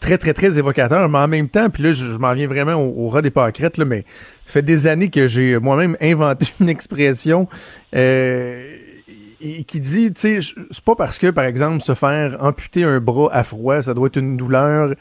très, 0.00 0.16
très, 0.16 0.32
très 0.32 0.58
évocateurs, 0.58 1.10
mais 1.10 1.18
en 1.18 1.28
même 1.28 1.50
temps, 1.50 1.68
puis 1.68 1.82
là, 1.82 1.92
je, 1.92 2.06
m'en 2.06 2.32
viens 2.32 2.46
vraiment 2.46 2.74
au, 2.74 3.08
ras 3.10 3.20
des 3.20 3.30
pâquerettes, 3.30 3.76
là, 3.76 3.84
mais 3.84 4.06
ça 4.46 4.54
fait 4.54 4.62
des 4.62 4.86
années 4.86 5.10
que 5.10 5.28
j'ai 5.28 5.58
moi-même 5.58 5.94
inventé 6.00 6.46
une 6.60 6.70
expression 6.70 7.48
et 9.42 9.64
qui 9.64 9.80
dit, 9.80 10.12
tu 10.12 10.40
sais, 10.42 10.54
c'est 10.70 10.84
pas 10.84 10.94
parce 10.94 11.18
que, 11.18 11.28
par 11.28 11.44
exemple, 11.44 11.80
se 11.80 11.94
faire 11.94 12.36
amputer 12.40 12.84
un 12.84 13.00
bras 13.00 13.28
à 13.32 13.42
froid, 13.42 13.82
ça 13.82 13.94
doit 13.94 14.06
être 14.06 14.18
une 14.18 14.36
douleur 14.36 14.94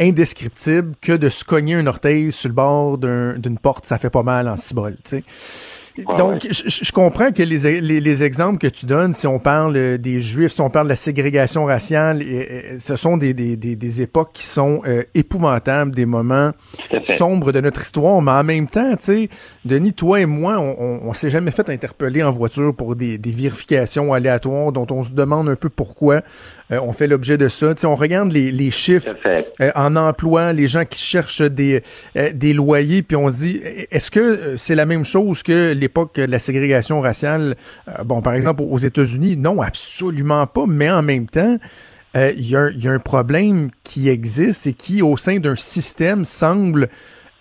indescriptible 0.00 0.92
que 1.00 1.12
de 1.12 1.28
se 1.28 1.44
cogner 1.44 1.74
un 1.74 1.86
orteil 1.86 2.32
sur 2.32 2.48
le 2.48 2.54
bord 2.54 2.98
d'une 2.98 3.58
porte, 3.58 3.84
ça 3.84 3.98
fait 3.98 4.10
pas 4.10 4.22
mal 4.22 4.48
en 4.48 4.56
cibole, 4.56 4.96
tu 5.04 5.16
sais. 5.18 5.24
Donc, 6.18 6.46
je, 6.50 6.92
comprends 6.92 7.32
que 7.32 7.42
les, 7.42 7.80
les, 7.80 8.22
exemples 8.22 8.58
que 8.58 8.66
tu 8.66 8.84
donnes, 8.84 9.14
si 9.14 9.26
on 9.26 9.38
parle 9.38 9.96
des 9.96 10.20
Juifs, 10.20 10.52
si 10.52 10.60
on 10.60 10.68
parle 10.68 10.86
de 10.86 10.90
la 10.90 10.96
ségrégation 10.96 11.64
raciale, 11.64 12.22
ce 12.78 12.96
sont 12.96 13.16
des, 13.16 13.32
des, 13.32 13.56
des, 13.56 14.02
époques 14.02 14.32
qui 14.34 14.44
sont 14.44 14.82
euh, 14.86 15.04
épouvantables, 15.14 15.94
des 15.94 16.04
moments 16.04 16.52
sombres 17.16 17.50
de 17.50 17.60
notre 17.62 17.80
histoire. 17.80 18.20
Mais 18.20 18.32
en 18.32 18.44
même 18.44 18.68
temps, 18.68 18.90
tu 18.96 19.04
sais, 19.04 19.28
Denis, 19.64 19.94
toi 19.94 20.20
et 20.20 20.26
moi, 20.26 20.58
on, 20.58 21.00
on, 21.02 21.12
s'est 21.14 21.30
jamais 21.30 21.50
fait 21.50 21.70
interpeller 21.70 22.22
en 22.22 22.30
voiture 22.30 22.74
pour 22.74 22.94
des, 22.94 23.16
des 23.16 23.30
vérifications 23.30 24.12
aléatoires 24.12 24.72
dont 24.72 24.86
on 24.90 25.02
se 25.02 25.12
demande 25.12 25.48
un 25.48 25.56
peu 25.56 25.70
pourquoi 25.70 26.20
euh, 26.72 26.80
on 26.82 26.92
fait 26.92 27.06
l'objet 27.06 27.38
de 27.38 27.48
ça. 27.48 27.74
sais, 27.76 27.86
on 27.86 27.94
regarde 27.94 28.32
les, 28.32 28.50
les 28.52 28.70
chiffres 28.70 29.14
en 29.74 29.96
emploi, 29.96 30.52
les 30.52 30.66
gens 30.66 30.84
qui 30.84 31.00
cherchent 31.00 31.42
des, 31.42 31.82
des 32.34 32.52
loyers, 32.52 33.02
puis 33.02 33.16
on 33.16 33.28
se 33.30 33.36
dit, 33.36 33.60
est-ce 33.90 34.10
que 34.10 34.56
c'est 34.56 34.74
la 34.74 34.86
même 34.86 35.04
chose 35.04 35.42
que 35.42 35.72
l'époque 35.72 36.16
de 36.16 36.24
la 36.24 36.38
ségrégation 36.38 37.00
raciale, 37.00 37.56
euh, 37.88 38.04
bon, 38.04 38.22
par 38.22 38.34
exemple, 38.34 38.62
aux 38.62 38.78
États-Unis, 38.78 39.36
non, 39.36 39.60
absolument 39.62 40.46
pas, 40.46 40.64
mais 40.66 40.90
en 40.90 41.02
même 41.02 41.26
temps, 41.26 41.58
euh, 42.16 42.32
il 42.36 42.48
y, 42.48 42.56
a 42.56 42.92
un 42.92 42.98
problème 42.98 43.70
qui 43.84 44.08
existe 44.08 44.66
et 44.66 44.72
qui, 44.72 45.02
au 45.02 45.16
sein 45.16 45.38
d'un 45.38 45.56
système, 45.56 46.24
semble 46.24 46.88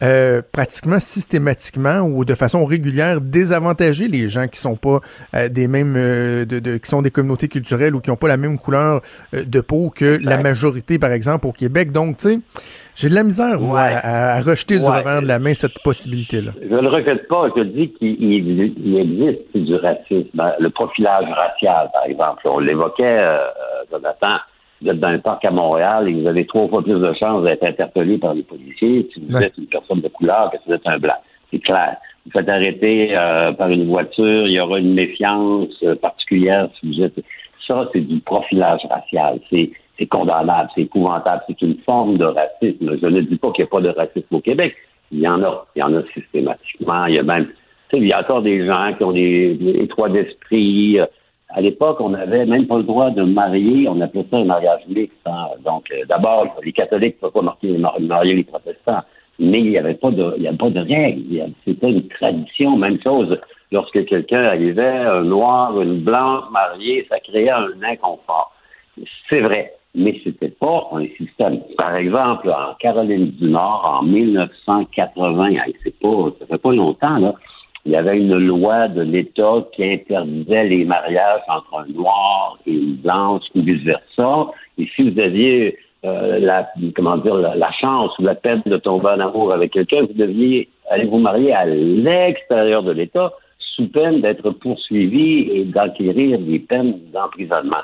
euh, 0.04 0.42
pratiquement 0.52 1.00
systématiquement 1.00 2.02
ou 2.02 2.26
de 2.26 2.34
façon 2.34 2.66
régulière 2.66 3.22
désavantager 3.22 4.08
les 4.08 4.30
gens 4.30 4.48
qui 4.48 4.60
sont 4.60 4.76
pas 4.76 5.00
des 5.50 5.68
mêmes 5.68 5.94
de, 5.94 6.78
qui 6.78 6.90
sont 6.90 7.02
des 7.02 7.12
communautés 7.12 7.48
culturelles 7.48 7.96
ou 7.96 8.02
qui 8.02 8.12
ont 8.12 8.16
pas 8.16 8.28
la 8.28 8.38
même 8.38 8.58
couleur 8.58 9.02
de 9.34 9.62
peau 9.62 9.92
que 9.96 10.18
la 10.22 10.38
majorité 10.38 11.00
par 11.00 11.12
exemple 11.12 11.48
au 11.48 11.52
Québec 11.52 11.92
donc 11.92 12.18
tu 12.18 12.30
sais 12.30 12.40
j'ai 12.96 13.10
de 13.10 13.16
la 13.16 13.24
misère, 13.24 13.60
moi, 13.60 13.82
à, 13.82 14.40
rejeter 14.40 14.80
du 14.80 14.86
revers 14.86 15.22
de 15.22 15.28
la 15.28 15.38
main 15.38 15.54
cette 15.54 15.84
possibilité-là. 15.84 16.52
Je 16.62 16.74
ne 16.74 16.80
le 16.80 16.88
rejette 16.88 17.28
pas. 17.28 17.50
Je 17.56 17.64
dis 17.64 17.92
qu'il 17.92 18.98
existe 18.98 19.58
du 19.58 19.76
racisme. 19.76 20.30
Ben, 20.34 20.54
le 20.60 20.70
profilage 20.70 21.26
racial, 21.30 21.90
par 21.92 22.06
exemple. 22.06 22.48
On 22.48 22.60
l'évoquait, 22.60 23.04
euh, 23.04 23.38
Jonathan. 23.92 24.38
Vous 24.86 24.92
êtes 24.92 25.00
dans 25.00 25.08
un 25.08 25.18
parc 25.18 25.44
à 25.44 25.50
Montréal 25.50 26.08
et 26.08 26.14
vous 26.14 26.28
avez 26.28 26.46
trois 26.46 26.68
fois 26.68 26.84
plus 26.84 27.00
de 27.00 27.14
chances 27.14 27.44
d'être 27.44 27.64
interpellé 27.64 28.20
par 28.20 28.36
les 28.36 28.44
policiers 28.44 29.10
si 29.12 29.20
vous 29.28 29.36
êtes 29.36 29.58
une 29.58 29.66
personne 29.66 30.02
de 30.02 30.08
couleur 30.10 30.52
que 30.52 30.58
si 30.58 30.64
vous 30.68 30.76
êtes 30.76 30.86
un 30.86 31.00
blanc. 31.00 31.18
C'est 31.52 31.60
clair. 31.60 31.98
Vous 32.26 32.32
faites 32.32 32.48
arrêter 32.48 33.18
euh, 33.18 33.52
par 33.54 33.70
une 33.70 33.88
voiture, 33.88 34.48
il 34.48 34.54
y 34.54 34.60
aura 34.60 34.78
une 34.78 34.94
méfiance 34.94 35.76
euh, 35.82 35.96
particulière 35.96 36.70
si 36.80 36.88
vous 36.88 37.04
êtes. 37.04 37.20
Ça, 37.68 37.90
c'est 37.94 38.02
du 38.02 38.20
profilage 38.20 38.82
racial. 38.90 39.40
C'est 39.50 39.72
c'est 39.98 40.08
condamnable, 40.08 40.70
c'est 40.76 40.82
épouvantable, 40.82 41.42
c'est 41.48 41.62
une 41.62 41.78
forme 41.86 42.16
de 42.16 42.26
racisme. 42.26 42.98
Je 43.02 43.08
ne 43.08 43.22
dis 43.22 43.38
pas 43.38 43.52
qu'il 43.52 43.64
n'y 43.64 43.70
a 43.70 43.72
pas 43.72 43.82
de 43.82 43.90
racisme 43.90 44.36
au 44.36 44.42
Québec. 44.42 44.76
Il 45.12 45.20
y 45.20 45.28
en 45.28 45.42
a, 45.44 45.66
il 45.76 45.80
y 45.80 45.84
en 45.84 45.96
a 45.96 46.04
systématiquement. 46.14 47.06
Il 47.06 47.16
y 47.16 47.20
a 47.20 47.24
même, 47.24 47.46
tu 47.46 47.52
sais, 47.92 47.98
il 47.98 48.08
y 48.08 48.14
a 48.14 48.20
encore 48.20 48.42
des 48.42 48.66
gens 48.66 48.94
qui 48.98 49.04
ont 49.04 49.14
des, 49.14 49.88
trois 49.90 50.10
d'esprit. 50.10 51.00
À 51.50 51.62
l'époque, 51.62 52.02
on 52.02 52.10
n'avait 52.10 52.46
même 52.46 52.68
pas 52.68 52.78
le 52.78 52.84
droit 52.84 53.12
de 53.12 53.24
marier, 53.24 53.88
on 53.88 54.02
appelait 54.02 54.26
ça 54.32 54.38
un 54.38 54.46
mariage 54.46 54.82
mixte. 54.88 55.16
Hein. 55.26 55.48
Donc, 55.64 55.86
euh, 55.92 56.04
d'abord, 56.10 56.48
les 56.64 56.74
catholiques 56.74 57.18
ne 57.22 57.30
pouvaient 57.30 57.46
pas 57.46 58.00
marier 58.00 58.34
les 58.34 58.44
protestants, 58.44 59.02
mais 59.40 59.60
il 59.60 59.70
n'y 59.70 59.78
avait 59.78 59.94
pas 59.94 60.12
de, 60.12 60.34
il 60.38 60.44
y 60.44 60.48
avait 60.48 60.58
pas 60.58 60.70
de 60.70 60.80
règles. 60.80 61.54
C'était 61.64 61.92
une 61.92 62.08
tradition, 62.08 62.78
même 62.78 63.00
chose. 63.02 63.40
Lorsque 63.72 64.06
quelqu'un 64.06 64.44
arrivait, 64.44 64.86
un 64.86 65.24
noir, 65.24 65.80
une 65.82 66.00
blanche 66.00 66.46
mariée, 66.52 67.06
ça 67.10 67.20
créait 67.20 67.50
un 67.50 67.72
inconfort. 67.84 68.52
C'est 69.30 69.42
vrai. 69.42 69.74
mais 69.94 70.20
c'était 70.24 70.50
pas 70.50 70.90
un 70.94 71.06
système. 71.18 71.62
Par 71.78 71.96
exemple, 71.96 72.50
en 72.50 72.74
Caroline 72.80 73.32
du 73.32 73.50
Nord, 73.50 74.00
en 74.02 74.04
1980, 74.04 75.50
c'est 75.84 76.00
pas, 76.00 76.30
ça 76.40 76.46
fait 76.46 76.58
pas 76.58 76.74
longtemps, 76.74 77.18
là, 77.18 77.34
il 77.86 77.92
y 77.92 77.96
avait 77.96 78.18
une 78.18 78.38
loi 78.38 78.88
de 78.88 79.02
l'État 79.02 79.64
qui 79.74 79.84
interdisait 79.84 80.64
les 80.66 80.86
mariages 80.86 81.42
entre 81.48 81.80
un 81.80 81.94
noir 81.94 82.58
et 82.66 82.72
une 82.72 82.96
blanche 82.96 83.44
ou 83.54 83.62
vice-versa. 83.62 84.48
Et 84.80 84.88
si 84.96 85.10
vous 85.10 85.20
aviez 85.20 85.78
euh, 86.04 86.40
la, 86.40 86.68
comment 86.96 87.18
dire, 87.18 87.36
la, 87.36 87.72
chance 87.74 88.18
ou 88.18 88.24
la 88.24 88.34
peine 88.34 88.64
de 88.66 88.78
tomber 88.78 89.10
en 89.10 89.20
amour 89.20 89.54
avec 89.54 89.72
quelqu'un, 89.72 90.02
vous 90.02 90.14
deviez 90.14 90.68
aller 90.90 91.06
vous 91.06 91.20
marier 91.20 91.54
à 91.54 91.66
l'extérieur 91.66 92.82
de 92.82 92.92
l'État 92.92 93.32
sous 93.60 93.88
peine 93.88 94.22
d'être 94.22 94.50
poursuivi 94.52 95.50
et 95.52 95.66
d'acquérir 95.66 96.40
des 96.40 96.60
peines 96.60 97.00
d'emprisonnement. 97.14 97.84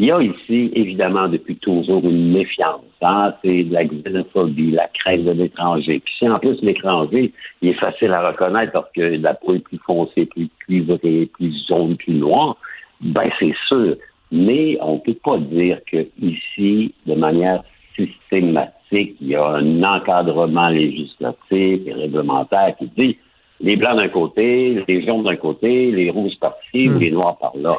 Il 0.00 0.06
y 0.06 0.12
a 0.12 0.22
ici, 0.22 0.72
évidemment, 0.74 1.28
depuis 1.28 1.56
toujours 1.56 2.02
une 2.04 2.32
méfiance. 2.32 2.80
Hein? 3.02 3.34
C'est 3.44 3.64
de 3.64 3.74
la 3.74 3.84
xénophobie, 3.84 4.70
la 4.70 4.88
crainte 4.88 5.24
de 5.24 5.32
l'étranger. 5.32 6.00
Puis 6.02 6.14
si 6.18 6.26
en 6.26 6.36
plus 6.36 6.58
l'étranger, 6.62 7.30
il 7.60 7.68
est 7.68 7.74
facile 7.74 8.10
à 8.12 8.26
reconnaître 8.26 8.72
parce 8.72 8.90
que 8.92 9.02
la 9.02 9.34
peau 9.34 9.56
est 9.56 9.58
plus 9.58 9.78
foncée, 9.84 10.24
plus 10.24 10.48
cuivrée, 10.60 11.28
plus 11.34 11.54
jaune, 11.68 11.98
plus 11.98 12.14
noire, 12.14 12.56
ben 13.02 13.28
c'est 13.38 13.54
sûr. 13.68 13.94
Mais 14.32 14.78
on 14.80 14.94
ne 14.94 15.00
peut 15.00 15.18
pas 15.22 15.36
dire 15.36 15.80
que 15.92 16.06
ici, 16.18 16.94
de 17.04 17.14
manière 17.14 17.62
systématique, 17.94 19.16
il 19.20 19.28
y 19.28 19.36
a 19.36 19.46
un 19.46 19.82
encadrement 19.82 20.70
législatif 20.70 21.42
et 21.86 21.92
réglementaire 21.92 22.74
qui 22.78 22.86
dit 22.96 23.18
les 23.60 23.76
blancs 23.76 23.98
d'un 23.98 24.08
côté, 24.08 24.82
les 24.88 25.04
jaunes 25.04 25.24
d'un 25.24 25.36
côté, 25.36 25.90
les 25.90 26.08
rouges 26.08 26.38
par-ci 26.40 26.88
ou 26.88 26.92
hmm. 26.92 27.00
les 27.00 27.10
noirs 27.10 27.36
par-là. 27.36 27.76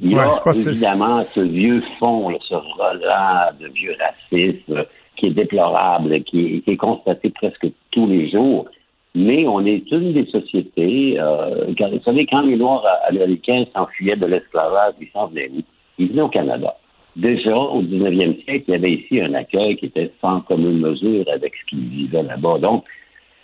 Il 0.00 0.12
y 0.12 0.18
a 0.18 0.34
évidemment 0.46 1.22
ce 1.22 1.40
vieux 1.40 1.82
fond, 1.98 2.30
ce 2.48 2.54
relent 2.54 3.52
de 3.58 3.68
vieux 3.68 3.96
racisme 3.98 4.84
qui 5.16 5.26
est 5.26 5.30
déplorable, 5.30 6.22
qui 6.24 6.62
est, 6.66 6.76
constaté 6.76 7.30
presque 7.30 7.66
tous 7.90 8.06
les 8.06 8.30
jours. 8.30 8.66
Mais 9.14 9.46
on 9.48 9.64
est 9.64 9.90
une 9.90 10.12
des 10.12 10.26
sociétés, 10.26 11.18
euh, 11.18 11.66
vous 11.68 12.02
savez, 12.04 12.26
quand 12.26 12.42
les 12.42 12.56
Noirs 12.56 12.84
américains 13.08 13.64
s'enfuyaient 13.74 14.16
de 14.16 14.26
l'esclavage, 14.26 14.92
ils 15.00 15.08
s'en 15.14 15.28
venaient 15.28 15.48
où? 15.48 15.62
Ils 15.98 16.10
venaient 16.10 16.22
au 16.22 16.28
Canada. 16.28 16.76
Déjà, 17.16 17.56
au 17.56 17.82
19e 17.82 18.44
siècle, 18.44 18.64
il 18.68 18.72
y 18.72 18.74
avait 18.74 18.92
ici 18.92 19.20
un 19.22 19.32
accueil 19.32 19.76
qui 19.76 19.86
était 19.86 20.12
sans 20.20 20.42
commune 20.42 20.80
mesure 20.80 21.24
avec 21.32 21.54
ce 21.54 21.70
qu'ils 21.70 21.88
vivaient 21.88 22.24
là-bas. 22.24 22.58
Donc, 22.58 22.84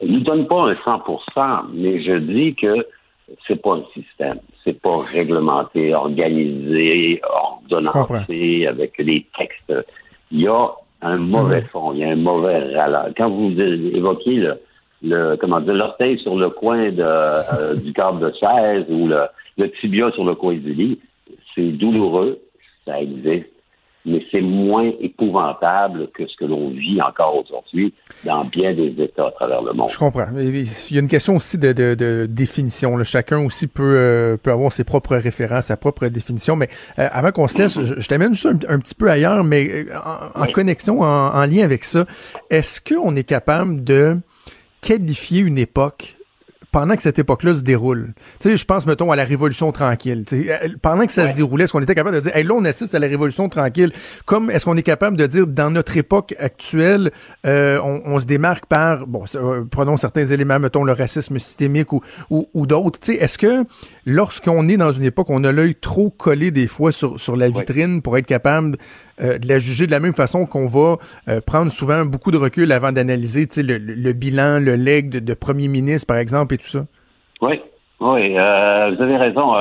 je 0.03 0.09
ne 0.09 0.18
donne 0.18 0.46
pas 0.46 0.68
un 0.68 0.74
100% 0.74 1.62
mais 1.72 2.03
je 2.03 2.18
dis 2.18 2.55
que 2.55 2.86
c'est 3.46 3.60
pas 3.60 3.74
un 3.76 3.84
système. 3.94 4.38
C'est 4.64 4.80
pas 4.80 4.98
réglementé, 5.00 5.94
organisé, 5.94 7.20
ordonnancé, 7.22 8.66
avec 8.66 9.02
des 9.04 9.26
textes. 9.36 9.72
Il 10.30 10.42
y 10.42 10.48
a 10.48 10.68
un 11.02 11.16
mauvais 11.16 11.62
fond, 11.72 11.92
il 11.92 12.00
y 12.00 12.04
a 12.04 12.10
un 12.10 12.16
mauvais 12.16 12.74
râleur. 12.74 13.08
Quand 13.16 13.30
vous 13.30 13.58
évoquez 13.60 14.36
le, 14.36 14.60
le 15.02 15.36
comment 15.36 15.60
dire, 15.60 15.74
l'orteil 15.74 16.18
sur 16.18 16.36
le 16.36 16.50
coin 16.50 16.90
de, 16.90 17.02
euh, 17.04 17.74
du 17.84 17.92
cadre 17.92 18.20
de 18.20 18.32
chaise 18.38 18.84
ou 18.88 19.08
le, 19.08 19.26
le 19.58 19.70
tibia 19.72 20.10
sur 20.12 20.24
le 20.24 20.34
coin 20.34 20.54
du 20.54 20.72
lit, 20.72 21.00
c'est 21.54 21.70
douloureux, 21.72 22.38
ça 22.86 23.00
existe, 23.00 23.51
mais 24.05 24.22
c'est 24.30 24.40
moins 24.40 24.90
épouvantable 25.00 26.09
que 26.12 26.26
ce 26.26 26.36
que 26.36 26.44
l'on 26.44 26.70
vit 26.70 27.00
encore 27.00 27.36
aujourd'hui 27.36 27.94
dans 28.24 28.44
bien 28.44 28.74
des 28.74 28.94
États 28.98 29.28
à 29.28 29.30
travers 29.30 29.62
le 29.62 29.72
monde. 29.72 29.90
Je 29.90 29.98
comprends. 29.98 30.26
Il 30.36 30.57
y 30.57 30.96
a 30.96 31.00
une 31.00 31.09
question 31.09 31.36
aussi 31.36 31.59
de, 31.59 31.72
de, 31.72 32.26
définition. 32.28 33.03
Chacun 33.05 33.44
aussi 33.44 33.66
peut, 33.66 33.94
euh, 33.96 34.36
peut 34.36 34.50
avoir 34.50 34.72
ses 34.72 34.84
propres 34.84 35.16
références, 35.16 35.66
sa 35.66 35.76
propre 35.76 36.09
définition. 36.09 36.57
Mais 36.57 36.68
euh, 36.98 37.09
avant 37.12 37.30
qu'on 37.30 37.48
se 37.48 37.59
laisse, 37.59 37.82
je, 37.82 38.09
t'amène 38.09 38.34
juste 38.34 38.66
un, 38.68 38.78
petit 38.78 38.94
peu 38.94 39.11
ailleurs, 39.11 39.44
mais 39.44 39.68
euh, 39.68 39.94
en, 40.34 40.46
connexion, 40.46 41.00
en, 41.00 41.34
en 41.34 41.46
lien 41.46 41.62
avec 41.62 41.84
ça, 41.84 42.05
est-ce 42.50 42.80
qu'on 42.80 43.14
est 43.16 43.24
capable 43.24 43.84
de 43.84 44.18
qualifier 44.80 45.40
une 45.40 45.59
époque 45.59 46.16
pendant 46.72 46.96
que 46.96 47.02
cette 47.02 47.18
époque-là 47.18 47.54
se 47.54 47.62
déroule. 47.62 48.14
Tu 48.40 48.48
sais, 48.48 48.56
je 48.56 48.64
pense, 48.64 48.86
mettons, 48.86 49.12
à 49.12 49.16
la 49.16 49.24
Révolution 49.24 49.70
tranquille. 49.72 50.24
Pendant 50.80 51.06
que 51.06 51.12
ça 51.12 51.28
se 51.28 51.34
déroulait, 51.34 51.64
est-ce 51.64 51.72
qu'on 51.72 51.82
était 51.82 51.94
capable 51.94 52.16
de 52.16 52.20
dire, 52.22 52.34
hey, 52.34 52.44
là, 52.44 52.54
on 52.54 52.64
assiste 52.64 52.94
à 52.94 52.98
la 52.98 53.06
Révolution 53.06 53.48
tranquille, 53.50 53.92
comme 54.24 54.50
est-ce 54.50 54.64
qu'on 54.64 54.76
est 54.76 54.82
capable 54.82 55.18
de 55.18 55.26
dire, 55.26 55.46
dans 55.46 55.70
notre 55.70 55.96
époque 55.98 56.34
actuelle, 56.38 57.12
euh, 57.46 57.78
on, 57.82 58.18
se 58.18 58.24
démarque 58.24 58.66
par, 58.66 59.06
bon, 59.06 59.24
euh, 59.34 59.64
prenons 59.70 59.98
certains 59.98 60.24
éléments, 60.24 60.58
mettons, 60.58 60.82
le 60.82 60.92
racisme 60.92 61.38
systémique 61.38 61.92
ou, 61.92 62.00
ou, 62.30 62.66
d'autres. 62.66 62.98
Tu 62.98 63.12
sais, 63.12 63.18
est-ce 63.18 63.36
que 63.36 63.64
lorsqu'on 64.06 64.66
est 64.68 64.78
dans 64.78 64.92
une 64.92 65.04
époque, 65.04 65.28
on 65.28 65.44
a 65.44 65.52
l'œil 65.52 65.74
trop 65.74 66.08
collé 66.08 66.50
des 66.50 66.66
fois 66.66 66.90
sur, 66.90 67.20
sur 67.20 67.36
la 67.36 67.50
vitrine 67.50 68.00
pour 68.00 68.16
être 68.16 68.26
capable 68.26 68.78
euh, 69.22 69.38
de 69.38 69.46
la 69.48 69.58
juger 69.58 69.86
de 69.86 69.90
la 69.90 70.00
même 70.00 70.14
façon 70.14 70.46
qu'on 70.46 70.66
va 70.66 70.96
euh, 71.28 71.40
prendre 71.46 71.70
souvent 71.70 72.04
beaucoup 72.04 72.30
de 72.30 72.36
recul 72.36 72.72
avant 72.72 72.92
d'analyser 72.92 73.46
le, 73.58 73.78
le, 73.78 74.12
bilan, 74.12 74.58
le 74.60 74.74
leg 74.74 75.10
de, 75.10 75.34
premier 75.34 75.68
ministre, 75.68 76.06
par 76.06 76.16
exemple, 76.16 76.54
et 76.54 76.58
tout 76.58 76.66
ça? 76.66 76.84
Oui, 77.40 77.60
oui, 78.00 78.38
euh, 78.38 78.94
vous 78.94 79.02
avez 79.02 79.16
raison. 79.16 79.54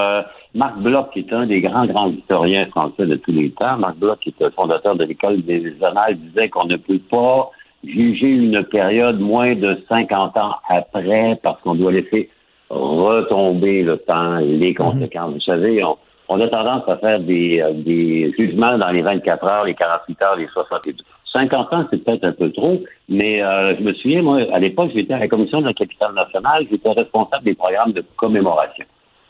Marc 0.54 0.78
Bloch, 0.80 1.12
qui 1.14 1.20
est 1.20 1.34
un 1.34 1.46
des 1.46 1.62
grands, 1.62 1.86
grands 1.86 2.10
historiens 2.12 2.66
français 2.68 3.06
de 3.06 3.16
tous 3.16 3.32
les 3.32 3.52
temps, 3.52 3.78
Marc 3.78 3.98
Bloch, 3.98 4.20
qui 4.20 4.30
est 4.30 4.44
le 4.44 4.50
fondateur 4.52 4.96
de 4.96 5.06
l'École 5.06 5.42
des 5.44 5.74
Annales, 5.82 6.18
disait 6.18 6.50
qu'on 6.50 6.66
ne 6.66 6.76
peut 6.76 7.00
pas 7.10 7.52
juger 7.84 8.28
une 8.28 8.64
période 8.66 9.20
moins 9.20 9.56
de 9.56 9.80
50 9.88 10.38
ans 10.38 10.56
après 10.70 11.40
parce 11.42 11.60
qu'on 11.62 11.76
doit 11.76 11.92
laisser 11.92 12.30
retomber 12.70 13.84
le 13.84 13.98
temps, 13.98 14.38
les 14.38 14.72
mhm. 14.72 14.76
conséquences. 14.76 15.34
Vous 15.34 15.42
savez, 15.42 15.84
on, 15.84 15.98
on 16.32 16.40
a 16.40 16.48
tendance 16.48 16.88
à 16.88 16.98
faire 16.98 17.20
des, 17.20 17.60
euh, 17.60 17.74
des 17.74 18.34
jugements 18.38 18.78
dans 18.78 18.90
les 18.90 19.02
24 19.02 19.44
heures, 19.44 19.66
les 19.66 19.76
48 19.76 20.22
heures, 20.22 20.36
les 20.38 20.48
72. 20.48 20.96
50 21.34 21.74
ans, 21.74 21.86
c'est 21.92 22.02
peut-être 22.04 22.24
un 22.24 22.32
peu 22.32 22.52
trop, 22.52 22.82
mais 23.10 23.44
euh, 23.44 23.76
je 23.78 23.84
me 23.84 23.94
souviens, 23.94 24.22
moi, 24.22 24.40
à 24.54 24.60
l'époque, 24.60 24.92
j'étais 24.96 25.14
à 25.14 25.20
la 25.20 25.28
commission 25.28 25.60
de 25.60 25.66
la 25.66 25.74
capitale 25.74 26.14
nationale, 26.14 26.66
j'étais 26.72 26.90
responsable 26.90 27.44
des 27.44 27.54
programmes 27.54 27.92
de 27.92 28.04
commémoration. 28.16 28.86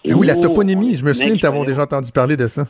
Ah 0.08 0.14
oui, 0.16 0.28
la 0.28 0.36
toponymie, 0.36 0.96
je 0.96 1.04
me 1.04 1.14
souviens 1.14 1.36
t'avons 1.38 1.64
déjà 1.64 1.84
entendu 1.84 2.12
parler 2.12 2.38
de 2.38 2.46
ça. 2.46 2.68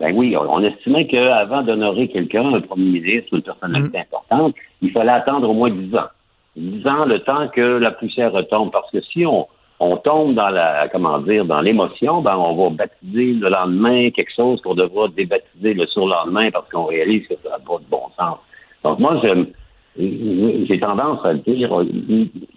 Ben 0.00 0.14
oui, 0.16 0.34
on, 0.36 0.62
estimait 0.62 1.06
qu'avant 1.06 1.62
d'honorer 1.62 2.08
quelqu'un, 2.08 2.54
un 2.54 2.60
premier 2.60 3.00
ministre 3.00 3.28
ou 3.32 3.36
une 3.36 3.42
personnalité 3.42 3.98
mm. 3.98 4.02
importante, 4.02 4.54
il 4.80 4.92
fallait 4.92 5.12
attendre 5.12 5.48
au 5.48 5.54
moins 5.54 5.70
10 5.70 5.94
ans. 5.94 6.08
10 6.56 6.86
ans, 6.86 7.04
le 7.04 7.18
temps 7.20 7.48
que 7.48 7.60
la 7.60 7.90
poussière 7.90 8.32
retombe. 8.32 8.70
Parce 8.70 8.90
que 8.90 9.00
si 9.00 9.24
on, 9.24 9.46
on 9.78 9.96
tombe 9.98 10.34
dans 10.34 10.48
la, 10.48 10.88
comment 10.88 11.18
dire, 11.18 11.44
dans 11.44 11.60
l'émotion, 11.60 12.22
ben, 12.22 12.36
on 12.36 12.54
va 12.54 12.70
baptiser 12.70 13.34
le 13.34 13.48
lendemain 13.48 14.10
quelque 14.10 14.32
chose 14.34 14.60
qu'on 14.62 14.74
devra 14.74 15.08
débaptiser 15.08 15.74
le 15.74 15.86
surlendemain 15.86 16.50
parce 16.50 16.68
qu'on 16.70 16.84
réalise 16.84 17.26
que 17.28 17.34
ça 17.42 17.50
n'a 17.50 17.58
pas 17.58 17.78
de 17.78 17.90
bon 17.90 18.02
sens. 18.18 18.38
Donc, 18.84 18.98
moi, 18.98 19.20
j'ai 19.98 20.80
tendance 20.80 21.24
à 21.24 21.34
dire, 21.34 21.70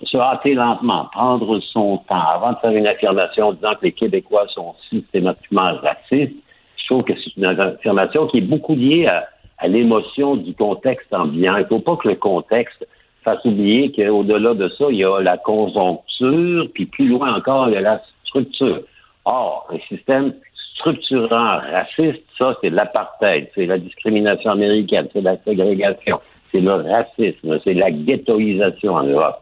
se 0.03 0.17
hâter 0.17 0.53
lentement, 0.53 1.09
prendre 1.11 1.59
son 1.59 1.97
temps 2.09 2.27
avant 2.33 2.53
de 2.53 2.57
faire 2.59 2.71
une 2.71 2.87
affirmation 2.87 3.53
disant 3.53 3.73
que 3.75 3.85
les 3.85 3.91
Québécois 3.91 4.45
sont 4.49 4.75
systématiquement 4.89 5.73
racistes. 5.81 6.35
Je 6.77 6.85
trouve 6.85 7.03
que 7.03 7.13
c'est 7.15 7.35
une 7.35 7.45
affirmation 7.45 8.27
qui 8.27 8.37
est 8.37 8.41
beaucoup 8.41 8.75
liée 8.75 9.07
à, 9.07 9.27
à 9.57 9.67
l'émotion 9.67 10.37
du 10.37 10.53
contexte 10.53 11.13
ambiant. 11.13 11.57
Il 11.57 11.63
ne 11.63 11.67
faut 11.67 11.79
pas 11.79 11.97
que 11.97 12.07
le 12.07 12.15
contexte 12.15 12.87
fasse 13.23 13.43
oublier 13.45 13.91
qu'au-delà 13.91 14.53
de 14.53 14.69
ça, 14.69 14.85
il 14.89 14.97
y 14.97 15.03
a 15.03 15.19
la 15.21 15.37
conjoncture, 15.37 16.67
puis 16.73 16.85
plus 16.85 17.07
loin 17.07 17.35
encore, 17.35 17.67
il 17.69 17.73
y 17.73 17.77
a 17.77 17.81
la 17.81 18.01
structure. 18.25 18.81
Or, 19.25 19.67
un 19.71 19.79
système 19.93 20.33
structurant 20.75 21.59
raciste, 21.71 22.23
ça, 22.37 22.55
c'est 22.61 22.69
l'apartheid, 22.69 23.49
c'est 23.53 23.65
la 23.65 23.77
discrimination 23.77 24.51
américaine, 24.51 25.07
c'est 25.13 25.21
la 25.21 25.37
ségrégation, 25.43 26.19
c'est 26.51 26.61
le 26.61 26.73
racisme, 26.73 27.59
c'est 27.63 27.73
la 27.73 27.91
ghettoisation 27.91 28.93
en 28.93 29.03
Europe. 29.03 29.41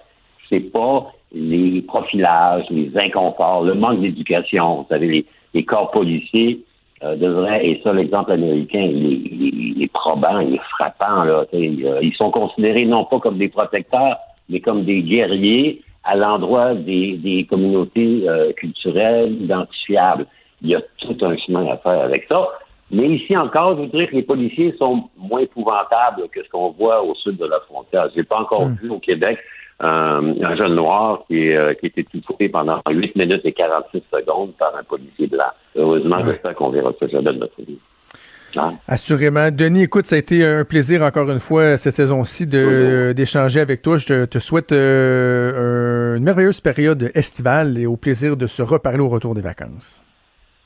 C'est 0.49 0.71
pas 0.71 1.11
les 1.31 1.81
profilages, 1.81 2.65
les 2.69 2.91
inconforts, 2.95 3.63
le 3.63 3.75
manque 3.75 4.01
d'éducation. 4.01 4.77
Vous 4.77 4.87
savez, 4.89 5.07
les, 5.07 5.25
les 5.53 5.65
corps 5.65 5.91
policiers 5.91 6.61
euh, 7.03 7.15
devrait, 7.15 7.65
et 7.65 7.79
ça, 7.83 7.93
l'exemple 7.93 8.31
américain, 8.31 8.81
il 8.81 9.81
est, 9.81 9.93
probant, 9.93 10.39
il 10.39 10.55
est 10.55 10.69
frappant. 10.71 11.23
Là, 11.23 11.45
euh, 11.53 11.99
ils 12.01 12.15
sont 12.15 12.31
considérés 12.31 12.85
non 12.85 13.05
pas 13.05 13.19
comme 13.19 13.37
des 13.37 13.49
protecteurs, 13.49 14.17
mais 14.49 14.59
comme 14.61 14.83
des 14.83 15.03
guerriers 15.03 15.81
à 16.03 16.15
l'endroit 16.15 16.73
des, 16.73 17.17
des 17.17 17.45
communautés 17.45 18.23
euh, 18.27 18.51
culturelles 18.53 19.31
identifiables. 19.41 20.25
Il 20.61 20.69
y 20.69 20.75
a 20.75 20.81
tout 20.99 21.17
un 21.21 21.37
chemin 21.37 21.67
à 21.67 21.77
faire 21.77 22.01
avec 22.01 22.25
ça. 22.27 22.47
Mais 22.89 23.09
ici 23.09 23.35
encore, 23.37 23.75
je 23.75 23.81
voudrais 23.83 24.07
que 24.07 24.15
les 24.15 24.23
policiers 24.23 24.73
sont 24.79 25.03
moins 25.17 25.41
épouvantables 25.41 26.29
que 26.31 26.43
ce 26.43 26.49
qu'on 26.49 26.71
voit 26.71 27.03
au 27.03 27.13
sud 27.15 27.37
de 27.37 27.45
la 27.45 27.59
frontière. 27.59 28.07
J'ai 28.15 28.23
pas 28.23 28.39
encore 28.39 28.67
hmm. 28.67 28.77
vu 28.81 28.89
au 28.89 28.99
Québec 28.99 29.37
euh, 29.83 30.33
un 30.41 30.55
jeune 30.55 30.75
noir 30.75 31.23
qui, 31.27 31.55
euh, 31.55 31.73
qui 31.75 31.87
était 31.87 32.03
tué 32.03 32.49
pendant 32.49 32.81
8 32.89 33.15
minutes 33.15 33.41
et 33.45 33.53
46 33.53 34.01
secondes 34.11 34.53
par 34.57 34.75
un 34.75 34.83
policier 34.83 35.27
blanc. 35.27 35.51
Heureusement, 35.75 36.17
j'espère 36.25 36.55
qu'on 36.55 36.69
verra 36.69 36.91
ça 36.99 37.07
jamais 37.07 37.33
de 37.33 37.37
notre 37.37 37.61
vie. 37.61 37.77
Hein? 38.55 38.73
Assurément. 38.87 39.51
Denis, 39.51 39.83
écoute, 39.83 40.05
ça 40.05 40.15
a 40.15 40.19
été 40.19 40.43
un 40.43 40.65
plaisir 40.65 41.03
encore 41.03 41.29
une 41.29 41.39
fois 41.39 41.77
cette 41.77 41.93
saison-ci 41.93 42.47
d'échanger 42.47 43.59
avec 43.59 43.81
toi. 43.81 43.97
Je 43.97 44.25
te, 44.25 44.39
souhaite 44.39 44.71
euh, 44.71 46.17
une 46.17 46.23
merveilleuse 46.23 46.61
période 46.61 47.11
estivale 47.13 47.77
et 47.77 47.85
au 47.85 47.97
plaisir 47.97 48.35
de 48.35 48.47
se 48.47 48.63
reparler 48.63 48.99
au 48.99 49.09
retour 49.09 49.35
des 49.35 49.41
vacances. 49.41 50.01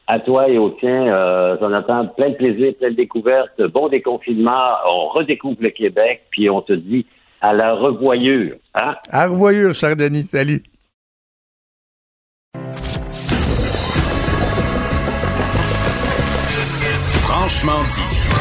À 0.08 0.20
toi 0.20 0.50
et 0.50 0.58
au 0.58 0.70
tien, 0.72 1.08
euh, 1.08 1.58
Jonathan, 1.60 2.08
plein 2.08 2.30
de 2.30 2.36
plaisir, 2.36 2.74
plein 2.80 2.90
de 2.92 2.96
découvertes, 2.96 3.62
bon 3.74 3.88
déconfinement. 3.88 4.74
On 4.90 5.08
redécouvre 5.08 5.58
le 5.60 5.70
Québec, 5.70 6.24
puis 6.32 6.50
on 6.50 6.62
te 6.62 6.74
dit 6.74 7.06
à 7.42 7.54
la 7.54 7.74
revoyure. 7.74 8.56
Hein? 8.76 8.96
À 9.10 9.28
revoyure, 9.28 9.74
cher 9.74 9.96
Denis. 9.96 10.24
Salut. 10.24 10.64
Franchement 17.24 17.82
dit. 17.90 18.32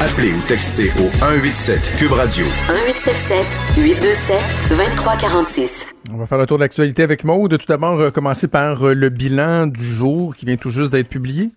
Appelez 0.00 0.32
ou 0.32 0.40
textez 0.46 0.90
au 1.00 1.10
187 1.18 1.96
Cube 1.98 2.12
Radio. 2.12 2.44
1877 2.44 3.46
827 3.78 4.36
2346. 4.68 5.88
On 6.12 6.16
va 6.16 6.26
faire 6.26 6.38
le 6.38 6.46
tour 6.46 6.58
de 6.58 6.62
l'actualité 6.62 7.02
avec 7.02 7.24
Maude. 7.24 7.58
Tout 7.58 7.66
d'abord, 7.66 7.98
euh, 8.00 8.10
commencer 8.10 8.46
par 8.46 8.86
euh, 8.86 8.94
le 8.94 9.08
bilan 9.08 9.66
du 9.66 9.82
jour 9.82 10.36
qui 10.36 10.46
vient 10.46 10.56
tout 10.56 10.70
juste 10.70 10.92
d'être 10.92 11.08
publié. 11.08 11.50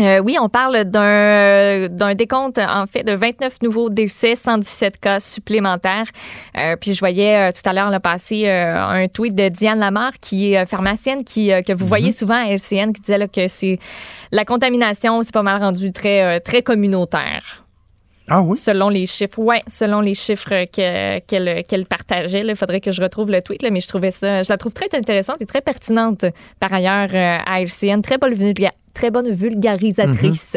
Euh, 0.00 0.20
oui, 0.20 0.36
on 0.40 0.48
parle 0.48 0.84
d'un 0.84 1.88
d'un 1.88 2.14
décompte 2.14 2.58
en 2.58 2.86
fait 2.86 3.02
de 3.02 3.12
29 3.16 3.62
nouveaux 3.62 3.90
décès, 3.90 4.36
117 4.36 4.98
cas 5.00 5.18
supplémentaires. 5.18 6.04
Euh, 6.56 6.76
puis 6.76 6.94
je 6.94 7.00
voyais 7.00 7.48
euh, 7.48 7.50
tout 7.52 7.68
à 7.68 7.72
l'heure 7.72 7.90
le 7.90 7.98
passé 7.98 8.44
euh, 8.46 8.76
un 8.80 9.08
tweet 9.08 9.34
de 9.34 9.48
Diane 9.48 9.80
Lamar 9.80 10.12
qui 10.20 10.52
est 10.54 10.66
pharmacienne 10.66 11.24
qui 11.24 11.48
que 11.66 11.72
vous 11.72 11.86
voyez 11.86 12.12
souvent 12.12 12.36
à 12.46 12.52
LCN 12.52 12.92
qui 12.92 13.00
disait 13.00 13.18
là, 13.18 13.26
que 13.26 13.48
c'est 13.48 13.80
la 14.30 14.44
contamination 14.44 15.20
c'est 15.22 15.34
pas 15.34 15.42
mal 15.42 15.60
rendu 15.60 15.92
très 15.92 16.38
très 16.40 16.62
communautaire. 16.62 17.64
Ah 18.30 18.42
oui? 18.42 18.58
Selon 18.58 18.90
les 18.90 19.06
chiffres, 19.06 19.38
ouais, 19.38 19.62
selon 19.68 20.00
les 20.02 20.14
chiffres 20.14 20.66
que- 20.66 21.18
qu'elle 21.20 21.64
qu'elle 21.64 21.86
partageait. 21.86 22.44
Il 22.46 22.54
faudrait 22.56 22.80
que 22.82 22.92
je 22.92 23.00
retrouve 23.00 23.30
le 23.30 23.40
tweet, 23.40 23.62
là, 23.62 23.70
mais 23.70 23.80
je 23.80 23.88
trouvais 23.88 24.10
ça, 24.10 24.42
je 24.42 24.50
la 24.50 24.58
trouve 24.58 24.74
très 24.74 24.88
intéressante 24.94 25.38
et 25.40 25.46
très 25.46 25.62
pertinente 25.62 26.26
par 26.60 26.72
ailleurs 26.74 27.08
euh, 27.14 27.38
à 27.46 27.62
LCN. 27.62 28.02
Très 28.02 28.18
bonne, 28.18 28.34
vulga- 28.34 28.70
très 28.98 29.10
bonne 29.12 29.32
vulgarisatrice. 29.32 30.56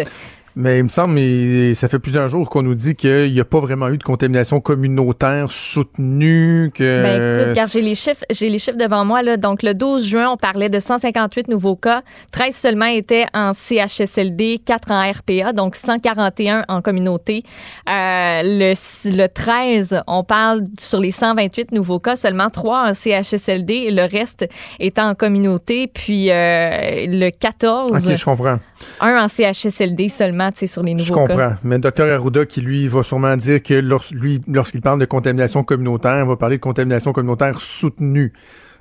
Mais 0.56 0.80
il 0.80 0.84
me 0.84 0.90
semble, 0.90 1.18
et 1.18 1.74
ça 1.76 1.88
fait 1.88 2.00
plusieurs 2.00 2.28
jours 2.30 2.50
qu'on 2.50 2.62
nous 2.62 2.76
dit 2.76 2.96
qu'il 2.96 3.32
n'y 3.32 3.40
a 3.40 3.46
pas 3.46 3.60
vraiment 3.60 3.88
eu 3.90 3.98
de 3.98 4.04
contamination 4.04 4.60
communautaire 4.60 5.52
soutenue. 5.52 6.72
Que... 6.74 7.02
Ben 7.04 7.40
écoute, 7.42 7.50
regarde, 7.52 7.70
j'ai 7.72 7.82
les 7.82 7.96
chiffres, 7.96 8.24
j'ai 8.30 8.50
les 8.50 8.58
chiffres 8.58 8.78
devant 8.78 9.06
moi 9.06 9.22
là. 9.22 9.38
Donc 9.38 9.64
le 9.64 9.74
12 9.74 10.06
juin, 10.06 10.30
on 10.30 10.38
parlait 10.38 10.70
de 10.70 10.80
158 10.80 11.48
nouveaux 11.48 11.76
cas, 11.76 12.02
13 12.32 12.56
seulement 12.56 12.86
étaient 12.86 13.26
en 13.34 13.54
CHSLD, 13.54 14.60
4 14.66 14.92
en 14.92 15.12
RPA, 15.12 15.54
donc 15.54 15.76
141 15.76 16.66
en 16.68 16.82
communauté. 16.82 17.44
Euh, 17.88 18.42
le, 18.44 18.74
le 19.16 19.28
13, 19.28 20.02
on 20.08 20.24
parle 20.24 20.64
sur 20.80 21.00
les 21.00 21.12
128 21.12 21.72
nouveaux 21.72 22.00
cas, 22.00 22.16
seulement 22.16 22.50
3 22.50 22.90
en 22.90 22.94
CHSLD 22.94 23.74
et 23.74 23.92
le 23.92 24.04
reste 24.04 24.48
étant 24.80 25.10
en 25.10 25.16
communauté. 25.16 25.88
Puis 25.88 26.30
euh, 26.32 27.06
le 27.08 27.30
14, 27.30 27.92
Ok, 27.92 28.16
je 28.18 28.26
comprends. 28.26 28.60
un 29.00 29.24
en 29.24 29.28
CHSLD 29.28 30.08
seulement, 30.10 30.41
sur 30.66 30.84
les 30.84 30.94
nouveaux 30.94 31.06
Je 31.06 31.14
cas. 31.14 31.28
comprends. 31.28 31.56
Mais 31.64 31.76
le 31.76 31.82
docteur 31.82 32.12
Arruda, 32.14 32.46
qui 32.46 32.62
lui 32.62 32.88
va 32.88 33.04
sûrement 33.04 33.36
dire 33.38 33.62
que 33.62 33.74
lors- 33.76 34.06
lui, 34.12 34.42
lorsqu'il 34.48 34.82
parle 34.82 35.00
de 35.00 35.06
contamination 35.06 35.64
communautaire, 35.64 36.20
il 36.24 36.28
va 36.28 36.36
parler 36.36 36.58
de 36.58 36.62
contamination 36.62 37.14
communautaire 37.14 37.60
soutenue. 37.62 38.34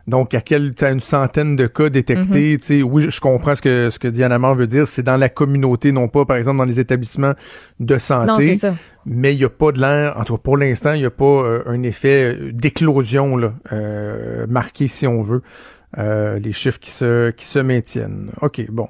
Donc, 0.06 0.34
à 0.34 0.40
quel, 0.40 0.74
t'as 0.74 0.92
une 0.92 1.00
centaine 1.00 1.56
de 1.56 1.66
cas 1.66 1.88
détectés, 1.90 2.56
tu 2.58 2.66
sais, 2.66 2.82
oui, 2.82 3.02
je- 3.02 3.10
je 3.10 3.20
comprends 3.20 3.54
ce 3.54 3.62
que, 3.62 3.90
ce 3.90 3.98
que 3.98 4.08
Diana 4.08 4.36
Amar 4.36 4.54
veut 4.54 4.66
dire, 4.66 4.88
c'est 4.88 5.02
dans 5.02 5.18
la 5.18 5.28
communauté, 5.28 5.92
non 5.92 6.08
pas, 6.08 6.24
par 6.24 6.36
exemple, 6.38 6.56
dans 6.56 6.64
les 6.64 6.80
établissements 6.80 7.34
de 7.78 7.98
santé. 7.98 8.26
Non, 8.26 8.36
c'est 8.40 8.56
ça. 8.56 8.74
mais 9.04 9.34
il 9.34 9.38
n'y 9.38 9.44
a 9.44 9.50
pas 9.50 9.70
de 9.72 9.80
l'air, 9.80 10.16
en 10.18 10.24
tout 10.24 10.36
cas 10.36 10.40
pour 10.42 10.56
l'instant, 10.56 10.94
il 10.94 11.00
n'y 11.00 11.04
a 11.06 11.10
pas 11.10 11.24
euh, 11.24 11.62
un 11.66 11.82
effet 11.82 12.34
euh, 12.34 12.50
d'éclosion 12.52 13.36
là, 13.36 13.52
euh, 13.72 14.46
marqué, 14.48 14.88
si 14.88 15.06
on 15.06 15.20
veut. 15.20 15.42
Euh, 15.98 16.38
les 16.38 16.52
chiffres 16.52 16.78
qui 16.78 16.90
se, 16.90 17.30
qui 17.30 17.44
se 17.44 17.58
maintiennent. 17.58 18.30
OK, 18.42 18.64
bon. 18.70 18.88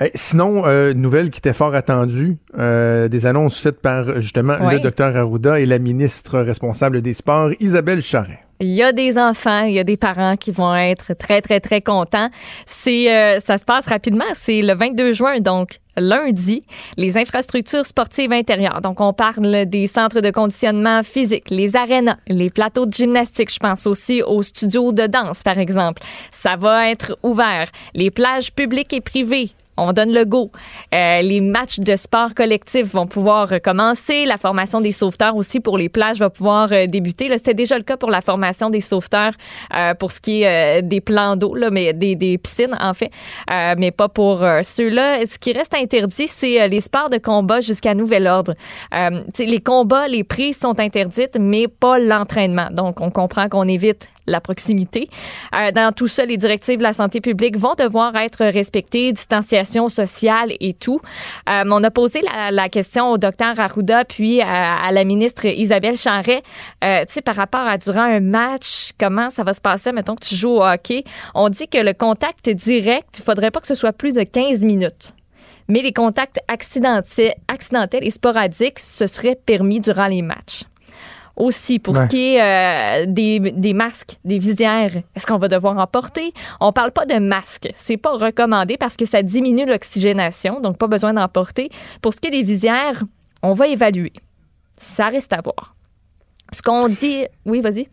Euh, 0.00 0.08
sinon, 0.14 0.66
euh, 0.66 0.94
nouvelle 0.94 1.30
qui 1.30 1.38
était 1.38 1.52
fort 1.52 1.74
attendue, 1.74 2.38
euh, 2.58 3.08
des 3.08 3.26
annonces 3.26 3.58
faites 3.58 3.80
par 3.80 4.20
justement 4.20 4.56
le 4.70 4.80
docteur 4.80 5.16
Arruda 5.16 5.60
et 5.60 5.66
la 5.66 5.78
ministre 5.78 6.38
responsable 6.40 7.02
des 7.02 7.14
Sports, 7.14 7.50
Isabelle 7.60 8.02
Charret. 8.02 8.40
Il 8.60 8.70
y 8.70 8.82
a 8.82 8.90
des 8.90 9.16
enfants, 9.18 9.62
il 9.66 9.74
y 9.74 9.78
a 9.78 9.84
des 9.84 9.96
parents 9.96 10.36
qui 10.36 10.50
vont 10.50 10.74
être 10.74 11.14
très, 11.14 11.40
très, 11.40 11.60
très 11.60 11.80
contents. 11.80 12.28
C'est, 12.66 13.12
euh, 13.12 13.38
ça 13.38 13.56
se 13.56 13.64
passe 13.64 13.86
rapidement. 13.86 14.24
C'est 14.34 14.62
le 14.62 14.74
22 14.74 15.12
juin, 15.12 15.38
donc 15.38 15.78
lundi, 15.96 16.64
les 16.96 17.16
infrastructures 17.16 17.86
sportives 17.86 18.32
intérieures. 18.32 18.80
Donc, 18.80 19.00
on 19.00 19.12
parle 19.12 19.66
des 19.66 19.86
centres 19.86 20.20
de 20.20 20.30
conditionnement 20.32 21.04
physique, 21.04 21.50
les 21.50 21.76
arénas, 21.76 22.16
les 22.26 22.50
plateaux 22.50 22.86
de 22.86 22.92
gymnastique. 22.92 23.52
Je 23.52 23.60
pense 23.60 23.86
aussi 23.86 24.22
aux 24.22 24.42
studios 24.42 24.90
de 24.90 25.06
danse, 25.06 25.44
par 25.44 25.58
exemple. 25.58 26.02
Ça 26.32 26.56
va 26.56 26.90
être 26.90 27.16
ouvert. 27.22 27.68
Les 27.94 28.10
plages 28.10 28.52
publiques 28.52 28.92
et 28.92 29.00
privées. 29.00 29.52
On 29.78 29.92
donne 29.92 30.12
le 30.12 30.24
go. 30.24 30.50
Euh, 30.92 31.20
les 31.20 31.40
matchs 31.40 31.78
de 31.78 31.94
sport 31.94 32.34
collectif 32.34 32.92
vont 32.92 33.06
pouvoir 33.06 33.48
recommencer. 33.48 34.24
La 34.24 34.36
formation 34.36 34.80
des 34.80 34.90
sauveteurs 34.90 35.36
aussi 35.36 35.60
pour 35.60 35.78
les 35.78 35.88
plages 35.88 36.18
va 36.18 36.30
pouvoir 36.30 36.72
euh, 36.72 36.86
débuter. 36.86 37.28
C'était 37.34 37.54
déjà 37.54 37.76
le 37.78 37.84
cas 37.84 37.96
pour 37.96 38.10
la 38.10 38.20
formation 38.20 38.70
des 38.70 38.80
sauveteurs 38.80 39.32
euh, 39.74 39.94
pour 39.94 40.10
ce 40.10 40.20
qui 40.20 40.42
est 40.42 40.82
des 40.82 41.00
plans 41.00 41.36
d'eau, 41.36 41.54
mais 41.70 41.92
des, 41.92 42.38
piscines 42.38 42.76
en 42.80 42.92
fait, 42.94 43.10
mais 43.48 43.90
pas 43.90 44.08
pour 44.08 44.38
ceux-là. 44.62 45.24
Ce 45.26 45.38
qui 45.38 45.52
reste 45.52 45.74
interdit, 45.74 46.26
c'est 46.26 46.68
les 46.68 46.80
sports 46.80 47.10
de 47.10 47.18
combat 47.18 47.60
jusqu'à 47.60 47.94
nouvel 47.94 48.26
ordre. 48.26 48.54
Les 49.38 49.60
combats, 49.60 50.08
les 50.08 50.24
prises 50.24 50.58
sont 50.58 50.78
interdites, 50.80 51.36
mais 51.38 51.68
pas 51.68 51.98
l'entraînement. 51.98 52.68
Donc, 52.72 53.00
on 53.00 53.10
comprend 53.10 53.48
qu'on 53.48 53.68
évite 53.68 54.08
la 54.26 54.40
proximité. 54.40 55.08
Dans 55.52 55.92
tout 55.94 56.08
ça, 56.08 56.24
les 56.24 56.36
directives 56.36 56.78
de 56.78 56.82
la 56.82 56.92
santé 56.92 57.20
publique 57.20 57.56
vont 57.56 57.74
devoir 57.74 58.14
être 58.16 58.44
respectées, 58.44 59.12
distanciation 59.12 59.67
sociale 59.88 60.52
et 60.60 60.74
tout. 60.74 61.00
Euh, 61.48 61.64
on 61.66 61.84
a 61.84 61.90
posé 61.90 62.20
la, 62.50 62.68
question 62.68 63.12
au 63.12 63.18
docteur 63.18 63.58
Arruda 63.58 64.04
puis 64.04 64.40
à, 64.40 64.76
à 64.76 64.92
la 64.92 65.04
ministre 65.04 65.46
Isabelle 65.46 65.96
Charret, 65.96 66.42
euh, 66.84 67.04
tu 67.06 67.14
sais, 67.14 67.22
par 67.22 67.36
rapport 67.36 67.60
à 67.60 67.78
durant 67.78 68.02
un 68.02 68.20
match, 68.20 68.90
comment 68.98 69.30
ça 69.30 69.44
va 69.44 69.54
se 69.54 69.60
passer, 69.60 69.92
mettons 69.92 70.14
que 70.14 70.24
tu 70.24 70.34
joues 70.34 70.56
au 70.56 70.64
hockey. 70.64 71.04
On 71.34 71.48
dit 71.48 71.68
que 71.68 71.78
le 71.78 71.92
contact 71.92 72.48
direct, 72.48 73.18
il 73.18 73.22
faudrait 73.22 73.50
pas 73.50 73.60
que 73.60 73.66
ce 73.66 73.74
soit 73.74 73.92
plus 73.92 74.12
de 74.12 74.22
15 74.22 74.64
minutes. 74.64 75.12
Mais 75.68 75.82
les 75.82 75.92
contacts 75.92 76.38
accidentels, 76.48 77.34
accidentels 77.46 78.06
et 78.06 78.10
sporadiques, 78.10 78.78
ce 78.78 79.06
serait 79.06 79.36
permis 79.36 79.80
durant 79.80 80.06
les 80.06 80.22
matchs. 80.22 80.64
Aussi, 81.38 81.78
pour 81.78 81.94
Ouais. 81.94 82.02
ce 82.02 82.06
qui 82.08 82.34
est 82.34 82.42
euh, 82.42 83.06
des, 83.06 83.38
des 83.38 83.72
masques, 83.72 84.16
des 84.24 84.38
visières, 84.38 84.90
est-ce 85.14 85.24
qu'on 85.24 85.38
va 85.38 85.46
devoir 85.48 85.78
en 85.78 85.86
porter? 85.86 86.32
On 86.60 86.72
parle 86.72 86.90
pas 86.90 87.06
de 87.06 87.14
masque. 87.20 87.70
C'est 87.76 87.96
pas 87.96 88.10
recommandé 88.10 88.76
parce 88.76 88.96
que 88.96 89.06
ça 89.06 89.22
diminue 89.22 89.64
l'oxygénation, 89.64 90.60
donc 90.60 90.78
pas 90.78 90.88
besoin 90.88 91.12
d'en 91.14 91.28
porter. 91.28 91.70
Pour 92.02 92.12
ce 92.12 92.20
qui 92.20 92.28
est 92.28 92.32
des 92.32 92.42
visières, 92.42 93.04
on 93.42 93.52
va 93.52 93.68
évaluer. 93.68 94.12
Ça 94.76 95.08
reste 95.08 95.32
à 95.32 95.40
voir. 95.40 95.76
Ce 96.52 96.60
qu'on 96.60 96.88
dit... 96.88 97.24
Oui, 97.46 97.60
vas-y. 97.60 97.88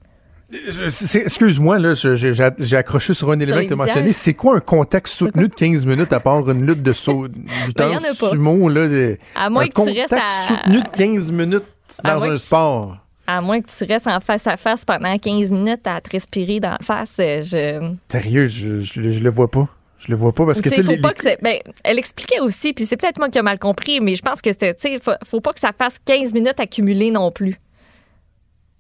Excuse-moi, 0.52 1.80
là, 1.80 1.94
j'ai 1.94 2.78
accroché 2.78 3.14
sur 3.14 3.32
un 3.32 3.40
élément 3.40 3.62
que 3.62 3.68
tu 3.68 3.74
as 3.74 3.78
mentionné. 3.78 4.14
C'est 4.14 4.34
quoi 4.34 4.58
un 4.58 4.60
contact 4.60 5.08
soutenu 5.08 5.48
de 5.50 5.54
15 5.54 5.86
minutes 5.86 6.14
à 6.14 6.20
part 6.20 6.50
une 6.50 6.66
lutte 6.66 6.82
de 6.84 6.94
saut 6.94 7.28
du 7.30 7.42
Ben, 7.76 7.90
y 7.90 7.96
en 7.96 8.00
a 8.00 8.14
pas. 8.20 8.32
sumo? 8.32 8.70
Là, 8.70 8.88
À 9.36 9.50
moins 9.50 9.64
un 9.64 9.68
que 9.68 9.84
tu 9.84 9.92
restes 10.00 10.14
à- 10.14 10.48
soutenu 10.48 10.82
de 10.82 10.88
15 10.90 11.32
minutes 11.32 11.64
dans 12.04 12.24
un 12.24 12.38
sport. 12.38 12.98
À 13.28 13.42
moins 13.42 13.60
que 13.62 13.68
tu 13.70 13.84
restes 13.92 14.06
en 14.08 14.20
face 14.20 14.46
à 14.46 14.56
face 14.56 14.86
pendant 14.86 15.18
15 15.18 15.50
minutes 15.52 15.86
à 15.88 16.00
te 16.00 16.10
respirer 16.12 16.60
dans 16.60 16.72
la 16.72 16.78
face, 16.82 17.16
euh, 17.20 17.42
je... 17.42 17.94
Sérieux, 18.12 18.48
je, 18.48 18.82
je, 18.82 19.02
le- 19.02 19.12
je 19.12 19.20
le 19.20 19.30
vois 19.32 19.50
pas. 19.50 19.68
Je 19.98 20.12
le 20.12 20.16
vois 20.18 20.32
pas 20.34 20.46
parce 20.46 20.62
que 20.62 20.70
faut 20.70 20.92
les- 20.92 20.98
pas 21.02 21.10
les- 21.10 21.16
que 21.36 21.42
ben, 21.42 21.58
elle 21.84 21.98
expliquait 21.98 22.40
aussi, 22.42 22.74
puis 22.74 22.86
c'est 22.86 22.98
peut-être 22.98 23.18
moi 23.18 23.30
qui 23.30 23.40
ai 23.40 23.42
mal 23.42 23.58
compris, 23.58 24.00
mais 24.02 24.16
je 24.16 24.22
pense 24.22 24.42
que 24.42 24.52
c'était, 24.52 24.76
tu 24.76 24.82
sais, 24.92 25.00
faut, 25.00 25.14
faut 25.24 25.42
pas 25.42 25.54
que 25.54 25.60
ça 25.60 25.72
fasse 25.76 25.98
15 26.06 26.34
minutes 26.34 26.60
accumulées 26.60 27.10
non 27.10 27.32
plus. 27.32 27.60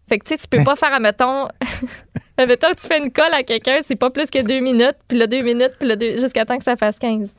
Fait 0.08 0.20
que, 0.20 0.26
tu 0.26 0.30
sais, 0.30 0.38
tu 0.38 0.48
peux 0.48 0.64
pas 0.64 0.76
faire, 0.76 0.94
admettons, 0.94 1.48
admettons 2.38 2.68
que 2.70 2.80
tu 2.80 2.88
fais 2.88 3.00
une 3.00 3.12
colle 3.12 3.34
à 3.34 3.42
quelqu'un, 3.42 3.80
c'est 3.82 3.96
pas 3.96 4.12
plus 4.12 4.30
que 4.30 4.40
deux 4.44 4.60
minutes, 4.60 4.98
puis 5.08 5.18
là, 5.18 5.26
deux 5.26 5.42
minutes, 5.42 5.74
puis 5.80 5.88
là, 5.88 5.96
deux, 5.96 6.20
jusqu'à 6.20 6.46
temps 6.46 6.60
que 6.60 6.64
ça 6.64 6.76
fasse 6.76 7.00
15. 7.00 7.34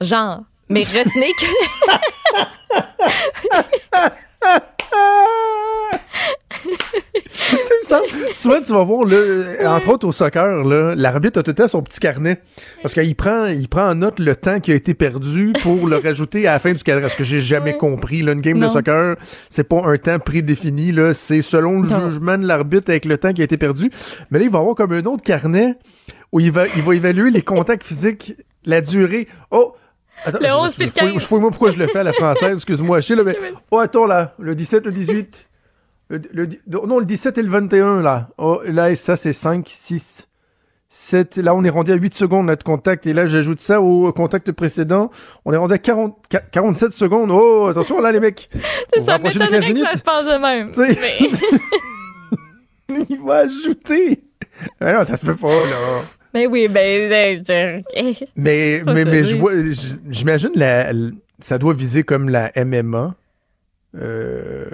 Genre. 0.00 0.40
Mais 0.68 0.80
retenez 0.80 1.30
que. 1.38 1.46
Tu 4.48 4.48
sais, 4.48 4.50
il 4.50 4.56
me 4.60 4.80
semble- 6.40 6.47
souvent, 8.34 8.60
tu 8.60 8.72
vas 8.72 8.82
voir, 8.84 9.04
là, 9.06 9.74
entre 9.76 9.88
autres 9.88 10.06
au 10.06 10.12
soccer, 10.12 10.64
là, 10.64 10.94
l'arbitre 10.96 11.40
a 11.40 11.42
tout 11.42 11.50
le 11.50 11.54
temps 11.54 11.68
son 11.68 11.82
petit 11.82 12.00
carnet. 12.00 12.40
Parce 12.82 12.94
qu'il 12.94 13.14
prend, 13.16 13.46
il 13.46 13.68
prend 13.68 13.88
en 13.90 13.94
note 13.94 14.18
le 14.18 14.36
temps 14.36 14.60
qui 14.60 14.72
a 14.72 14.74
été 14.74 14.94
perdu 14.94 15.52
pour 15.62 15.86
le 15.88 15.96
rajouter 15.96 16.46
à 16.46 16.52
la 16.54 16.58
fin 16.58 16.72
du 16.72 16.82
cadre. 16.82 17.06
Ce 17.08 17.16
que 17.16 17.24
j'ai 17.24 17.40
jamais 17.40 17.76
compris. 17.76 18.22
Là, 18.22 18.32
une 18.32 18.40
game 18.40 18.58
de 18.60 18.68
soccer, 18.68 19.16
c'est 19.48 19.64
pas 19.64 19.82
un 19.84 19.96
temps 19.96 20.18
prédéfini. 20.18 20.92
Là, 20.92 21.14
c'est 21.14 21.42
selon 21.42 21.80
le 21.80 21.88
Non. 21.88 22.10
jugement 22.10 22.38
de 22.38 22.46
l'arbitre 22.46 22.90
avec 22.90 23.04
le 23.04 23.18
temps 23.18 23.32
qui 23.32 23.40
a 23.40 23.44
été 23.44 23.56
perdu. 23.56 23.90
Mais 24.30 24.38
là, 24.38 24.44
il 24.44 24.50
va 24.50 24.58
avoir 24.60 24.74
comme 24.74 24.92
un 24.92 25.04
autre 25.04 25.22
carnet 25.22 25.76
où 26.32 26.40
il 26.40 26.52
va, 26.52 26.66
il 26.76 26.82
va 26.82 26.94
évaluer 26.94 27.30
les 27.30 27.42
contacts 27.42 27.84
physiques, 27.86 28.34
la 28.66 28.80
durée. 28.80 29.28
Oh! 29.50 29.74
Attends, 30.24 30.38
Le 30.40 30.48
je- 30.48 30.52
11 30.52 30.70
je- 30.72 30.76
puis 30.76 30.84
le 30.86 30.90
je 30.90 30.98
fouille- 31.00 31.12
15. 31.12 31.22
Je 31.22 31.26
fouille 31.26 31.40
moi 31.40 31.50
pourquoi 31.50 31.70
je 31.70 31.78
le 31.78 31.86
fais 31.86 32.00
à 32.00 32.02
la 32.02 32.12
française, 32.12 32.56
excuse-moi. 32.56 32.98
Là, 33.08 33.22
mais... 33.24 33.36
Oh, 33.70 33.78
attends, 33.78 34.04
là, 34.06 34.34
le 34.38 34.54
17, 34.54 34.84
le 34.86 34.92
18. 34.92 35.47
Le, 36.10 36.20
le- 36.32 36.48
non, 36.86 36.98
le 36.98 37.04
17 37.04 37.38
et 37.38 37.42
le 37.42 37.50
21, 37.50 38.00
là. 38.00 38.30
Oh, 38.38 38.60
là, 38.64 38.94
ça, 38.96 39.16
c'est 39.16 39.32
5, 39.32 39.66
6, 39.68 40.28
7, 40.88 41.36
là, 41.36 41.54
on 41.54 41.62
est 41.64 41.70
rendu 41.70 41.92
à 41.92 41.96
8 41.96 42.14
secondes, 42.14 42.46
notre 42.46 42.64
contact. 42.64 43.06
Et 43.06 43.12
là, 43.12 43.26
j'ajoute 43.26 43.60
ça 43.60 43.80
au 43.82 44.10
contact 44.12 44.50
précédent. 44.52 45.10
On 45.44 45.52
est 45.52 45.58
rendu 45.58 45.74
à 45.74 45.78
40, 45.78 46.16
47 46.50 46.92
secondes. 46.92 47.30
Oh, 47.30 47.66
attention, 47.70 48.00
là, 48.00 48.10
les 48.10 48.20
mecs. 48.20 48.48
ça 49.04 49.18
m'étonnerait 49.18 49.72
que 49.72 49.80
ça 49.80 49.96
se 49.96 50.02
passe 50.02 50.24
de 50.24 50.38
même. 50.38 50.72
Mais... 50.76 50.96
Il 53.10 53.20
va 53.20 53.40
ajouter. 53.40 54.22
Mais 54.80 54.94
non, 54.94 55.04
ça 55.04 55.18
se 55.18 55.26
fait 55.26 55.34
pas, 55.34 55.48
là. 55.48 56.02
Mais 56.32 56.46
oui, 56.46 56.68
ben. 56.68 57.10
ben 57.10 57.82
mais, 58.36 58.82
mais, 58.86 59.04
mais 59.04 59.24
je 59.24 59.36
vois, 59.36 59.52
j'imagine, 60.08 60.50
la, 60.54 60.92
ça 61.38 61.58
doit 61.58 61.74
viser 61.74 62.02
comme 62.02 62.28
la 62.28 62.50
MMA. 62.56 63.14
Euh, 63.96 64.66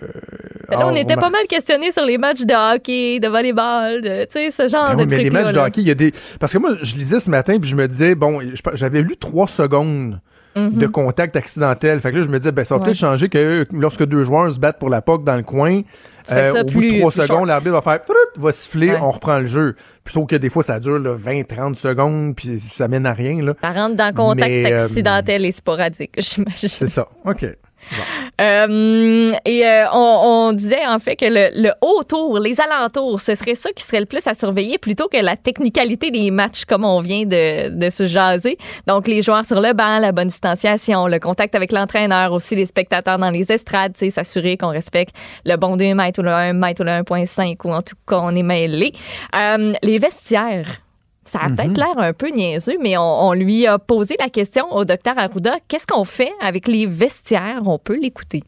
là, 0.75 0.87
on 0.87 0.95
était 0.95 1.17
pas 1.17 1.31
mal 1.31 1.47
questionné 1.49 1.93
sur 1.93 2.05
les 2.05 2.19
matchs 2.19 2.43
de 2.43 2.75
hockey, 2.77 3.21
de 3.21 3.29
volleyball, 3.29 4.01
de, 4.01 4.25
tu 4.25 4.33
sais, 4.33 4.51
ce 4.51 4.69
genre 4.69 4.97
ben 4.97 4.97
de 4.97 5.03
oui, 5.03 5.07
mais 5.11 5.25
les 5.25 5.31
matchs 5.31 5.53
de 5.53 5.59
hockey, 5.59 5.81
il 5.81 5.89
y 5.89 5.91
a 5.91 5.95
des... 5.95 6.13
Parce 6.39 6.53
que 6.53 6.59
moi, 6.59 6.77
je 6.83 6.97
lisais 6.97 7.21
ce 7.21 7.31
matin, 7.31 7.59
puis 7.61 7.71
je 7.71 7.77
me 7.77 7.89
disais, 7.89 8.15
bon, 8.15 8.41
j'avais 8.75 9.03
lu 9.03 9.17
trois 9.17 9.47
secondes 9.47 10.21
mm-hmm. 10.57 10.79
de 10.79 10.87
contact 10.87 11.37
accidentel. 11.37 12.01
Fait 12.01 12.11
que 12.11 12.17
là, 12.19 12.23
je 12.23 12.29
me 12.29 12.39
disais, 12.39 12.53
ben, 12.53 12.65
ça 12.65 12.77
va 12.77 12.85
peut-être 12.85 12.97
changer 12.97 13.29
que 13.29 13.67
lorsque 13.73 14.05
deux 14.05 14.25
joueurs 14.25 14.53
se 14.53 14.59
battent 14.59 14.79
pour 14.79 14.91
la 14.91 15.03
POC 15.03 15.25
dans 15.25 15.37
le 15.37 15.43
coin, 15.43 15.83
euh, 16.33 16.63
au 16.63 16.65
bout 16.65 16.81
de 16.81 16.99
trois 17.01 17.13
secondes, 17.13 17.49
l'arbitre 17.49 17.73
va 17.73 17.83
faire, 17.83 18.01
va 18.37 18.53
siffler, 18.53 18.97
on 19.01 19.11
reprend 19.11 19.39
le 19.39 19.47
jeu. 19.47 19.77
Plutôt 20.03 20.27
que 20.27 20.37
des 20.37 20.51
fois, 20.51 20.63
ça 20.63 20.81
dure 20.81 20.99
20-30 20.99 21.75
secondes, 21.75 22.35
puis 22.35 22.59
ça 22.61 22.89
mène 22.89 23.07
à 23.07 23.13
rien. 23.13 23.43
Là. 23.43 23.55
Ça 23.61 23.73
rentre 23.73 23.97
dans 23.97 24.15
contact 24.15 24.51
euh, 24.51 24.85
accidentel 24.85 25.45
et 25.45 25.51
sporadique, 25.51 26.13
j'imagine. 26.19 26.69
C'est 26.69 26.89
ça. 26.89 27.09
OK. 27.25 27.47
Euh, 28.41 29.31
et 29.45 29.67
euh, 29.67 29.85
on, 29.93 30.53
disait 30.53 30.87
en 30.87 30.99
fait 30.99 31.17
que 31.17 31.27
le, 31.29 31.71
haut 31.81 32.03
tour, 32.03 32.39
les 32.39 32.61
alentours, 32.61 33.21
ce 33.21 33.35
serait 33.35 33.55
ça 33.55 33.71
qui 33.73 33.85
serait 33.85 34.01
le 34.01 34.07
plus 34.07 34.27
à 34.27 34.35
surveiller 34.35 34.79
plutôt 34.79 35.09
que 35.09 35.19
la 35.19 35.37
technicalité 35.37 36.11
des 36.11 36.31
matchs 36.31 36.65
comme 36.65 36.85
on 36.85 37.01
vient 37.01 37.25
de, 37.25 37.91
se 37.91 38.07
jaser. 38.07 38.59
Donc 38.87 39.07
les 39.07 39.23
joueurs 39.23 39.45
sur 39.45 39.61
le 39.61 39.73
banc, 39.73 39.99
la 39.99 40.13
bonne 40.13 40.29
distanciation, 40.29 41.07
le 41.07 41.19
contact 41.19 41.55
avec 41.55 41.71
l'entraîneur, 41.73 42.33
aussi 42.33 42.57
les 42.57 42.67
spectateurs 42.67 43.19
dans 43.19 43.31
les 43.31 43.53
estrades, 43.53 43.97
s'assurer 43.97 44.57
qu'on 44.57 44.69
respecte 44.69 45.15
le 45.45 45.57
bon 45.57 45.77
2 45.77 45.95
mètres 45.95 46.21
ou 46.21 46.23
le 46.23 46.33
1 46.33 46.53
mètre 46.55 46.83
ou 46.83 46.85
le 46.85 46.91
1.5 46.91 47.57
ou 47.65 47.73
en 47.73 47.83
tout 47.83 47.97
cas 48.07 48.19
on 48.21 48.35
est 48.35 48.43
mêlé. 48.43 48.93
Euh, 49.35 49.73
les 49.83 49.99
vestiaires. 49.99 50.84
Ça 51.35 51.41
a 51.47 51.49
peut-être 51.49 51.67
mhm. 51.71 51.75
l'air 51.75 51.99
un 51.99 52.13
peu 52.13 52.29
niaiseux, 52.29 52.77
mais 52.81 52.97
on, 52.97 53.33
lui 53.33 53.67
a 53.67 53.81
posé 53.81 54.15
la 54.21 54.29
question 54.29 54.73
au 54.73 54.85
docteur 54.85 55.19
Arruda, 55.19 55.57
qu'est-ce 55.67 55.85
qu'on 55.85 56.05
fait 56.05 56.31
avec 56.41 56.69
les 56.69 56.87
vestiaires? 56.87 57.63
On 57.67 57.77
peut 57.77 57.99
l'écouter. 57.99 58.45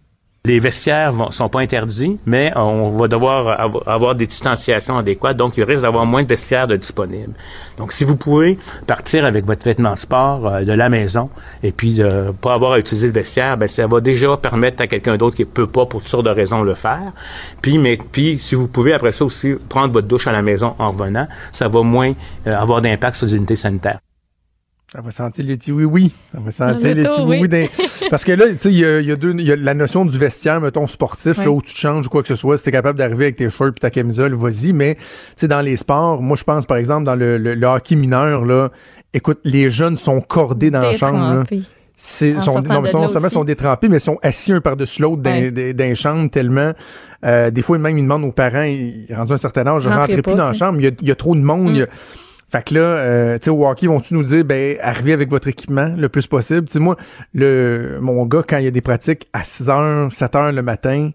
Les 0.47 0.61
vestiaires 0.61 1.13
ne 1.13 1.33
sont 1.33 1.49
pas 1.49 1.59
interdits, 1.59 2.19
mais 2.25 2.53
on 2.55 2.91
va 2.91 3.09
devoir 3.09 3.61
avoir 3.85 4.15
des 4.15 4.29
distanciations 4.29 4.97
adéquates, 4.97 5.37
donc 5.37 5.57
il 5.57 5.65
risque 5.65 5.83
d'avoir 5.83 6.07
moins 6.07 6.23
de 6.23 6.29
vestiaires 6.29 6.69
de 6.69 6.77
disponibles. 6.77 7.33
Donc, 7.79 7.91
si 7.91 8.05
vous 8.05 8.15
pouvez 8.15 8.57
partir 8.87 9.25
avec 9.25 9.45
votre 9.45 9.65
vêtement 9.65 9.95
de 9.95 9.99
sport 9.99 10.47
euh, 10.47 10.63
de 10.63 10.73
la 10.73 10.89
maison 10.89 11.31
et 11.65 11.73
puis 11.73 11.99
ne 11.99 12.31
pas 12.31 12.55
avoir 12.55 12.73
à 12.73 12.79
utiliser 12.79 13.09
le 13.09 13.13
vestiaire, 13.13 13.57
ben 13.57 13.67
ça 13.67 13.89
va 13.89 14.01
déjà 14.01 14.37
permettre 14.37 14.83
à 14.83 14.87
quelqu'un 14.87 15.17
d'autre 15.17 15.35
qui 15.35 15.45
peut 15.45 15.67
pas 15.67 15.85
pour 15.85 16.01
toutes 16.01 16.11
sortes 16.11 16.27
de 16.27 16.31
raisons 16.31 16.63
le 16.63 16.75
faire. 16.75 17.13
Puis, 17.61 17.79
mais 17.79 17.99
puis 18.13 18.39
si 18.39 18.55
vous 18.55 18.69
pouvez 18.69 18.93
après 18.93 19.11
ça 19.11 19.25
aussi 19.25 19.55
prendre 19.69 19.93
votre 19.93 20.07
douche 20.07 20.29
à 20.29 20.33
la 20.33 20.43
maison 20.43 20.77
en 20.79 20.93
revenant, 20.93 21.27
ça 21.51 21.67
va 21.67 21.83
moins 21.83 22.13
euh, 22.47 22.57
avoir 22.57 22.83
d'impact 22.83 23.17
sur 23.17 23.27
les 23.27 23.35
unités 23.35 23.57
sanitaires. 23.57 23.99
Ça 24.93 25.01
va 25.01 25.11
sentir 25.11 25.45
les 25.45 25.57
petits 25.57 25.73
oui-oui. 25.73 26.15
Ça 26.33 26.39
va 26.39 26.51
sentir 26.53 26.95
les 26.95 27.03
petits 27.03 27.21
oui-oui. 27.21 27.69
Parce 28.11 28.25
que 28.25 28.33
là, 28.33 28.47
tu 28.49 28.59
sais, 28.59 28.73
il 28.73 28.79
y 28.79 29.13
a, 29.13 29.17
deux, 29.17 29.35
y 29.35 29.53
a 29.53 29.57
la 29.57 29.75
notion 29.75 30.05
du 30.05 30.19
vestiaire, 30.19 30.61
mettons, 30.61 30.87
sportif, 30.87 31.39
là, 31.39 31.51
où 31.51 31.61
tu 31.63 31.75
te 31.75 31.79
changes 31.79 32.07
ou 32.07 32.11
quoi 32.11 32.23
que 32.23 32.29
ce 32.29 32.37
soit. 32.37 32.57
Si 32.57 32.65
t'es 32.65 32.73
capable 32.73 32.99
d'arriver 32.99 33.27
avec 33.27 33.37
tes 33.37 33.51
shorts 33.51 33.69
et 33.69 33.81
ta 33.81 33.91
camisole, 33.91 34.35
vas-y. 34.35 34.73
Mais, 34.73 34.95
tu 34.95 35.03
sais, 35.37 35.49
dans 35.49 35.61
les 35.61 35.77
sports, 35.77 36.23
moi, 36.23 36.37
je 36.37 36.45
pense, 36.45 36.67
par 36.67 36.77
exemple, 36.77 37.05
dans 37.05 37.15
le, 37.15 37.39
le, 37.39 37.67
hockey 37.67 37.97
mineur, 37.97 38.45
là, 38.45 38.71
écoute, 39.13 39.41
les 39.45 39.71
jeunes 39.71 39.97
sont 39.97 40.21
cordés 40.21 40.71
dans 40.71 40.81
la 40.81 40.97
chambre, 40.97 41.45
C'est, 41.97 42.39
sont, 42.41 42.61
non, 42.61 42.83
mais 42.83 42.91
sont, 42.91 43.29
sont 43.31 43.45
détrempés, 43.45 43.89
mais 43.89 43.97
ils 43.97 44.01
sont 44.01 44.19
assis 44.23 44.53
un 44.53 44.61
par-dessus 44.61 45.03
l'autre 45.03 45.23
dans, 45.23 45.75
dans, 45.75 45.95
chambre 45.95 46.31
tellement. 46.31 46.73
Euh, 47.25 47.51
des 47.51 47.63
fois, 47.63 47.79
même, 47.79 47.97
ils 47.97 48.03
demandent 48.03 48.25
aux 48.25 48.33
parents, 48.33 48.63
ils, 48.63 49.07
rendus 49.15 49.33
un 49.33 49.39
certain 49.39 49.67
âge, 49.67 49.83
je 49.83 49.89
rentrerai 49.89 50.23
plus 50.23 50.35
dans 50.35 50.45
la 50.45 50.53
chambre. 50.53 50.79
Il 50.81 51.09
y 51.09 51.11
a, 51.11 51.15
trop 51.15 51.35
de 51.35 51.41
monde. 51.41 51.79
Mm. 51.79 51.87
Fait 52.49 52.65
que 52.65 52.75
là, 52.75 52.81
euh, 52.81 53.39
tu 53.39 53.45
sais, 53.45 53.51
hockey, 53.51 53.87
vont-tu 53.87 54.15
nous 54.15 54.23
dire, 54.23 54.45
ben, 54.45 54.77
arrivez 54.81 55.13
avec 55.13 55.31
votre 55.31 55.49
équipement 55.49 55.93
le 55.97 56.09
plus 56.09 56.27
possible? 56.27 56.67
Tu 56.67 56.75
sais, 56.75 56.79
moi, 56.79 56.97
le, 57.35 57.99
mon 58.01 58.25
gars, 58.25 58.45
quand 58.47 58.59
il 58.59 58.65
y 58.65 58.69
a 58.69 58.71
des 58.71 58.81
pratiques 58.81 59.27
à 59.33 59.43
6 59.43 59.65
h, 59.65 60.11
7 60.11 60.33
h 60.35 60.53
le 60.53 60.63
matin, 60.63 61.11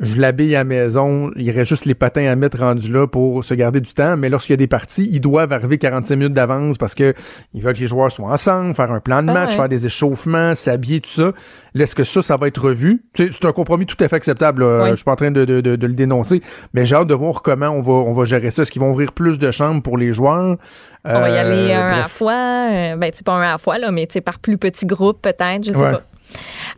je 0.00 0.20
l'habille 0.20 0.54
à 0.54 0.60
la 0.60 0.64
maison, 0.64 1.30
il 1.36 1.42
y 1.42 1.50
aurait 1.50 1.64
juste 1.64 1.84
les 1.84 1.94
patins 1.94 2.26
à 2.26 2.36
mettre 2.36 2.58
rendus 2.58 2.90
là 2.90 3.06
pour 3.06 3.44
se 3.44 3.54
garder 3.54 3.80
du 3.80 3.92
temps, 3.92 4.16
mais 4.16 4.28
lorsqu'il 4.28 4.52
y 4.52 4.54
a 4.54 4.56
des 4.58 4.66
parties, 4.66 5.08
ils 5.10 5.20
doivent 5.20 5.52
arriver 5.52 5.78
45 5.78 6.16
minutes 6.16 6.32
d'avance 6.32 6.78
parce 6.78 6.94
que 6.94 7.14
ils 7.54 7.62
veulent 7.62 7.74
que 7.74 7.80
les 7.80 7.88
joueurs 7.88 8.12
soient 8.12 8.30
ensemble, 8.30 8.74
faire 8.74 8.92
un 8.92 9.00
plan 9.00 9.22
de 9.22 9.30
ah 9.30 9.34
match, 9.34 9.56
faire 9.56 9.68
des 9.68 9.86
échauffements, 9.86 10.54
s'habiller, 10.54 11.00
tout 11.00 11.10
ça. 11.10 11.32
Est-ce 11.74 11.94
que 11.94 12.04
ça, 12.04 12.22
ça 12.22 12.36
va 12.36 12.48
être 12.48 12.60
revu? 12.60 13.04
C'est 13.14 13.44
un 13.44 13.52
compromis 13.52 13.86
tout 13.86 13.96
à 14.00 14.08
fait 14.08 14.16
acceptable. 14.16 14.64
Je 14.90 14.96
suis 14.96 15.04
pas 15.04 15.12
en 15.12 15.16
train 15.16 15.30
de, 15.30 15.44
de, 15.44 15.60
de, 15.60 15.86
le 15.86 15.94
dénoncer, 15.94 16.42
mais 16.74 16.84
j'ai 16.84 16.96
hâte 16.96 17.06
de 17.06 17.14
voir 17.14 17.42
comment 17.42 17.68
on 17.68 17.80
va, 17.80 17.92
on 17.92 18.12
va 18.12 18.24
gérer 18.24 18.50
ça. 18.50 18.62
Est-ce 18.62 18.72
qu'ils 18.72 18.82
vont 18.82 18.90
ouvrir 18.90 19.12
plus 19.12 19.38
de 19.38 19.50
chambres 19.50 19.82
pour 19.82 19.96
les 19.96 20.12
joueurs? 20.12 20.56
On 21.04 21.20
va 21.20 21.30
y 21.30 21.36
aller 21.36 21.72
euh, 21.72 21.76
un 21.76 21.88
à 21.88 21.98
la 22.00 22.08
fois. 22.08 22.32
Euh, 22.32 22.96
ben, 22.96 23.10
c'est 23.12 23.24
pas 23.24 23.32
un 23.32 23.42
à 23.42 23.52
la 23.52 23.58
fois, 23.58 23.78
là, 23.78 23.90
mais 23.90 24.06
par 24.24 24.38
plus 24.38 24.58
petits 24.58 24.86
groupes, 24.86 25.22
peut-être, 25.22 25.64
je 25.64 25.72
sais 25.72 25.78
pas. 25.78 26.02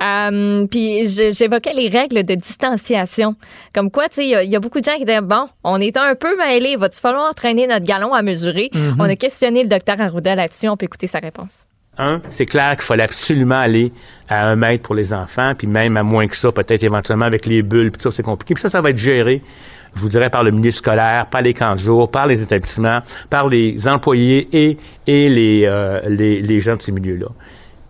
Euh, 0.02 0.66
puis 0.66 1.08
j'évoquais 1.08 1.74
les 1.74 1.88
règles 1.88 2.22
de 2.24 2.34
distanciation. 2.34 3.34
Comme 3.74 3.90
quoi, 3.90 4.08
tu 4.08 4.16
sais, 4.16 4.44
il 4.44 4.50
y, 4.50 4.56
a 4.56 4.60
beaucoup 4.60 4.80
de 4.80 4.84
gens 4.84 4.96
qui 4.96 5.04
disaient, 5.04 5.20
bon, 5.20 5.46
on 5.64 5.80
est 5.80 5.96
un 5.96 6.14
peu 6.14 6.36
mêlés, 6.36 6.76
va-tu 6.76 7.00
falloir 7.00 7.30
entraîner 7.30 7.66
notre 7.66 7.86
galon 7.86 8.14
à 8.14 8.22
mesurer? 8.22 8.70
Mm-hmm. 8.72 8.96
On 8.98 9.04
a 9.04 9.16
questionné 9.16 9.62
le 9.62 9.68
docteur 9.68 10.00
Arruda 10.00 10.34
là-dessus, 10.34 10.68
on 10.68 10.76
peut 10.76 10.86
écouter 10.86 11.06
sa 11.06 11.18
réponse. 11.18 11.66
Un, 11.98 12.22
c'est 12.30 12.46
clair 12.46 12.70
qu'il 12.72 12.84
fallait 12.84 13.02
absolument 13.02 13.58
aller 13.58 13.92
à 14.28 14.46
un 14.48 14.56
mètre 14.56 14.84
pour 14.84 14.94
les 14.94 15.12
enfants, 15.12 15.52
puis 15.56 15.66
même 15.66 15.96
à 15.96 16.02
moins 16.02 16.26
que 16.28 16.36
ça, 16.36 16.50
peut-être 16.50 16.82
éventuellement 16.82 17.26
avec 17.26 17.44
les 17.44 17.62
bulles, 17.62 17.90
puis 17.90 18.00
ça, 18.00 18.10
c'est 18.10 18.22
compliqué. 18.22 18.54
Puis 18.54 18.62
ça, 18.62 18.68
ça 18.68 18.80
va 18.80 18.90
être 18.90 18.98
géré 18.98 19.42
je 19.94 20.00
vous 20.00 20.08
dirais 20.08 20.30
par 20.30 20.44
le 20.44 20.50
milieu 20.50 20.70
scolaire, 20.70 21.26
par 21.26 21.42
les 21.42 21.54
camps 21.54 21.74
de 21.74 21.80
jour, 21.80 22.10
par 22.10 22.26
les 22.26 22.42
établissements, 22.42 23.00
par 23.28 23.48
les 23.48 23.88
employés 23.88 24.48
et, 24.52 24.78
et 25.06 25.28
les, 25.28 25.64
euh, 25.66 26.00
les, 26.06 26.42
les 26.42 26.60
gens 26.60 26.76
de 26.76 26.82
ces 26.82 26.92
milieux-là. 26.92 27.26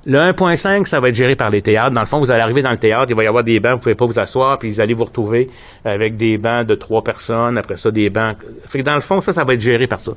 Le 0.07 0.19
1.5, 0.19 0.87
ça 0.87 0.99
va 0.99 1.11
être 1.11 1.15
géré 1.15 1.37
par 1.37 1.51
les 1.51 1.61
théâtres. 1.61 1.91
Dans 1.91 2.01
le 2.01 2.07
fond, 2.07 2.19
vous 2.21 2.31
allez 2.31 2.41
arriver 2.41 2.63
dans 2.63 2.71
le 2.71 2.79
théâtre, 2.79 3.07
il 3.11 3.15
va 3.15 3.25
y 3.25 3.27
avoir 3.27 3.45
des 3.45 3.61
bancs, 3.61 3.75
vous 3.75 3.81
pouvez 3.81 3.95
pas 3.95 4.07
vous 4.07 4.19
asseoir, 4.19 4.59
puis 4.59 4.71
vous 4.71 4.81
allez 4.81 4.95
vous 4.95 5.05
retrouver 5.05 5.51
avec 5.85 6.17
des 6.17 6.39
bancs 6.39 6.67
de 6.67 6.75
trois 6.75 7.05
personnes, 7.05 7.59
après 7.59 7.77
ça, 7.77 7.91
des 7.91 8.09
bancs. 8.09 8.39
Fait 8.67 8.79
que 8.79 8.85
dans 8.85 8.95
le 8.95 9.03
fond, 9.03 9.21
ça, 9.21 9.33
ça 9.33 9.45
va 9.45 9.55
être 9.55 9.61
géré 9.61 9.87
par 9.87 10.01
ça. 10.01 10.13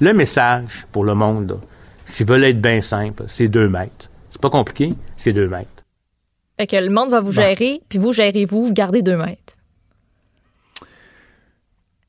Le 0.00 0.12
message 0.12 0.86
pour 0.92 1.04
le 1.04 1.14
monde, 1.14 1.58
s'ils 2.04 2.26
veulent 2.26 2.44
être 2.44 2.60
bien 2.60 2.82
simple, 2.82 3.24
c'est 3.26 3.48
deux 3.48 3.68
mètres. 3.68 4.10
C'est 4.30 4.40
pas 4.40 4.50
compliqué, 4.50 4.90
c'est 5.16 5.32
deux 5.32 5.48
mètres. 5.48 5.82
Fait 6.58 6.66
que 6.66 6.76
le 6.76 6.90
monde 6.90 7.10
va 7.10 7.20
vous 7.20 7.32
gérer, 7.32 7.80
puis 7.88 7.98
vous 7.98 8.12
gérez-vous, 8.12 8.66
vous 8.66 8.72
gardez 8.74 9.00
deux 9.02 9.16
mètres. 9.16 9.56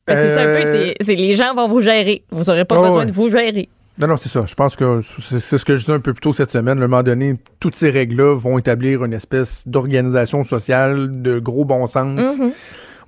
C'est 0.07 0.35
ça 0.35 0.41
un 0.41 0.45
peu, 0.45 0.65
euh, 0.65 0.93
c'est 0.99 1.15
les 1.15 1.33
gens 1.33 1.55
vont 1.55 1.69
vous 1.69 1.81
gérer. 1.81 2.23
Vous 2.29 2.43
n'aurez 2.43 2.65
pas 2.65 2.81
besoin 2.81 3.05
de 3.05 3.13
vous 3.13 3.29
gérer. 3.29 3.69
Non, 3.97 4.07
non, 4.07 4.17
c'est 4.17 4.29
ça. 4.29 4.45
Je 4.47 4.55
pense 4.55 4.75
que 4.75 5.01
c'est 5.19 5.39
ce 5.39 5.63
que 5.63 5.75
je 5.75 5.81
disais 5.81 5.93
un 5.93 5.99
peu 5.99 6.13
plus 6.13 6.21
tôt 6.21 6.33
cette 6.33 6.49
semaine. 6.49 6.79
À 6.79 6.85
un 6.85 6.87
moment 6.87 7.03
donné, 7.03 7.35
toutes 7.59 7.75
ces 7.75 7.91
règles-là 7.91 8.35
vont 8.35 8.57
établir 8.57 9.03
une 9.05 9.13
espèce 9.13 9.67
d'organisation 9.67 10.43
sociale 10.43 11.21
de 11.21 11.37
gros 11.39 11.63
bon 11.63 11.85
sens 11.85 12.19
mm-hmm. 12.19 12.51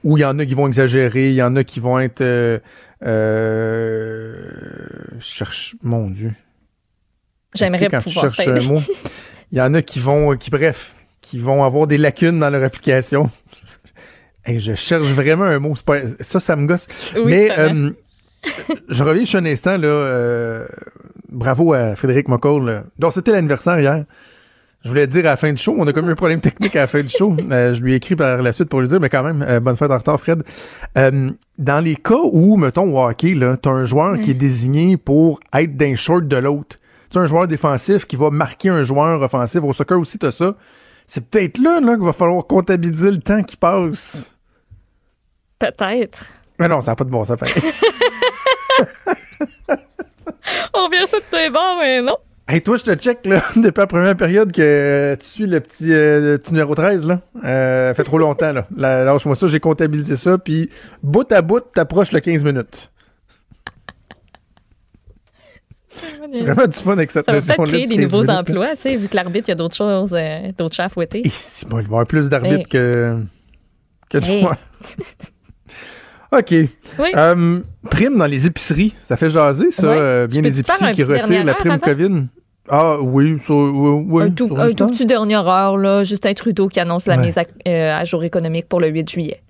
où 0.04 0.18
il 0.18 0.22
y 0.22 0.26
en 0.26 0.38
a 0.38 0.46
qui 0.46 0.54
vont 0.54 0.68
exagérer, 0.68 1.30
il 1.30 1.36
y 1.36 1.44
en 1.44 1.56
a 1.56 1.64
qui 1.64 1.80
vont 1.80 2.00
être... 2.00 2.22
Euh, 2.22 2.60
euh 3.04 4.36
cherche... 5.20 5.76
Mon 5.82 6.10
Dieu. 6.10 6.34
J'aimerais 7.56 7.90
pouvoir 7.90 8.32
tu 8.32 8.48
un 8.48 8.62
mot. 8.62 8.82
Il 9.52 9.58
y 9.58 9.62
en 9.62 9.74
a 9.74 9.82
qui 9.82 10.00
vont... 10.00 10.38
qui 10.38 10.52
Bref, 10.52 10.94
qui 11.22 11.40
vont 11.40 11.64
avoir 11.64 11.88
des 11.88 11.98
lacunes 11.98 12.38
dans 12.38 12.52
leur 12.52 12.64
application. 12.64 13.32
Je 14.48 14.76
cherche 14.76 15.08
vraiment 15.08 15.46
un 15.46 15.58
mot. 15.58 15.74
Pas, 15.84 16.02
ça, 16.20 16.40
ça 16.40 16.56
me 16.56 16.68
gosse. 16.68 16.86
Mais 17.26 17.50
je 18.90 19.04
reviens 19.04 19.22
juste 19.22 19.36
un 19.36 19.46
instant, 19.46 19.78
là. 19.78 19.88
Euh, 19.88 20.66
bravo 21.30 21.74
à 21.74 21.96
Frédéric 21.96 22.28
McCall. 22.28 22.84
Donc, 23.00 23.14
c'était 23.14 23.32
l'anniversaire 23.32 23.80
hier. 23.80 24.06
Je 24.84 24.90
voulais 24.90 25.08
dire 25.08 25.26
à 25.26 25.30
la 25.30 25.36
fin 25.36 25.52
du 25.52 25.58
show, 25.58 25.76
on 25.78 25.88
a 25.88 25.94
comme 25.94 26.08
eu 26.08 26.12
un 26.12 26.16
problème 26.16 26.40
technique 26.40 26.76
à 26.76 26.82
la 26.82 26.88
fin 26.88 27.02
du 27.02 27.10
show. 27.10 27.36
Euh, 27.52 27.74
je 27.74 27.82
lui 27.82 27.94
ai 27.94 27.96
écrit 27.96 28.16
par 28.16 28.42
la 28.42 28.54
suite 28.54 28.70
pour 28.70 28.82
lui 28.82 28.88
dire, 28.88 29.00
mais 29.00 29.10
quand 29.10 29.24
même, 29.24 29.42
euh, 29.42 29.60
bonne 29.60 29.76
fête 29.76 29.92
en 29.92 29.98
retard, 29.98 30.20
Fred. 30.20 30.44
dans 30.96 31.84
les 31.84 31.96
cas 31.96 32.22
où, 32.24 32.56
mettons, 32.58 32.94
au 32.94 33.08
hockey, 33.08 33.34
là, 33.34 33.58
t'as 33.58 33.72
un 33.72 33.86
joueur 33.86 34.20
qui 34.20 34.32
est 34.32 34.36
désigné 34.36 34.98
pour 34.98 35.40
être 35.54 35.76
d'un 35.76 35.96
short 35.96 36.28
de 36.28 36.38
l'autre. 36.38 36.78
Tu 37.10 37.18
un 37.18 37.26
joueur 37.26 37.48
défensif 37.48 38.06
qui 38.06 38.16
va 38.16 38.30
marquer 38.30 38.70
un 38.70 38.84
joueur 38.84 39.22
offensif. 39.22 39.64
Au 39.64 39.74
soccer 39.74 40.00
aussi, 40.00 40.18
t'as 40.18 40.32
ça. 40.32 40.56
C'est 41.08 41.30
peut-être 41.30 41.58
là, 41.60 41.80
là 41.80 41.96
qu'il 41.96 42.06
va 42.06 42.14
falloir 42.14 42.46
comptabiliser 42.46 43.12
le 43.12 43.20
temps 43.20 43.44
qui 43.44 43.58
passe. 43.58 44.34
Peut-être. 45.60 46.32
Mais 46.60 46.68
non, 46.68 46.82
ça 46.82 46.92
n'a 46.92 46.96
pas 46.96 47.04
de 47.04 47.10
bon 47.10 47.24
sens. 47.26 47.38
On 50.74 50.90
vient 50.90 51.06
ça 51.08 51.18
de 51.20 51.24
tous 51.30 51.36
les 51.38 51.50
mais 51.80 52.02
non. 52.02 52.18
Hey, 52.48 52.62
toi, 52.62 52.78
je 52.78 52.84
te 52.84 52.94
check, 52.96 53.26
là, 53.26 53.42
depuis 53.56 53.80
la 53.80 53.88
première 53.88 54.16
période 54.16 54.52
que 54.52 55.18
tu 55.20 55.26
suis 55.26 55.48
le 55.48 55.60
petit, 55.60 55.92
euh, 55.92 56.38
petit 56.38 56.52
numéro 56.54 56.76
13, 56.76 57.08
là. 57.08 57.22
Euh, 57.44 57.92
fait 57.96 58.04
trop 58.04 58.20
longtemps, 58.20 58.54
là. 58.54 58.68
Lâche-moi 58.76 59.36
ça, 59.36 59.48
j'ai 59.48 59.60
comptabilisé 59.60 60.16
ça, 60.16 60.38
puis 60.38 60.70
bout 61.02 61.30
à 61.32 61.42
bout, 61.42 61.62
t'approches 61.62 62.12
le 62.12 62.20
15 62.20 62.44
minutes. 62.44 62.92
Vraiment 66.30 66.68
du 66.68 66.74
fun 66.78 66.92
avec 66.92 67.10
cette 67.10 67.26
Ça 67.26 67.32
va 67.32 67.38
notion-là. 67.40 67.64
créer 67.72 67.88
des 67.88 67.96
15 67.96 68.04
nouveaux 68.04 68.22
minutes. 68.22 68.38
emplois, 68.50 68.76
tu 68.76 68.82
sais, 68.82 68.96
vu 68.98 69.08
que 69.08 69.16
l'arbitre, 69.16 69.48
il 69.48 69.52
y 69.52 69.54
a 69.54 69.56
d'autres 69.56 69.76
choses, 69.76 70.14
euh, 70.14 70.52
d'autres 70.58 70.76
chats 70.76 70.86
à 70.86 70.90
fouetter. 70.90 71.26
Et 71.26 71.30
si, 71.30 71.66
bon, 71.66 71.78
il 71.80 71.84
va 71.84 71.84
y 71.84 71.86
avoir 71.88 72.06
plus 72.06 72.30
d'arbitres 72.30 72.58
Hey. 72.58 72.66
que, 72.68 73.18
que 74.10 74.18
de 74.20 74.26
Hey. 74.26 74.46
OK. 76.40 76.52
Oui. 77.00 77.10
Euh, 77.16 77.60
prime 77.90 78.18
dans 78.18 78.26
les 78.26 78.46
épiceries, 78.48 78.96
ça 79.08 79.18
fait 79.18 79.30
jaser, 79.30 79.72
ça. 79.72 79.88
Euh, 79.88 80.28
bien 80.28 80.42
des 80.42 80.60
un 80.82 80.92
qui 80.94 81.04
retirent 81.04 81.46
la 81.46 81.54
prime 81.54 81.72
avant? 81.74 81.80
COVID? 81.82 82.24
Ah 82.68 82.98
oui, 83.00 83.38
ça, 83.40 83.54
oui, 83.54 84.04
oui, 84.08 84.24
un 84.24 84.30
tout, 84.32 84.48
sur 84.48 84.60
un 84.60 84.68
tout 84.70 84.74
temps. 84.74 84.88
petit 84.88 85.06
dernière 85.06 85.48
heure, 85.48 85.78
là, 85.78 86.04
Justin 86.04 86.34
Trudeau 86.34 86.68
qui 86.68 86.80
annonce 86.80 87.06
la 87.06 87.16
Ouais. 87.18 87.26
mise 87.26 87.38
à, 87.38 87.44
euh, 87.68 87.94
à 87.94 88.06
jour 88.06 88.24
économique 88.24 88.68
pour 88.68 88.80
le 88.80 88.88
8 88.88 89.08
juillet. 89.10 89.42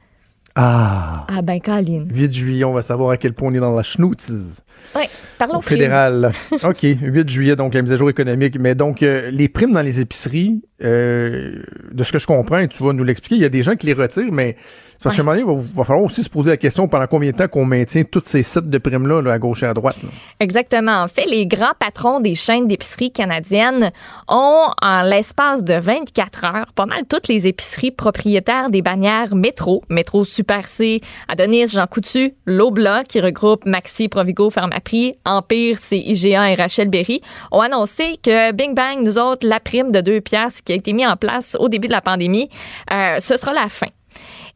Ah, 0.57 1.25
Ah 1.27 1.41
ben, 1.41 1.59
Caroline. 1.59 2.07
8 2.13 2.33
juillet, 2.33 2.63
on 2.63 2.71
va 2.73 2.81
savoir 2.81 3.09
à 3.09 3.17
quel 3.17 3.33
point 3.33 3.49
on 3.49 3.53
est 3.53 3.59
dans 3.59 3.75
la 3.75 3.83
schnoutise. 3.83 4.61
Oui, 4.95 5.03
parlons 5.37 5.57
Au 5.57 5.61
fédéral. 5.61 6.31
OK, 6.63 6.79
8 6.83 7.29
juillet, 7.29 7.55
donc 7.57 7.73
la 7.73 7.81
mise 7.81 7.91
à 7.91 7.97
jour 7.97 8.09
économique. 8.09 8.57
Mais 8.59 8.73
donc, 8.73 9.03
euh, 9.03 9.29
les 9.31 9.49
primes 9.49 9.73
dans 9.73 9.81
les 9.81 9.99
épiceries, 9.99 10.61
euh, 10.83 11.61
de 11.91 12.03
ce 12.03 12.11
que 12.13 12.19
je 12.19 12.27
comprends, 12.27 12.65
tu 12.67 12.83
vas 12.83 12.93
nous 12.93 13.03
l'expliquer, 13.03 13.35
il 13.35 13.41
y 13.41 13.45
a 13.45 13.49
des 13.49 13.63
gens 13.63 13.75
qui 13.75 13.87
les 13.87 13.93
retirent, 13.93 14.31
mais 14.31 14.55
c'est 14.97 15.03
parce 15.03 15.15
qu'à 15.15 15.21
un 15.21 15.25
moment 15.25 15.37
donné, 15.37 15.63
il 15.71 15.75
va, 15.75 15.83
falloir 15.83 16.05
aussi 16.05 16.23
se 16.23 16.29
poser 16.29 16.51
la 16.51 16.57
question 16.57 16.87
pendant 16.87 17.07
combien 17.07 17.31
de 17.31 17.37
temps 17.37 17.47
qu'on 17.47 17.65
maintient 17.65 18.03
tous 18.03 18.23
ces 18.23 18.43
sites 18.43 18.69
de 18.69 18.77
primes-là, 18.77 19.21
là, 19.21 19.33
à 19.33 19.39
gauche 19.39 19.63
et 19.63 19.65
à 19.65 19.73
droite. 19.73 19.97
Exactement. 20.39 21.03
En 21.03 21.07
fait, 21.07 21.25
les 21.25 21.45
grands 21.45 21.73
patrons 21.79 22.19
des 22.19 22.35
chaînes 22.35 22.67
d'épicerie 22.67 23.11
canadiennes 23.11 23.91
ont, 24.27 24.67
en 24.81 25.03
l'espace 25.03 25.63
de 25.63 25.73
24 25.73 26.45
heures, 26.45 26.73
pas 26.73 26.85
mal 26.85 27.03
toutes 27.09 27.27
les 27.27 27.47
épiceries 27.47 27.91
propriétaires 27.91 28.69
des 28.69 28.81
bannières 28.81 29.35
Métro, 29.35 29.83
Métro 29.89 30.23
Super 30.23 30.67
C, 30.67 31.01
Adonis, 31.27 31.67
Jean 31.67 31.87
Coutu, 31.87 32.33
Lobla, 32.45 33.03
qui 33.03 33.19
regroupe 33.19 33.65
Maxi, 33.65 34.07
Provigo, 34.07 34.49
Pharmaprix, 34.49 35.15
Empire, 35.25 35.77
c'est 35.79 35.99
IGA 35.99 36.51
et 36.51 36.55
Rachel 36.55 36.89
Berry, 36.89 37.21
ont 37.51 37.61
annoncé 37.61 38.17
que 38.23 38.51
Bing 38.53 38.75
Bang, 38.75 39.03
nous 39.03 39.17
autres, 39.17 39.47
la 39.47 39.59
prime 39.59 39.91
de 39.91 40.01
2 40.01 40.21
piastres 40.21 40.63
qui 40.63 40.71
a 40.71 40.75
été 40.75 40.93
mise 40.93 41.07
en 41.07 41.15
place 41.15 41.57
au 41.59 41.69
début 41.69 41.87
de 41.87 41.93
la 41.93 42.01
pandémie, 42.01 42.49
euh, 42.91 43.19
ce 43.19 43.37
sera 43.37 43.53
la 43.53 43.69
fin. 43.69 43.87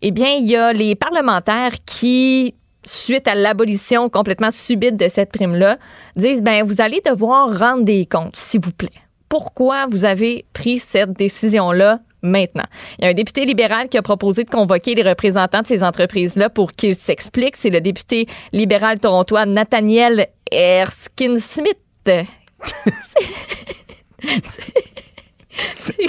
Eh 0.02 0.12
bien, 0.12 0.30
il 0.30 0.48
y 0.48 0.56
a 0.56 0.72
les 0.72 0.96
parlementaires 0.96 1.74
qui, 1.86 2.56
suite 2.86 3.28
à 3.28 3.36
l'abolition 3.36 4.10
complètement 4.10 4.52
subite 4.52 4.96
de 4.96 5.10
cette 5.10 5.32
prime-là, 5.32 5.78
disent 6.16 6.42
ben 6.42 6.64
vous 6.64 6.80
allez 6.82 7.02
devoir 7.06 7.58
rendre 7.58 7.84
des 7.84 8.06
comptes, 8.06 8.36
s'il 8.36 8.62
vous 8.62 8.72
plaît. 8.72 8.90
Pourquoi 9.28 9.88
vous 9.88 10.06
avez 10.06 10.46
pris 10.54 10.80
cette 10.80 11.12
décision-là 11.14 12.00
maintenant? 12.22 12.64
Il 12.98 13.04
y 13.04 13.08
a 13.08 13.12
un 13.12 13.14
député 13.14 13.46
libéral 13.46 13.90
qui 13.90 13.98
a 13.98 14.02
proposé 14.02 14.44
de 14.46 14.50
convoquer 14.50 14.96
les 14.96 15.04
représentants 15.04 15.62
de 15.62 15.68
ces 15.68 15.84
entreprises-là 15.84 16.50
pour 16.50 16.74
qu'ils 16.74 16.96
s'expliquent. 16.96 17.58
C'est 17.58 17.70
le 17.70 17.82
député 17.82 18.28
libéral 18.54 19.00
torontois 19.00 19.46
Nathaniel 19.46 20.28
Erskine-Smith. 20.52 21.78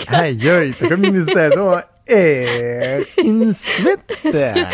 Aïe, 0.09 0.49
aïe, 0.49 0.75
c'est 0.77 0.89
comme 0.89 1.05
une 1.05 1.17
hésitation. 1.17 1.73
Hein? 1.77 1.83
Eh, 2.13 3.05
une 3.25 3.53
suite. 3.53 4.01
tu 4.23 4.31
sais, 4.33 4.67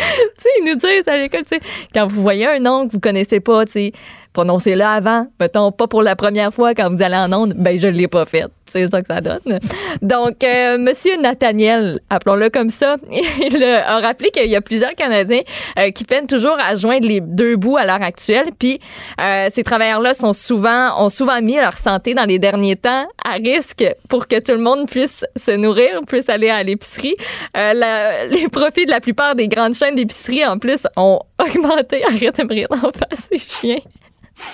ils 0.59 0.63
nous 0.65 0.75
disent 0.75 1.07
à 1.07 1.17
l'école, 1.17 1.43
tu 1.43 1.55
sais, 1.55 1.61
quand 1.93 2.07
vous 2.07 2.21
voyez 2.21 2.47
un 2.47 2.59
nom 2.59 2.87
que 2.87 2.93
vous 2.93 2.99
connaissez 2.99 3.39
pas, 3.39 3.65
tu 3.65 3.71
sais, 3.73 3.91
prononcez-le 4.33 4.83
avant. 4.83 5.27
Mettons, 5.39 5.71
pas 5.71 5.87
pour 5.87 6.03
la 6.03 6.15
première 6.15 6.53
fois 6.53 6.73
quand 6.73 6.89
vous 6.89 7.01
allez 7.01 7.15
en 7.15 7.31
onde, 7.33 7.53
ben, 7.55 7.79
je 7.79 7.87
l'ai 7.87 8.07
pas 8.07 8.25
fait. 8.25 8.45
C'est 8.69 8.89
ça 8.89 9.01
que 9.01 9.07
ça 9.07 9.21
donne. 9.21 9.59
Donc, 10.01 10.43
euh, 10.43 10.77
Monsieur 10.77 11.15
Nathaniel, 11.21 11.99
appelons-le 12.09 12.49
comme 12.49 12.69
ça, 12.69 12.97
il 13.11 13.63
a 13.63 13.99
rappelé 13.99 14.29
qu'il 14.29 14.49
y 14.49 14.55
a 14.55 14.61
plusieurs 14.61 14.93
Canadiens 14.93 15.41
euh, 15.79 15.91
qui 15.91 16.03
peinent 16.03 16.27
toujours 16.27 16.57
à 16.59 16.75
joindre 16.75 17.07
les 17.07 17.21
deux 17.21 17.55
bouts 17.55 17.77
à 17.77 17.85
l'heure 17.85 18.01
actuelle. 18.01 18.47
Puis, 18.57 18.79
euh, 19.21 19.47
ces 19.51 19.63
travailleurs-là 19.63 20.13
sont 20.13 20.33
souvent, 20.33 21.01
ont 21.03 21.09
souvent 21.09 21.41
mis 21.41 21.55
leur 21.55 21.77
santé 21.77 22.13
dans 22.13 22.25
les 22.25 22.39
derniers 22.39 22.75
temps 22.75 23.07
à 23.23 23.33
risque 23.33 23.85
pour 24.09 24.27
que 24.27 24.39
tout 24.39 24.51
le 24.51 24.61
monde 24.61 24.87
puisse 24.89 25.25
se 25.35 25.51
nourrir, 25.51 26.01
puisse 26.05 26.29
aller 26.29 26.49
à 26.49 26.63
l'épicerie. 26.63 27.15
Euh, 27.55 28.25
les 28.29 28.49
profits 28.49 28.85
de 28.85 28.91
la 28.91 28.99
plupart 28.99 29.35
des 29.35 29.47
grandes 29.47 29.75
chaînes 29.75 29.95
d'épicerie, 29.95 30.45
en 30.45 30.57
plus, 30.59 30.83
ont 30.97 31.19
augmenté. 31.39 32.03
Arrête 32.03 32.37
de 32.37 32.43
me 32.43 32.53
rire 32.53 32.67
d'en 32.69 32.91
face, 32.91 33.29
c'est 33.31 33.39
chien. 33.39 33.77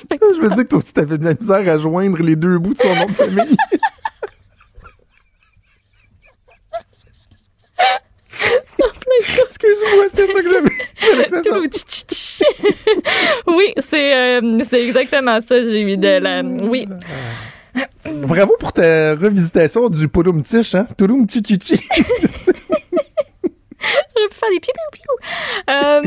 Je 0.09 0.41
me 0.41 0.49
dis 0.49 0.63
que 0.63 0.67
toi 0.67 0.79
aussi, 0.79 0.93
t'avais 0.93 1.17
de 1.17 1.25
la 1.25 1.33
misère 1.33 1.73
à 1.73 1.77
joindre 1.77 2.21
les 2.21 2.35
deux 2.35 2.57
bouts 2.57 2.73
de 2.73 2.79
son 2.79 2.95
nom 2.95 3.05
de 3.05 3.11
famille. 3.11 3.55
Excuse-moi, 9.45 10.05
c'était 10.09 10.31
ça 10.31 10.41
que 10.41 10.49
j'avais. 10.49 10.69
Oui, 13.47 13.73
c'est 13.77 14.13
euh, 14.15 14.59
exactement 14.73 15.39
ça. 15.41 15.63
J'ai 15.63 15.81
eu 15.81 15.97
de 15.97 16.19
la. 16.19 16.41
Oui. 16.41 16.87
Bravo 18.05 18.55
pour 18.59 18.73
ta 18.73 19.15
revisitation 19.15 19.89
du 19.89 20.07
Pouloum 20.07 20.43
Tiche, 20.43 20.75
hein? 20.75 20.85
Touloum 20.97 21.27
Chichichi. 21.29 21.79
J'aurais 24.15 24.29
pu 24.29 24.35
faire 24.35 24.49
des 24.51 24.59
piou 24.59 24.73
piou 24.73 24.89
piou. 24.91 25.15
Euh, 25.69 26.01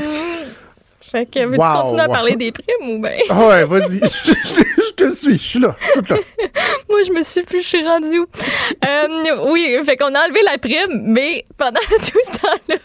fait 1.17 1.27
que 1.27 1.45
veux-tu 1.47 1.61
Wow, 1.61 1.83
continuer 1.83 2.03
à 2.03 2.09
parler 2.09 2.37
des 2.37 2.53
primes 2.53 2.91
ou 2.91 2.99
bien? 3.01 3.13
Ah 3.31 3.47
ouais, 3.49 3.65
vas-y. 3.65 4.01
Je, 4.01 4.33
je- 4.33 4.83
je 4.87 4.93
te 4.93 5.11
suis, 5.15 5.37
je 5.39 5.43
suis 5.45 5.59
là, 5.61 5.77
je 5.81 6.01
suis 6.03 6.15
là. 6.15 6.21
Moi, 6.89 7.03
je 7.07 7.13
me 7.13 7.23
suis 7.23 7.43
plus, 7.43 7.61
je 7.63 7.67
suis 7.67 7.87
rendue 7.87 8.19
où? 8.21 8.27
Euh, 8.85 9.51
oui, 9.51 9.77
fait 9.85 9.97
qu'on 9.97 10.15
a 10.15 10.25
enlevé 10.25 10.41
la 10.43 10.59
prime, 10.59 11.03
mais 11.05 11.45
pendant 11.57 11.81
tout 11.91 12.21
ce 12.23 12.41
temps-là, 12.41 12.77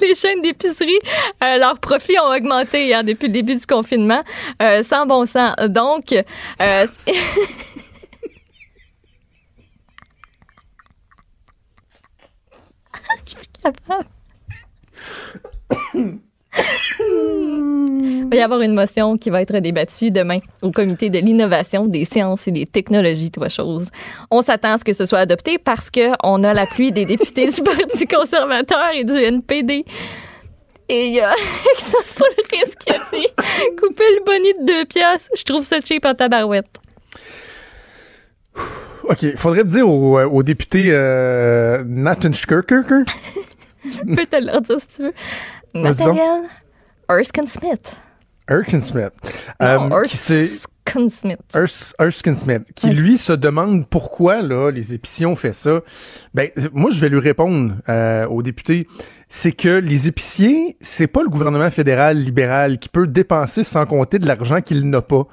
les 0.00 0.14
chaînes 0.14 0.40
d'épicerie, 0.42 0.98
euh, 1.44 1.56
leurs 1.58 1.78
profits 1.78 2.18
ont 2.18 2.34
augmenté 2.34 2.94
hein, 2.94 3.02
depuis 3.02 3.26
le 3.26 3.32
début 3.32 3.54
du 3.54 3.66
confinement, 3.66 4.22
euh, 4.62 4.82
sans 4.82 5.06
bon 5.06 5.26
sens. 5.26 5.54
Donc, 5.68 6.06
je 6.10 6.90
suis 13.26 13.48
capable. 13.62 14.06
Il 17.00 18.28
va 18.30 18.36
y 18.36 18.40
avoir 18.42 18.60
une 18.60 18.74
motion 18.74 19.16
qui 19.16 19.30
va 19.30 19.40
être 19.40 19.58
débattue 19.58 20.10
demain 20.10 20.40
au 20.62 20.70
comité 20.70 21.08
de 21.08 21.18
l'innovation, 21.18 21.86
des 21.86 22.04
sciences 22.04 22.46
et 22.46 22.50
des 22.50 22.66
technologies, 22.66 23.30
toi 23.30 23.48
chose. 23.48 23.88
On 24.30 24.42
s'attend 24.42 24.74
à 24.74 24.78
ce 24.78 24.84
que 24.84 24.92
ce 24.92 25.06
soit 25.06 25.20
adopté 25.20 25.56
parce 25.56 25.90
qu'on 25.90 26.42
a 26.42 26.52
l'appui 26.52 26.92
des 26.92 27.06
députés 27.06 27.48
du 27.48 27.62
Parti 27.62 28.06
conservateur 28.06 28.90
et 28.92 29.04
du 29.04 29.12
NPD. 29.12 29.86
Et 30.90 31.06
il 31.06 31.14
y 31.14 31.20
a 31.20 31.34
qui 32.80 32.90
a 32.90 32.98
dit 33.12 33.26
couper 33.80 34.04
le 34.16 34.24
bonnet 34.24 34.52
de 34.60 34.66
deux 34.66 34.84
piastres. 34.84 35.30
Je 35.36 35.44
trouve 35.44 35.64
ça 35.64 35.80
cheap 35.80 36.04
en 36.04 36.14
tabarouette. 36.14 36.66
OK, 39.04 39.36
faudrait 39.36 39.64
dire 39.64 39.88
au, 39.88 40.20
au 40.20 40.42
député 40.42 40.84
euh, 40.88 41.82
Nathan 41.86 42.32
Schkerker. 42.32 42.82
Je 43.84 44.14
peux 44.14 44.26
te 44.26 44.36
le 44.36 44.50
redire 44.52 44.80
si 44.80 44.96
tu 44.96 45.02
veux. 45.04 45.12
Nathaniel 45.74 46.42
Erskine 47.08 47.46
Smith. 47.46 47.96
Erskine 48.48 48.80
Smith. 48.80 49.12
Non, 49.60 49.90
euh, 49.90 50.00
Erskine 50.00 51.10
Smith. 51.10 51.38
Ers- 51.54 51.94
Erskine 51.98 52.34
Smith, 52.34 52.62
qui 52.74 52.88
lui 52.90 53.18
se 53.18 53.32
demande 53.34 53.86
pourquoi 53.86 54.40
là 54.40 54.70
les 54.70 54.94
épiciers 54.94 55.26
ont 55.26 55.34
fait 55.34 55.52
ça. 55.52 55.80
Ben 56.34 56.48
moi 56.72 56.90
je 56.90 57.00
vais 57.00 57.10
lui 57.10 57.18
répondre 57.20 57.74
euh, 57.90 58.26
au 58.26 58.42
député, 58.42 58.88
c'est 59.28 59.52
que 59.52 59.68
les 59.68 60.08
épiciers, 60.08 60.78
c'est 60.80 61.06
pas 61.06 61.22
le 61.22 61.28
gouvernement 61.28 61.70
fédéral 61.70 62.16
libéral 62.18 62.78
qui 62.78 62.88
peut 62.88 63.06
dépenser 63.06 63.64
sans 63.64 63.84
compter 63.84 64.18
de 64.18 64.26
l'argent 64.26 64.62
qu'il 64.62 64.88
n'a 64.88 65.02
pas 65.02 65.24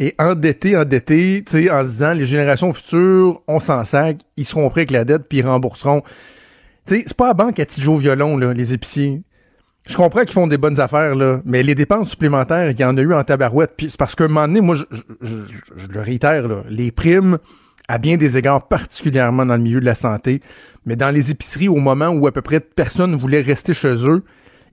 et 0.00 0.14
endetté, 0.18 0.76
endetté, 0.76 1.44
tu 1.46 1.64
sais, 1.64 1.70
en 1.70 1.84
se 1.84 1.90
disant 1.90 2.12
les 2.14 2.24
générations 2.26 2.72
futures, 2.72 3.42
on 3.46 3.60
s'en 3.60 3.84
sac, 3.84 4.16
ils 4.38 4.46
seront 4.46 4.68
prêts 4.70 4.80
avec 4.80 4.90
la 4.92 5.04
dette 5.04 5.28
puis 5.28 5.38
ils 5.38 5.46
rembourseront. 5.46 6.00
Tu 6.86 6.96
sais, 6.96 7.04
c'est 7.06 7.16
pas 7.16 7.28
la 7.28 7.34
banque 7.34 7.60
à 7.60 7.66
Tidjo 7.66 7.96
Violon 7.96 8.38
là, 8.38 8.52
les 8.54 8.72
épiciers. 8.72 9.22
Je 9.86 9.96
comprends 9.96 10.20
qu'ils 10.20 10.32
font 10.32 10.46
des 10.46 10.58
bonnes 10.58 10.78
affaires, 10.80 11.14
là, 11.16 11.40
mais 11.44 11.62
les 11.64 11.74
dépenses 11.74 12.10
supplémentaires, 12.10 12.70
il 12.70 12.78
y 12.78 12.84
en 12.84 12.96
a 12.96 13.00
eu 13.02 13.12
en 13.14 13.24
tabarouette. 13.24 13.74
Puis 13.76 13.90
c'est 13.90 13.98
parce 13.98 14.14
qu'à 14.14 14.24
un 14.24 14.28
moment 14.28 14.46
donné, 14.46 14.60
moi, 14.60 14.76
je, 14.76 14.84
je- 15.22 15.26
je- 15.46 15.82
je 15.82 15.88
le 15.88 16.00
réitère, 16.00 16.46
là, 16.46 16.62
les 16.68 16.92
primes, 16.92 17.38
à 17.88 17.98
bien 17.98 18.16
des 18.16 18.36
égards, 18.36 18.68
particulièrement 18.68 19.44
dans 19.44 19.56
le 19.56 19.62
milieu 19.62 19.80
de 19.80 19.84
la 19.84 19.96
santé, 19.96 20.40
mais 20.86 20.94
dans 20.94 21.10
les 21.10 21.30
épiceries, 21.32 21.68
au 21.68 21.76
moment 21.76 22.08
où 22.10 22.26
à 22.28 22.32
peu 22.32 22.42
près 22.42 22.60
personne 22.60 23.16
voulait 23.16 23.40
rester 23.40 23.74
chez 23.74 24.06
eux, 24.06 24.22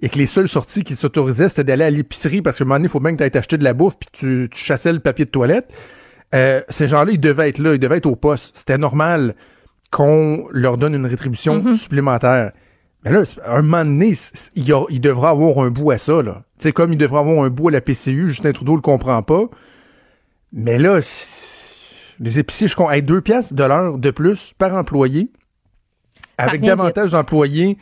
et 0.02 0.10
que 0.10 0.18
les 0.18 0.28
seules 0.28 0.48
sorties 0.48 0.84
qui 0.84 0.96
s'autorisaient, 0.96 1.50
c'était 1.50 1.64
d'aller 1.66 1.84
à 1.86 1.90
l'épicerie, 1.90 2.42
parce 2.42 2.58
qu'à 2.60 2.64
un 2.64 2.68
moment 2.68 2.76
donné, 2.76 2.86
il 2.86 2.92
faut 2.92 3.00
bien 3.02 3.12
que 3.12 3.18
tu 3.18 3.24
ailles 3.24 3.32
t'acheter 3.32 3.58
de 3.58 3.64
la 3.64 3.74
bouffe, 3.74 3.96
puis 4.00 4.10
tu, 4.14 4.48
tu 4.52 4.64
chassais 4.64 4.94
le 4.94 5.00
papier 5.00 5.26
de 5.26 5.32
toilette. 5.32 5.74
Euh, 6.36 6.62
ces 6.70 6.88
gens-là, 6.88 7.12
ils 7.12 7.20
devaient 7.20 7.50
être 7.50 7.58
là, 7.58 7.74
ils 7.74 7.80
devaient 7.80 7.98
être 7.98 8.06
au 8.06 8.16
poste. 8.16 8.56
C'était 8.56 8.78
normal 8.78 9.34
qu'on 9.92 10.46
leur 10.52 10.78
donne 10.78 10.94
une 10.94 11.08
rétribution 11.08 11.60
supplémentaire. 11.74 12.52
Mais 13.06 13.12
là, 13.12 13.24
un 13.46 13.62
moment 13.62 13.84
donné, 13.86 14.14
il, 14.56 14.74
a- 14.74 14.86
il 14.90 15.00
devra 15.00 15.30
avoir 15.30 15.60
un 15.66 15.70
bout 15.70 15.92
à 15.92 15.98
ça, 15.98 16.22
là. 16.22 16.44
Tu 16.58 16.64
sais, 16.64 16.72
comme 16.74 16.92
il 16.92 16.98
devra 16.98 17.20
avoir 17.22 17.44
un 17.46 17.50
bout 17.50 17.70
à 17.70 17.72
la 17.72 17.82
PCU, 17.82 18.28
Justin 18.30 18.52
Trudeau 18.52 18.76
le 18.76 18.82
comprend 18.82 19.22
pas. 19.24 19.44
Mais 20.52 20.78
là, 20.78 21.00
les 22.20 22.40
épiciers, 22.40 22.68
je 22.68 22.76
compte, 22.76 22.92
hey, 22.92 23.02
deux 23.02 23.22
piastres 23.22 23.54
de 23.54 23.64
l'heure 23.64 23.98
de 23.98 24.12
plus 24.12 24.54
par 24.58 24.74
employé, 24.76 25.32
avec 26.38 26.62
davantage 26.78 27.12
d'employés 27.12 27.78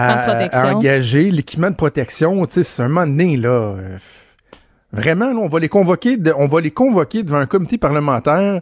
à, 0.00 0.16
de 0.26 0.30
protection. 0.32 0.60
à 0.62 0.74
engager, 0.74 1.30
l'équipement 1.30 1.70
de 1.70 1.74
protection, 1.76 2.46
tu 2.46 2.52
sais, 2.54 2.62
c'est 2.62 2.82
un 2.82 2.88
moment 2.88 3.06
donné, 3.06 3.36
là. 3.36 3.48
euh, 3.50 3.98
Vraiment, 4.92 5.32
là, 5.32 5.38
on 5.40 5.48
va 5.48 5.58
les 5.58 5.68
convoquer, 5.68 6.16
de- 6.16 6.32
on 6.38 6.46
va 6.46 6.60
les 6.60 6.70
convoquer 6.70 7.22
devant 7.24 7.38
un 7.38 7.46
comité 7.46 7.78
parlementaire, 7.78 8.60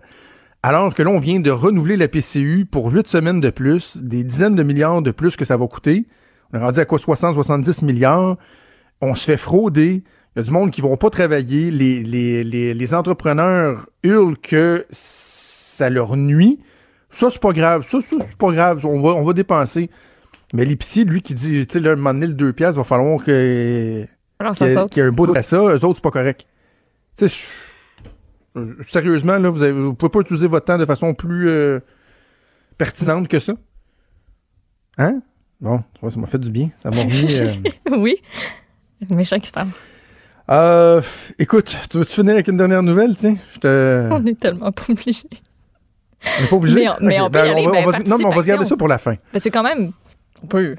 alors 0.63 0.95
que 0.95 1.03
là, 1.03 1.11
on 1.11 1.19
vient 1.19 1.41
de 1.41 1.51
renouveler 1.51 1.97
la 1.97 2.09
PCU 2.09 2.67
pour 2.71 2.93
huit 2.93 3.07
semaines 3.09 3.41
de 3.41 3.51
plus, 3.51 3.97
des 3.97 4.23
dizaines 4.25 4.55
de 4.55 4.63
milliards 4.63 5.03
de 5.03 5.11
plus 5.11 5.37
que 5.37 5.45
ça 5.45 5.57
va 5.57 5.67
coûter. 5.67 6.07
On 6.53 6.59
est 6.59 6.63
rendu 6.63 6.81
à 6.81 6.85
quoi 6.85 6.99
60, 6.99 7.35
70 7.35 7.83
milliards. 7.83 8.37
On 9.01 9.15
se 9.15 9.25
fait 9.25 9.37
frauder. 9.37 10.05
Il 10.35 10.39
y 10.39 10.41
a 10.41 10.43
du 10.45 10.51
monde 10.51 10.71
qui 10.71 10.81
vont 10.81 10.97
pas 10.97 11.11
travailler. 11.11 11.71
Les, 11.71 12.03
les, 12.03 12.45
les, 12.45 12.75
les 12.75 12.95
entrepreneurs 12.95 13.87
hurlent 14.05 14.39
que 14.39 14.87
ça 14.91 15.91
leur 15.91 16.17
nuit. 16.17 16.61
Ça, 17.11 17.29
c'est 17.31 17.41
pas 17.43 17.53
grave. 17.53 17.87
Ça, 17.89 18.01
ça, 18.01 18.17
c'est 18.21 18.37
pas 18.37 18.53
grave. 18.53 18.85
On 18.87 19.01
va, 19.01 19.11
on 19.11 19.23
va 19.23 19.33
dépenser. 19.33 19.91
Mais 20.55 20.65
l'épicier, 20.65 21.05
lui, 21.05 21.23
qui 21.23 21.35
dit, 21.35 21.67
tu 21.67 21.73
sais, 21.73 21.81
là, 21.81 21.93
un 21.93 21.97
moment 21.97 22.13
donné, 22.15 22.27
le 22.29 22.35
2 22.35 22.53
piastres, 22.53 22.79
va 22.79 22.85
falloir 22.85 23.25
que, 23.25 24.05
qu'il 24.55 24.67
y, 24.69 24.71
ait- 24.71 24.75
un 25.01 25.11
bout 25.13 25.27
de 25.27 25.33
ça. 25.43 25.57
Eux 25.57 25.85
autres, 25.85 25.97
c'est 25.97 26.03
pas 26.03 26.11
correct. 26.11 26.47
Tu 27.19 27.29
sais, 27.29 27.45
sérieusement, 28.87 29.39
là, 29.39 29.49
vous, 29.51 29.85
vous 29.85 29.95
pouvez 29.95 30.11
pas 30.11 30.21
utiliser 30.21 30.47
votre 30.47 30.67
temps 30.67 30.79
de 30.79 30.85
façon 30.85 31.15
plus 31.15 31.49
euh, 31.49 31.81
pertinente 32.79 33.29
que 33.29 33.39
ça. 33.39 33.53
Hein? 34.99 35.21
Bon, 35.61 35.79
tu 35.95 36.01
vois, 36.01 36.11
ça 36.11 36.19
m'a 36.21 36.27
fait 36.27 36.39
du 36.39 36.51
bien. 36.51 36.71
Ça 36.83 36.91
m'a 36.91 36.97
remis... 37.03 37.39
euh, 37.41 37.55
oui. 37.99 38.17
Méchant 39.11 39.39
qui. 39.39 39.51
Euh, 40.51 41.01
écoute, 41.39 41.77
tu 41.91 41.99
veux-tu 41.99 42.13
finir 42.15 42.35
avec 42.35 42.49
une 42.49 42.57
dernière 42.57 42.83
nouvelle, 42.83 43.15
tiens? 43.17 43.37
Je 43.55 43.59
te... 43.61 44.09
On 44.11 44.25
est 44.27 44.39
tellement 44.39 44.71
pas 44.73 44.83
obligés. 44.89 45.29
On 46.39 46.43
n'est 46.43 46.49
pas 46.49 46.57
obligé? 46.57 46.75
Mais 46.81 46.89
on- 46.89 46.97
mais 47.01 47.21
on 47.21 47.31
peut 47.31 47.39
y 47.39 47.43
aller, 47.43 47.65
va, 47.67 47.73
ben, 47.73 47.85
on 47.87 47.91
va- 47.91 47.99
non, 48.01 48.19
mais 48.19 48.25
on 48.25 48.31
va 48.31 48.43
se 48.43 48.47
garder 48.49 48.65
ça 48.65 48.77
pour 48.77 48.89
la 48.89 48.99
fin. 48.99 49.15
Ben, 49.33 49.39
c'est 49.39 49.51
quand 49.51 49.63
même. 49.63 49.93
On 50.43 50.47
peut. 50.47 50.77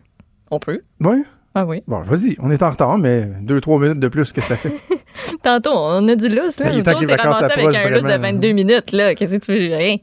On 0.52 0.60
peut. 0.60 0.82
Oui? 1.00 1.24
Ah 1.56 1.66
oui. 1.66 1.84
Bon, 1.88 2.02
vas-y. 2.02 2.36
On 2.40 2.50
est 2.50 2.64
en 2.64 2.72
retard, 2.72 2.98
mais 2.98 3.30
deux, 3.42 3.62
trois 3.62 3.80
minutes 3.80 4.00
de 4.00 4.08
plus, 4.08 4.32
qu'est-ce 4.34 4.48
que 4.50 4.56
ça 4.56 4.58
fait? 4.58 4.74
Tantôt, 5.44 5.72
on 5.74 6.08
a 6.08 6.16
du 6.16 6.28
lousse, 6.30 6.60
là. 6.60 6.72
On 6.74 6.84
s'est 6.84 7.16
ramassé 7.16 7.44
avec 7.54 7.76
un 7.76 7.90
lousse 7.90 8.02
de 8.02 8.08
vraiment. 8.08 8.32
22 8.32 8.52
minutes, 8.54 8.92
là. 8.92 9.14
Qu'est-ce 9.14 9.36
que 9.36 9.46
tu 9.46 9.52
veux? 9.54 9.76
Rien. 9.76 9.98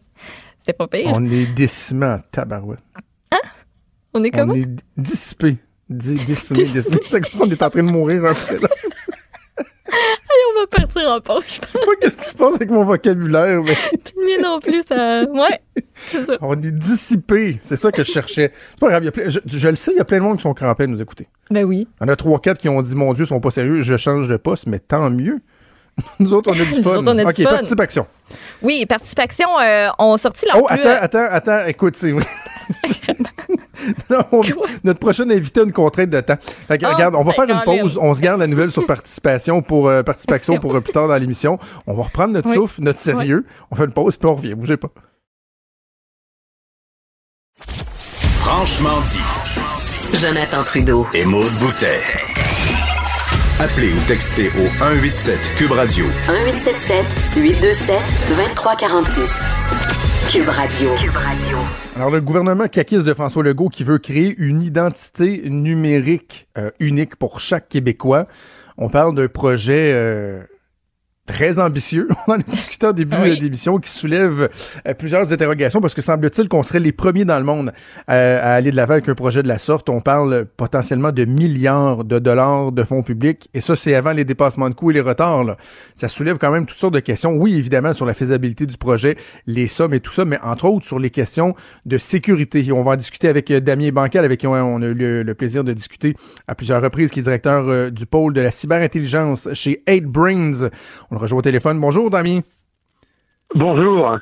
C'était 0.60 0.74
pas 0.74 0.86
pire. 0.86 1.10
on 1.12 1.24
est 1.24 1.52
décimé 1.55 2.06
en 2.06 2.18
tabarouette. 2.31 2.81
On 4.14 4.22
est 4.22 4.31
comment? 4.31 4.52
On 4.52 4.56
est 4.56 4.68
dissipé. 4.97 5.56
Di- 5.89 6.14
décimé, 6.14 6.60
Décimé. 6.60 6.81
décimé. 6.82 6.97
C'est 7.10 7.20
comme 7.20 7.24
si 7.24 7.36
on 7.43 7.51
est 7.51 7.62
en 7.62 7.70
train 7.70 7.82
de 7.82 7.90
mourir 7.90 8.24
un 8.24 8.32
peu, 8.32 8.60
là. 8.62 8.68
Va 10.60 10.66
partir 10.66 11.08
en 11.10 11.20
pause, 11.20 11.44
je 11.46 11.60
pense. 11.60 11.68
Je 11.72 11.78
sais 11.78 11.84
pas 11.86 11.92
qu'est-ce 12.00 12.16
qui 12.18 12.24
se 12.28 12.34
passe 12.36 12.54
avec 12.56 12.70
mon 12.70 12.84
vocabulaire, 12.84 13.62
mais 13.62 14.38
non 14.42 14.58
plus, 14.60 14.82
ça. 14.86 15.22
Ouais. 15.24 15.60
Ça. 16.26 16.36
on 16.40 16.54
est 16.60 16.70
dissipé. 16.70 17.58
C'est 17.60 17.76
ça 17.76 17.90
que 17.92 18.02
je 18.04 18.10
cherchais. 18.10 18.52
C'est 18.70 18.80
pas 18.80 18.88
grave. 18.88 19.02
il 19.02 19.06
y 19.06 19.08
a 19.08 19.12
plein- 19.12 19.28
je, 19.28 19.38
je 19.46 19.68
le 19.68 19.76
sais, 19.76 19.92
il 19.92 19.98
y 19.98 20.00
a 20.00 20.04
plein 20.04 20.18
de 20.18 20.22
monde 20.24 20.36
qui 20.36 20.42
sont 20.42 20.54
crampés 20.54 20.84
à 20.84 20.86
nous 20.86 21.00
écouter. 21.00 21.28
Ben 21.50 21.64
oui. 21.64 21.86
Il 22.00 22.04
y 22.06 22.10
en 22.10 22.12
a 22.12 22.16
trois, 22.16 22.40
quatre 22.40 22.58
qui 22.58 22.68
ont 22.68 22.80
dit, 22.82 22.94
mon 22.94 23.12
Dieu, 23.14 23.24
ils 23.24 23.28
sont 23.28 23.40
pas 23.40 23.50
sérieux, 23.50 23.82
je 23.82 23.96
change 23.96 24.28
de 24.28 24.36
poste, 24.36 24.66
mais 24.66 24.78
tant 24.78 25.08
mieux. 25.10 25.40
Nous 26.18 26.32
autres, 26.32 26.50
on 26.50 26.54
a 26.60 26.64
du 26.64 26.76
Nous 26.78 26.82
fun. 26.82 26.96
autres, 26.96 27.12
on 27.12 27.18
a 27.18 27.24
du 27.24 27.30
OK, 27.30 27.42
fun. 27.42 27.50
participation. 27.50 28.06
Oui, 28.62 28.86
participation, 28.86 29.48
euh, 29.60 29.88
on 29.98 30.16
sorti 30.16 30.46
leur 30.46 30.62
Oh, 30.62 30.66
plus. 30.66 30.80
attends, 30.80 31.02
attends, 31.20 31.28
attends, 31.30 31.66
écoute, 31.66 31.96
c'est 31.96 32.12
vrai. 32.12 32.24
Non, 34.10 34.18
on- 34.32 34.40
Quoi? 34.42 34.66
notre 34.84 34.98
prochaine 35.00 35.30
invité 35.32 35.60
a 35.60 35.62
une 35.64 35.72
contrainte 35.72 36.10
de 36.10 36.20
temps. 36.20 36.36
Fait 36.68 36.78
que, 36.78 36.86
Oh, 36.86 36.92
regarde, 36.94 37.14
on 37.14 37.22
va 37.22 37.32
ben, 37.36 37.46
faire 37.46 37.56
une 37.56 37.64
pause. 37.64 37.98
On 38.00 38.14
se 38.14 38.20
garde 38.20 38.40
la 38.40 38.46
nouvelle 38.46 38.70
sur 38.70 38.86
participation 38.86 39.62
pour 39.62 39.88
euh, 39.88 40.02
participation 40.02 40.58
pour 40.58 40.74
euh, 40.74 40.80
plus 40.80 40.92
tard 40.92 41.08
dans 41.08 41.16
l'émission. 41.16 41.58
On 41.86 41.94
va 41.94 42.04
reprendre 42.04 42.32
notre 42.34 42.48
Oui. 42.48 42.54
souffle, 42.54 42.82
notre 42.82 42.98
sérieux. 42.98 43.44
On 43.70 43.76
fait 43.76 43.84
une 43.84 43.92
pause 43.92 44.16
puis 44.16 44.28
on 44.28 44.34
revient. 44.34 44.54
Bougez 44.54 44.76
pas. 44.76 44.88
Franchement 48.38 49.00
dit. 49.08 50.18
Jonathan 50.18 50.64
Trudeau. 50.64 51.06
Et 51.14 51.24
Maude 51.24 51.52
Boutet. 51.60 52.00
Appelez 53.60 53.92
ou 53.92 54.00
textez 54.08 54.48
au 54.48 54.66
187 54.78 55.38
Cube 55.56 55.72
Radio 55.72 56.06
1877 56.28 57.04
827 57.36 58.00
2346. 58.30 59.30
Cube 60.32 60.48
Radio. 60.48 60.90
Cube 60.96 61.16
Radio. 61.16 61.58
Alors, 62.01 62.10
le 62.10 62.22
gouvernement 62.22 62.66
caquiste 62.66 63.05
de 63.05 63.12
François 63.12 63.43
Legault 63.43 63.68
qui 63.68 63.85
veut 63.85 63.98
créer 63.98 64.35
une 64.39 64.62
identité 64.62 65.43
numérique 65.51 66.48
euh, 66.56 66.70
unique 66.81 67.16
pour 67.16 67.40
chaque 67.40 67.68
Québécois. 67.68 68.27
On 68.78 68.89
parle 68.89 69.14
d'un 69.14 69.28
projet 69.28 69.93
euh, 69.93 70.43
très 71.32 71.59
ambitieux. 71.59 72.09
On 72.27 72.32
en 72.32 72.35
a 72.36 72.43
discuté 72.43 72.86
en 72.86 72.93
début 72.93 73.16
Oui. 73.23 73.31
euh, 73.31 73.36
d'émission 73.36 73.78
qui 73.78 73.90
soulève 73.90 74.48
euh, 74.86 74.94
plusieurs 74.94 75.32
interrogations 75.32 75.81
parce 75.81 75.94
que 75.94 76.02
semble-t-il 76.02 76.48
qu'on 76.48 76.62
serait 76.62 76.81
les 76.81 76.93
premiers 76.93 77.24
dans 77.24 77.39
le 77.39 77.44
monde 77.44 77.73
euh, 78.11 78.39
à 78.43 78.55
aller 78.55 78.70
de 78.70 78.77
l'avant 78.77 78.93
avec 78.94 79.09
un 79.09 79.15
projet 79.15 79.43
de 79.43 79.48
la 79.48 79.59
sorte. 79.59 79.89
On 79.89 80.01
parle 80.01 80.44
potentiellement 80.57 81.12
de 81.12 81.24
milliards 81.24 82.05
de 82.05 82.19
dollars 82.19 82.73
de 82.73 82.82
fonds 82.82 83.02
publics 83.02 83.48
et 83.55 83.61
ça, 83.61 83.77
c'est 83.77 83.94
avant 83.94 84.12
les 84.12 84.24
dépassements 84.24 84.69
de 84.69 84.74
coûts 84.74 84.90
et 84.90 84.94
les 84.94 85.01
retards. 85.01 85.44
là. 85.44 85.57
Ça 85.94 86.09
soulève 86.09 86.39
quand 86.39 86.51
même 86.51 86.66
toutes 86.66 86.78
sortes 86.78 86.94
de 86.94 87.01
questions. 87.01 87.32
Oui, 87.35 87.55
évidemment, 87.57 87.93
sur 87.93 88.07
la 88.07 88.15
faisabilité 88.15 88.66
du 88.66 88.77
projet, 88.77 89.16
les 89.47 89.66
sommes 89.69 89.94
et 89.94 90.01
tout 90.01 90.12
ça, 90.12 90.24
mais 90.24 90.39
entre 90.43 90.65
autres 90.66 90.86
sur 90.86 90.98
les 90.98 91.11
questions 91.11 91.55
de 91.86 91.98
sécurité. 91.98 92.65
Et 92.65 92.73
on 92.73 92.82
va 92.82 92.93
en 92.93 92.97
discuter 92.97 93.28
avec 93.28 93.52
Damien 93.52 93.90
Bancal, 93.90 94.24
avec 94.24 94.40
qui 94.40 94.47
on, 94.47 94.52
on 94.52 94.82
a 94.82 94.86
eu 94.86 94.94
le, 94.94 95.23
le 95.23 95.35
plaisir 95.35 95.65
de 95.65 95.73
discuter 95.73 96.15
à 96.48 96.55
plusieurs 96.55 96.82
reprises, 96.82 97.11
qui 97.11 97.20
est 97.20 97.23
directeur 97.23 97.65
euh, 97.69 97.90
du 97.90 98.07
pôle 98.07 98.32
de 98.32 98.40
la 98.40 98.51
cyberintelligence 98.51 99.48
chez 99.52 99.82
8Brains. 99.86 100.70
On 101.11 101.15
le 101.15 101.19
rejoint 101.20 101.38
au 101.38 101.42
téléphone. 101.42 101.78
Bonjour, 101.80 102.10
Damien. 102.10 102.40
Bonjour. 103.55 104.18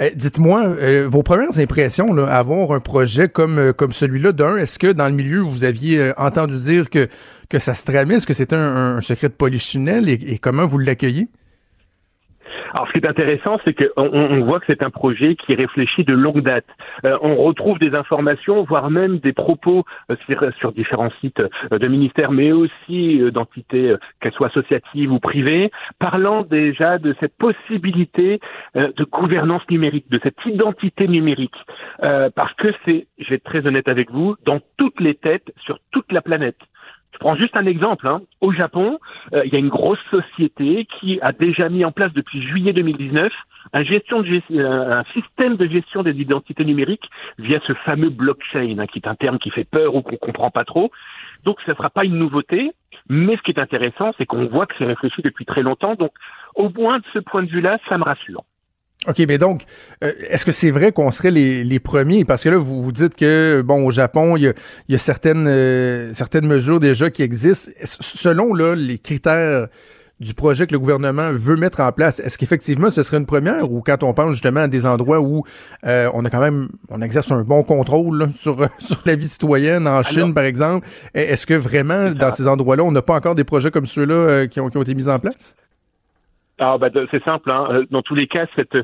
Euh, 0.00 0.08
Dites-moi, 0.14 0.62
euh, 0.64 1.06
vos 1.08 1.22
premières 1.22 1.58
impressions 1.58 2.14
là, 2.14 2.26
à 2.26 2.38
avoir 2.38 2.72
un 2.72 2.80
projet 2.80 3.28
comme, 3.28 3.58
euh, 3.58 3.72
comme 3.72 3.92
celui-là, 3.92 4.32
d'un, 4.32 4.56
est-ce 4.56 4.78
que 4.78 4.92
dans 4.92 5.06
le 5.06 5.12
milieu, 5.14 5.40
vous 5.40 5.64
aviez 5.64 5.98
euh, 6.00 6.12
entendu 6.16 6.56
dire 6.58 6.88
que, 6.88 7.08
que 7.50 7.58
ça 7.58 7.74
se 7.74 7.84
tramait? 7.84 8.14
Est-ce 8.14 8.26
que 8.26 8.32
c'était 8.32 8.56
un, 8.56 8.96
un 8.96 9.00
secret 9.00 9.28
de 9.28 9.34
polichinelle? 9.34 10.08
Et, 10.08 10.14
et 10.14 10.38
comment 10.38 10.66
vous 10.66 10.78
l'accueillez? 10.78 11.28
Alors, 12.72 12.86
ce 12.88 12.92
qui 12.92 12.98
est 12.98 13.08
intéressant, 13.08 13.58
c'est 13.64 13.74
qu'on 13.74 14.04
on 14.04 14.44
voit 14.44 14.60
que 14.60 14.66
c'est 14.66 14.82
un 14.82 14.90
projet 14.90 15.36
qui 15.36 15.52
est 15.52 15.56
réfléchi 15.56 16.04
de 16.04 16.12
longue 16.12 16.42
date. 16.42 16.66
Euh, 17.04 17.18
on 17.22 17.36
retrouve 17.36 17.78
des 17.78 17.94
informations, 17.94 18.62
voire 18.62 18.90
même 18.90 19.18
des 19.18 19.32
propos 19.32 19.84
euh, 20.10 20.16
sur, 20.58 20.72
différents 20.72 21.10
sites 21.20 21.40
euh, 21.40 21.78
de 21.78 21.88
ministères, 21.88 22.32
mais 22.32 22.52
aussi 22.52 23.20
d'entités, 23.32 23.94
qu'elles 24.20 24.32
soient 24.32 24.48
associatives 24.48 25.12
ou 25.12 25.18
privées, 25.18 25.70
parlant 25.98 26.42
déjà 26.42 26.98
de 26.98 27.14
cette 27.20 27.36
possibilité 27.36 28.40
de 28.74 29.04
gouvernance 29.04 29.62
numérique, 29.70 30.10
de 30.10 30.20
cette 30.22 30.36
identité 30.46 31.08
numérique. 31.08 31.56
Parce 31.98 32.52
que 32.54 32.68
c'est, 32.84 33.06
je 33.18 33.28
vais 33.28 33.36
être 33.36 33.44
très 33.44 33.66
honnête 33.66 33.88
avec 33.88 34.10
vous, 34.10 34.36
dans 34.44 34.60
toutes 34.76 35.00
les 35.00 35.14
têtes, 35.14 35.52
sur 35.64 35.78
toute 35.90 36.10
la 36.12 36.22
planète. 36.22 36.58
Prends 37.20 37.36
juste 37.36 37.54
un 37.54 37.66
exemple. 37.66 38.08
Hein. 38.08 38.22
Au 38.40 38.50
Japon, 38.50 38.98
euh, 39.34 39.42
il 39.44 39.52
y 39.52 39.56
a 39.56 39.58
une 39.58 39.68
grosse 39.68 40.00
société 40.10 40.86
qui 40.86 41.20
a 41.20 41.32
déjà 41.32 41.68
mis 41.68 41.84
en 41.84 41.92
place 41.92 42.12
depuis 42.14 42.42
juillet 42.42 42.72
2019 42.72 43.30
un, 43.74 43.84
gestion 43.84 44.22
de 44.22 44.40
euh, 44.52 45.00
un 45.00 45.04
système 45.12 45.56
de 45.56 45.68
gestion 45.68 46.02
des 46.02 46.12
identités 46.12 46.64
numériques 46.64 47.10
via 47.38 47.60
ce 47.66 47.74
fameux 47.74 48.08
blockchain, 48.08 48.78
hein, 48.78 48.86
qui 48.86 49.00
est 49.00 49.06
un 49.06 49.14
terme 49.14 49.38
qui 49.38 49.50
fait 49.50 49.64
peur 49.64 49.94
ou 49.94 50.00
qu'on 50.00 50.16
comprend 50.16 50.50
pas 50.50 50.64
trop. 50.64 50.90
Donc, 51.44 51.58
ce 51.66 51.70
ne 51.70 51.76
sera 51.76 51.90
pas 51.90 52.06
une 52.06 52.16
nouveauté. 52.16 52.72
Mais 53.08 53.36
ce 53.36 53.42
qui 53.42 53.50
est 53.50 53.60
intéressant, 53.60 54.12
c'est 54.16 54.26
qu'on 54.26 54.46
voit 54.46 54.66
que 54.66 54.74
c'est 54.78 54.86
réfléchi 54.86 55.20
depuis 55.20 55.44
très 55.44 55.62
longtemps. 55.62 55.96
Donc, 55.96 56.12
au 56.54 56.70
moins 56.70 56.98
de 56.98 57.04
ce 57.12 57.18
point 57.18 57.42
de 57.42 57.50
vue-là, 57.50 57.78
ça 57.88 57.98
me 57.98 58.04
rassure. 58.04 58.44
OK, 59.08 59.18
mais 59.26 59.38
donc, 59.38 59.64
euh, 60.04 60.12
est-ce 60.28 60.44
que 60.44 60.52
c'est 60.52 60.70
vrai 60.70 60.92
qu'on 60.92 61.10
serait 61.10 61.30
les, 61.30 61.64
les 61.64 61.78
premiers? 61.80 62.26
Parce 62.26 62.44
que 62.44 62.50
là, 62.50 62.58
vous, 62.58 62.82
vous 62.82 62.92
dites 62.92 63.14
que, 63.14 63.62
bon, 63.64 63.86
au 63.86 63.90
Japon, 63.90 64.36
il 64.36 64.42
y 64.42 64.48
a, 64.48 64.52
y 64.90 64.94
a 64.94 64.98
certaines, 64.98 65.46
euh, 65.46 66.12
certaines 66.12 66.46
mesures 66.46 66.80
déjà 66.80 67.10
qui 67.10 67.22
existent. 67.22 67.70
Selon 67.82 68.52
là, 68.52 68.74
les 68.74 68.98
critères 68.98 69.68
du 70.20 70.34
projet 70.34 70.66
que 70.66 70.72
le 70.72 70.78
gouvernement 70.78 71.30
veut 71.32 71.56
mettre 71.56 71.80
en 71.80 71.92
place, 71.92 72.20
est-ce 72.20 72.36
qu'effectivement 72.36 72.90
ce 72.90 73.02
serait 73.02 73.16
une 73.16 73.26
première 73.26 73.72
ou 73.72 73.80
quand 73.80 74.02
on 74.02 74.12
pense 74.12 74.32
justement 74.32 74.60
à 74.60 74.68
des 74.68 74.84
endroits 74.84 75.20
où 75.20 75.44
euh, 75.86 76.10
on 76.12 76.24
a 76.26 76.30
quand 76.30 76.40
même, 76.40 76.68
on 76.90 77.00
exerce 77.00 77.32
un 77.32 77.42
bon 77.42 77.62
contrôle 77.62 78.18
là, 78.18 78.28
sur, 78.36 78.68
sur 78.78 79.00
la 79.06 79.16
vie 79.16 79.28
citoyenne, 79.28 79.88
en 79.88 80.02
Chine 80.02 80.34
par 80.34 80.44
exemple, 80.44 80.86
est-ce 81.14 81.46
que 81.46 81.54
vraiment 81.54 82.10
dans 82.10 82.30
ces 82.30 82.46
endroits-là, 82.46 82.84
on 82.84 82.92
n'a 82.92 83.02
pas 83.02 83.14
encore 83.14 83.34
des 83.34 83.44
projets 83.44 83.70
comme 83.70 83.86
ceux-là 83.86 84.14
euh, 84.14 84.46
qui, 84.46 84.60
ont, 84.60 84.68
qui 84.68 84.76
ont 84.76 84.82
été 84.82 84.94
mis 84.94 85.08
en 85.08 85.18
place? 85.18 85.56
Ah 86.62 86.76
bah 86.76 86.88
c'est 87.10 87.24
simple. 87.24 87.50
Hein. 87.50 87.66
Euh, 87.70 87.86
Dans 87.90 88.02
tous 88.02 88.14
les 88.14 88.26
cas, 88.26 88.44
cette, 88.54 88.76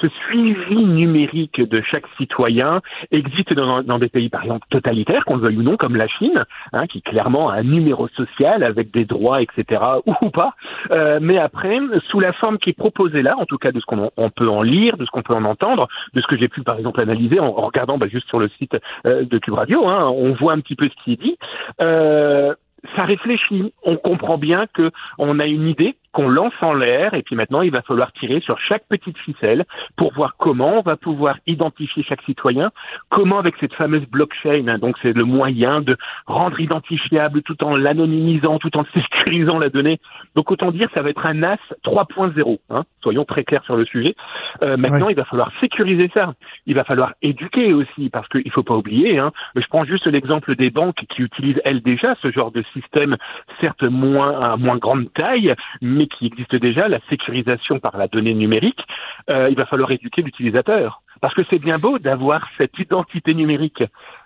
ce 0.00 0.08
suivi 0.26 0.84
numérique 0.84 1.60
de 1.60 1.80
chaque 1.80 2.06
citoyen 2.18 2.80
existe 3.12 3.54
dans, 3.54 3.84
dans 3.84 4.00
des 4.00 4.08
pays, 4.08 4.28
par 4.28 4.42
exemple, 4.42 4.66
totalitaires, 4.68 5.24
qu'on 5.24 5.36
le 5.36 5.42
veuille 5.42 5.58
ou 5.58 5.62
non, 5.62 5.76
comme 5.76 5.94
la 5.94 6.08
Chine, 6.08 6.44
hein, 6.72 6.88
qui 6.88 7.02
clairement 7.02 7.48
a 7.48 7.58
un 7.58 7.62
numéro 7.62 8.08
social 8.08 8.64
avec 8.64 8.90
des 8.90 9.04
droits, 9.04 9.42
etc., 9.42 9.80
ou, 10.06 10.30
pas. 10.30 10.54
Euh, 10.90 11.20
mais 11.22 11.38
après, 11.38 11.78
sous 12.08 12.18
la 12.18 12.32
forme 12.32 12.58
qui 12.58 12.70
est 12.70 12.76
proposée 12.76 13.22
là, 13.22 13.36
en 13.38 13.46
tout 13.46 13.58
cas 13.58 13.70
de 13.70 13.78
ce 13.78 13.86
qu'on 13.86 14.10
on 14.16 14.30
peut 14.30 14.48
en 14.48 14.62
lire, 14.62 14.96
de 14.96 15.04
ce 15.04 15.10
qu'on 15.12 15.22
peut 15.22 15.34
en 15.34 15.44
entendre, 15.44 15.86
de 16.14 16.20
ce 16.20 16.26
que 16.26 16.36
j'ai 16.36 16.48
pu, 16.48 16.62
par 16.62 16.78
exemple, 16.78 17.00
analyser 17.00 17.38
en, 17.38 17.46
en 17.46 17.66
regardant 17.66 17.96
bah, 17.96 18.08
juste 18.08 18.26
sur 18.26 18.40
le 18.40 18.48
site 18.58 18.76
euh, 19.06 19.24
de 19.24 19.38
Cube 19.38 19.54
Radio, 19.54 19.86
hein, 19.86 20.08
on 20.08 20.32
voit 20.32 20.52
un 20.52 20.60
petit 20.60 20.74
peu 20.74 20.88
ce 20.88 21.04
qui 21.04 21.12
est 21.12 21.22
dit. 21.22 21.38
Euh, 21.80 22.54
ça 22.96 23.04
réfléchit. 23.04 23.72
On 23.84 23.96
comprend 23.96 24.38
bien 24.38 24.66
que 24.72 24.90
on 25.18 25.38
a 25.38 25.46
une 25.46 25.68
idée 25.68 25.96
qu'on 26.12 26.28
lance 26.28 26.52
en 26.60 26.74
l'air 26.74 27.14
et 27.14 27.22
puis 27.22 27.36
maintenant 27.36 27.62
il 27.62 27.70
va 27.70 27.82
falloir 27.82 28.12
tirer 28.12 28.40
sur 28.40 28.58
chaque 28.58 28.86
petite 28.88 29.18
ficelle 29.18 29.64
pour 29.96 30.12
voir 30.12 30.36
comment 30.36 30.78
on 30.78 30.82
va 30.82 30.96
pouvoir 30.96 31.36
identifier 31.46 32.02
chaque 32.02 32.22
citoyen, 32.22 32.70
comment 33.10 33.38
avec 33.38 33.54
cette 33.60 33.74
fameuse 33.74 34.06
blockchain, 34.06 34.66
hein, 34.68 34.78
donc 34.78 34.96
c'est 35.02 35.12
le 35.12 35.24
moyen 35.24 35.80
de 35.80 35.96
rendre 36.26 36.58
identifiable 36.60 37.42
tout 37.42 37.62
en 37.62 37.76
l'anonymisant, 37.76 38.58
tout 38.58 38.76
en 38.76 38.84
sécurisant 38.94 39.58
la 39.58 39.68
donnée. 39.68 40.00
Donc 40.34 40.50
autant 40.50 40.70
dire 40.70 40.88
ça 40.94 41.02
va 41.02 41.10
être 41.10 41.26
un 41.26 41.34
NAS 41.34 41.58
3.0, 41.84 42.58
hein, 42.70 42.84
soyons 43.02 43.24
très 43.24 43.44
clairs 43.44 43.64
sur 43.64 43.76
le 43.76 43.84
sujet. 43.84 44.14
Euh, 44.62 44.76
maintenant 44.76 45.08
il 45.08 45.16
va 45.16 45.24
falloir 45.24 45.52
sécuriser 45.60 46.10
ça, 46.12 46.34
il 46.66 46.74
va 46.74 46.84
falloir 46.84 47.12
éduquer 47.22 47.72
aussi 47.72 48.10
parce 48.10 48.28
qu'il 48.28 48.50
faut 48.50 48.62
pas 48.62 48.76
oublier, 48.76 49.18
hein, 49.18 49.32
je 49.54 49.66
prends 49.68 49.84
juste 49.84 50.06
l'exemple 50.06 50.56
des 50.56 50.70
banques 50.70 51.04
qui 51.08 51.22
utilisent 51.22 51.60
elles 51.64 51.82
déjà 51.82 52.14
ce 52.22 52.30
genre 52.30 52.50
de 52.50 52.64
système, 52.72 53.16
certes 53.60 53.82
moins 53.82 54.38
à 54.40 54.56
moins 54.56 54.76
grande 54.76 55.12
taille, 55.12 55.54
mais 55.80 55.99
qui 56.06 56.26
existe 56.26 56.54
déjà, 56.56 56.88
la 56.88 57.00
sécurisation 57.08 57.78
par 57.78 57.96
la 57.96 58.08
donnée 58.08 58.34
numérique, 58.34 58.80
euh, 59.28 59.48
il 59.50 59.56
va 59.56 59.66
falloir 59.66 59.90
éduquer 59.90 60.22
l'utilisateur. 60.22 61.02
Parce 61.20 61.34
que 61.34 61.42
c'est 61.50 61.58
bien 61.58 61.78
beau 61.78 61.98
d'avoir 61.98 62.48
cette 62.56 62.78
identité 62.78 63.34
numérique. 63.34 63.82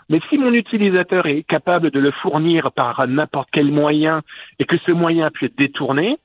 Mais 0.08 0.20
si 0.28 0.38
mon 0.38 0.52
utilisateur 0.52 1.26
est 1.26 1.42
capable 1.42 1.90
de 1.90 1.98
le 1.98 2.10
fournir 2.10 2.72
par 2.72 3.06
n'importe 3.08 3.48
quel 3.52 3.72
moyen 3.72 4.22
et 4.58 4.64
que 4.64 4.76
ce 4.78 4.92
moyen 4.92 5.30
puisse 5.30 5.50
être 5.50 5.58
détourné, 5.58 6.18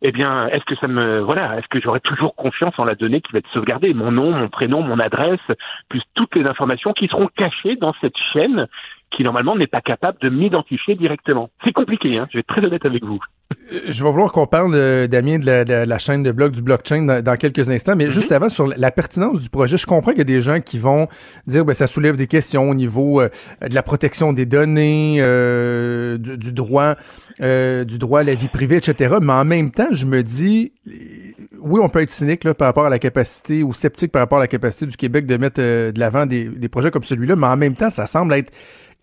eh 0.00 0.12
bien, 0.12 0.46
est-ce 0.48 0.64
que 0.64 0.76
ça 0.76 0.86
me, 0.86 1.20
voilà, 1.20 1.58
est-ce 1.58 1.66
que 1.68 1.80
j'aurai 1.80 2.00
toujours 2.00 2.34
confiance 2.36 2.74
en 2.78 2.84
la 2.84 2.94
donnée 2.94 3.20
qui 3.20 3.32
va 3.32 3.40
être 3.40 3.50
sauvegardée, 3.52 3.94
mon 3.94 4.12
nom, 4.12 4.30
mon 4.30 4.48
prénom, 4.48 4.80
mon 4.82 4.98
adresse, 5.00 5.40
plus 5.88 6.02
toutes 6.14 6.36
les 6.36 6.46
informations 6.46 6.92
qui 6.92 7.08
seront 7.08 7.28
cachées 7.36 7.76
dans 7.76 7.94
cette 8.00 8.16
chaîne 8.32 8.68
qui 9.10 9.24
normalement 9.24 9.56
n'est 9.56 9.66
pas 9.66 9.80
capable 9.80 10.18
de 10.20 10.28
m'identifier 10.28 10.94
directement. 10.94 11.50
C'est 11.64 11.72
compliqué, 11.72 12.18
hein, 12.18 12.26
je 12.30 12.36
vais 12.36 12.40
être 12.40 12.46
très 12.46 12.64
honnête 12.64 12.86
avec 12.86 13.04
vous. 13.04 13.20
Euh, 13.50 13.80
je 13.88 14.04
vais 14.04 14.10
vouloir 14.10 14.30
qu'on 14.32 14.46
parle, 14.46 14.74
euh, 14.74 15.06
Damien, 15.06 15.38
de 15.38 15.46
la, 15.46 15.98
chaîne 15.98 16.22
de 16.22 16.32
blog 16.32 16.52
du 16.52 16.60
blockchain 16.60 17.22
dans, 17.22 17.36
quelques 17.36 17.70
instants, 17.70 17.96
mais 17.96 18.10
juste 18.10 18.30
mhm. 18.30 18.36
avant, 18.36 18.48
sur 18.50 18.66
la 18.66 18.90
pertinence 18.90 19.40
du 19.40 19.48
projet, 19.48 19.76
je 19.76 19.86
comprends 19.86 20.10
qu'il 20.10 20.18
y 20.18 20.22
a 20.22 20.24
des 20.24 20.42
gens 20.42 20.60
qui 20.60 20.78
vont 20.78 21.08
dire 21.46 21.64
ben 21.64 21.74
ça 21.74 21.86
soulève 21.86 22.16
des 22.16 22.26
questions 22.26 22.68
au 22.68 22.74
niveau 22.74 23.20
euh, 23.20 23.28
de 23.66 23.74
la 23.74 23.82
protection 23.82 24.32
des 24.32 24.44
données, 24.44 25.16
du, 26.18 26.52
droit, 26.52 26.96
du 27.40 27.98
droit 27.98 28.20
à 28.20 28.22
la 28.22 28.34
vie 28.34 28.48
privée, 28.48 28.76
etc. 28.76 29.16
Mais 29.22 29.32
en 29.32 29.44
même 29.44 29.70
temps, 29.70 29.88
je 29.92 30.04
me 30.04 30.22
dis, 30.22 30.72
oui, 31.60 31.80
on 31.82 31.88
peut 31.88 32.02
être 32.02 32.10
cynique 32.10 32.44
là, 32.44 32.54
par 32.54 32.66
rapport 32.66 32.86
à 32.86 32.90
la 32.90 32.98
capacité 32.98 33.62
ou 33.62 33.72
sceptique 33.72 34.12
par 34.12 34.20
rapport 34.20 34.38
à 34.38 34.42
la 34.42 34.48
capacité 34.48 34.86
du 34.86 34.96
Québec 34.96 35.26
de 35.26 35.36
mettre 35.36 35.60
de 35.60 35.98
l'avant 35.98 36.26
des, 36.26 36.44
des 36.44 36.68
projets 36.68 36.90
comme 36.90 37.04
celui-là, 37.04 37.36
mais 37.36 37.46
en 37.46 37.56
même 37.56 37.74
temps, 37.74 37.90
ça 37.90 38.06
semble 38.06 38.34
être 38.34 38.52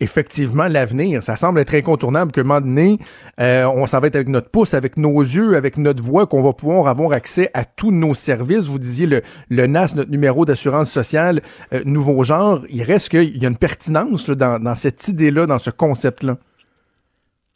effectivement 0.00 0.68
l'avenir. 0.68 1.22
Ça 1.22 1.36
semble 1.36 1.60
être 1.60 1.74
incontournable 1.74 2.32
qu'à 2.32 2.42
un 2.42 2.44
moment 2.44 2.60
donné, 2.60 2.98
euh, 3.40 3.64
on 3.66 3.86
s'en 3.86 4.00
va 4.00 4.08
être 4.08 4.16
avec 4.16 4.28
notre 4.28 4.50
pouce, 4.50 4.74
avec 4.74 4.96
nos 4.96 5.20
yeux, 5.20 5.56
avec 5.56 5.78
notre 5.78 6.02
voix, 6.02 6.26
qu'on 6.26 6.42
va 6.42 6.52
pouvoir 6.52 6.88
avoir 6.88 7.12
accès 7.12 7.50
à 7.54 7.64
tous 7.64 7.90
nos 7.90 8.14
services. 8.14 8.64
Vous 8.68 8.78
disiez 8.78 9.06
le, 9.06 9.22
le 9.48 9.66
NAS, 9.66 9.94
notre 9.94 10.10
numéro 10.10 10.44
d'assurance 10.44 10.90
sociale, 10.90 11.40
euh, 11.72 11.82
nouveau 11.84 12.22
genre. 12.24 12.64
Il 12.68 12.82
reste 12.82 13.08
qu'il 13.08 13.36
y 13.36 13.44
a 13.44 13.48
une 13.48 13.56
pertinence 13.56 14.28
dans, 14.28 14.62
dans 14.62 14.74
cette 14.74 15.08
idée-là, 15.08 15.46
dans 15.46 15.58
ce 15.58 15.70
concept-là. 15.70 16.38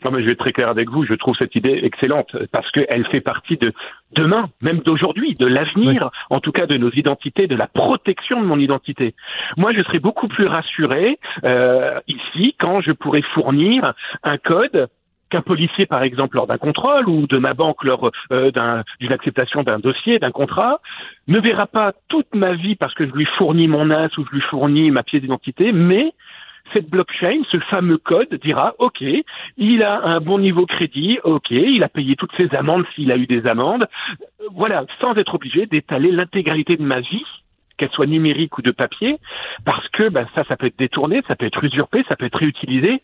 Non, 0.05 0.11
mais 0.11 0.21
je 0.21 0.27
vais 0.27 0.33
être 0.33 0.39
très 0.39 0.53
clair 0.53 0.69
avec 0.69 0.89
vous. 0.89 1.05
Je 1.05 1.15
trouve 1.15 1.37
cette 1.37 1.55
idée 1.55 1.81
excellente 1.83 2.35
parce 2.53 2.71
qu'elle 2.71 3.07
fait 3.09 3.21
partie 3.21 3.57
de 3.57 3.73
demain, 4.13 4.49
même 4.63 4.79
d'aujourd'hui, 4.79 5.35
de 5.35 5.47
l'avenir, 5.47 6.11
en 6.31 6.41
tout 6.41 6.53
cas 6.53 6.67
de 6.67 6.77
nos 6.77 6.91
identités, 6.91 7.47
de 7.47 7.57
la 7.57 7.67
protection 7.67 8.41
de 8.41 8.47
mon 8.47 8.59
identité. 8.59 9.15
Moi, 9.57 9.73
je 9.73 9.83
serais 9.83 9.99
beaucoup 9.99 10.29
plus 10.29 10.47
rassuré 10.47 11.19
euh, 11.45 12.01
ici 12.09 12.55
quand 12.59 12.81
je 12.81 12.93
pourrais 12.93 13.23
fournir 13.35 13.93
un 14.23 14.39
code 14.39 14.89
qu'un 15.31 15.43
policier, 15.43 15.87
par 15.87 16.03
exemple, 16.03 16.37
lors 16.37 16.47
d'un 16.47 16.59
contrôle 16.59 17.09
ou 17.09 17.27
de 17.27 17.39
ma 17.39 17.55
banque 17.55 17.85
lors 17.85 18.11
euh, 18.33 18.51
d'une 19.01 19.13
acceptation 19.13 19.63
d'un 19.63 19.79
dossier, 19.79 20.19
d'un 20.19 20.33
contrat, 20.33 20.81
ne 21.29 21.39
verra 21.39 21.67
pas 21.67 21.93
toute 22.09 22.35
ma 22.35 22.53
vie 22.55 22.75
parce 22.75 22.95
que 22.95 23.07
je 23.07 23.13
lui 23.13 23.27
fournis 23.39 23.69
mon 23.69 23.91
as 23.91 24.17
ou 24.19 24.27
je 24.27 24.35
lui 24.35 24.43
fournis 24.43 24.91
ma 24.91 25.03
pièce 25.03 25.23
d'identité, 25.23 25.73
mais 25.73 26.13
cette 26.73 26.89
blockchain, 26.89 27.43
ce 27.51 27.59
fameux 27.59 27.99
code 27.99 28.35
dira, 28.43 28.75
OK, 28.79 29.03
il 29.57 29.83
a 29.83 30.03
un 30.03 30.21
bon 30.21 30.39
niveau 30.39 30.67
crédit, 30.67 31.19
OK, 31.25 31.51
il 31.51 31.83
a 31.83 31.89
payé 31.89 32.17
toutes 32.17 32.35
ses 32.37 32.55
amendes 32.55 32.85
s'il 32.95 33.13
a 33.13 33.17
eu 33.17 33.27
des 33.27 33.47
amendes, 33.47 33.89
voilà, 34.53 34.85
sans 35.01 35.15
être 35.15 35.35
obligé 35.35 35.67
d'étaler 35.67 36.11
l'intégralité 36.11 36.77
de 36.77 36.83
ma 36.83 37.01
vie 37.01 37.25
qu'elle 37.77 37.91
soit 37.91 38.07
numérique 38.07 38.59
ou 38.59 38.63
de 38.63 38.73
papier, 38.73 39.17
parce 39.65 39.89
que 39.89 40.11
ben, 40.11 40.27
ça, 40.35 40.45
ça 40.45 40.57
peut 40.57 40.67
être 40.67 40.79
détourné, 40.79 41.23
ça 41.27 41.35
peut 41.35 41.47
être 41.47 41.65
usurpé, 41.65 42.05
ça 42.09 42.17
peut 42.17 42.27
être 42.27 42.39
réutilisé, 42.39 43.01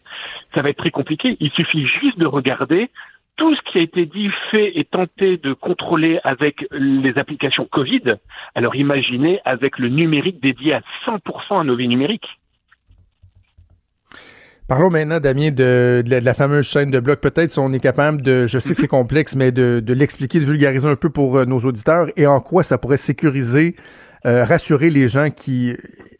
ça 0.55 0.60
va 0.60 0.68
être 0.68 0.76
très 0.76 0.90
compliqué. 0.90 1.38
Il 1.40 1.51
suffit 1.51 1.86
juste 1.86 2.18
de 2.18 2.26
regarder 2.26 2.90
tout 3.36 3.55
ce 3.55 3.60
qui 3.62 3.78
a 3.78 3.82
été 3.82 4.06
dit, 4.06 4.30
fait 4.51 4.78
et 4.78 4.84
tenté 4.84 5.36
de 5.38 5.52
contrôler 5.52 6.20
avec 6.24 6.66
les 6.72 7.16
applications 7.18 7.66
Covid. 7.66 8.16
Alors 8.55 8.76
imaginez 8.76 9.40
avec 9.44 9.78
le 9.78 9.88
numérique 9.88 10.40
dédié 10.40 10.74
à 10.74 10.82
100% 11.06 11.60
à 11.60 11.64
nos 11.64 11.76
vies 11.76 11.88
numériques. 11.88 12.38
Parlons 14.68 14.90
maintenant, 14.90 15.20
Damien, 15.20 15.52
de, 15.52 16.02
de, 16.05 16.24
la, 16.24 16.34
fameuse 16.34 16.68
chaîne 16.68 16.90
de 16.90 16.98
blocs. 16.98 17.20
Peut-être 17.20 17.52
si 17.52 17.60
on 17.60 17.72
est 17.72 17.78
capable 17.78 18.20
de, 18.20 18.48
je 18.48 18.59
sais 18.59 18.74
que 18.74 18.80
c'est 18.80 18.88
complexe, 18.88 19.36
mais 19.36 19.52
de, 19.52 19.78
de 19.78 19.93
l'expliquer, 19.94 20.40
de 20.40 20.44
vulgariser 20.44 20.88
un 20.88 20.97
peu 20.97 21.09
pour 21.09 21.36
euh, 21.36 21.44
nos 21.44 21.60
auditeurs 21.60 22.09
et 22.16 22.26
en 22.26 22.40
quoi 22.40 22.64
ça 22.64 22.76
pourrait 22.76 22.97
sécuriser, 22.97 23.76
euh, 24.24 24.44
rassurer 24.44 24.90
les 24.90 25.09
gens 25.09 25.30
qui 25.30 25.76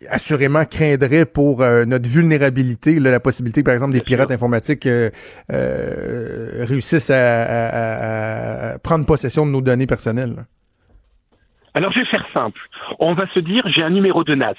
assurément 0.09 0.65
craindraient 0.65 1.25
pour 1.25 1.61
euh, 1.61 1.87
notre 1.87 2.09
vulnérabilité, 2.09 3.01
la 3.01 3.19
possibilité, 3.19 3.65
par 3.65 3.75
exemple, 3.75 3.95
des 3.95 4.01
pirates 4.01 4.31
informatiques 4.31 4.89
réussissent 5.49 7.11
à, 7.11 8.75
à, 8.75 8.79
prendre 8.79 9.07
possession 9.07 9.45
de 9.45 9.51
nos 9.51 9.61
données 9.61 9.89
personnelles. 9.89 10.47
Alors 11.75 11.91
je 11.91 11.99
vais 11.99 12.07
faire 12.07 12.25
simple. 12.33 12.61
On 13.01 13.15
va 13.15 13.27
se 13.35 13.41
dire, 13.41 13.65
j'ai 13.75 13.83
un 13.83 13.91
numéro 13.91 14.23
de 14.23 14.37
NAS 14.37 14.55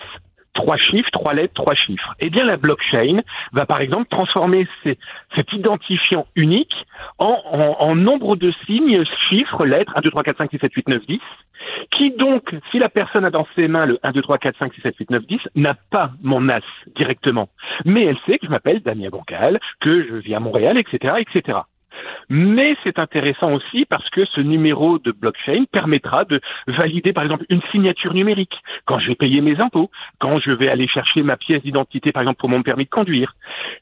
trois 0.58 0.76
chiffres, 0.78 1.10
trois 1.12 1.34
lettres, 1.34 1.54
trois 1.54 1.76
chiffres. 1.76 2.14
Eh 2.20 2.30
bien, 2.30 2.44
la 2.44 2.58
blockchain 2.58 3.22
va 3.54 3.66
par 3.66 3.80
exemple 3.80 4.08
transformer 4.10 4.68
cet 4.84 5.54
identifiant 5.54 6.26
unique 6.36 6.74
en, 7.20 7.96
nombre 7.96 8.36
de 8.36 8.52
signes, 8.66 9.04
chiffres, 9.30 9.66
lettres, 9.66 9.94
1, 9.96 10.02
2, 10.02 10.12
3, 10.12 10.24
4, 10.24 10.38
5, 10.38 10.52
6, 10.52 10.60
7, 10.60 10.74
8, 10.74 10.88
9, 10.90 11.06
10, 11.08 11.20
qui 11.92 12.12
donc, 12.12 12.56
si 12.72 12.80
la 12.80 12.90
personne 12.90 13.24
a 13.24 13.30
dans 13.30 13.48
ses 13.56 13.68
mains 13.68 13.86
le 13.86 14.00
1, 14.04 14.12
2, 14.12 14.22
3, 14.22 14.38
4, 14.40 14.58
5, 14.58 14.74
6, 14.74 14.82
7, 14.82 14.96
8, 14.98 15.10
9, 15.12 15.26
10, 15.28 15.40
n'a 15.56 15.76
pas 15.92 16.12
mon 16.22 16.50
as 16.50 16.62
directement. 16.96 17.50
Mais 17.86 18.06
elle 18.06 18.18
sait 18.26 18.40
que 18.40 18.48
je 18.48 18.52
m'appelle 18.52 18.82
Damien 18.82 19.10
Bancal, 19.10 19.60
que 19.80 20.06
je 20.08 20.16
vis 20.16 20.36
à 20.36 20.40
Montréal, 20.40 20.78
etc., 20.78 21.16
etc. 21.20 21.60
Mais 22.30 22.76
c'est 22.84 23.00
intéressant 23.00 23.54
aussi 23.54 23.86
parce 23.86 24.10
que 24.10 24.26
ce 24.26 24.42
numéro 24.42 25.00
de 25.00 25.12
blockchain 25.12 25.66
permettra 25.72 26.26
de 26.26 26.42
valider 26.68 27.14
par 27.14 27.24
exemple 27.24 27.46
une 27.50 27.62
signature 27.72 28.14
numérique 28.14 28.56
quand 28.86 29.00
je 29.00 29.08
vais 29.08 29.16
payer 29.16 29.42
mes 29.42 29.60
impôts, 29.60 29.90
quand 30.20 30.40
je 30.40 30.52
vais 30.52 30.70
aller 30.70 30.88
chercher 30.88 31.24
ma 31.24 31.38
pièce 31.38 31.62
d'identité 31.64 32.12
par 32.12 32.24
exemple 32.24 32.40
pour 32.40 32.50
mon 32.50 32.64
permis 32.64 32.86
de 32.86 32.90
conduire. 32.90 33.36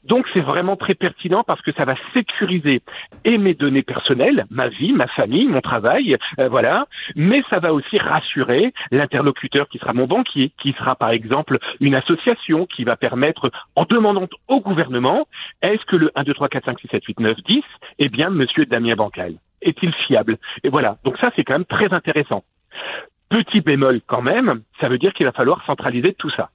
Donc 0.04 0.28
c'est 0.34 0.42
vraiment 0.42 0.76
très 0.76 0.96
pertinent 0.96 1.44
parce 1.44 1.62
que 1.62 1.72
ça 1.74 1.86
va 1.86 1.96
sécuriser 2.14 2.82
et 3.24 3.38
mes 3.38 3.54
données 3.54 3.84
personnelles, 3.84 4.46
ma 4.50 4.68
vie, 4.68 4.94
ma 4.94 5.08
famille, 5.08 5.48
mon 5.48 5.62
travail, 5.62 6.18
euh, 6.40 6.48
voilà, 6.50 6.86
mais 7.16 7.44
ça 7.50 7.60
va 7.60 7.74
aussi 7.74 7.98
rassurer 7.98 8.74
l'interlocuteur 8.92 9.68
qui 9.70 9.78
sera 9.80 9.94
mon 9.94 10.06
banquier, 10.06 10.52
qui 10.62 10.74
sera 10.74 10.96
par 10.96 11.10
exemple 11.10 11.58
une 11.80 11.96
association 11.96 12.66
qui 12.66 12.84
va 12.84 12.96
permettre 12.96 13.52
en 13.76 13.86
demandant 13.86 14.28
au 14.48 14.62
gouvernement 14.62 15.28
est-ce 15.62 15.84
que 15.86 15.96
le 15.96 16.12
1 16.16 16.24
2 16.24 16.34
3 16.34 16.50
4 16.50 16.66
5 16.66 16.80
6 16.80 16.88
7 16.92 17.04
8 17.06 17.20
9 17.20 17.38
10 17.46 17.64
eh 18.06 18.10
bien, 18.10 18.30
Monsieur 18.30 18.66
Damien 18.66 18.96
Bancal 18.96 19.36
est-il 19.66 19.94
fiable? 20.08 20.38
Et 20.64 20.70
voilà. 20.70 20.98
Donc 21.04 21.18
ça, 21.18 21.32
c'est 21.36 21.44
quand 21.44 21.54
même 21.54 21.66
très 21.66 21.92
intéressant. 21.92 22.44
Petit 23.30 23.62
bémol 23.62 24.02
quand 24.06 24.22
même, 24.22 24.62
ça 24.80 24.88
veut 24.88 24.98
dire 24.98 25.14
qu'il 25.14 25.26
va 25.26 25.32
falloir 25.32 25.66
centraliser 25.66 26.14
tout 26.14 26.30
ça. 26.30 26.52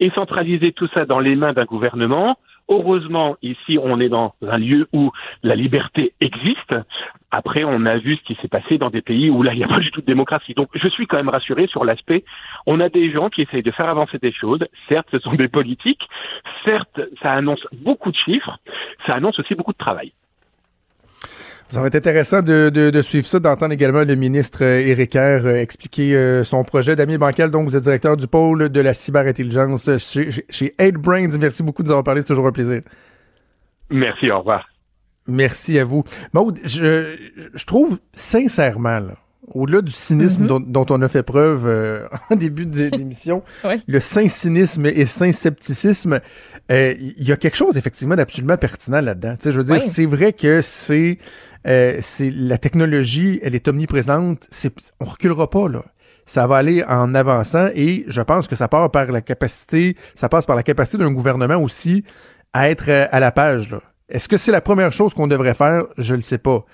Et 0.00 0.10
centraliser 0.10 0.72
tout 0.72 0.88
ça 0.94 1.04
dans 1.04 1.20
les 1.20 1.36
mains 1.36 1.52
d'un 1.52 1.64
gouvernement, 1.64 2.36
Heureusement, 2.70 3.36
ici, 3.42 3.78
on 3.78 4.00
est 4.00 4.08
dans 4.08 4.32
un 4.40 4.56
lieu 4.56 4.88
où 4.94 5.12
la 5.42 5.54
liberté 5.54 6.14
existe. 6.22 6.74
Après, 7.30 7.62
on 7.62 7.84
a 7.84 7.98
vu 7.98 8.16
ce 8.16 8.22
qui 8.22 8.38
s'est 8.40 8.48
passé 8.48 8.78
dans 8.78 8.88
des 8.88 9.02
pays 9.02 9.28
où 9.28 9.42
là, 9.42 9.52
il 9.52 9.58
n'y 9.58 9.64
a 9.64 9.68
pas 9.68 9.80
du 9.80 9.90
tout 9.90 10.00
de 10.00 10.06
démocratie. 10.06 10.54
Donc, 10.54 10.70
je 10.72 10.88
suis 10.88 11.06
quand 11.06 11.18
même 11.18 11.28
rassuré 11.28 11.66
sur 11.66 11.84
l'aspect. 11.84 12.24
On 12.64 12.80
a 12.80 12.88
des 12.88 13.12
gens 13.12 13.28
qui 13.28 13.42
essayent 13.42 13.62
de 13.62 13.70
faire 13.70 13.90
avancer 13.90 14.16
des 14.16 14.32
choses. 14.32 14.64
Certes, 14.88 15.08
ce 15.10 15.18
sont 15.18 15.34
des 15.34 15.48
politiques. 15.48 16.08
Certes, 16.64 17.02
ça 17.20 17.32
annonce 17.32 17.66
beaucoup 17.74 18.10
de 18.10 18.16
chiffres. 18.16 18.56
Ça 19.06 19.14
annonce 19.14 19.38
aussi 19.38 19.54
beaucoup 19.54 19.72
de 19.72 19.78
travail. 19.78 20.14
Ça 21.70 21.80
va 21.80 21.88
être 21.88 21.94
intéressant 21.96 22.40
de, 22.42 22.68
de, 22.70 23.02
suivre 23.02 23.26
ça, 23.26 23.40
d'entendre 23.40 23.72
également 23.72 24.04
le 24.04 24.14
ministre 24.14 24.62
euh, 24.62 24.78
Éric 24.80 25.10
Kerr 25.12 25.40
euh, 25.44 25.56
expliquer 25.60 26.14
euh, 26.14 26.44
son 26.44 26.62
projet. 26.62 26.94
Damien 26.94 27.18
Bancal, 27.18 27.50
donc 27.50 27.64
vous 27.64 27.74
êtes 27.76 27.82
directeur 27.82 28.16
du 28.16 28.28
pôle 28.28 28.68
de 28.68 28.80
la 28.80 28.94
cyberintelligence 28.94 29.90
chez, 29.98 30.30
chez 30.48 30.74
8Brains. 30.78 31.36
Merci 31.38 31.62
beaucoup 31.64 31.82
de 31.82 31.88
nous 31.88 31.92
avoir 31.92 32.04
parlé, 32.04 32.20
c'est 32.20 32.28
toujours 32.28 32.46
un 32.46 32.52
plaisir. 32.52 32.82
Merci, 33.90 34.30
au 34.30 34.38
revoir. 34.38 34.66
Merci 35.26 35.78
à 35.78 35.84
vous. 35.84 36.04
Maud, 36.32 36.58
je, 36.64 37.16
je 37.54 37.66
trouve 37.66 37.98
sincèrement, 38.12 39.00
là, 39.00 39.14
au-delà 39.52 39.80
du 39.80 39.90
cynisme 39.92 40.42
Mhm. 40.42 40.46
dont, 40.48 40.60
dont 40.60 40.86
on 40.90 41.02
a 41.02 41.08
fait 41.08 41.22
preuve 41.22 41.66
euh, 41.66 42.06
en 42.30 42.36
début 42.36 42.66
de- 42.66 42.88
d'émission, 42.90 43.42
le 43.88 44.00
saint 44.00 44.28
cynisme 44.28 44.86
et 44.86 45.06
saint 45.06 45.32
scepticisme, 45.32 46.20
euh, 46.70 46.94
il 46.98 47.26
y 47.26 47.32
a 47.32 47.36
quelque 47.36 47.56
chose 47.56 47.76
effectivement 47.76 48.16
d'absolument 48.16 48.56
pertinent 48.58 49.00
là-dedans. 49.00 49.34
Tu 49.36 49.44
sais, 49.44 49.52
je 49.52 49.58
veux 49.58 49.64
dire, 49.64 49.74
Oui. 49.76 49.80
c'est 49.80 50.06
vrai 50.06 50.32
que 50.34 50.60
c'est 50.60 51.18
euh, 51.66 51.98
c'est 52.00 52.30
la 52.30 52.58
technologie, 52.58 53.40
elle 53.42 53.54
est 53.54 53.68
omniprésente. 53.68 54.46
C'est, 54.50 54.72
on 55.00 55.04
reculera 55.04 55.48
pas 55.48 55.68
là. 55.68 55.84
Ça 56.26 56.46
va 56.46 56.56
aller 56.56 56.82
en 56.84 57.14
avançant 57.14 57.68
et 57.74 58.04
je 58.06 58.22
pense 58.22 58.48
que 58.48 58.56
ça 58.56 58.68
part 58.68 58.90
par 58.90 59.10
la 59.12 59.20
capacité, 59.20 59.94
ça 60.14 60.28
passe 60.28 60.46
par 60.46 60.56
la 60.56 60.62
capacité 60.62 60.98
d'un 60.98 61.12
gouvernement 61.12 61.56
aussi 61.56 62.04
à 62.52 62.70
être 62.70 62.88
euh, 62.88 63.06
à 63.10 63.20
la 63.20 63.30
page. 63.30 63.70
là. 63.70 63.80
Est-ce 64.08 64.28
que 64.28 64.36
c'est 64.36 64.52
la 64.52 64.60
première 64.60 64.92
chose 64.92 65.14
qu'on 65.14 65.26
devrait 65.26 65.54
faire? 65.54 65.84
Je 65.98 66.14
le 66.14 66.20
sais 66.20 66.38
pas. 66.38 66.64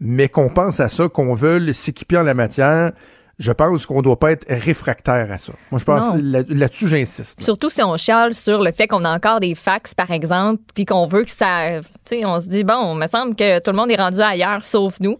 Mais 0.00 0.28
qu'on 0.28 0.48
pense 0.48 0.80
à 0.80 0.88
ça, 0.88 1.08
qu'on 1.08 1.34
veuille 1.34 1.72
s'équiper 1.72 2.18
en 2.18 2.22
la 2.22 2.34
matière, 2.34 2.92
je 3.38 3.52
pense 3.52 3.86
qu'on 3.86 4.02
doit 4.02 4.18
pas 4.18 4.32
être 4.32 4.46
réfractaire 4.48 5.30
à 5.30 5.36
ça. 5.36 5.52
Moi, 5.70 5.78
je 5.78 5.84
pense 5.84 6.14
là-dessus, 6.20 6.88
j'insiste. 6.88 7.42
Surtout 7.42 7.68
si 7.68 7.82
on 7.82 7.96
chiale 7.96 8.32
sur 8.32 8.62
le 8.62 8.70
fait 8.70 8.86
qu'on 8.86 9.04
a 9.04 9.14
encore 9.14 9.40
des 9.40 9.54
fax, 9.54 9.94
par 9.94 10.10
exemple, 10.10 10.62
puis 10.74 10.84
qu'on 10.84 11.06
veut 11.06 11.24
que 11.24 11.30
ça. 11.30 11.80
Tu 11.80 12.20
sais, 12.20 12.26
on 12.26 12.40
se 12.40 12.48
dit, 12.48 12.64
bon, 12.64 12.94
il 12.94 13.00
me 13.00 13.06
semble 13.06 13.34
que 13.34 13.58
tout 13.58 13.70
le 13.70 13.76
monde 13.76 13.90
est 13.90 14.00
rendu 14.00 14.20
ailleurs 14.20 14.64
sauf 14.64 14.94
nous. 15.00 15.16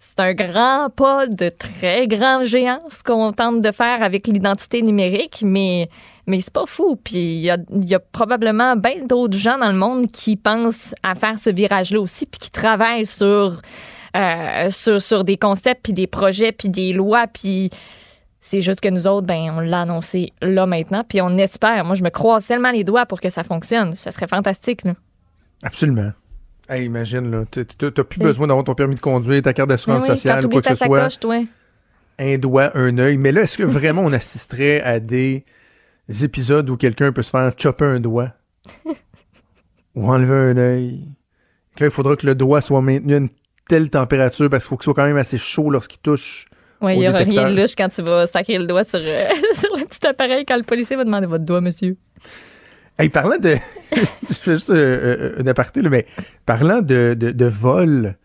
C'est 0.00 0.20
un 0.20 0.34
grand 0.34 0.88
pas 0.88 1.26
de 1.26 1.50
très 1.50 2.08
grand 2.08 2.42
géant, 2.42 2.80
ce 2.90 3.02
qu'on 3.02 3.32
tente 3.32 3.60
de 3.60 3.70
faire 3.70 4.02
avec 4.02 4.26
l'identité 4.26 4.80
numérique, 4.82 5.42
mais, 5.44 5.88
mais 6.26 6.40
c'est 6.40 6.52
pas 6.52 6.66
fou. 6.66 6.96
Puis 6.96 7.16
il 7.16 7.40
y 7.40 7.50
a, 7.50 7.58
il 7.70 7.88
y 7.88 7.94
a 7.94 8.00
probablement 8.00 8.76
bien 8.76 9.04
d'autres 9.04 9.36
gens 9.36 9.58
dans 9.58 9.70
le 9.70 9.78
monde 9.78 10.06
qui 10.06 10.36
pensent 10.36 10.94
à 11.02 11.14
faire 11.14 11.38
ce 11.38 11.50
virage-là 11.50 12.00
aussi, 12.00 12.26
puis 12.26 12.38
qui 12.38 12.50
travaillent 12.50 13.06
sur, 13.06 13.60
euh, 14.16 14.70
sur, 14.70 15.00
sur 15.00 15.24
des 15.24 15.36
concepts, 15.36 15.82
puis 15.82 15.92
des 15.92 16.06
projets, 16.06 16.52
puis 16.52 16.68
des 16.68 16.92
lois, 16.92 17.26
puis 17.26 17.70
c'est 18.40 18.60
juste 18.60 18.80
que 18.80 18.88
nous 18.88 19.08
autres, 19.08 19.26
ben, 19.26 19.50
on 19.56 19.60
l'a 19.60 19.80
annoncé 19.80 20.32
là 20.40 20.66
maintenant, 20.66 21.02
puis 21.02 21.20
on 21.20 21.36
espère. 21.36 21.84
Moi, 21.84 21.96
je 21.96 22.04
me 22.04 22.10
croise 22.10 22.46
tellement 22.46 22.70
les 22.70 22.84
doigts 22.84 23.04
pour 23.04 23.20
que 23.20 23.28
ça 23.28 23.42
fonctionne. 23.42 23.94
Ça 23.96 24.12
serait 24.12 24.28
fantastique, 24.28 24.84
là. 24.84 24.94
Absolument. 25.64 26.12
Hey, 26.68 26.84
imagine, 26.84 27.30
là, 27.30 27.44
t'as 27.50 28.04
plus 28.04 28.20
besoin 28.20 28.46
d'avoir 28.46 28.64
ton 28.64 28.74
permis 28.74 28.94
de 28.94 29.00
conduire, 29.00 29.42
ta 29.42 29.52
carte 29.52 29.68
d'assurance 29.68 30.02
oui, 30.02 30.08
sociale, 30.08 30.46
quoi 30.48 30.62
que 30.62 30.68
ce 30.68 30.74
soit. 30.76 31.18
toi. 31.18 31.42
un 32.18 32.38
doigt, 32.38 32.70
un 32.76 32.96
œil. 32.98 33.18
Mais 33.18 33.32
là, 33.32 33.42
est-ce 33.42 33.58
que 33.58 33.64
vraiment 33.64 34.02
on 34.02 34.12
assisterait 34.12 34.80
à 34.80 35.00
des 35.00 35.44
épisodes 36.22 36.68
où 36.70 36.76
quelqu'un 36.76 37.12
peut 37.12 37.22
se 37.22 37.30
faire 37.30 37.52
chopper 37.56 37.84
un 37.84 38.00
doigt? 38.00 38.32
Ou 39.96 40.08
enlever 40.08 40.34
un 40.34 40.56
œil? 40.56 41.08
Là, 41.80 41.86
il 41.86 41.90
faudra 41.90 42.16
que 42.16 42.26
le 42.26 42.34
doigt 42.34 42.60
soit 42.60 42.80
maintenu 42.80 43.14
à 43.14 43.18
une 43.18 43.28
telle 43.68 43.90
température 43.90 44.48
parce 44.50 44.64
qu'il 44.64 44.68
faut 44.70 44.76
qu'il 44.76 44.84
soit 44.84 44.94
quand 44.94 45.06
même 45.06 45.16
assez 45.16 45.38
chaud 45.38 45.70
lorsqu'il 45.70 45.98
touche. 45.98 46.46
Au 46.80 46.88
il 46.88 46.98
y 46.98 47.08
aura 47.08 47.18
rien 47.18 47.50
de 47.50 47.58
louche 47.58 47.74
quand 47.76 47.88
tu 47.88 48.02
vas 48.02 48.26
sacrer 48.26 48.58
le 48.58 48.66
doigt 48.66 48.84
sur, 48.84 49.00
euh, 49.02 49.28
sur 49.54 49.76
le 49.76 49.84
petit 49.84 50.06
appareil 50.06 50.44
quand 50.44 50.56
le 50.56 50.62
policier 50.62 50.96
va 50.96 51.04
demander 51.04 51.26
votre 51.26 51.44
doigt, 51.44 51.60
monsieur. 51.60 51.96
Hey, 52.98 53.08
parlant 53.08 53.38
de. 53.38 53.56
je 53.92 54.34
fais 54.34 54.54
juste 54.54 54.70
euh, 54.70 55.34
euh, 55.36 55.42
un 55.42 55.46
aparté, 55.46 55.82
là, 55.82 55.90
mais 55.90 56.06
parlant 56.44 56.80
de, 56.80 57.14
de, 57.18 57.30
de 57.30 57.46
vol 57.46 58.16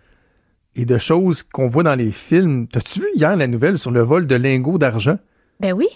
et 0.76 0.86
de 0.86 0.98
choses 0.98 1.44
qu'on 1.44 1.68
voit 1.68 1.84
dans 1.84 1.96
les 1.96 2.12
films, 2.12 2.68
t'as-tu 2.68 3.02
vu 3.02 3.08
hier 3.16 3.36
la 3.36 3.48
nouvelle 3.48 3.78
sur 3.78 3.92
le 3.92 4.02
vol 4.02 4.28
de 4.28 4.36
lingots 4.36 4.78
d'argent? 4.78 5.18
Ben 5.60 5.74
oui. 5.74 5.88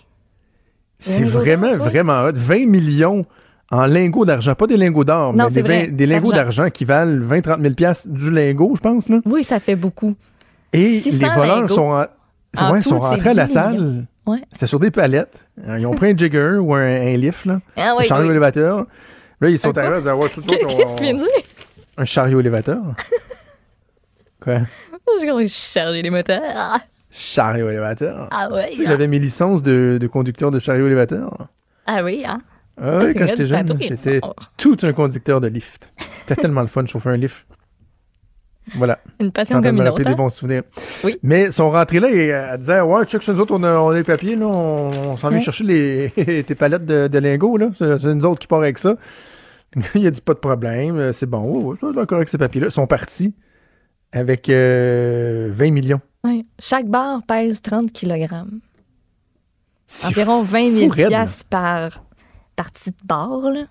C'est 0.99 1.23
vraiment, 1.23 1.73
vraiment 1.73 2.23
hot. 2.23 2.33
20 2.35 2.67
millions 2.67 3.25
en 3.71 3.85
lingots 3.85 4.25
d'argent. 4.25 4.55
Pas 4.55 4.67
des 4.67 4.77
lingots 4.77 5.03
d'or, 5.03 5.33
mais 5.33 5.49
des, 5.49 5.61
vrai, 5.61 5.85
vingt- 5.87 5.95
des 5.95 6.05
lingots 6.05 6.31
d'argent. 6.31 6.69
qui 6.69 6.85
valent 6.85 7.25
20-30 7.25 7.61
000 7.61 7.73
piastres 7.73 8.07
du 8.07 8.31
lingot, 8.31 8.73
je 8.75 8.81
pense. 8.81 9.09
Là. 9.09 9.19
Oui, 9.25 9.43
ça 9.43 9.59
fait 9.59 9.75
beaucoup. 9.75 10.15
Et 10.73 10.99
600 10.99 11.17
les 11.27 11.33
voleurs 11.33 11.55
lingots. 11.61 11.73
sont, 11.73 11.81
en- 11.91 12.05
En 12.63 12.71
ouais, 12.73 12.79
tout, 12.81 12.89
sont 12.89 12.99
rentrés 12.99 13.29
à 13.29 13.33
la 13.33 13.45
10 13.45 13.51
salle. 13.53 14.05
Ouais. 14.25 14.39
C'était 14.51 14.67
sur 14.67 14.79
des 14.79 14.91
palettes. 14.91 15.45
Euh, 15.67 15.77
Ils 15.79 15.85
ont 15.85 15.91
pris 15.91 16.11
un 16.11 16.17
jigger 16.17 16.57
ou 16.59 16.73
un, 16.73 16.81
un 16.81 17.15
lift, 17.17 17.45
là. 17.45 17.59
Ah 17.75 17.91
un 17.91 17.97
oui, 17.97 18.05
chariot 18.05 18.25
oui. 18.25 18.31
élévateur. 18.31 18.85
Là, 19.41 19.49
ils 19.49 19.59
sont 19.59 19.77
Un 19.77 19.81
arrivés 19.81 20.09
à 20.09 20.15
ouais, 20.15 20.29
tout 20.29 20.41
le 20.41 20.47
monde, 20.47 20.71
Qu'est-ce 20.71 20.95
que 21.01 21.03
on- 21.13 21.17
dire? 21.17 21.25
Un 21.97 22.05
chariot 22.05 22.39
élévateur. 22.39 22.81
Quoi? 24.41 24.59
J'ai 25.21 25.47
charger 25.47 26.01
les 26.01 26.09
moteurs. 26.09 26.41
Ah, 26.55 26.77
Chariot 27.11 27.69
élévateur. 27.69 28.27
ah 28.31 28.49
ouais. 28.51 28.69
Tu 28.71 28.77
sais, 28.77 28.83
ah. 28.85 28.89
J'avais 28.89 29.07
mes 29.07 29.19
licences 29.19 29.63
de, 29.63 29.97
de 29.99 30.07
conducteur 30.07 30.51
de 30.51 30.59
chariot 30.59 30.87
élévateur. 30.87 31.47
Ah 31.85 32.03
oui, 32.03 32.23
hein? 32.27 32.39
Ah 32.81 32.99
oui, 32.99 33.05
c'est 33.07 33.19
quand 33.19 33.27
j'étais 33.27 33.45
jeune, 33.45 33.65
j'étais 33.79 34.21
tout 34.57 34.77
un 34.83 34.93
conducteur 34.93 35.39
de 35.39 35.47
lift. 35.47 35.91
C'était 36.21 36.41
tellement 36.41 36.61
le 36.61 36.67
fun 36.67 36.83
de 36.83 36.87
chauffer 36.87 37.09
un 37.09 37.17
lift. 37.17 37.45
Voilà. 38.73 38.99
Une 39.19 39.31
passion 39.31 39.61
comme 39.61 39.75
me 39.75 39.81
une 39.81 39.87
autre. 39.89 40.01
des 40.03 40.09
hein? 40.09 40.15
bons 40.15 40.29
souvenirs. 40.29 40.63
Oui. 41.03 41.19
Mais 41.21 41.43
ils 41.43 41.53
sont 41.53 41.69
rentrés 41.69 41.99
là 41.99 42.09
et 42.09 42.33
euh, 42.33 42.49
elle 42.53 42.59
disait 42.59 42.81
Ouais, 42.81 43.05
check, 43.05 43.21
c'est 43.21 43.31
nous 43.31 43.39
autres, 43.39 43.53
on 43.53 43.63
a, 43.63 43.77
on 43.77 43.89
a 43.89 43.95
les 43.95 44.03
papiers, 44.03 44.35
là, 44.35 44.47
on, 44.47 44.89
on 45.11 45.17
s'en 45.17 45.29
vient 45.29 45.39
chercher 45.39 45.63
les, 45.63 46.43
tes 46.43 46.55
palettes 46.55 46.85
de, 46.85 47.07
de 47.07 47.19
lingots, 47.19 47.57
là. 47.57 47.69
C'est, 47.75 47.99
c'est 47.99 48.13
nous 48.13 48.25
autres 48.25 48.39
qui 48.39 48.47
part 48.47 48.59
avec 48.59 48.79
ça. 48.79 48.95
Il 49.95 50.07
a 50.07 50.11
dit 50.11 50.21
pas 50.21 50.33
de 50.33 50.39
problème, 50.39 50.97
euh, 50.97 51.11
c'est 51.11 51.25
bon, 51.27 51.43
ouais, 51.43 51.77
ouais, 51.81 51.93
d'accord 51.93 52.17
avec 52.17 52.29
ces 52.29 52.37
papiers-là. 52.37 52.67
Ils 52.67 52.71
sont 52.71 52.87
partis 52.87 53.33
avec 54.11 54.49
euh, 54.49 55.49
20 55.51 55.71
millions. 55.71 56.01
Ouais. 56.23 56.45
Chaque 56.59 56.87
barre 56.87 57.21
pèse 57.27 57.61
30 57.61 57.91
kg. 57.93 58.27
C'est 59.87 60.07
Environ 60.07 60.41
20 60.41 60.69
fou 60.69 60.77
000 60.77 60.91
raide, 60.91 61.03
là. 61.03 61.07
piastres 61.09 61.45
par 61.45 62.04
partie 62.55 62.91
de 62.91 62.97
barre, 63.03 63.51
là. 63.51 63.65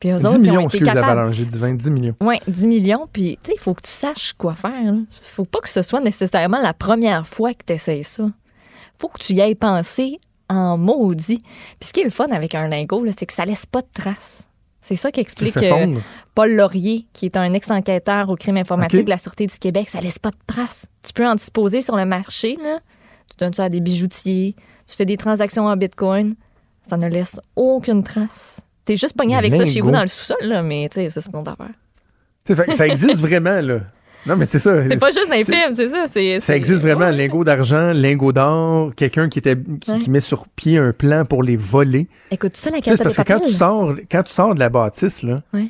Puis 0.00 0.10
eux 0.10 0.16
10 0.16 0.26
autres, 0.26 0.38
millions, 0.38 0.66
capables. 0.66 1.32
j'ai 1.32 1.44
dit 1.44 1.56
20, 1.56 1.74
10 1.74 1.90
millions. 1.90 2.16
Oui, 2.20 2.36
10 2.46 2.66
millions. 2.66 3.08
Puis, 3.12 3.38
tu 3.42 3.50
sais, 3.50 3.56
il 3.56 3.60
faut 3.60 3.74
que 3.74 3.82
tu 3.82 3.90
saches 3.90 4.32
quoi 4.34 4.54
faire. 4.54 4.92
Il 4.92 5.06
faut 5.10 5.44
pas 5.44 5.60
que 5.60 5.68
ce 5.68 5.82
soit 5.82 6.00
nécessairement 6.00 6.60
la 6.60 6.74
première 6.74 7.26
fois 7.26 7.54
que 7.54 7.64
tu 7.66 7.72
essaies 7.72 8.02
ça. 8.02 8.30
faut 8.98 9.08
que 9.08 9.18
tu 9.18 9.32
y 9.34 9.40
ailles 9.40 9.54
pensé 9.54 10.18
en 10.48 10.76
maudit. 10.76 11.38
Puis, 11.38 11.88
ce 11.88 11.92
qui 11.92 12.00
est 12.00 12.04
le 12.04 12.10
fun 12.10 12.26
avec 12.30 12.54
un 12.54 12.68
lingot, 12.68 13.04
c'est 13.16 13.26
que 13.26 13.32
ça 13.32 13.44
laisse 13.44 13.66
pas 13.66 13.80
de 13.80 13.88
traces. 13.94 14.48
C'est 14.82 14.96
ça 14.96 15.10
qu'explique 15.10 15.56
euh. 15.62 15.96
Paul 16.34 16.54
Laurier, 16.54 17.06
qui 17.14 17.24
est 17.24 17.38
un 17.38 17.54
ex-enquêteur 17.54 18.28
au 18.28 18.36
crime 18.36 18.58
informatique 18.58 19.06
de 19.06 19.10
la 19.10 19.16
Sûreté 19.16 19.46
du 19.46 19.58
Québec. 19.58 19.88
Ça 19.88 20.02
laisse 20.02 20.18
pas 20.18 20.30
de 20.30 20.36
traces. 20.46 20.88
Tu 21.02 21.14
peux 21.14 21.26
en 21.26 21.36
disposer 21.36 21.80
sur 21.80 21.96
le 21.96 22.04
marché. 22.04 22.58
Là. 22.62 22.80
Tu 23.30 23.36
donnes 23.38 23.54
ça 23.54 23.64
à 23.64 23.68
des 23.70 23.80
bijoutiers. 23.80 24.54
Tu 24.86 24.94
fais 24.94 25.06
des 25.06 25.16
transactions 25.16 25.64
en 25.64 25.76
bitcoin. 25.78 26.34
Ça 26.88 26.96
ne 26.96 27.08
laisse 27.08 27.40
aucune 27.56 28.02
trace. 28.02 28.60
T'es 28.84 28.96
juste 28.96 29.16
pogné 29.16 29.36
avec 29.36 29.54
ça 29.54 29.64
chez 29.64 29.80
vous 29.80 29.90
dans 29.90 30.02
le 30.02 30.06
sous-sol, 30.06 30.36
là, 30.42 30.62
mais 30.62 30.88
tu 30.90 31.00
sais, 31.00 31.10
ça, 31.10 31.20
c'est 31.20 31.30
une 31.32 31.38
autre 31.40 31.52
affaire. 31.58 32.74
Ça 32.76 32.86
existe 32.86 33.20
vraiment, 33.20 33.60
là. 33.60 33.80
Non, 34.26 34.36
mais 34.36 34.46
c'est 34.46 34.58
ça. 34.58 34.82
C'est 34.88 34.96
pas 34.98 35.08
juste 35.08 35.28
dans 35.28 35.34
les 35.34 35.44
C'est- 35.44 35.52
films, 35.54 35.74
c'est 35.74 35.88
ça. 35.88 36.40
Ça 36.40 36.56
existe 36.56 36.80
vraiment, 36.80 37.06
Ouais. 37.06 37.12
lingot 37.12 37.44
d'argent, 37.44 37.92
lingot 37.92 38.32
d'or, 38.32 38.92
quelqu'un 38.96 39.28
qui, 39.28 39.38
était, 39.38 39.54
qui, 39.80 39.90
Ouais. 39.90 39.98
qui 39.98 40.10
met 40.10 40.20
sur 40.20 40.48
pied 40.48 40.78
un 40.78 40.92
plan 40.92 41.24
pour 41.26 41.42
les 41.42 41.56
voler. 41.56 42.08
Écoute, 42.30 42.56
ça, 42.56 42.70
la 42.70 42.80
carte 42.80 43.02
parce 43.02 43.16
que 43.16 43.22
quand 43.22 43.40
tu 43.40 43.52
sors, 43.52 43.94
quand 44.10 44.22
tu 44.22 44.32
sors 44.32 44.54
de 44.54 44.60
la 44.60 44.70
bâtisse, 44.70 45.22
là, 45.22 45.42
Ouais. 45.52 45.66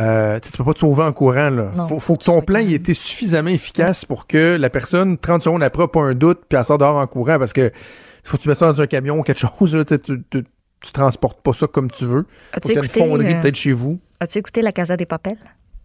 euh, 0.00 0.38
tu 0.40 0.52
peux 0.52 0.64
pas 0.64 0.72
te 0.72 0.78
sauver 0.78 1.02
en 1.02 1.12
courant. 1.12 1.50
Là. 1.50 1.70
Non, 1.76 1.86
faut, 1.86 1.98
faut 2.00 2.16
que 2.16 2.24
ton 2.24 2.40
plan 2.40 2.60
ait 2.60 2.72
été 2.72 2.94
suffisamment 2.94 3.50
efficace 3.50 4.06
pour 4.06 4.26
que 4.26 4.56
la 4.58 4.70
personne, 4.70 5.18
30 5.18 5.42
secondes 5.42 5.62
après, 5.62 5.86
pas 5.88 6.00
un 6.00 6.14
doute, 6.14 6.40
puis 6.48 6.58
elle 6.58 6.64
sort 6.64 6.78
dehors 6.78 6.96
en 6.96 7.06
courant 7.06 7.38
parce 7.38 7.52
que 7.52 7.70
faut 8.30 8.36
que 8.36 8.42
tu 8.42 8.48
mets 8.48 8.54
ça 8.54 8.66
dans 8.66 8.80
un 8.80 8.86
camion 8.86 9.18
ou 9.18 9.22
quelque 9.22 9.38
chose. 9.40 9.74
Là, 9.74 9.84
tu, 9.84 9.98
tu, 10.00 10.22
tu, 10.30 10.44
tu 10.80 10.92
transportes 10.92 11.40
pas 11.42 11.52
ça 11.52 11.66
comme 11.66 11.90
tu 11.90 12.04
veux. 12.06 12.26
As-tu 12.52 12.68
que 12.68 12.72
t'aies 12.74 12.78
une 12.78 12.84
écouté, 12.84 13.00
fonderie 13.00 13.34
euh, 13.34 13.40
peut-être 13.40 13.56
chez 13.56 13.72
vous. 13.72 13.98
As-tu 14.20 14.38
écouté 14.38 14.62
La 14.62 14.72
Casa 14.72 14.96
des 14.96 15.06
Papels? 15.06 15.38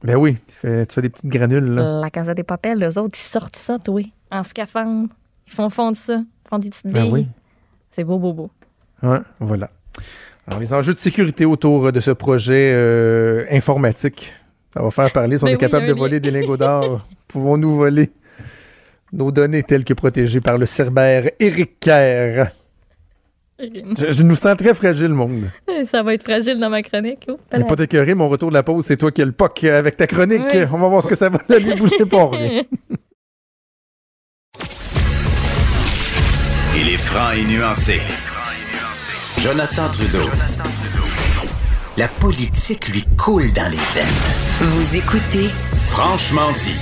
Ben 0.03 0.15
oui, 0.15 0.37
tu 0.47 0.55
fais, 0.55 0.85
tu 0.85 0.93
fais 0.95 1.01
des 1.01 1.09
petites 1.09 1.25
granules. 1.27 1.65
Là. 1.65 1.99
La 2.01 2.09
Casa 2.09 2.33
des 2.33 2.43
Papels, 2.43 2.83
eux 2.83 2.99
autres, 2.99 3.17
ils 3.17 3.29
sortent 3.29 3.55
ça, 3.55 3.79
toi, 3.79 4.01
en 4.31 4.43
scaphandre. 4.43 5.07
Ils 5.47 5.53
font 5.53 5.69
fondre 5.69 5.97
ça. 5.97 6.17
Ils 6.17 6.49
font 6.49 6.57
des 6.59 6.69
petites 6.69 6.87
Ben 6.87 7.03
billes. 7.03 7.11
oui. 7.11 7.27
C'est 7.91 8.03
beau, 8.03 8.19
beau, 8.19 8.33
beau. 8.33 8.51
Ouais, 9.01 9.19
voilà. 9.39 9.69
Alors, 10.47 10.59
les 10.59 10.73
enjeux 10.73 10.93
de 10.93 10.99
sécurité 10.99 11.45
autour 11.45 11.91
de 11.91 11.99
ce 11.99 12.11
projet 12.11 12.71
euh, 12.73 13.45
informatique, 13.49 14.33
ça 14.73 14.81
va 14.83 14.91
faire 14.91 15.11
parler. 15.11 15.37
Si 15.37 15.43
on 15.43 15.47
Ben 15.47 15.51
est 15.53 15.55
oui, 15.55 15.59
capable 15.59 15.87
de 15.87 15.93
voler 15.93 16.19
des 16.19 16.29
lingots 16.29 16.57
d'or, 16.57 17.07
pouvons-nous 17.27 17.75
voler? 17.75 18.11
Nos 19.11 19.31
données 19.31 19.63
telles 19.63 19.83
que 19.83 19.93
protégées 19.93 20.41
par 20.41 20.57
le 20.57 20.65
cerbère 20.65 21.29
Eric 21.39 21.79
Kerr? 21.79 22.47
Je, 23.57 24.11
je 24.11 24.23
nous 24.23 24.35
sens 24.35 24.57
très 24.57 24.73
fragile, 24.73 25.09
monde. 25.09 25.49
Ça 25.85 26.03
va 26.03 26.13
être 26.13 26.23
fragile 26.23 26.59
dans 26.59 26.69
ma 26.69 26.81
chronique. 26.81 27.25
Oh, 27.29 27.37
pas 27.49 27.75
t'écœurer, 27.75 28.13
mon 28.13 28.27
retour 28.27 28.49
de 28.49 28.53
la 28.53 28.63
pause, 28.63 28.83
c'est 28.85 28.97
toi 28.97 29.11
qui 29.11 29.21
as 29.21 29.25
le 29.25 29.31
POC 29.31 29.63
avec 29.65 29.95
ta 29.95 30.07
chronique. 30.07 30.41
Oui. 30.53 30.59
On 30.73 30.77
va 30.77 30.87
voir 30.89 31.03
ce 31.03 31.07
que 31.07 31.15
ça 31.15 31.29
va 31.29 31.39
donner. 31.47 31.75
Bougez 31.77 32.05
pas, 32.05 32.17
on 32.17 32.29
revient. 32.29 32.63
Il 36.77 36.89
est 36.89 36.97
franc 36.97 37.31
et 37.31 37.45
nuancé. 37.45 38.01
Jonathan 39.37 39.89
Trudeau. 39.89 40.29
La 41.97 42.09
politique 42.09 42.89
lui 42.89 43.03
coule 43.17 43.53
dans 43.53 43.71
les 43.71 43.77
veines. 43.77 44.59
Vous 44.59 44.97
écoutez 44.97 45.47
Franchement 45.85 46.51
dit. 46.59 46.75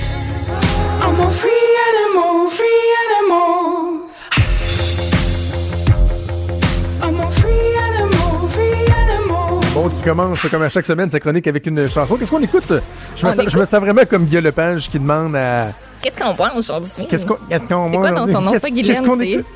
Commence 10.04 10.46
comme 10.48 10.62
à 10.62 10.68
chaque 10.68 10.86
semaine 10.86 11.10
sa 11.10 11.18
chronique 11.18 11.46
avec 11.46 11.66
une 11.66 11.88
chanson. 11.88 12.16
Qu'est-ce 12.16 12.30
qu'on 12.30 12.42
écoute? 12.42 12.72
Je 13.16 13.26
me, 13.26 13.32
sens, 13.32 13.44
je 13.48 13.58
me 13.58 13.64
sens 13.64 13.80
vraiment 13.80 14.02
comme 14.08 14.24
Guy 14.26 14.40
Lepage 14.40 14.90
qui 14.90 14.98
demande 14.98 15.34
à, 15.34 15.68
Qu'est-ce 16.02 16.22
qu'on 16.22 16.34
boit 16.34 16.52
aujourd'hui? 16.56 17.06
Qu'est-ce 17.08 17.24
qu'on 17.26 17.36
qu'est-ce 17.48 17.64
qu'on 17.66 17.90
C'est 17.90 17.96
quoi 17.96 18.10
dans 18.12 18.26
son 18.30 18.40
nom? 18.42 18.52
Qu'est-ce- 18.52 18.62
Pas 19.02 19.06
qu'on 19.08 19.18
c'est- 19.18 19.28
écoute? 19.30 19.46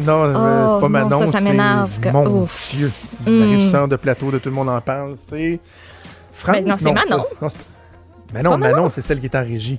Non, 0.00 0.24
euh, 0.24 0.66
Oh, 0.68 0.72
c'est 0.74 0.80
pas 0.82 0.88
Manon, 0.90 1.08
non, 1.08 1.18
ça, 1.20 1.26
ça 1.32 1.38
c'est- 1.38 1.44
m'énerve, 1.44 2.00
que- 2.00 2.08
Mon 2.10 2.42
Ouf. 2.42 2.70
Dieu. 2.74 2.92
Mm. 3.26 3.38
Régisseur 3.40 3.88
de 3.88 3.96
plateau 3.96 4.30
de 4.30 4.38
Tout 4.38 4.50
le 4.50 4.54
monde 4.54 4.68
en 4.68 4.80
parle, 4.82 5.14
c'est... 5.30 5.58
France? 6.32 6.56
Ben 6.56 6.66
non, 6.68 6.74
c'est 6.78 6.92
Manon. 6.92 7.22
ça, 7.22 7.28
non, 7.40 7.48
c'est- 7.48 7.56
Mais 8.34 8.42
non, 8.42 8.50
pas 8.50 8.56
Manon? 8.58 8.74
Manon, 8.76 8.88
c'est 8.90 9.00
celle 9.00 9.20
qui 9.20 9.26
est 9.26 9.34
en 9.36 9.42
régie. 9.42 9.78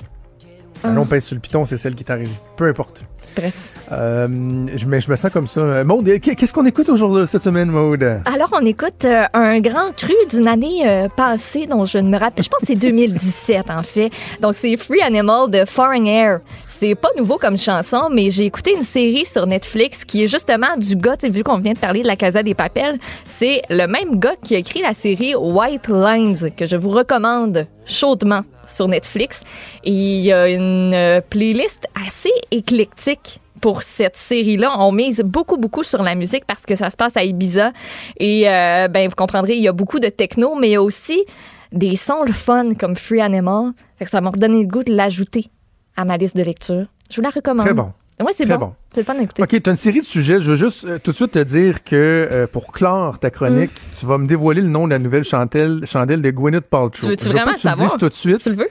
Manon 0.84 1.06
pèse 1.06 1.26
sur 1.26 1.36
le 1.36 1.41
piton, 1.41 1.66
c'est 1.66 1.78
celle 1.78 1.95
qui 1.95 2.04
est 2.08 2.14
régie. 2.14 2.32
Peu 2.56 2.68
importe. 2.68 3.04
Bref. 3.36 3.74
Euh, 3.91 4.28
je, 4.76 4.86
mais 4.86 4.99
je 4.99 5.10
me 5.10 5.16
sens 5.16 5.32
comme 5.32 5.48
ça. 5.48 5.84
Maude, 5.84 6.20
qu'est-ce 6.20 6.54
qu'on 6.54 6.66
écoute 6.66 6.90
aujourd'hui, 6.90 7.28
cette 7.28 7.44
semaine, 7.44 7.70
Maude? 7.70 8.22
Alors, 8.26 8.49
on 8.54 8.66
écoute 8.66 9.06
euh, 9.06 9.26
un 9.34 9.60
grand 9.60 9.95
cru 9.95 10.14
d'une 10.30 10.48
année 10.48 10.88
euh, 10.88 11.08
passée 11.10 11.68
dont 11.68 11.86
je 11.86 11.98
ne 11.98 12.10
me 12.10 12.18
rappelle. 12.18 12.44
Je 12.44 12.49
pense 12.49 12.62
que 12.62 12.68
c'est 12.68 12.76
2017, 12.76 13.70
en 13.70 13.84
fait. 13.84 14.12
Donc, 14.41 14.56
c'est 14.56 14.76
Free 14.78 15.02
Animal 15.02 15.49
de 15.52 15.66
Foreign 15.66 16.06
Air. 16.06 16.40
C'est 16.80 16.94
pas 16.94 17.10
nouveau 17.18 17.40
comme 17.40 17.58
chanson, 17.58 18.08
mais 18.12 18.30
j'ai 18.30 18.45
écouté 18.45 18.76
une 18.76 18.84
série 18.84 19.26
sur 19.26 19.48
Netflix 19.48 20.06
qui 20.06 20.24
est 20.24 20.28
justement 20.28 20.78
du 20.78 20.95
gars, 20.95 21.16
vu 21.24 21.41
qu'on 21.41 21.58
vient 21.58 21.74
de 21.74 21.80
parler 21.80 22.04
de 22.04 22.08
la 22.08 22.16
Casa 22.16 22.44
des 22.44 22.54
Papels, 22.54 22.99
c'est 23.26 23.64
le 23.72 23.88
même 23.88 24.20
gars 24.20 24.36
qui 24.44 24.54
a 24.54 24.60
écrit 24.60 24.84
la 24.84 24.94
série 24.94 25.34
White 25.34 25.88
Lines, 25.88 26.52
que 26.56 26.68
je 26.68 26.76
vous 26.76 26.91
recommande 26.91 27.66
chaudement 27.84 28.41
sur 28.68 28.88
Netflix. 28.88 29.41
Et 29.86 29.91
il 29.91 30.22
y 30.22 30.32
a 30.32 30.48
une 30.49 30.94
euh, 30.94 31.20
playlist 31.28 31.88
assez 32.06 32.30
éclectique 32.52 33.40
pour 33.60 33.82
cette 33.82 34.16
série-là. 34.16 34.76
On 34.78 34.91
mise 34.91 35.22
beaucoup, 35.22 35.58
beaucoup 35.58 35.84
sur 35.84 36.04
la 36.04 36.14
musique 36.14 36.45
parce 36.45 36.68
que 36.68 36.76
ça 36.76 36.91
se 36.91 36.95
passe 36.95 37.18
à 37.18 37.24
Ibiza. 37.24 37.72
Et 38.20 38.48
euh, 38.48 38.88
ben, 38.88 39.10
vous 39.10 39.16
comprendrez, 39.16 39.56
il 39.56 39.64
y 39.64 39.68
a 39.68 39.74
beaucoup 39.74 39.99
de 39.99 40.10
techno, 40.10 40.54
mais 40.54 40.68
il 40.68 40.74
y 40.74 40.76
a 40.76 40.84
aussi 40.84 41.26
des 41.72 41.95
sons 41.95 42.24
fun 42.32 42.76
comme 42.76 42.95
Free 42.95 43.22
Animal. 43.22 43.72
Ça 44.06 44.22
m'a 44.22 44.30
redonné 44.30 44.62
le 44.62 44.68
goût 44.68 44.84
de 44.84 44.94
l'ajouter 44.94 45.49
à 45.98 46.06
ma 46.06 46.15
liste 46.18 46.38
de 46.38 46.44
lecture. 46.44 46.86
Je 47.11 47.15
vous 47.18 47.22
la 47.22 47.30
recommande. 47.30 47.65
Très 47.65 47.74
bon. 47.74 47.91
Oui, 48.19 48.32
c'est 48.32 48.45
Très 48.45 48.57
bon. 48.57 48.68
bon. 48.68 48.74
C'est 48.94 49.02
le 49.02 49.06
fun 49.06 49.14
d'écouter. 49.15 49.44
OK, 49.44 49.49
tu 49.49 49.61
as 49.69 49.69
une 49.69 49.76
série 49.76 49.99
de 49.99 50.06
sujets. 50.06 50.40
Je 50.40 50.52
veux 50.52 50.57
juste 50.57 50.86
euh, 50.86 50.98
tout 50.98 51.11
de 51.11 51.15
suite 51.15 51.32
te 51.34 51.40
dire 51.40 51.84
que 51.84 52.28
euh, 52.32 52.48
pour 52.48 52.72
clore 52.72 53.19
ta 53.19 53.30
chronique, 53.30 53.69
Mm. 53.72 53.99
tu 53.99 54.06
vas 54.07 54.18
me 54.18 54.26
dévoiler 54.28 54.61
le 54.61 54.69
nom 54.69 54.86
de 54.86 54.91
la 54.91 54.98
nouvelle 54.99 55.24
chandelle, 55.24 55.82
chandelle 55.86 56.22
de 56.24 56.32
Gwyneth 56.32 56.65
Paltrow. 56.65 56.90
Tu 57.02 57.06
veux-tu 57.07 57.26
Je 57.26 57.30
veux 57.30 57.36
pas 57.36 57.41
vraiment 57.44 57.56
que 57.56 57.61
tu 57.61 57.68
le 57.68 57.72
savoir? 57.72 57.90
dises 57.90 57.98
tout 57.99 58.10
de 58.10 58.14
suite. 58.15 58.40
Tu 58.40 58.49
le 58.49 58.56
veux? 58.56 58.68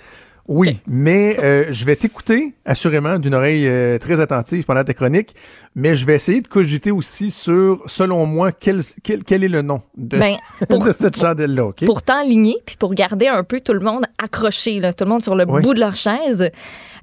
Oui, 0.48 0.80
mais 0.86 1.36
euh, 1.40 1.64
je 1.72 1.84
vais 1.84 1.96
t'écouter 1.96 2.54
assurément 2.64 3.18
d'une 3.18 3.34
oreille 3.34 3.66
euh, 3.66 3.98
très 3.98 4.20
attentive 4.20 4.64
pendant 4.64 4.84
ta 4.84 4.94
chronique, 4.94 5.34
mais 5.74 5.96
je 5.96 6.06
vais 6.06 6.14
essayer 6.14 6.40
de 6.40 6.46
cogiter 6.46 6.92
aussi 6.92 7.32
sur, 7.32 7.82
selon 7.86 8.26
moi, 8.26 8.52
quel, 8.52 8.80
quel, 9.02 9.24
quel 9.24 9.42
est 9.42 9.48
le 9.48 9.62
nom 9.62 9.82
de, 9.96 10.18
Ben, 10.18 10.36
pour- 10.68 10.84
de 10.84 10.92
cette 10.92 11.18
chandelle-là, 11.18 11.64
OK? 11.66 11.84
pour 11.84 12.00
t'enligner, 12.02 12.56
puis 12.64 12.76
pour 12.78 12.94
garder 12.94 13.26
un 13.26 13.42
peu 13.42 13.60
tout 13.60 13.72
le 13.72 13.80
monde 13.80 14.04
accroché, 14.22 14.78
là, 14.78 14.92
tout 14.92 15.02
le 15.02 15.10
monde 15.10 15.22
sur 15.22 15.34
le 15.34 15.44
Oui. 15.48 15.62
bout 15.62 15.74
de 15.74 15.80
leur 15.80 15.96
chaise. 15.96 16.48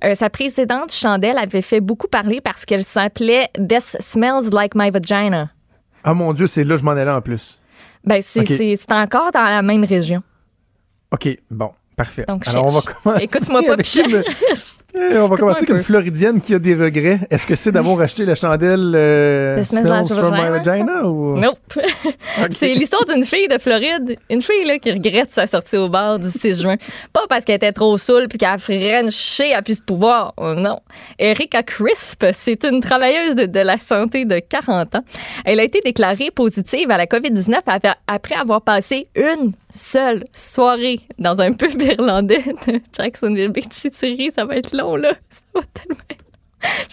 Euh, 0.05 0.15
sa 0.15 0.29
précédente 0.29 0.93
chandelle 0.93 1.37
avait 1.37 1.61
fait 1.61 1.81
beaucoup 1.81 2.07
parler 2.07 2.39
parce 2.39 2.63
qu'elle 2.65 2.83
s'appelait 2.85 3.49
This 3.57 3.97
Smells 3.99 4.51
Like 4.53 4.73
My 4.75 4.89
Vagina. 4.89 5.49
Ah 6.05 6.13
mon 6.13 6.31
Dieu, 6.31 6.47
c'est 6.47 6.63
là 6.63 6.75
que 6.75 6.79
je 6.79 6.85
m'en 6.85 6.91
allais 6.91 7.11
en 7.11 7.21
plus. 7.21 7.59
Ben, 8.05 8.21
c'est 8.21 8.91
encore 8.91 9.31
dans 9.31 9.43
la 9.43 9.61
même 9.61 9.83
région. 9.83 10.21
OK, 11.11 11.37
bon, 11.51 11.71
parfait. 12.03 12.25
Donc, 12.27 12.47
Alors, 12.47 12.65
on 12.65 12.69
va 12.69 12.81
commencer. 12.81 13.23
Écoute-moi 13.23 13.61
pas, 13.63 13.73
avec 13.73 13.85
Une- 14.95 15.01
Eh, 15.13 15.17
on 15.19 15.27
va 15.27 15.37
commencer 15.37 15.59
avec 15.59 15.69
un 15.71 15.77
une. 15.77 15.83
Floridienne 15.83 16.41
qui 16.41 16.53
a 16.53 16.59
des 16.59 16.75
regrets. 16.75 17.19
Est-ce 17.29 17.47
que 17.47 17.55
c'est 17.55 17.71
d'avoir 17.71 17.99
acheté 18.01 18.25
la 18.25 18.35
chandelle 18.35 18.93
euh, 18.95 19.59
The 19.59 19.63
Smells 19.65 20.07
from 20.07 20.31
My 20.33 20.49
Vagina? 20.49 21.03
Ou... 21.05 21.37
Nope. 21.37 21.57
C'est 22.51 22.69
l'histoire 22.73 23.05
d'une 23.05 23.25
fille 23.25 23.47
de 23.47 23.57
Floride. 23.57 24.17
Une 24.29 24.41
fille 24.41 24.65
là, 24.65 24.77
qui 24.79 24.91
regrette 24.91 25.31
sa 25.31 25.45
sortie 25.47 25.77
au 25.77 25.89
bar 25.89 26.19
du 26.19 26.29
6 26.29 26.61
juin. 26.61 26.75
Pas 27.13 27.21
parce 27.29 27.45
qu'elle 27.45 27.55
était 27.57 27.71
trop 27.71 27.97
saoule 27.97 28.27
puis 28.27 28.37
qu'elle 28.37 28.49
a 28.49 28.57
frenché 28.57 29.53
à 29.53 29.61
plus 29.61 29.79
de 29.79 29.83
pouvoir. 29.83 30.33
Oh, 30.37 30.53
non. 30.55 30.79
Erika 31.19 31.63
Crisp, 31.63 32.25
c'est 32.31 32.63
une 32.63 32.79
travailleuse 32.79 33.35
de, 33.35 33.45
de 33.45 33.59
la 33.59 33.77
santé 33.77 34.25
de 34.25 34.39
40 34.39 34.95
ans. 34.95 35.03
Elle 35.45 35.59
a 35.59 35.63
été 35.63 35.79
déclarée 35.83 36.31
positive 36.31 36.89
à 36.91 36.97
la 36.97 37.05
COVID-19 37.05 37.55
ap- 37.65 37.97
après 38.07 38.35
avoir 38.35 38.61
passé 38.61 39.07
une 39.15 39.51
seule 39.73 40.23
soirée 40.35 40.99
dans 41.19 41.41
un 41.41 41.51
pub 41.53 41.81
irlandais 41.81 42.43
de 42.67 42.79
Jacksonville 42.97 43.49
Beach. 43.49 43.65
Ça 44.35 44.45
va 44.45 44.55
être 44.57 44.75
long, 44.75 44.82
là. 44.95 45.13
Ça 45.29 45.41
va 45.55 45.61
tellement. 45.73 46.01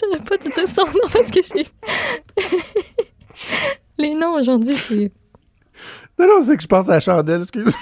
J'aurais 0.00 0.24
pas 0.24 0.36
dû 0.36 0.48
dire 0.48 0.68
son 0.68 0.84
nom 0.84 1.08
parce 1.12 1.30
que 1.30 1.40
j'ai... 1.42 1.66
Les 3.98 4.14
noms 4.14 4.34
aujourd'hui, 4.34 4.76
c'est... 4.76 5.10
Non, 6.18 6.26
non, 6.26 6.42
c'est 6.44 6.56
que 6.56 6.62
je 6.62 6.68
pense 6.68 6.88
à 6.88 6.94
la 6.94 7.00
chandelle, 7.00 7.42
excuse. 7.42 7.72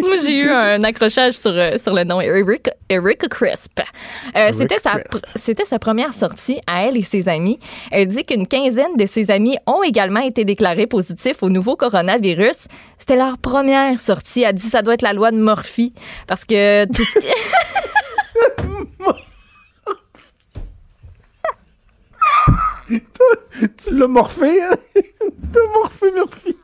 Moi, 0.00 0.16
j'ai 0.24 0.38
eu 0.38 0.48
un 0.48 0.82
accrochage 0.84 1.34
sur, 1.34 1.50
euh, 1.52 1.76
sur 1.76 1.92
le 1.92 2.04
nom 2.04 2.20
Eric, 2.20 2.70
Erica 2.88 3.28
Crisp. 3.28 3.80
Euh, 4.34 4.50
c'était, 4.56 4.78
sa, 4.78 4.94
c'était 5.36 5.64
sa 5.64 5.78
première 5.78 6.14
sortie 6.14 6.60
à 6.66 6.86
elle 6.86 6.96
et 6.96 7.02
ses 7.02 7.28
amis. 7.28 7.58
Elle 7.90 8.06
dit 8.06 8.24
qu'une 8.24 8.46
quinzaine 8.46 8.96
de 8.98 9.06
ses 9.06 9.30
amis 9.30 9.56
ont 9.66 9.82
également 9.82 10.20
été 10.20 10.44
déclarés 10.44 10.86
positifs 10.86 11.42
au 11.42 11.50
nouveau 11.50 11.76
coronavirus. 11.76 12.66
C'était 12.98 13.16
leur 13.16 13.38
première 13.38 14.00
sortie. 14.00 14.42
Elle 14.42 14.54
dit 14.54 14.68
ça 14.68 14.82
doit 14.82 14.94
être 14.94 15.02
la 15.02 15.12
loi 15.12 15.30
de 15.30 15.36
Murphy. 15.36 15.92
Parce 16.26 16.44
que 16.44 16.86
tout 16.86 17.04
ce 17.04 17.18
qui... 17.18 17.26
tu 23.76 23.94
l'as 23.94 24.08
morphé, 24.08 24.62
hein? 24.62 24.76
T'as 25.52 25.66
morphé 25.74 26.10
Murphy. 26.12 26.56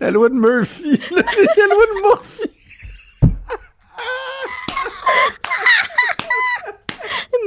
La 0.00 0.10
loi 0.10 0.28
de 0.28 0.34
Murphy. 0.34 1.00
La, 1.10 1.22
la 1.56 1.66
loi 1.66 1.86
de 1.86 2.02
Murphy. 2.02 2.50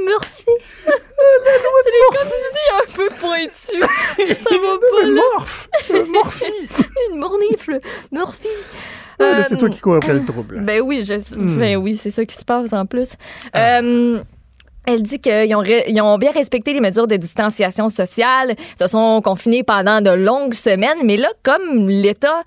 Murphy. 0.04 0.52
Je 0.86 1.90
l'ai 1.90 2.02
comme 2.16 2.28
dit 2.52 2.68
un 2.74 2.86
peu 2.96 3.08
pointu. 3.20 3.80
Ça 4.44 4.58
va 4.58 4.78
pas, 4.78 5.06
là. 5.06 5.22
Morph. 5.32 5.68
Murphy. 6.08 6.68
Une 7.10 7.18
mornifle. 7.18 7.80
Murphy. 8.12 8.48
Ah, 9.20 9.42
c'est 9.42 9.54
Euh, 9.54 9.56
toi 9.58 9.68
qui 9.70 9.80
cours 9.80 9.96
après 9.96 10.12
le 10.12 10.24
trouble. 10.24 10.60
Ben 10.62 10.80
oui, 10.80 11.04
je, 11.06 11.14
Hmm. 11.14 11.58
ben 11.58 11.76
oui, 11.76 11.96
c'est 11.96 12.10
ça 12.10 12.24
qui 12.24 12.34
se 12.36 12.44
passe 12.44 12.72
en 12.72 12.86
plus. 12.86 13.14
Ah. 13.52 13.80
Euh, 13.80 14.20
elle 14.86 15.02
dit 15.02 15.18
qu'ils 15.18 15.54
ont, 15.54 15.62
ils 15.62 16.00
ont 16.00 16.16
bien 16.18 16.30
respecté 16.32 16.72
les 16.72 16.80
mesures 16.80 17.06
de 17.06 17.16
distanciation 17.16 17.88
sociale, 17.90 18.54
se 18.78 18.86
sont 18.86 19.20
confinés 19.22 19.62
pendant 19.62 20.00
de 20.00 20.10
longues 20.10 20.54
semaines, 20.54 20.98
mais 21.04 21.16
là, 21.18 21.28
comme 21.42 21.88
l'État 21.88 22.42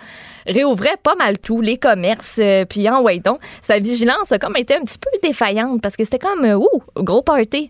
réouvrait 0.47 0.97
pas 1.03 1.13
mal 1.15 1.37
tout, 1.37 1.61
les 1.61 1.77
commerces, 1.77 2.39
euh, 2.41 2.65
puis 2.65 2.89
en 2.89 3.03
donc, 3.03 3.39
sa 3.61 3.77
vigilance 3.79 4.31
a 4.31 4.39
comme 4.39 4.57
été 4.57 4.75
un 4.75 4.81
petit 4.81 4.97
peu 4.97 5.09
défaillante 5.21 5.81
parce 5.81 5.95
que 5.95 6.03
c'était 6.03 6.17
comme, 6.19 6.43
euh, 6.45 6.55
ouh, 6.55 6.81
gros 6.97 7.21
party. 7.21 7.69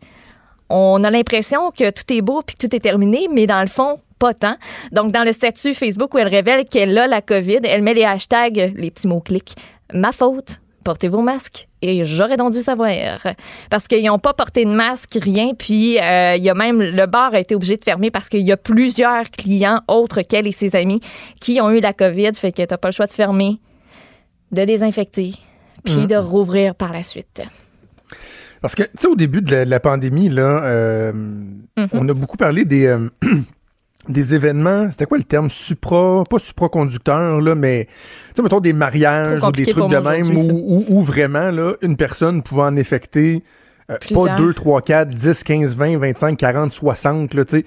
On 0.69 1.03
a 1.03 1.10
l'impression 1.10 1.72
que 1.72 1.90
tout 1.90 2.06
est 2.14 2.22
beau 2.22 2.41
puis 2.45 2.56
que 2.56 2.65
tout 2.65 2.73
est 2.73 2.80
terminé, 2.80 3.28
mais 3.30 3.45
dans 3.48 3.61
le 3.61 3.68
fond, 3.68 3.99
pas 4.22 4.34
tant. 4.35 4.56
Donc, 4.91 5.11
dans 5.11 5.23
le 5.23 5.34
statut 5.34 5.73
Facebook 5.73 6.14
où 6.14 6.19
elle 6.19 6.27
révèle 6.27 6.65
qu'elle 6.65 6.95
a 6.98 7.07
la 7.07 7.22
COVID, 7.22 7.60
elle 7.64 7.81
met 7.81 7.95
les 7.95 8.03
hashtags, 8.03 8.72
les 8.76 8.91
petits 8.91 9.07
mots-clics, 9.07 9.56
ma 9.93 10.11
faute, 10.11 10.61
portez 10.84 11.07
vos 11.10 11.22
masques 11.22 11.68
et 11.81 12.06
j'aurais 12.06 12.38
donc 12.38 12.52
dû 12.52 12.60
savoir. 12.60 12.91
Parce 13.72 13.88
qu'ils 13.88 14.06
n'ont 14.06 14.19
pas 14.19 14.34
porté 14.35 14.64
de 14.65 14.69
masque, 14.72 15.18
rien. 15.19 15.53
Puis, 15.57 15.98
euh, 15.99 16.35
il 16.35 16.43
y 16.43 16.49
a 16.49 16.53
même, 16.53 16.81
le 16.81 17.06
bar 17.07 17.34
a 17.34 17.39
été 17.39 17.56
obligé 17.56 17.77
de 17.77 17.84
fermer 17.84 18.11
parce 18.11 18.30
qu'il 18.30 18.45
y 18.48 18.52
a 18.52 18.57
plusieurs 18.57 19.30
clients 19.31 19.81
autres 19.88 20.22
qu'elle 20.22 20.45
et 20.48 20.52
ses 20.52 20.76
amis 20.76 20.99
qui 21.39 21.60
ont 21.60 21.72
eu 21.72 21.80
la 21.80 21.93
COVID. 21.93 22.31
Fait 22.35 22.52
que 22.52 22.64
t'as 22.64 22.77
pas 22.77 22.89
le 22.89 22.93
choix 22.93 23.07
de 23.07 23.14
fermer, 23.14 23.60
de 24.52 24.64
désinfecter, 24.65 25.34
puis 25.84 25.98
Mhm. 26.02 26.07
de 26.07 26.15
rouvrir 26.15 26.76
par 26.76 26.93
la 26.93 27.02
suite. 27.03 27.41
Parce 28.61 28.76
que, 28.76 28.84
tu 28.84 28.89
sais, 28.99 29.07
au 29.07 29.15
début 29.15 29.41
de 29.41 29.52
la, 29.52 29.65
de 29.65 29.69
la 29.72 29.80
pandémie, 29.80 30.30
là, 30.30 30.64
euh, 30.64 31.11
Mhm. 31.14 31.88
on 31.93 32.07
a 32.10 32.14
beaucoup 32.14 32.38
parlé 32.38 32.64
des, 32.65 32.85
euh, 32.85 33.10
des 34.10 34.34
événements. 34.34 34.90
C'était 34.91 35.06
quoi 35.06 35.18
le 35.18 35.23
terme? 35.23 35.49
Supra, 35.49 36.23
pas 36.30 36.40
supraconducteur, 36.40 37.40
là, 37.41 37.56
mais, 37.56 37.86
tu 37.86 37.91
sais, 38.38 38.41
mettons 38.41 38.60
des 38.60 38.73
mariages 38.73 39.44
ou 39.44 39.52
des 39.52 39.65
trucs 39.65 39.90
de 39.90 39.98
même 39.98 40.26
où, 40.38 40.76
où- 40.78 40.86
où 40.90 41.02
vraiment, 41.03 41.52
là, 41.52 41.73
une 41.82 41.95
personne 41.98 42.41
pouvait 42.44 42.64
en 42.64 42.78
infecter 42.78 43.44
euh, 43.90 43.95
pas 43.95 43.99
Plusieurs. 43.99 44.36
2, 44.38 44.53
3, 44.53 44.82
4, 44.82 45.10
10, 45.10 45.44
15, 45.44 45.76
20, 45.78 45.98
25, 45.98 46.38
40, 46.38 46.72
60, 46.72 47.34
là, 47.34 47.45
tu 47.45 47.57
sais. 47.57 47.65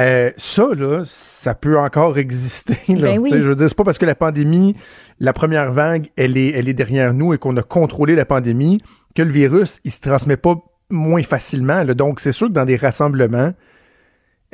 Euh, 0.00 0.30
ça, 0.38 0.68
là, 0.74 1.02
ça 1.04 1.54
peut 1.54 1.78
encore 1.78 2.16
exister. 2.18 2.76
Là. 2.88 3.02
Ben 3.12 3.18
oui. 3.18 3.30
Je 3.32 3.36
veux 3.42 3.54
dire, 3.54 3.68
c'est 3.68 3.76
pas 3.76 3.84
parce 3.84 3.98
que 3.98 4.06
la 4.06 4.14
pandémie, 4.14 4.74
la 5.20 5.34
première 5.34 5.70
vague, 5.70 6.08
elle 6.16 6.38
est, 6.38 6.48
elle 6.50 6.66
est 6.68 6.72
derrière 6.74 7.12
nous 7.12 7.34
et 7.34 7.38
qu'on 7.38 7.54
a 7.58 7.62
contrôlé 7.62 8.14
la 8.14 8.24
pandémie 8.24 8.80
que 9.14 9.22
le 9.22 9.30
virus, 9.30 9.80
il 9.84 9.90
se 9.90 10.00
transmet 10.00 10.38
pas 10.38 10.54
moins 10.88 11.22
facilement. 11.22 11.84
là. 11.84 11.92
Donc, 11.92 12.20
c'est 12.20 12.32
sûr 12.32 12.48
que 12.48 12.52
dans 12.54 12.64
des 12.64 12.76
rassemblements, 12.76 13.52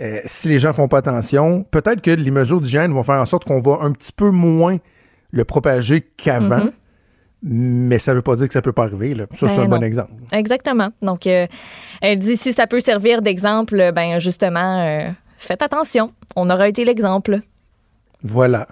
euh, 0.01 0.21
si 0.25 0.49
les 0.49 0.59
gens 0.59 0.73
font 0.73 0.89
pas 0.89 0.99
attention, 0.99 1.65
peut-être 1.71 2.01
que 2.01 2.11
les 2.11 2.31
mesures 2.31 2.61
d'hygiène 2.61 2.93
vont 2.93 3.03
faire 3.03 3.21
en 3.21 3.27
sorte 3.27 3.45
qu'on 3.45 3.61
va 3.61 3.79
un 3.83 3.93
petit 3.93 4.13
peu 4.13 4.31
moins 4.31 4.79
le 5.31 5.45
propager 5.45 6.03
qu'avant. 6.17 6.65
Mhm. 6.65 6.71
Mais 7.43 7.99
ça 8.01 8.15
veut 8.15 8.23
pas 8.23 8.35
dire 8.35 8.49
que 8.49 8.53
ça 8.53 8.63
peut 8.63 8.73
pas 8.73 8.85
arriver. 8.85 9.15
Là. 9.15 9.27
Ça, 9.33 9.49
c'est 9.49 9.57
Ben 9.57 9.63
un 9.63 9.69
bon 9.69 9.77
non. 9.77 9.83
exemple. 9.83 10.13
Exactement. 10.33 10.91
Donc, 11.03 11.27
euh, 11.27 11.47
elle 12.01 12.19
dit 12.19 12.37
si 12.37 12.53
ça 12.53 12.67
peut 12.67 12.81
servir 12.81 13.23
d'exemple, 13.23 13.93
ben 13.95 14.19
justement, 14.19 14.81
euh, 14.85 15.09
faites 15.37 15.63
attention. 15.63 16.13
On 16.35 16.51
aura 16.51 16.69
été 16.69 16.85
l'exemple. 16.85 17.41
Voilà. 18.25 18.67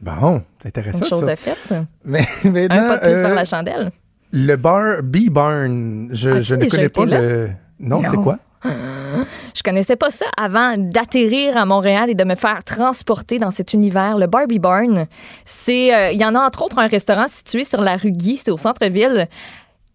Bon, 0.00 0.42
c'est 0.60 0.68
intéressant. 0.68 0.98
Une 0.98 1.04
chose 1.04 1.20
ça. 1.24 1.30
de 1.30 1.36
faite. 1.36 1.74
Mais 2.04 2.26
Un 2.70 2.88
pas 2.88 2.96
de 2.96 3.02
plus 3.02 3.20
vers 3.20 3.34
la 3.34 3.44
chandelle. 3.44 3.90
Le 4.32 4.56
bar 4.56 5.02
B-Barn, 5.02 6.08
je, 6.12 6.30
ne 6.30 6.68
connais 6.68 6.88
pas 6.88 7.06
là? 7.06 7.20
le... 7.20 7.50
Non, 7.80 8.02
c'est 8.02 8.16
quoi? 8.16 8.38
Je 8.64 9.62
connaissais 9.62 9.96
pas 9.96 10.10
ça 10.10 10.26
avant 10.36 10.74
d'atterrir 10.76 11.56
à 11.56 11.64
Montréal 11.64 12.10
et 12.10 12.14
de 12.14 12.24
me 12.24 12.34
faire 12.34 12.64
transporter 12.64 13.38
dans 13.38 13.50
cet 13.50 13.72
univers. 13.72 14.18
Le 14.18 14.26
Barbie 14.26 14.58
Barn, 14.58 15.06
c'est, 15.44 15.94
euh, 15.94 16.10
il 16.10 16.20
y 16.20 16.24
en 16.24 16.34
a 16.34 16.40
entre 16.40 16.62
autres 16.62 16.78
un 16.78 16.86
restaurant 16.86 17.26
situé 17.28 17.64
sur 17.64 17.80
la 17.80 17.96
rue 17.96 18.12
Guy, 18.12 18.36
c'est 18.36 18.50
au 18.50 18.58
centre-ville. 18.58 19.28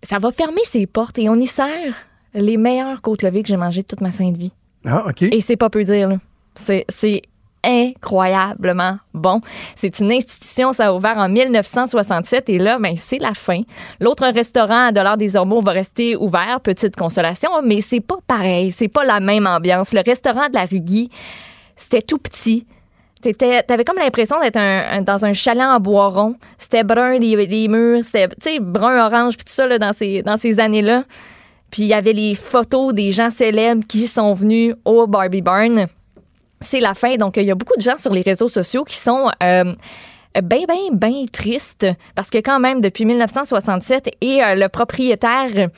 Ça 0.01 0.17
va 0.19 0.31
fermer 0.31 0.63
ses 0.63 0.85
portes 0.85 1.17
et 1.17 1.29
on 1.29 1.35
y 1.35 1.47
sert 1.47 1.93
les 2.33 2.57
meilleures 2.57 3.01
côtes 3.01 3.21
levées 3.21 3.43
que 3.43 3.49
j'ai 3.49 3.57
mangées 3.57 3.81
de 3.81 3.87
toute 3.87 4.01
ma 4.01 4.11
sainte 4.11 4.37
vie. 4.37 4.51
Ah, 4.85 5.05
OK. 5.07 5.21
Et 5.23 5.41
c'est 5.41 5.55
pas 5.55 5.69
peu 5.69 5.83
dire, 5.83 6.09
là. 6.09 6.17
C'est, 6.55 6.85
c'est 6.89 7.21
incroyablement 7.63 8.97
bon. 9.13 9.41
C'est 9.75 9.99
une 9.99 10.11
institution, 10.11 10.73
ça 10.73 10.87
a 10.87 10.93
ouvert 10.93 11.17
en 11.17 11.29
1967 11.29 12.49
et 12.49 12.59
là, 12.59 12.77
ben, 12.79 12.95
c'est 12.97 13.19
la 13.19 13.33
fin. 13.33 13.61
L'autre 13.99 14.25
restaurant 14.27 14.87
à 14.87 14.91
Dollar 14.91 15.17
des 15.17 15.35
Ormeaux 15.35 15.61
va 15.61 15.71
rester 15.71 16.15
ouvert, 16.15 16.59
petite 16.61 16.95
consolation, 16.95 17.49
mais 17.63 17.81
c'est 17.81 17.99
pas 18.01 18.17
pareil, 18.27 18.71
c'est 18.71 18.87
pas 18.87 19.03
la 19.03 19.19
même 19.19 19.47
ambiance. 19.47 19.93
Le 19.93 20.01
restaurant 20.05 20.47
de 20.49 20.53
la 20.55 20.65
rue 20.65 20.79
Guy, 20.81 21.09
c'était 21.75 22.01
tout 22.01 22.17
petit. 22.17 22.65
T'avais 23.21 23.85
comme 23.85 23.97
l'impression 23.97 24.37
d'être 24.41 24.57
un- 24.57 25.01
dans 25.01 25.23
un 25.23 25.31
chalet 25.31 25.63
en 25.63 25.79
bois 25.79 26.09
rond. 26.09 26.35
C'était 26.57 26.83
brun, 26.83 27.17
les, 27.19 27.67
murs, 27.69 28.03
c'était, 28.03 28.27
brun-orange, 28.59 29.37
puis 29.37 29.45
tout 29.45 29.53
ça, 29.53 29.65
là, 29.65 29.79
dans 29.79 29.93
ces, 29.93 30.23
dans 30.23 30.35
ces 30.35 30.59
années-là. 30.59 31.05
Puis 31.71 31.83
il 31.83 31.87
y 31.87 31.93
avait 31.93 32.11
les 32.13 32.35
photos 32.35 32.93
des 32.93 33.13
gens 33.13 33.29
célèbres 33.29 33.83
qui 33.87 34.07
sont 34.07 34.33
venus 34.33 34.75
au 34.83 35.07
Barbie 35.07 35.41
Barn. 35.41 35.85
C'est 36.63 36.79
la 36.79 36.93
fin. 36.93 37.15
Donc, 37.17 37.37
il 37.37 37.43
y 37.43 37.51
a 37.51 37.55
beaucoup 37.55 37.75
de 37.77 37.81
gens 37.81 37.97
sur 37.97 38.13
les 38.13 38.21
réseaux 38.21 38.49
sociaux 38.49 38.83
qui 38.83 38.95
sont 38.95 39.29
euh, 39.43 39.75
bien, 40.41 40.65
bien, 40.65 40.91
bien 40.91 41.25
tristes 41.31 41.85
parce 42.15 42.29
que 42.29 42.37
quand 42.37 42.59
même, 42.59 42.81
depuis 42.81 43.05
1967, 43.05 44.15
et 44.21 44.41
euh, 44.41 44.55
le 44.55 44.69
propriétaire 44.69 45.69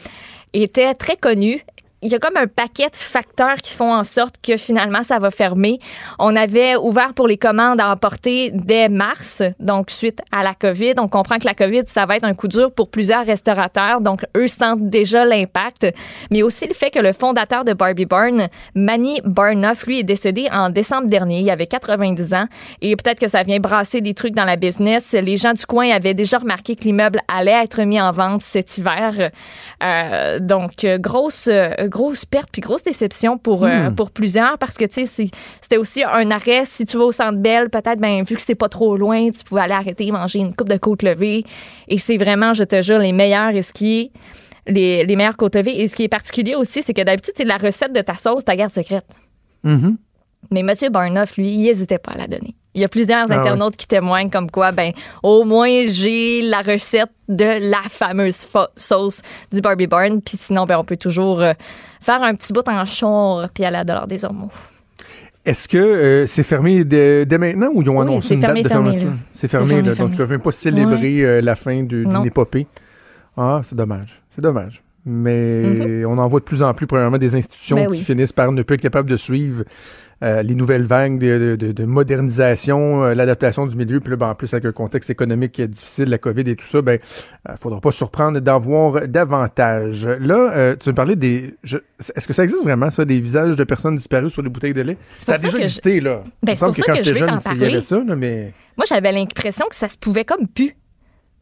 était 0.53 0.93
très 0.93 1.17
connu. 1.17 1.61
Il 2.05 2.11
y 2.11 2.15
a 2.15 2.19
comme 2.19 2.37
un 2.37 2.45
paquet 2.45 2.87
de 2.91 2.95
facteurs 2.95 3.55
qui 3.55 3.73
font 3.73 3.91
en 3.91 4.03
sorte 4.03 4.35
que 4.39 4.57
finalement, 4.57 5.01
ça 5.01 5.17
va 5.17 5.31
fermer. 5.31 5.79
On 6.19 6.35
avait 6.35 6.75
ouvert 6.75 7.15
pour 7.15 7.27
les 7.27 7.39
commandes 7.39 7.81
à 7.81 7.91
emporter 7.91 8.51
dès 8.53 8.89
mars, 8.89 9.41
donc 9.59 9.89
suite 9.89 10.21
à 10.31 10.43
la 10.43 10.53
COVID. 10.53 10.93
On 10.99 11.07
comprend 11.07 11.39
que 11.39 11.45
la 11.45 11.55
COVID, 11.55 11.85
ça 11.87 12.05
va 12.05 12.17
être 12.17 12.23
un 12.23 12.35
coup 12.35 12.47
dur 12.47 12.71
pour 12.71 12.91
plusieurs 12.91 13.25
restaurateurs. 13.25 14.01
Donc, 14.01 14.23
eux 14.37 14.47
sentent 14.47 14.87
déjà 14.87 15.25
l'impact. 15.25 15.91
Mais 16.29 16.43
aussi 16.43 16.67
le 16.67 16.75
fait 16.75 16.91
que 16.91 16.99
le 16.99 17.11
fondateur 17.11 17.65
de 17.65 17.73
Barbie 17.73 18.05
Barn, 18.05 18.49
Manny 18.75 19.19
Barnoff, 19.23 19.87
lui, 19.87 20.01
est 20.01 20.03
décédé 20.03 20.47
en 20.51 20.69
décembre 20.69 21.07
dernier. 21.07 21.39
Il 21.39 21.49
avait 21.49 21.65
90 21.65 22.35
ans. 22.35 22.45
Et 22.83 22.95
peut-être 22.95 23.19
que 23.19 23.27
ça 23.27 23.41
vient 23.41 23.59
brasser 23.59 24.01
des 24.01 24.13
trucs 24.13 24.35
dans 24.35 24.45
la 24.45 24.57
business. 24.57 25.13
Les 25.13 25.37
gens 25.37 25.53
du 25.53 25.65
coin 25.65 25.89
avaient 25.89 26.13
déjà 26.13 26.37
remarqué 26.37 26.75
que 26.75 26.83
l'immeuble 26.83 27.21
allait 27.27 27.63
être 27.63 27.81
mis 27.81 27.99
en 27.99 28.11
vente 28.11 28.43
cet 28.43 28.77
hiver. 28.77 29.31
Euh, 29.81 30.37
donc, 30.39 30.85
grosse, 30.99 31.47
euh, 31.47 31.71
grosse 31.95 32.25
perte 32.25 32.49
puis 32.51 32.61
grosse 32.61 32.83
déception 32.83 33.37
pour, 33.37 33.63
euh, 33.63 33.89
Hmm. 33.89 33.95
pour 33.95 34.09
plusieurs 34.11 34.57
parce 34.57 34.75
que, 34.77 34.85
tu 34.85 35.05
sais, 35.05 35.29
c'était 35.61 35.77
aussi 35.77 36.03
un 36.03 36.29
arrêt. 36.31 36.63
Si 36.65 36.85
tu 36.85 36.97
vas 36.97 37.05
au 37.05 37.11
Centre 37.11 37.37
Bell, 37.37 37.69
peut-être, 37.69 37.99
ben, 37.99 38.23
vu 38.23 38.35
que 38.35 38.41
c'est 38.41 38.55
pas 38.63 38.69
trop 38.69 38.97
loin, 38.97 39.29
tu 39.31 39.43
pouvais 39.43 39.61
aller 39.61 39.73
arrêter, 39.73 40.11
manger 40.11 40.39
une 40.39 40.53
coupe 40.53 40.69
de 40.69 40.77
côte 40.77 41.03
levée. 41.03 41.43
Et 41.87 41.97
c'est 41.97 42.17
vraiment, 42.17 42.53
je 42.53 42.63
te 42.63 42.81
jure, 42.81 42.99
les 42.99 43.13
meilleurs 43.13 43.51
et 43.55 43.61
ce 43.61 43.71
qui 43.73 43.99
est 44.01 44.11
les, 44.67 45.05
les 45.05 45.15
meilleures 45.15 45.37
côtes 45.37 45.55
levées. 45.55 45.79
Et 45.81 45.87
ce 45.87 45.95
qui 45.95 46.03
est 46.03 46.09
particulier 46.09 46.55
aussi, 46.55 46.81
c'est 46.81 46.93
que 46.93 47.01
d'habitude, 47.03 47.33
c'est 47.37 47.45
la 47.45 47.57
recette 47.57 47.93
de 47.93 48.01
ta 48.01 48.15
sauce, 48.15 48.43
ta 48.43 48.55
garde 48.55 48.71
secrète. 48.71 49.05
Mhm. 49.63 49.97
Mais 50.51 50.59
M. 50.61 50.71
Barnoff, 50.91 51.37
lui, 51.37 51.49
il 51.49 51.61
n'hésitait 51.63 51.97
pas 51.99 52.11
à 52.11 52.17
la 52.17 52.27
donner. 52.27 52.55
Il 52.75 52.81
y 52.81 52.83
a 52.83 52.89
plusieurs 52.89 53.19
Ah 53.23 53.25
ouais. 53.27 53.35
internautes 53.35 53.75
qui 53.77 53.87
témoignent 53.87 54.29
comme 54.29 54.51
quoi, 54.51 54.71
ben, 54.73 54.91
au 55.23 55.43
moins, 55.45 55.85
j'ai 55.87 56.41
la 56.43 56.61
recette 56.61 57.09
de 57.29 57.69
la 57.71 57.81
fameuse 57.89 58.39
fa- 58.45 58.69
sauce 58.75 59.21
du 59.51 59.61
Barbie 59.61 59.87
Barn. 59.87 60.21
Puis 60.21 60.37
sinon, 60.37 60.65
ben, 60.65 60.77
on 60.77 60.83
peut 60.83 60.97
toujours 60.97 61.41
euh, 61.41 61.53
faire 62.01 62.21
un 62.21 62.35
petit 62.35 62.51
bout 62.53 62.67
en 62.67 62.83
char 62.85 63.49
puis 63.53 63.63
aller 63.65 63.77
à 63.77 63.83
Dollar 63.85 64.05
des 64.07 64.23
Ormeaux. 64.25 64.51
Est-ce 65.45 65.67
que 65.69 65.77
euh, 65.77 66.27
c'est 66.27 66.43
fermé 66.43 66.83
dès, 66.83 67.25
dès 67.25 67.37
maintenant 67.37 67.69
ou 67.73 67.81
ils 67.81 67.89
ont 67.89 67.97
Oui, 67.97 68.01
annoncé 68.01 68.33
une 68.35 68.41
fermé, 68.41 68.61
date 68.63 68.71
de 68.71 68.77
fermeture? 68.77 69.11
C'est 69.33 69.47
fermé, 69.47 69.67
fermé, 69.67 69.89
là, 69.89 69.95
donc 69.95 70.09
ils 70.09 70.11
ne 70.13 70.17
peuvent 70.17 70.31
même 70.31 70.41
pas 70.41 70.51
célébrer 70.51 71.21
euh, 71.23 71.41
la 71.41 71.55
fin 71.55 71.83
d'une 71.83 72.25
épopée. 72.25 72.67
Ah, 73.37 73.61
c'est 73.63 73.75
dommage. 73.75 74.21
C'est 74.33 74.41
dommage. 74.41 74.81
Mais 75.07 76.03
on 76.05 76.17
en 76.17 76.27
voit 76.27 76.39
de 76.39 76.45
plus 76.45 76.63
en 76.63 76.73
plus, 76.73 76.87
premièrement, 76.87 77.19
des 77.19 77.35
institutions 77.35 77.75
Mhm. 77.77 77.83
Ben 77.83 77.91
qui 77.91 77.97
oui. 77.99 78.03
finissent 78.03 78.31
par 78.33 78.51
ne 78.51 78.63
plus 78.63 78.73
être 78.75 78.81
capables 78.81 79.09
de 79.09 79.17
suivre 79.17 79.63
euh, 80.23 80.41
les 80.41 80.55
nouvelles 80.55 80.83
vagues 80.85 81.19
de, 81.19 81.55
de- 81.59 81.71
de 81.71 81.85
modernisation, 81.85 83.03
euh, 83.03 83.13
l'adaptation 83.13 83.65
du 83.65 83.75
milieu. 83.75 83.99
Puis 83.99 84.11
là, 84.11 84.15
ben, 84.15 84.29
en 84.29 84.35
plus, 84.35 84.53
avec 84.53 84.65
un 84.65 84.71
contexte 84.71 85.09
économique 85.09 85.51
qui 85.53 85.61
est 85.61 85.67
difficile, 85.67 86.09
la 86.09 86.17
COVID 86.17 86.41
et 86.49 86.55
tout 86.55 86.65
ça, 86.65 86.81
ben, 86.81 86.99
euh, 87.49 87.53
faudra 87.61 87.81
pas 87.81 87.91
surprendre 87.91 88.39
d'en 88.39 88.59
voir 88.59 89.07
davantage. 89.07 90.05
Là, 90.05 90.51
euh, 90.55 90.75
tu 90.79 90.89
me 90.89 90.95
parlais 90.95 91.15
des... 91.15 91.53
Est-ce 91.63 92.27
que 92.27 92.33
ça 92.33 92.43
existe 92.43 92.63
vraiment, 92.63 92.89
ça, 92.91 93.05
des 93.05 93.19
visages 93.19 93.55
de 93.55 93.63
personnes 93.63 93.95
disparues 93.95 94.29
sur 94.29 94.41
les 94.41 94.49
bouteilles 94.49 94.73
de 94.73 94.81
lait? 94.81 94.97
Ça 95.17 95.33
a 95.33 95.37
ça 95.37 95.47
déjà 95.47 95.57
je- 95.57 95.63
existé, 95.63 95.99
là. 95.99 96.23
Ben, 96.43 96.53
Il 96.53 96.57
c'est 96.57 96.65
pour 96.65 96.73
semble 96.73 96.75
ça 96.75 96.83
quand 96.85 96.93
que 96.93 96.99
je 96.99 97.03
j'étais 97.13 97.19
jeune, 97.19 97.29
t'en 97.39 97.51
il 97.51 97.57
y 97.57 97.61
avait 97.61 97.65
parler. 97.65 97.81
ça, 97.81 98.03
là, 98.05 98.15
mais... 98.15 98.53
Moi, 98.77 98.85
j'avais 98.87 99.11
l'impression 99.11 99.65
que 99.69 99.75
ça 99.75 99.87
se 99.87 99.97
pouvait 99.97 100.25
comme 100.25 100.47
pu. 100.47 100.75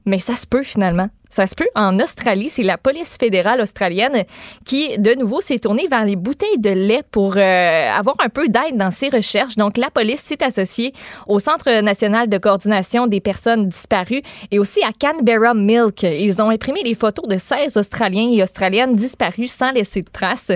Mais 0.05 0.19
ça 0.19 0.35
se 0.35 0.45
peut 0.45 0.63
finalement. 0.63 1.09
Ça 1.33 1.47
se 1.47 1.55
peut. 1.55 1.65
En 1.73 1.97
Australie, 1.97 2.47
c'est 2.47 2.61
la 2.61 2.77
police 2.77 3.17
fédérale 3.19 3.59
australienne 3.59 4.23
qui, 4.65 4.99
de 4.99 5.15
nouveau, 5.15 5.41
s'est 5.41 5.57
tournée 5.57 5.87
vers 5.87 6.05
les 6.05 6.15
bouteilles 6.15 6.59
de 6.59 6.69
lait 6.69 7.01
pour 7.09 7.37
euh, 7.37 7.89
avoir 7.89 8.15
un 8.23 8.29
peu 8.29 8.47
d'aide 8.47 8.77
dans 8.77 8.91
ses 8.91 9.09
recherches. 9.09 9.55
Donc, 9.55 9.77
la 9.77 9.89
police 9.89 10.21
s'est 10.21 10.43
associée 10.43 10.93
au 11.27 11.39
Centre 11.39 11.81
national 11.81 12.29
de 12.29 12.37
coordination 12.37 13.07
des 13.07 13.19
personnes 13.19 13.67
disparues 13.67 14.21
et 14.51 14.59
aussi 14.59 14.83
à 14.83 14.91
Canberra 14.93 15.55
Milk. 15.55 16.03
Ils 16.03 16.39
ont 16.39 16.51
imprimé 16.51 16.83
les 16.83 16.93
photos 16.93 17.27
de 17.27 17.37
16 17.37 17.77
Australiens 17.77 18.29
et 18.31 18.43
Australiennes 18.43 18.93
disparus 18.93 19.51
sans 19.51 19.71
laisser 19.71 20.03
de 20.03 20.09
traces. 20.13 20.51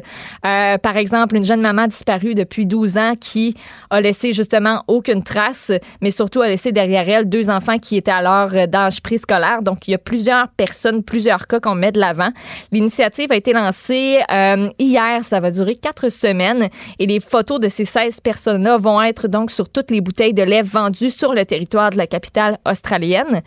Euh, 0.45 0.77
par 0.77 0.95
exemple, 0.95 1.37
une 1.37 1.45
jeune 1.45 1.61
maman 1.61 1.87
disparue 1.87 2.35
depuis 2.35 2.67
12 2.67 2.99
ans 2.99 3.13
qui 3.19 3.55
a 3.89 3.99
laissé 3.99 4.31
justement 4.31 4.83
aucune 4.87 5.23
trace, 5.23 5.71
mais 6.01 6.11
surtout 6.11 6.41
a 6.41 6.47
laissé 6.47 6.71
derrière 6.71 7.09
elle 7.09 7.27
deux 7.27 7.49
enfants 7.49 7.79
qui 7.79 7.97
étaient 7.97 8.11
alors 8.11 8.51
euh, 8.53 8.67
d'âge 8.67 9.01
préscolaire. 9.01 9.63
Donc, 9.63 9.87
il 9.87 9.91
y 9.91 9.95
a 9.95 9.97
plusieurs 9.97 10.49
personnes, 10.49 10.66
plusieurs 11.05 11.47
cas 11.47 11.59
qu'on 11.59 11.75
met 11.75 11.91
de 11.91 11.99
l'avant. 11.99 12.29
L'initiative 12.71 13.31
a 13.31 13.35
été 13.35 13.53
lancée 13.53 14.19
euh, 14.31 14.69
hier. 14.79 15.23
Ça 15.23 15.39
va 15.39 15.51
durer 15.51 15.75
quatre 15.75 16.09
semaines 16.09 16.69
et 16.99 17.05
les 17.05 17.19
photos 17.19 17.59
de 17.59 17.67
ces 17.67 17.85
16 17.85 18.21
personnes-là 18.21 18.77
vont 18.77 19.01
être 19.01 19.27
donc 19.27 19.51
sur 19.51 19.69
toutes 19.69 19.91
les 19.91 20.01
bouteilles 20.01 20.33
de 20.33 20.43
lait 20.43 20.61
vendues 20.61 21.09
sur 21.09 21.33
le 21.33 21.45
territoire 21.45 21.91
de 21.91 21.97
la 21.97 22.07
capitale 22.07 22.59
australienne. 22.65 23.41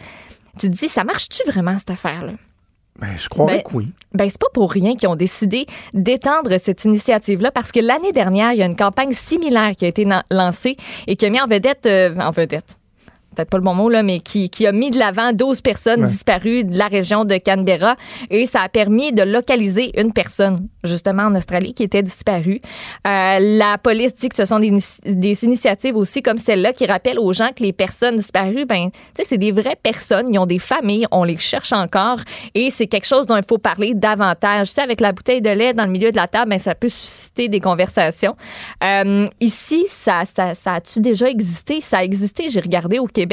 Tu 0.59 0.69
te 0.69 0.73
dis, 0.73 0.89
ça 0.89 1.05
marche-tu 1.05 1.43
vraiment 1.51 1.79
cette 1.79 1.91
affaire-là? 1.91 2.33
Ben, 2.99 3.17
je 3.17 3.29
croirais 3.29 3.57
Ben, 3.57 3.63
que 3.63 3.77
oui. 3.77 3.89
Ben, 4.13 4.29
c'est 4.29 4.41
pas 4.41 4.51
pour 4.53 4.71
rien 4.71 4.95
qu'ils 4.95 5.09
ont 5.09 5.17
décidé 5.17 5.65
d'étendre 5.95 6.59
cette 6.59 6.85
initiative-là 6.85 7.51
parce 7.51 7.73
que 7.73 7.81
l'année 7.81 8.13
dernière, 8.13 8.53
il 8.53 8.59
y 8.59 8.63
a 8.63 8.67
une 8.67 8.77
campagne 8.77 9.13
similaire 9.13 9.75
qui 9.75 9.87
a 9.87 9.89
été 9.89 10.07
lancée 10.31 10.77
et 11.07 11.17
qui 11.17 11.25
a 11.25 11.31
mis 11.31 11.41
en 11.41 11.47
vedette, 11.47 11.87
euh, 11.87 12.15
en 12.19 12.31
vedette, 12.31 12.77
peut-être 13.41 13.51
pas 13.51 13.59
le 13.59 13.65
bon 13.65 13.75
mot, 13.75 13.89
là, 13.89 14.03
mais 14.03 14.21
qui, 14.21 14.51
qui 14.51 14.67
a 14.67 14.73
mis 14.73 14.91
de 14.91 14.99
l'avant 14.99 15.33
12 15.33 15.61
personnes 15.61 16.03
Ouais. 16.03 16.07
disparues 16.07 16.65
de 16.65 16.77
la 16.77 16.87
région 16.89 17.25
de 17.25 17.37
Canberra 17.39 17.97
et 18.31 18.47
ça 18.47 18.61
a 18.63 18.69
permis 18.69 19.13
de 19.13 19.23
localiser 19.23 19.99
une 20.01 20.13
personne, 20.13 20.67
justement 20.85 21.25
en 21.25 21.35
Australie, 21.35 21.75
qui 21.75 21.83
était 21.83 22.03
disparue. 22.03 22.61
Euh, 23.07 23.39
la 23.41 23.79
police 23.79 24.15
dit 24.15 24.29
que 24.29 24.37
ce 24.37 24.45
sont 24.45 24.59
des, 24.59 24.73
des 25.05 25.45
initiatives 25.45 25.97
aussi 25.97 26.23
comme 26.23 26.39
celle-là 26.39 26.73
qui 26.73 26.87
rappellent 26.87 27.19
aux 27.19 27.33
gens 27.33 27.49
que 27.57 27.63
les 27.63 27.73
personnes 27.73 28.17
disparues, 28.17 28.67
ben, 28.67 28.91
tu 28.91 28.99
sais, 29.17 29.25
c'est 29.25 29.39
des 29.39 29.53
vraies 29.53 29.77
personnes, 29.83 30.27
ils 30.33 30.39
ont 30.39 30.47
des 30.47 30.59
familles, 30.59 31.07
on 31.11 31.25
les 31.25 31.39
cherche 31.39 31.73
encore 31.73 32.19
et 32.55 32.71
c'est 32.71 32.87
quelque 32.87 33.07
chose 33.07 33.27
dont 33.27 33.37
il 33.37 33.45
faut 33.49 33.59
parler 33.59 33.95
davantage. 33.95 34.69
Tu 34.69 34.75
sais, 34.75 34.83
avec 34.83 35.01
la 35.01 35.13
bouteille 35.13 35.41
de 35.43 35.51
lait 35.51 35.73
dans 35.75 35.85
le 35.85 35.91
milieu 35.91 36.11
de 36.11 36.17
la 36.17 36.29
table, 36.29 36.51
ben, 36.51 36.59
ça 36.59 36.75
peut 36.75 36.89
susciter 36.89 37.49
des 37.49 37.61
conversations. 37.61 38.37
Euh, 38.85 39.27
ici, 39.41 39.85
ça, 39.89 40.23
ça, 40.25 40.55
ça 40.55 40.75
a-tu 40.75 41.01
déjà 41.01 41.29
existé? 41.29 41.81
Ça 41.81 41.99
a 41.99 42.05
existé, 42.05 42.49
j'ai 42.51 42.61
regardé 42.61 42.99
au 42.99 43.07
Québec 43.07 43.30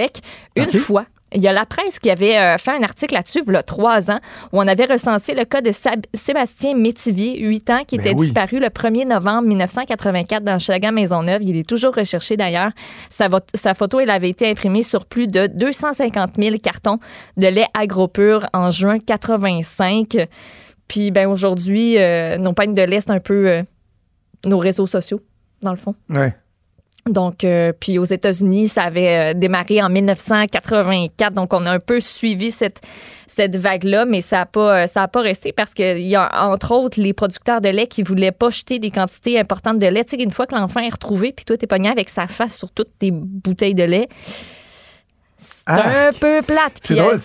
une 0.55 0.71
fois. 0.71 1.05
Il 1.33 1.41
y 1.41 1.47
a 1.49 1.51
la 1.51 1.65
presse 1.65 1.99
qui 1.99 2.09
avait 2.09 2.37
euh, 2.37 2.57
fait 2.57 2.71
un 2.71 2.83
article 2.83 3.13
là-dessus, 3.13 3.41
il 3.45 3.51
y 3.53 3.55
a 3.57 3.61
trois 3.61 4.09
ans, 4.09 4.19
où 4.53 4.59
on 4.61 4.65
avait 4.65 4.85
recensé 4.85 5.33
le 5.33 5.43
cas 5.43 5.59
de 5.59 5.73
Sab- 5.73 6.05
Sébastien 6.13 6.73
Métivier, 6.73 7.41
8 7.41 7.69
ans, 7.69 7.83
qui 7.85 7.97
Ben 7.97 8.05
était 8.05 8.15
oui. 8.15 8.27
disparu 8.27 8.59
le 8.61 8.67
1er 8.67 9.05
novembre 9.05 9.45
1984 9.49 10.41
dans 10.45 10.57
Chalagan 10.57 10.93
Maisonneuve. 10.93 11.43
Il 11.43 11.57
est 11.57 11.67
toujours 11.67 11.93
recherché 11.93 12.37
d'ailleurs. 12.37 12.71
Sa 13.09 13.73
photo, 13.73 13.99
elle 13.99 14.09
avait 14.09 14.29
été 14.29 14.49
imprimée 14.49 14.83
sur 14.83 15.05
plus 15.05 15.27
de 15.27 15.47
250 15.47 16.31
000 16.41 16.55
cartons 16.63 16.97
de 17.35 17.47
lait 17.47 17.67
agro-pur 17.77 18.47
en 18.53 18.71
juin 18.71 18.97
85. 18.99 20.27
Puis 20.87 21.11
ben 21.11 21.27
aujourd'hui, 21.27 21.97
euh, 21.97 22.37
nos 22.37 22.53
pagnes 22.53 22.73
de 22.73 22.81
lait, 22.83 23.01
c'est 23.01 23.11
un 23.11 23.19
peu 23.19 23.49
euh, 23.49 23.63
nos 24.45 24.59
réseaux 24.59 24.85
sociaux, 24.87 25.19
dans 25.61 25.71
le 25.71 25.77
fond. 25.77 25.93
Ouais. 26.15 26.33
Donc, 27.09 27.43
euh, 27.43 27.71
puis 27.77 27.97
aux 27.99 28.05
États-Unis, 28.05 28.69
ça 28.69 28.83
avait 28.83 29.33
euh, 29.33 29.33
démarré 29.33 29.81
en 29.81 29.89
1984. 29.89 31.33
Donc, 31.33 31.53
on 31.53 31.65
a 31.65 31.71
un 31.71 31.79
peu 31.79 31.99
suivi 31.99 32.51
cette, 32.51 32.81
vague-là, 33.37 34.05
mais 34.05 34.21
ça 34.21 34.37
n'a 34.37 34.45
pas, 34.47 34.85
euh, 34.85 35.07
pas 35.07 35.21
resté 35.21 35.51
parce 35.51 35.73
qu'il 35.73 35.99
y 35.99 36.15
a, 36.15 36.49
entre 36.49 36.71
autres, 36.73 36.99
les 36.99 37.13
producteurs 37.13 37.61
de 37.61 37.69
lait 37.69 37.87
qui 37.87 38.01
voulaient 38.01 38.31
pas 38.31 38.49
jeter 38.49 38.79
des 38.79 38.89
quantités 38.89 39.39
importantes 39.39 39.77
de 39.77 39.85
lait. 39.85 40.03
Tu 40.03 40.17
sais, 40.17 40.23
une 40.23 40.31
fois 40.31 40.47
que 40.47 40.55
l'enfant 40.55 40.79
est 40.79 40.89
retrouvé, 40.89 41.31
puis 41.33 41.45
toi, 41.45 41.55
t'es 41.55 41.67
pogné 41.67 41.89
avec 41.89 42.09
sa 42.09 42.25
face 42.25 42.57
sur 42.57 42.71
toutes 42.71 42.97
tes 42.97 43.11
bouteilles 43.11 43.75
de 43.75 43.83
lait, 43.83 44.07
un 45.67 46.11
peu 46.19 46.41
plate. 46.45 46.79
C'est 46.81 46.95
drôle, 46.95 47.19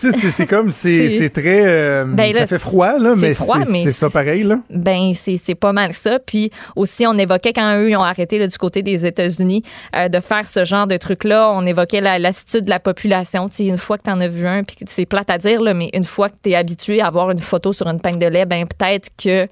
comme, 0.48 0.70
c'est 0.72 1.30
très. 1.32 1.62
euh, 1.64 2.04
Ben 2.06 2.32
là, 2.32 2.40
ça 2.40 2.46
fait 2.46 2.58
froid, 2.58 2.98
là, 2.98 3.14
c'est 3.16 3.28
mais 3.28 3.34
froid, 3.34 3.58
c'est 3.64 3.70
mais 3.72 3.84
c'est 3.84 3.92
ça 3.92 4.10
pareil, 4.10 4.42
là. 4.42 4.58
Ben, 4.70 5.12
c'est 5.14 5.38
c'est 5.42 5.54
pas 5.54 5.72
mal 5.72 5.94
ça. 5.94 6.18
Puis 6.18 6.50
aussi, 6.76 7.06
on 7.06 7.16
évoquait 7.18 7.52
quand 7.52 7.76
eux 7.78 7.90
ils 7.90 7.96
ont 7.96 8.02
arrêté 8.02 8.38
là, 8.38 8.46
du 8.46 8.58
côté 8.58 8.82
des 8.82 9.06
États-Unis 9.06 9.62
euh, 9.94 10.08
de 10.08 10.20
faire 10.20 10.46
ce 10.48 10.64
genre 10.64 10.86
de 10.86 10.96
truc-là. 10.96 11.52
On 11.54 11.64
évoquait 11.66 12.00
la 12.00 12.18
lassitude 12.18 12.64
de 12.64 12.70
la 12.70 12.80
population. 12.80 13.48
Tu 13.48 13.56
sais, 13.56 13.66
une 13.66 13.78
fois 13.78 13.98
que 13.98 14.04
tu 14.04 14.10
en 14.10 14.20
as 14.20 14.28
vu 14.28 14.46
un, 14.46 14.64
puis 14.64 14.76
c'est 14.86 15.06
plate 15.06 15.30
à 15.30 15.38
dire, 15.38 15.60
là, 15.60 15.74
mais 15.74 15.90
une 15.94 16.04
fois 16.04 16.28
que 16.28 16.34
tu 16.42 16.50
es 16.50 16.54
habitué 16.54 17.00
à 17.00 17.06
avoir 17.06 17.30
une 17.30 17.38
photo 17.38 17.72
sur 17.72 17.86
une 17.86 18.00
peigne 18.00 18.18
de 18.18 18.26
lait, 18.26 18.46
ben 18.46 18.64
peut-être 18.66 19.08
que 19.22 19.46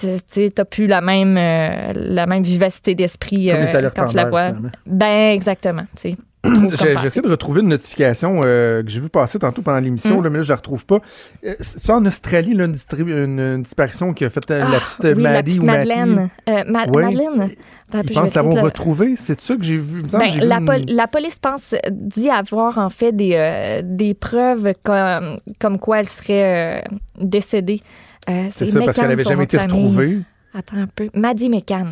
tu 0.00 0.50
n'as 0.56 0.64
plus 0.64 0.86
la 0.86 1.00
même, 1.00 1.36
euh, 1.36 1.92
la 1.94 2.26
même 2.26 2.42
vivacité 2.42 2.94
d'esprit 2.94 3.50
euh, 3.52 3.90
quand 3.94 4.06
tu 4.06 4.16
la 4.16 4.24
vois. 4.24 4.46
finalement. 4.48 4.70
Ben, 4.86 5.32
exactement. 5.34 5.82
tu 5.94 6.10
sais. 6.10 6.16
J'essaie 7.02 7.20
de 7.22 7.28
retrouver 7.28 7.60
une 7.60 7.68
notification 7.68 8.40
euh, 8.44 8.82
que 8.82 8.88
j'ai 8.90 9.00
vu 9.00 9.08
passer 9.08 9.38
tantôt 9.38 9.62
pendant 9.62 9.78
l'émission, 9.78 10.20
Mm. 10.20 10.24
là, 10.24 10.30
mais 10.30 10.38
là, 10.38 10.42
je 10.42 10.48
la 10.48 10.56
retrouve 10.56 10.84
pas. 10.84 10.98
Euh, 11.44 11.54
C'est 11.60 11.90
en 11.90 12.04
Australie, 12.04 12.54
là, 12.54 12.64
une, 12.64 12.72
distrib- 12.72 13.08
une- 13.08 13.38
une 13.38 13.62
disparition 13.62 14.12
qui 14.12 14.24
a 14.24 14.30
fait 14.30 14.50
euh, 14.50 14.58
la 14.58 14.66
Ah, 14.66 14.70
petite 14.80 15.04
euh, 15.04 15.14
oui, 15.16 15.22
la 15.22 15.32
Maddie 15.32 15.50
petite 15.50 15.62
ou. 15.62 15.66
Madeleine. 15.66 16.30
Ma- 16.48 16.86
Ouais. 16.86 17.04
Madeleine? 17.04 17.50
Attends, 17.92 18.02
Ils 18.08 18.14
pensent 18.14 18.34
l'avoir 18.34 18.56
le- 18.56 18.62
retrouvé. 18.62 19.14
C'est 19.16 19.40
ça 19.40 19.54
que 19.56 19.62
j'ai 19.62 19.76
vu. 19.76 20.02
Ben, 20.02 20.18
que 20.18 20.44
la, 20.44 20.58
vu 20.58 20.64
pol- 20.64 20.80
une- 20.88 20.94
la 20.96 21.06
police 21.06 21.38
pense 21.38 21.74
dit 21.90 22.28
avoir 22.30 22.78
en 22.78 22.90
fait 22.90 23.12
des, 23.12 23.80
des 23.84 24.14
preuves 24.14 24.72
comme, 24.82 25.38
comme 25.60 25.78
quoi 25.78 26.00
elle 26.00 26.08
serait 26.08 26.84
décédée. 27.20 27.80
C'est 28.26 28.50
ça, 28.50 28.80
parce 28.80 28.96
qu'elle 28.96 29.04
McCann, 29.06 29.10
avait 29.10 29.22
son 29.22 29.30
jamais 29.30 29.44
été 29.44 29.58
retrouvée. 29.58 30.18
Attends 30.54 30.76
un 30.76 30.86
peu. 30.86 31.08
Maddie 31.14 31.48
McCann. 31.48 31.90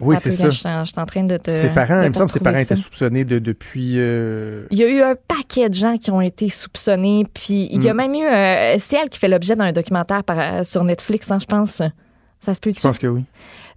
Oui, 0.00 0.16
c'est 0.18 0.30
ça. 0.30 0.50
Je 0.50 0.56
suis 0.56 0.68
en- 1.00 1.06
train 1.06 1.24
de 1.24 1.36
te. 1.38 1.50
Ses 1.50 1.70
parents, 1.70 2.02
il 2.02 2.08
me 2.08 2.14
semble 2.14 2.26
que 2.26 2.32
ses 2.32 2.40
parents 2.40 2.58
étaient 2.58 2.76
soupçonnés 2.76 3.24
de, 3.24 3.38
depuis. 3.38 3.94
euh, 3.96 4.66
Il 4.70 4.78
y 4.78 4.84
a 4.84 4.88
eu 4.88 5.00
un 5.02 5.14
paquet 5.14 5.68
de 5.70 5.74
gens 5.74 5.96
qui 5.96 6.10
ont 6.10 6.20
été 6.20 6.48
soupçonnés, 6.50 7.24
puis 7.32 7.68
il 7.72 7.82
y 7.82 7.88
a 7.88 7.94
Mm. 7.94 7.96
même 7.96 8.14
eu. 8.14 8.24
euh, 8.26 8.76
c'est 8.78 8.96
elle 8.96 9.08
qui 9.08 9.18
fait 9.18 9.28
l'objet 9.28 9.56
d'un 9.56 9.72
documentaire 9.72 10.22
par- 10.24 10.64
sur 10.66 10.84
Netflix, 10.84 11.30
hein, 11.30 11.38
je 11.40 11.46
pense. 11.46 11.80
Ça 12.38 12.52
se 12.52 12.60
peut 12.60 12.70
Je 12.76 12.80
pense 12.82 12.98
que 12.98 13.06
oui? 13.06 13.24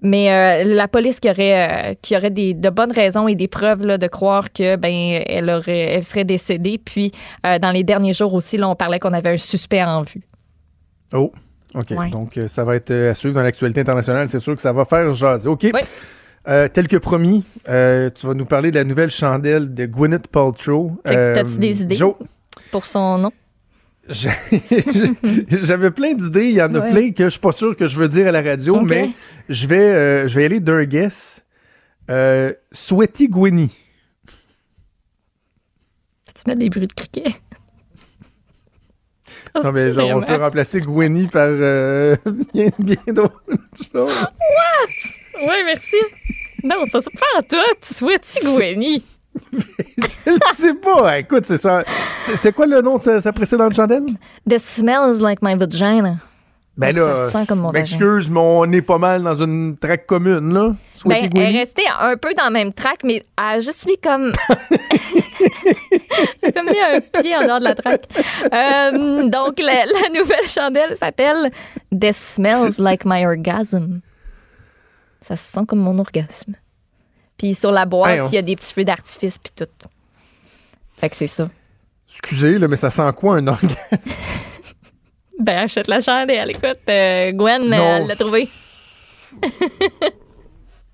Mais 0.01 0.29
euh, 0.31 0.75
la 0.75 0.87
police 0.89 1.19
qui 1.21 1.29
aurait, 1.29 1.91
euh, 1.91 1.93
qui 2.01 2.15
aurait 2.15 2.29
des, 2.29 2.53
de 2.53 2.69
bonnes 2.69 2.91
raisons 2.91 3.27
et 3.29 3.35
des 3.35 3.47
preuves 3.47 3.85
là, 3.85 3.97
de 3.97 4.07
croire 4.07 4.51
que 4.51 4.75
ben 4.75 5.21
elle 5.25 5.49
aurait, 5.49 5.77
elle 5.95 6.03
serait 6.03 6.25
décédée. 6.25 6.77
Puis 6.77 7.11
euh, 7.45 7.57
dans 7.59 7.71
les 7.71 7.83
derniers 7.83 8.13
jours 8.13 8.33
aussi, 8.33 8.57
là, 8.57 8.67
on 8.69 8.75
parlait 8.75 8.99
qu'on 8.99 9.13
avait 9.13 9.29
un 9.31 9.37
suspect 9.37 9.83
en 9.83 10.03
vue. 10.03 10.21
Oh, 11.13 11.31
OK. 11.75 11.91
Ouais. 11.91 12.09
Donc, 12.09 12.37
euh, 12.37 12.47
ça 12.47 12.63
va 12.63 12.75
être 12.75 12.91
euh, 12.91 13.11
à 13.11 13.13
suivre 13.13 13.35
dans 13.35 13.43
l'actualité 13.43 13.81
internationale. 13.81 14.27
C'est 14.27 14.39
sûr 14.39 14.55
que 14.55 14.61
ça 14.61 14.73
va 14.73 14.85
faire 14.85 15.13
jaser. 15.13 15.47
OK. 15.49 15.61
Oui. 15.73 15.81
Euh, 16.47 16.67
tel 16.67 16.87
que 16.87 16.97
promis, 16.97 17.43
euh, 17.67 18.09
tu 18.09 18.25
vas 18.25 18.33
nous 18.33 18.45
parler 18.45 18.71
de 18.71 18.77
la 18.77 18.83
nouvelle 18.85 19.09
chandelle 19.11 19.73
de 19.73 19.85
Gwyneth 19.85 20.27
Paltrow. 20.27 20.93
Euh, 21.07 21.35
t'as-tu 21.35 21.57
des 21.59 21.81
idées? 21.81 21.95
Joe, 21.95 22.15
Pour 22.71 22.85
son 22.85 23.17
nom? 23.19 23.31
j'avais 24.09 25.91
plein 25.91 26.13
d'idées. 26.15 26.45
Il 26.49 26.55
y 26.55 26.61
en 26.61 26.73
a 26.73 26.79
Ouais. 26.79 26.91
plein 26.91 27.11
que 27.11 27.25
je 27.25 27.29
suis 27.31 27.39
pas 27.39 27.51
sûr 27.51 27.75
que 27.75 27.85
je 27.85 27.99
veux 27.99 28.07
dire 28.07 28.25
à 28.27 28.31
la 28.31 28.41
radio, 28.41 28.81
mais 28.81 29.11
je 29.49 29.67
vais, 29.67 30.27
je 30.27 30.35
vais 30.39 30.45
aller 30.45 30.59
d'un 30.59 30.83
guess. 30.85 31.45
Sweaty 32.71 33.27
Gwynny. 33.29 33.75
Peux-tu 36.25 36.41
mettre 36.47 36.59
des 36.59 36.69
bruits 36.69 36.87
de 36.87 36.93
criquet? 36.93 37.31
Non, 39.55 39.71
mais 39.71 39.93
genre, 39.93 40.17
on 40.17 40.21
peut 40.21 40.35
remplacer 40.35 40.81
Gwynny 40.81 41.27
par 41.27 41.47
euh, 41.47 42.15
bien, 42.53 42.69
bien 42.79 42.97
d'autres 43.07 43.41
choses. 43.93 44.11
Oui, 45.41 45.55
merci. 45.65 45.95
Non, 46.63 46.75
pas 46.91 47.01
ça. 47.01 47.09
Pas 47.11 47.39
en 47.39 47.41
tout. 47.43 47.55
Souhaites-tu 47.81 48.45
Gwenny? 48.45 49.03
Je 50.25 50.55
sais 50.55 50.73
pas. 50.73 51.19
Écoute, 51.19 51.45
c'est 51.45 51.57
ça. 51.57 51.83
C'était 52.25 52.37
c'était 52.37 52.51
quoi 52.51 52.65
le 52.65 52.81
nom 52.81 52.97
de 52.97 53.01
sa, 53.01 53.21
sa 53.21 53.31
précédente 53.31 53.73
chandelle? 53.75 54.05
The 54.49 54.59
smells 54.59 55.21
like 55.21 55.41
my 55.41 55.55
vagina. 55.55 56.17
Ben 56.79 56.95
là, 56.95 57.29
ça 57.29 57.39
sent 57.41 57.47
comme 57.47 57.59
mon 57.59 57.71
vagin. 57.71 57.79
m'excuse, 57.79 58.29
mais 58.29 58.39
on 58.39 58.71
est 58.71 58.81
pas 58.81 58.97
mal 58.97 59.21
dans 59.23 59.35
une 59.35 59.77
traque 59.77 60.05
commune, 60.05 60.53
là. 60.53 60.71
Ben, 61.05 61.29
elle 61.35 61.37
est 61.55 61.59
restée 61.59 61.83
un 61.99 62.15
peu 62.17 62.33
dans 62.33 62.45
le 62.47 62.53
même 62.53 62.73
track, 62.73 62.99
mais 63.03 63.15
elle 63.37 63.43
a 63.43 63.59
juste 63.59 63.85
mis 63.85 63.97
comme. 63.97 64.31
Comme 66.53 66.65
mis 66.65 66.79
un 66.79 66.99
pied 67.21 67.35
en 67.35 67.45
dehors 67.45 67.59
de 67.59 67.63
la 67.65 67.75
track. 67.75 68.03
Euh, 68.53 69.29
donc, 69.29 69.59
la, 69.59 69.85
la 69.85 70.09
nouvelle 70.19 70.47
chandelle 70.47 70.95
s'appelle 70.95 71.51
This 71.97 72.17
smells 72.17 72.77
like 72.79 73.03
my 73.05 73.25
orgasm. 73.25 73.99
Ça 75.21 75.35
se 75.37 75.51
sent 75.51 75.65
comme 75.67 75.79
mon 75.79 75.97
orgasme. 75.99 76.55
Puis 77.37 77.53
sur 77.55 77.71
la 77.71 77.85
boîte, 77.85 78.13
Hey, 78.15 78.21
on- 78.21 78.27
il 78.27 78.33
y 78.35 78.37
a 78.37 78.41
des 78.41 78.55
petits 78.55 78.73
feux 78.73 78.83
d'artifice, 78.85 79.37
puis 79.37 79.51
tout. 79.55 79.87
Fait 80.97 81.09
que 81.09 81.15
c'est 81.15 81.27
ça. 81.27 81.49
Excusez, 82.09 82.57
là, 82.57 82.67
mais 82.67 82.75
ça 82.75 82.89
sent 82.89 83.09
quoi 83.15 83.35
un 83.35 83.47
orgasme? 83.47 83.75
Ben, 85.39 85.57
achète 85.63 85.87
la 85.87 86.01
chandelle. 86.01 86.49
Écoute, 86.51 86.79
euh, 86.89 87.31
Gwen, 87.31 87.69
Non. 87.69 87.77
elle 88.01 88.07
l'a 88.07 88.15
trouvée. 88.15 88.47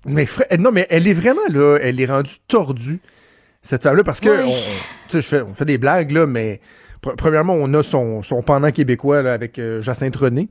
Mais 0.08 0.26
non, 0.58 0.70
mais 0.70 0.86
elle 0.88 1.08
est 1.08 1.12
vraiment 1.12 1.40
là, 1.50 1.78
elle 1.82 2.00
est 2.00 2.06
rendue 2.06 2.36
tordue, 2.46 3.00
cette 3.60 3.82
femme-là, 3.82 4.04
parce 4.04 4.20
que 4.20 4.28
Ouais. 4.28 4.44
on, 4.44 4.50
tu 4.52 4.52
sais, 5.08 5.20
je 5.20 5.26
fais- 5.26 5.42
on 5.42 5.52
fait 5.52 5.64
des 5.64 5.78
blagues, 5.78 6.12
là, 6.12 6.26
mais 6.26 6.60
pr- 7.02 7.16
premièrement, 7.16 7.54
on 7.54 7.74
a 7.74 7.82
son, 7.82 8.22
son 8.22 8.40
pendant 8.40 8.70
québécois 8.70 9.22
là, 9.22 9.32
avec 9.32 9.58
euh, 9.58 9.82
Jacinthe 9.82 10.14
René, 10.14 10.48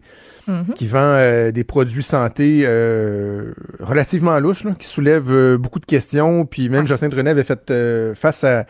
Mhm. 0.48 0.74
qui 0.76 0.88
vend 0.88 1.00
euh, 1.00 1.52
des 1.52 1.64
produits 1.64 2.04
santé 2.04 2.64
euh, 2.66 3.54
relativement 3.80 4.38
louches, 4.42 4.66
là, 4.66 4.72
qui 4.78 4.88
soulèvent 4.88 5.32
euh, 5.32 5.58
beaucoup 5.58 5.80
de 5.80 5.86
questions. 5.86 6.46
Puis 6.46 6.68
même 6.68 6.86
Jacinthe 6.86 7.14
René 7.14 7.30
avait 7.30 7.46
fait 7.46 7.72
face 8.14 8.44
à 8.44 8.66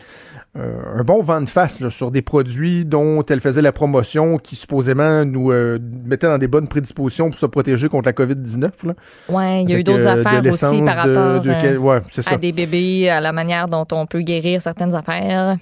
un 0.56 1.04
bon 1.04 1.20
vent 1.20 1.40
de 1.40 1.48
face 1.48 1.80
là, 1.80 1.90
sur 1.90 2.10
des 2.10 2.22
produits 2.22 2.84
dont 2.84 3.24
elle 3.26 3.40
faisait 3.40 3.62
la 3.62 3.72
promotion, 3.72 4.38
qui 4.38 4.56
supposément 4.56 5.24
nous 5.24 5.50
euh, 5.52 5.78
mettaient 6.04 6.28
dans 6.28 6.38
des 6.38 6.48
bonnes 6.48 6.68
prédispositions 6.68 7.30
pour 7.30 7.38
se 7.38 7.46
protéger 7.46 7.88
contre 7.88 8.06
la 8.08 8.12
COVID-19. 8.12 8.86
Là. 8.86 8.94
Ouais, 9.28 9.62
il 9.62 9.70
y 9.70 9.74
a 9.74 9.78
eu 9.78 9.84
d'autres 9.84 10.06
euh, 10.06 10.20
affaires 10.20 10.42
aussi 10.46 10.82
par 10.82 10.96
rapport 10.96 11.40
de 11.40 11.50
euh, 11.50 11.76
ouais, 11.76 12.00
ça. 12.10 12.32
à 12.32 12.36
des 12.36 12.52
bébés, 12.52 13.08
à 13.08 13.20
la 13.20 13.32
manière 13.32 13.68
dont 13.68 13.86
on 13.92 14.06
peut 14.06 14.22
guérir 14.22 14.60
certaines 14.60 14.94
affaires. 14.94 15.56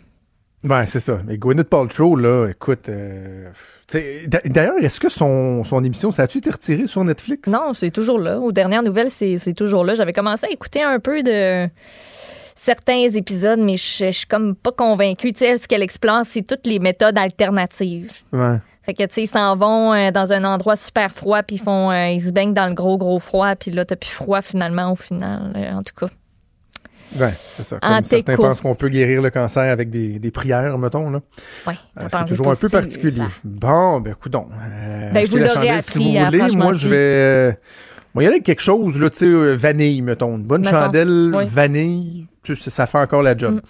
Ben, 0.63 0.87
c'est 0.87 1.01
ça. 1.01 1.19
Mais 1.27 1.37
Gwyneth 1.37 1.69
Paltrow, 1.69 2.17
là, 2.17 2.49
écoute. 2.49 2.89
euh, 2.89 3.51
D'ailleurs, 4.47 4.77
est-ce 4.81 4.99
que 4.99 5.11
son, 5.11 5.63
son 5.65 5.85
émission, 5.85 6.11
ça 6.11 6.23
a-tu 6.23 6.39
été 6.39 6.51
retiré 6.51 6.87
sur 6.87 7.05
Netflix? 7.05 7.51
Non, 7.51 7.75
c'est 7.75 7.91
toujours 7.91 8.19
là. 8.19 8.41
Aux 8.41 8.51
dernières 8.51 8.83
nouvelles, 8.83 9.11
c'est 9.11 9.53
toujours 9.55 9.85
là. 9.85 9.95
J'avais 9.95 10.15
commencé 10.15 10.47
à 10.47 10.51
écouter 10.51 10.83
un 10.83 11.01
peu 11.01 11.23
de 11.23 11.69
certains 12.65 13.09
épisodes, 13.15 13.61
mais 13.61 13.77
je 13.77 14.07
je 14.07 14.11
suis 14.11 14.27
comme 14.27 14.55
pas 14.55 14.73
convaincue. 14.73 15.33
Tu 15.33 15.41
sais, 15.41 15.57
ce 15.57 15.69
qu'elle 15.69 15.83
explore, 15.83 16.23
c'est 16.25 16.43
toutes 16.43 16.67
les 16.67 16.79
méthodes 16.79 17.19
alternatives. 17.19 18.13
Ouais. 18.33 18.59
Fait 18.85 18.93
que, 18.93 19.03
tu 19.05 19.15
sais, 19.15 19.23
ils 19.23 19.27
s'en 19.27 19.57
vont 19.57 19.95
euh, 19.95 20.11
dans 20.11 20.33
un 20.33 20.45
endroit 20.45 20.77
super 20.77 21.11
froid, 21.11 21.43
puis 21.43 21.57
ils 21.57 21.63
font, 21.63 21.91
euh, 21.91 22.09
ils 22.09 22.23
se 22.23 22.33
baignent 22.33 22.53
dans 22.53 22.69
le 22.69 22.75
gros, 22.75 22.99
gros 22.99 23.19
froid, 23.19 23.57
puis 23.57 23.71
là, 23.71 23.85
t'as 23.85 23.97
plus 23.97 24.11
froid 24.11 24.43
finalement, 24.43 24.93
au 24.93 24.97
final, 24.97 25.53
euh, 25.57 25.73
en 25.73 25.83
tout 25.83 25.95
cas. 25.99 26.13
Ouais, 27.19 27.33
c'est 27.33 27.65
ça. 27.65 27.79
En 27.81 27.97
Comme 27.97 28.05
certains 28.05 28.37
pensent 28.37 28.61
qu'on 28.61 28.75
peut 28.75 28.89
guérir 28.89 29.23
le 29.23 29.31
cancer 29.31 29.63
avec 29.63 29.89
des, 29.89 30.19
des 30.19 30.31
prières, 30.31 30.77
mettons, 30.77 31.09
là. 31.09 31.21
Ouais, 31.67 31.75
c'est 31.97 32.27
toujours 32.27 32.51
un 32.51 32.57
peu 32.57 32.69
particulier. 32.69 33.23
Bon, 33.43 34.01
ben, 34.01 34.13
écoute 34.13 34.33
donc. 34.33 34.49
Ben, 35.13 35.27
vous 35.27 35.37
l'aurez 35.37 35.71
appris, 35.71 35.83
si 35.83 36.19
vous 36.19 36.25
voulez. 36.25 36.57
Moi, 36.57 36.73
je 36.75 36.89
vais. 36.89 37.59
moi, 38.15 38.25
il 38.25 38.31
y 38.31 38.35
a 38.35 38.41
quelque 38.41 38.63
chose, 38.63 38.99
là, 38.99 39.09
tu 39.09 39.19
sais, 39.19 39.57
vanille, 39.57 40.03
mettons. 40.03 40.37
Une 40.37 40.43
bonne 40.43 40.63
Mettons, 40.63 40.79
chandelle 40.79 41.33
oui. 41.35 41.45
vanille, 41.47 42.27
ça 42.55 42.87
fait 42.87 42.99
encore 42.99 43.23
la 43.23 43.37
job. 43.37 43.55
Mm. 43.55 43.61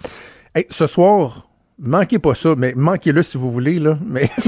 Hey, 0.55 0.65
ce 0.69 0.87
soir, 0.87 1.47
manquez 1.79 2.19
pas 2.19 2.35
ça, 2.35 2.55
mais 2.57 2.73
manquez-le 2.75 3.23
si 3.23 3.37
vous 3.37 3.51
voulez, 3.51 3.79
là. 3.79 3.97
Mais. 4.05 4.29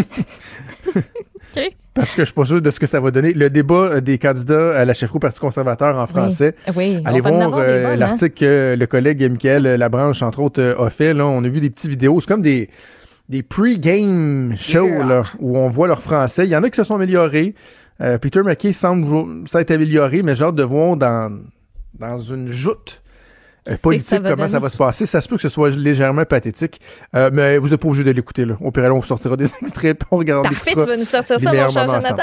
Parce 1.94 2.14
que 2.14 2.22
je 2.22 2.26
suis 2.26 2.34
pas 2.36 2.46
sûr 2.46 2.62
de 2.62 2.70
ce 2.70 2.80
que 2.80 2.86
ça 2.86 3.00
va 3.00 3.10
donner. 3.10 3.34
Le 3.34 3.50
débat 3.50 3.76
euh, 3.76 4.02
des 4.02 4.20
candidats 4.20 4.78
à 4.78 4.86
la 4.86 4.94
chefferie 4.94 5.16
au 5.18 5.20
Parti 5.20 5.40
conservateur 5.40 5.98
en 5.98 6.06
français. 6.06 6.54
Oui, 6.76 7.00
on 7.04 7.06
Allez 7.10 7.20
voir 7.22 7.56
euh, 7.58 7.94
hein. 7.94 7.96
l'article 7.96 8.36
que 8.40 8.76
le 8.78 8.86
collègue 8.86 9.24
Michael 9.32 9.64
Labranche, 9.64 10.22
entre 10.22 10.40
autres, 10.42 10.62
euh, 10.62 10.86
a 10.86 10.92
fait. 10.92 11.16
Là, 11.16 11.26
on 11.26 11.44
a 11.44 11.50
vu 11.50 11.60
des 11.60 11.72
petites 11.72 11.90
vidéos. 11.90 12.20
C'est 12.20 12.28
comme 12.28 12.44
des, 12.44 12.70
des 13.30 13.42
pre-game 13.42 14.54
shows 14.56 14.86
Yeah. 14.88 15.04
là, 15.06 15.24
où 15.40 15.58
on 15.58 15.70
voit 15.70 15.88
leur 15.88 16.02
français. 16.02 16.46
Il 16.46 16.50
y 16.52 16.56
en 16.56 16.62
a 16.62 16.70
qui 16.70 16.76
se 16.78 16.84
sont 16.84 16.96
améliorés. 16.96 17.56
Euh, 18.02 18.20
Peter 18.20 18.44
McKay 18.44 18.74
semble 18.74 19.08
jou- 19.08 19.44
s'être 19.48 19.72
amélioré, 19.72 20.22
mais 20.22 20.36
j'ai 20.36 20.44
hâte 20.44 20.54
de 20.56 20.64
voir 20.64 20.98
dans, 20.98 21.36
dans 21.98 22.18
une 22.18 22.46
joute 22.52 23.02
politique 23.76 24.08
ça 24.08 24.20
va 24.20 24.30
comment 24.32 24.48
ça 24.48 24.60
va 24.60 24.70
se 24.70 24.78
passer? 24.78 25.06
Ça 25.06 25.20
se 25.22 25.28
peut 25.28 25.36
que 25.36 25.42
ce 25.42 25.50
soit 25.50 25.70
légèrement 25.70 26.26
pathétique, 26.26 26.80
Euh, 27.16 27.30
mais 27.34 27.58
vous 27.58 27.70
n'êtes 27.70 27.80
pas 27.80 27.88
obligé 27.88 28.04
de 28.04 28.12
l'écouter. 28.12 28.46
Là. 28.46 28.56
Au 28.62 28.72
pire, 28.72 28.86
on 28.94 29.00
vous 29.00 29.06
sortira 29.06 29.36
des 29.36 29.48
extraits 29.62 30.02
on 30.12 30.18
regarde. 30.18 30.46
on 30.46 30.50
Parfait, 30.50 30.72
tu 30.74 30.80
vas 30.80 30.98
nous 30.98 31.04
sortir 31.04 31.40
ça, 31.40 31.52
mon 31.54 31.70
cher 31.70 31.86
Jonathan. 31.88 32.16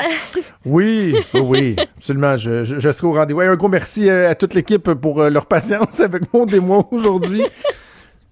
Oui, 0.64 1.14
oui, 1.34 1.76
absolument. 1.96 2.36
Je, 2.36 2.64
je, 2.64 2.78
je 2.78 2.92
serai 2.92 3.06
au 3.06 3.12
rendez-vous. 3.12 3.40
Un 3.40 3.56
gros 3.56 3.68
merci 3.68 4.08
euh, 4.08 4.30
à 4.30 4.34
toute 4.34 4.54
l'équipe 4.54 4.92
pour 4.94 5.20
euh, 5.20 5.30
leur 5.30 5.46
patience 5.46 6.00
avec 6.00 6.32
mon 6.32 6.46
démon 6.46 6.86
aujourd'hui. 6.90 7.42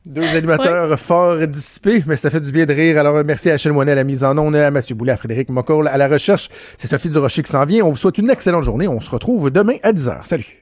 Deux 0.04 0.34
animateurs 0.36 0.98
forts 0.98 1.46
dissipés, 1.46 2.02
mais 2.06 2.16
ça 2.16 2.28
fait 2.28 2.40
du 2.40 2.50
bien 2.50 2.66
de 2.66 2.72
rire. 2.72 2.98
Alors, 2.98 3.16
euh, 3.16 3.22
merci 3.24 3.50
à 3.50 3.54
Achille 3.54 3.70
Moinet 3.70 3.92
à 3.92 3.94
la 3.94 4.04
mise 4.04 4.24
en 4.24 4.36
onde, 4.36 4.56
à 4.56 4.70
Mathieu 4.70 4.96
Boulet, 4.96 5.12
à 5.12 5.16
Frédéric 5.16 5.48
Mocoll 5.48 5.86
à 5.86 5.96
la 5.96 6.08
recherche. 6.08 6.48
C'est 6.76 6.88
Sophie 6.88 7.08
Durocher 7.08 7.42
qui 7.44 7.52
s'en 7.52 7.64
vient. 7.64 7.84
On 7.84 7.90
vous 7.90 7.96
souhaite 7.96 8.18
une 8.18 8.30
excellente 8.30 8.64
journée. 8.64 8.88
On 8.88 9.00
se 9.00 9.10
retrouve 9.10 9.50
demain 9.50 9.76
à 9.84 9.92
10h. 9.92 10.24
Salut. 10.24 10.61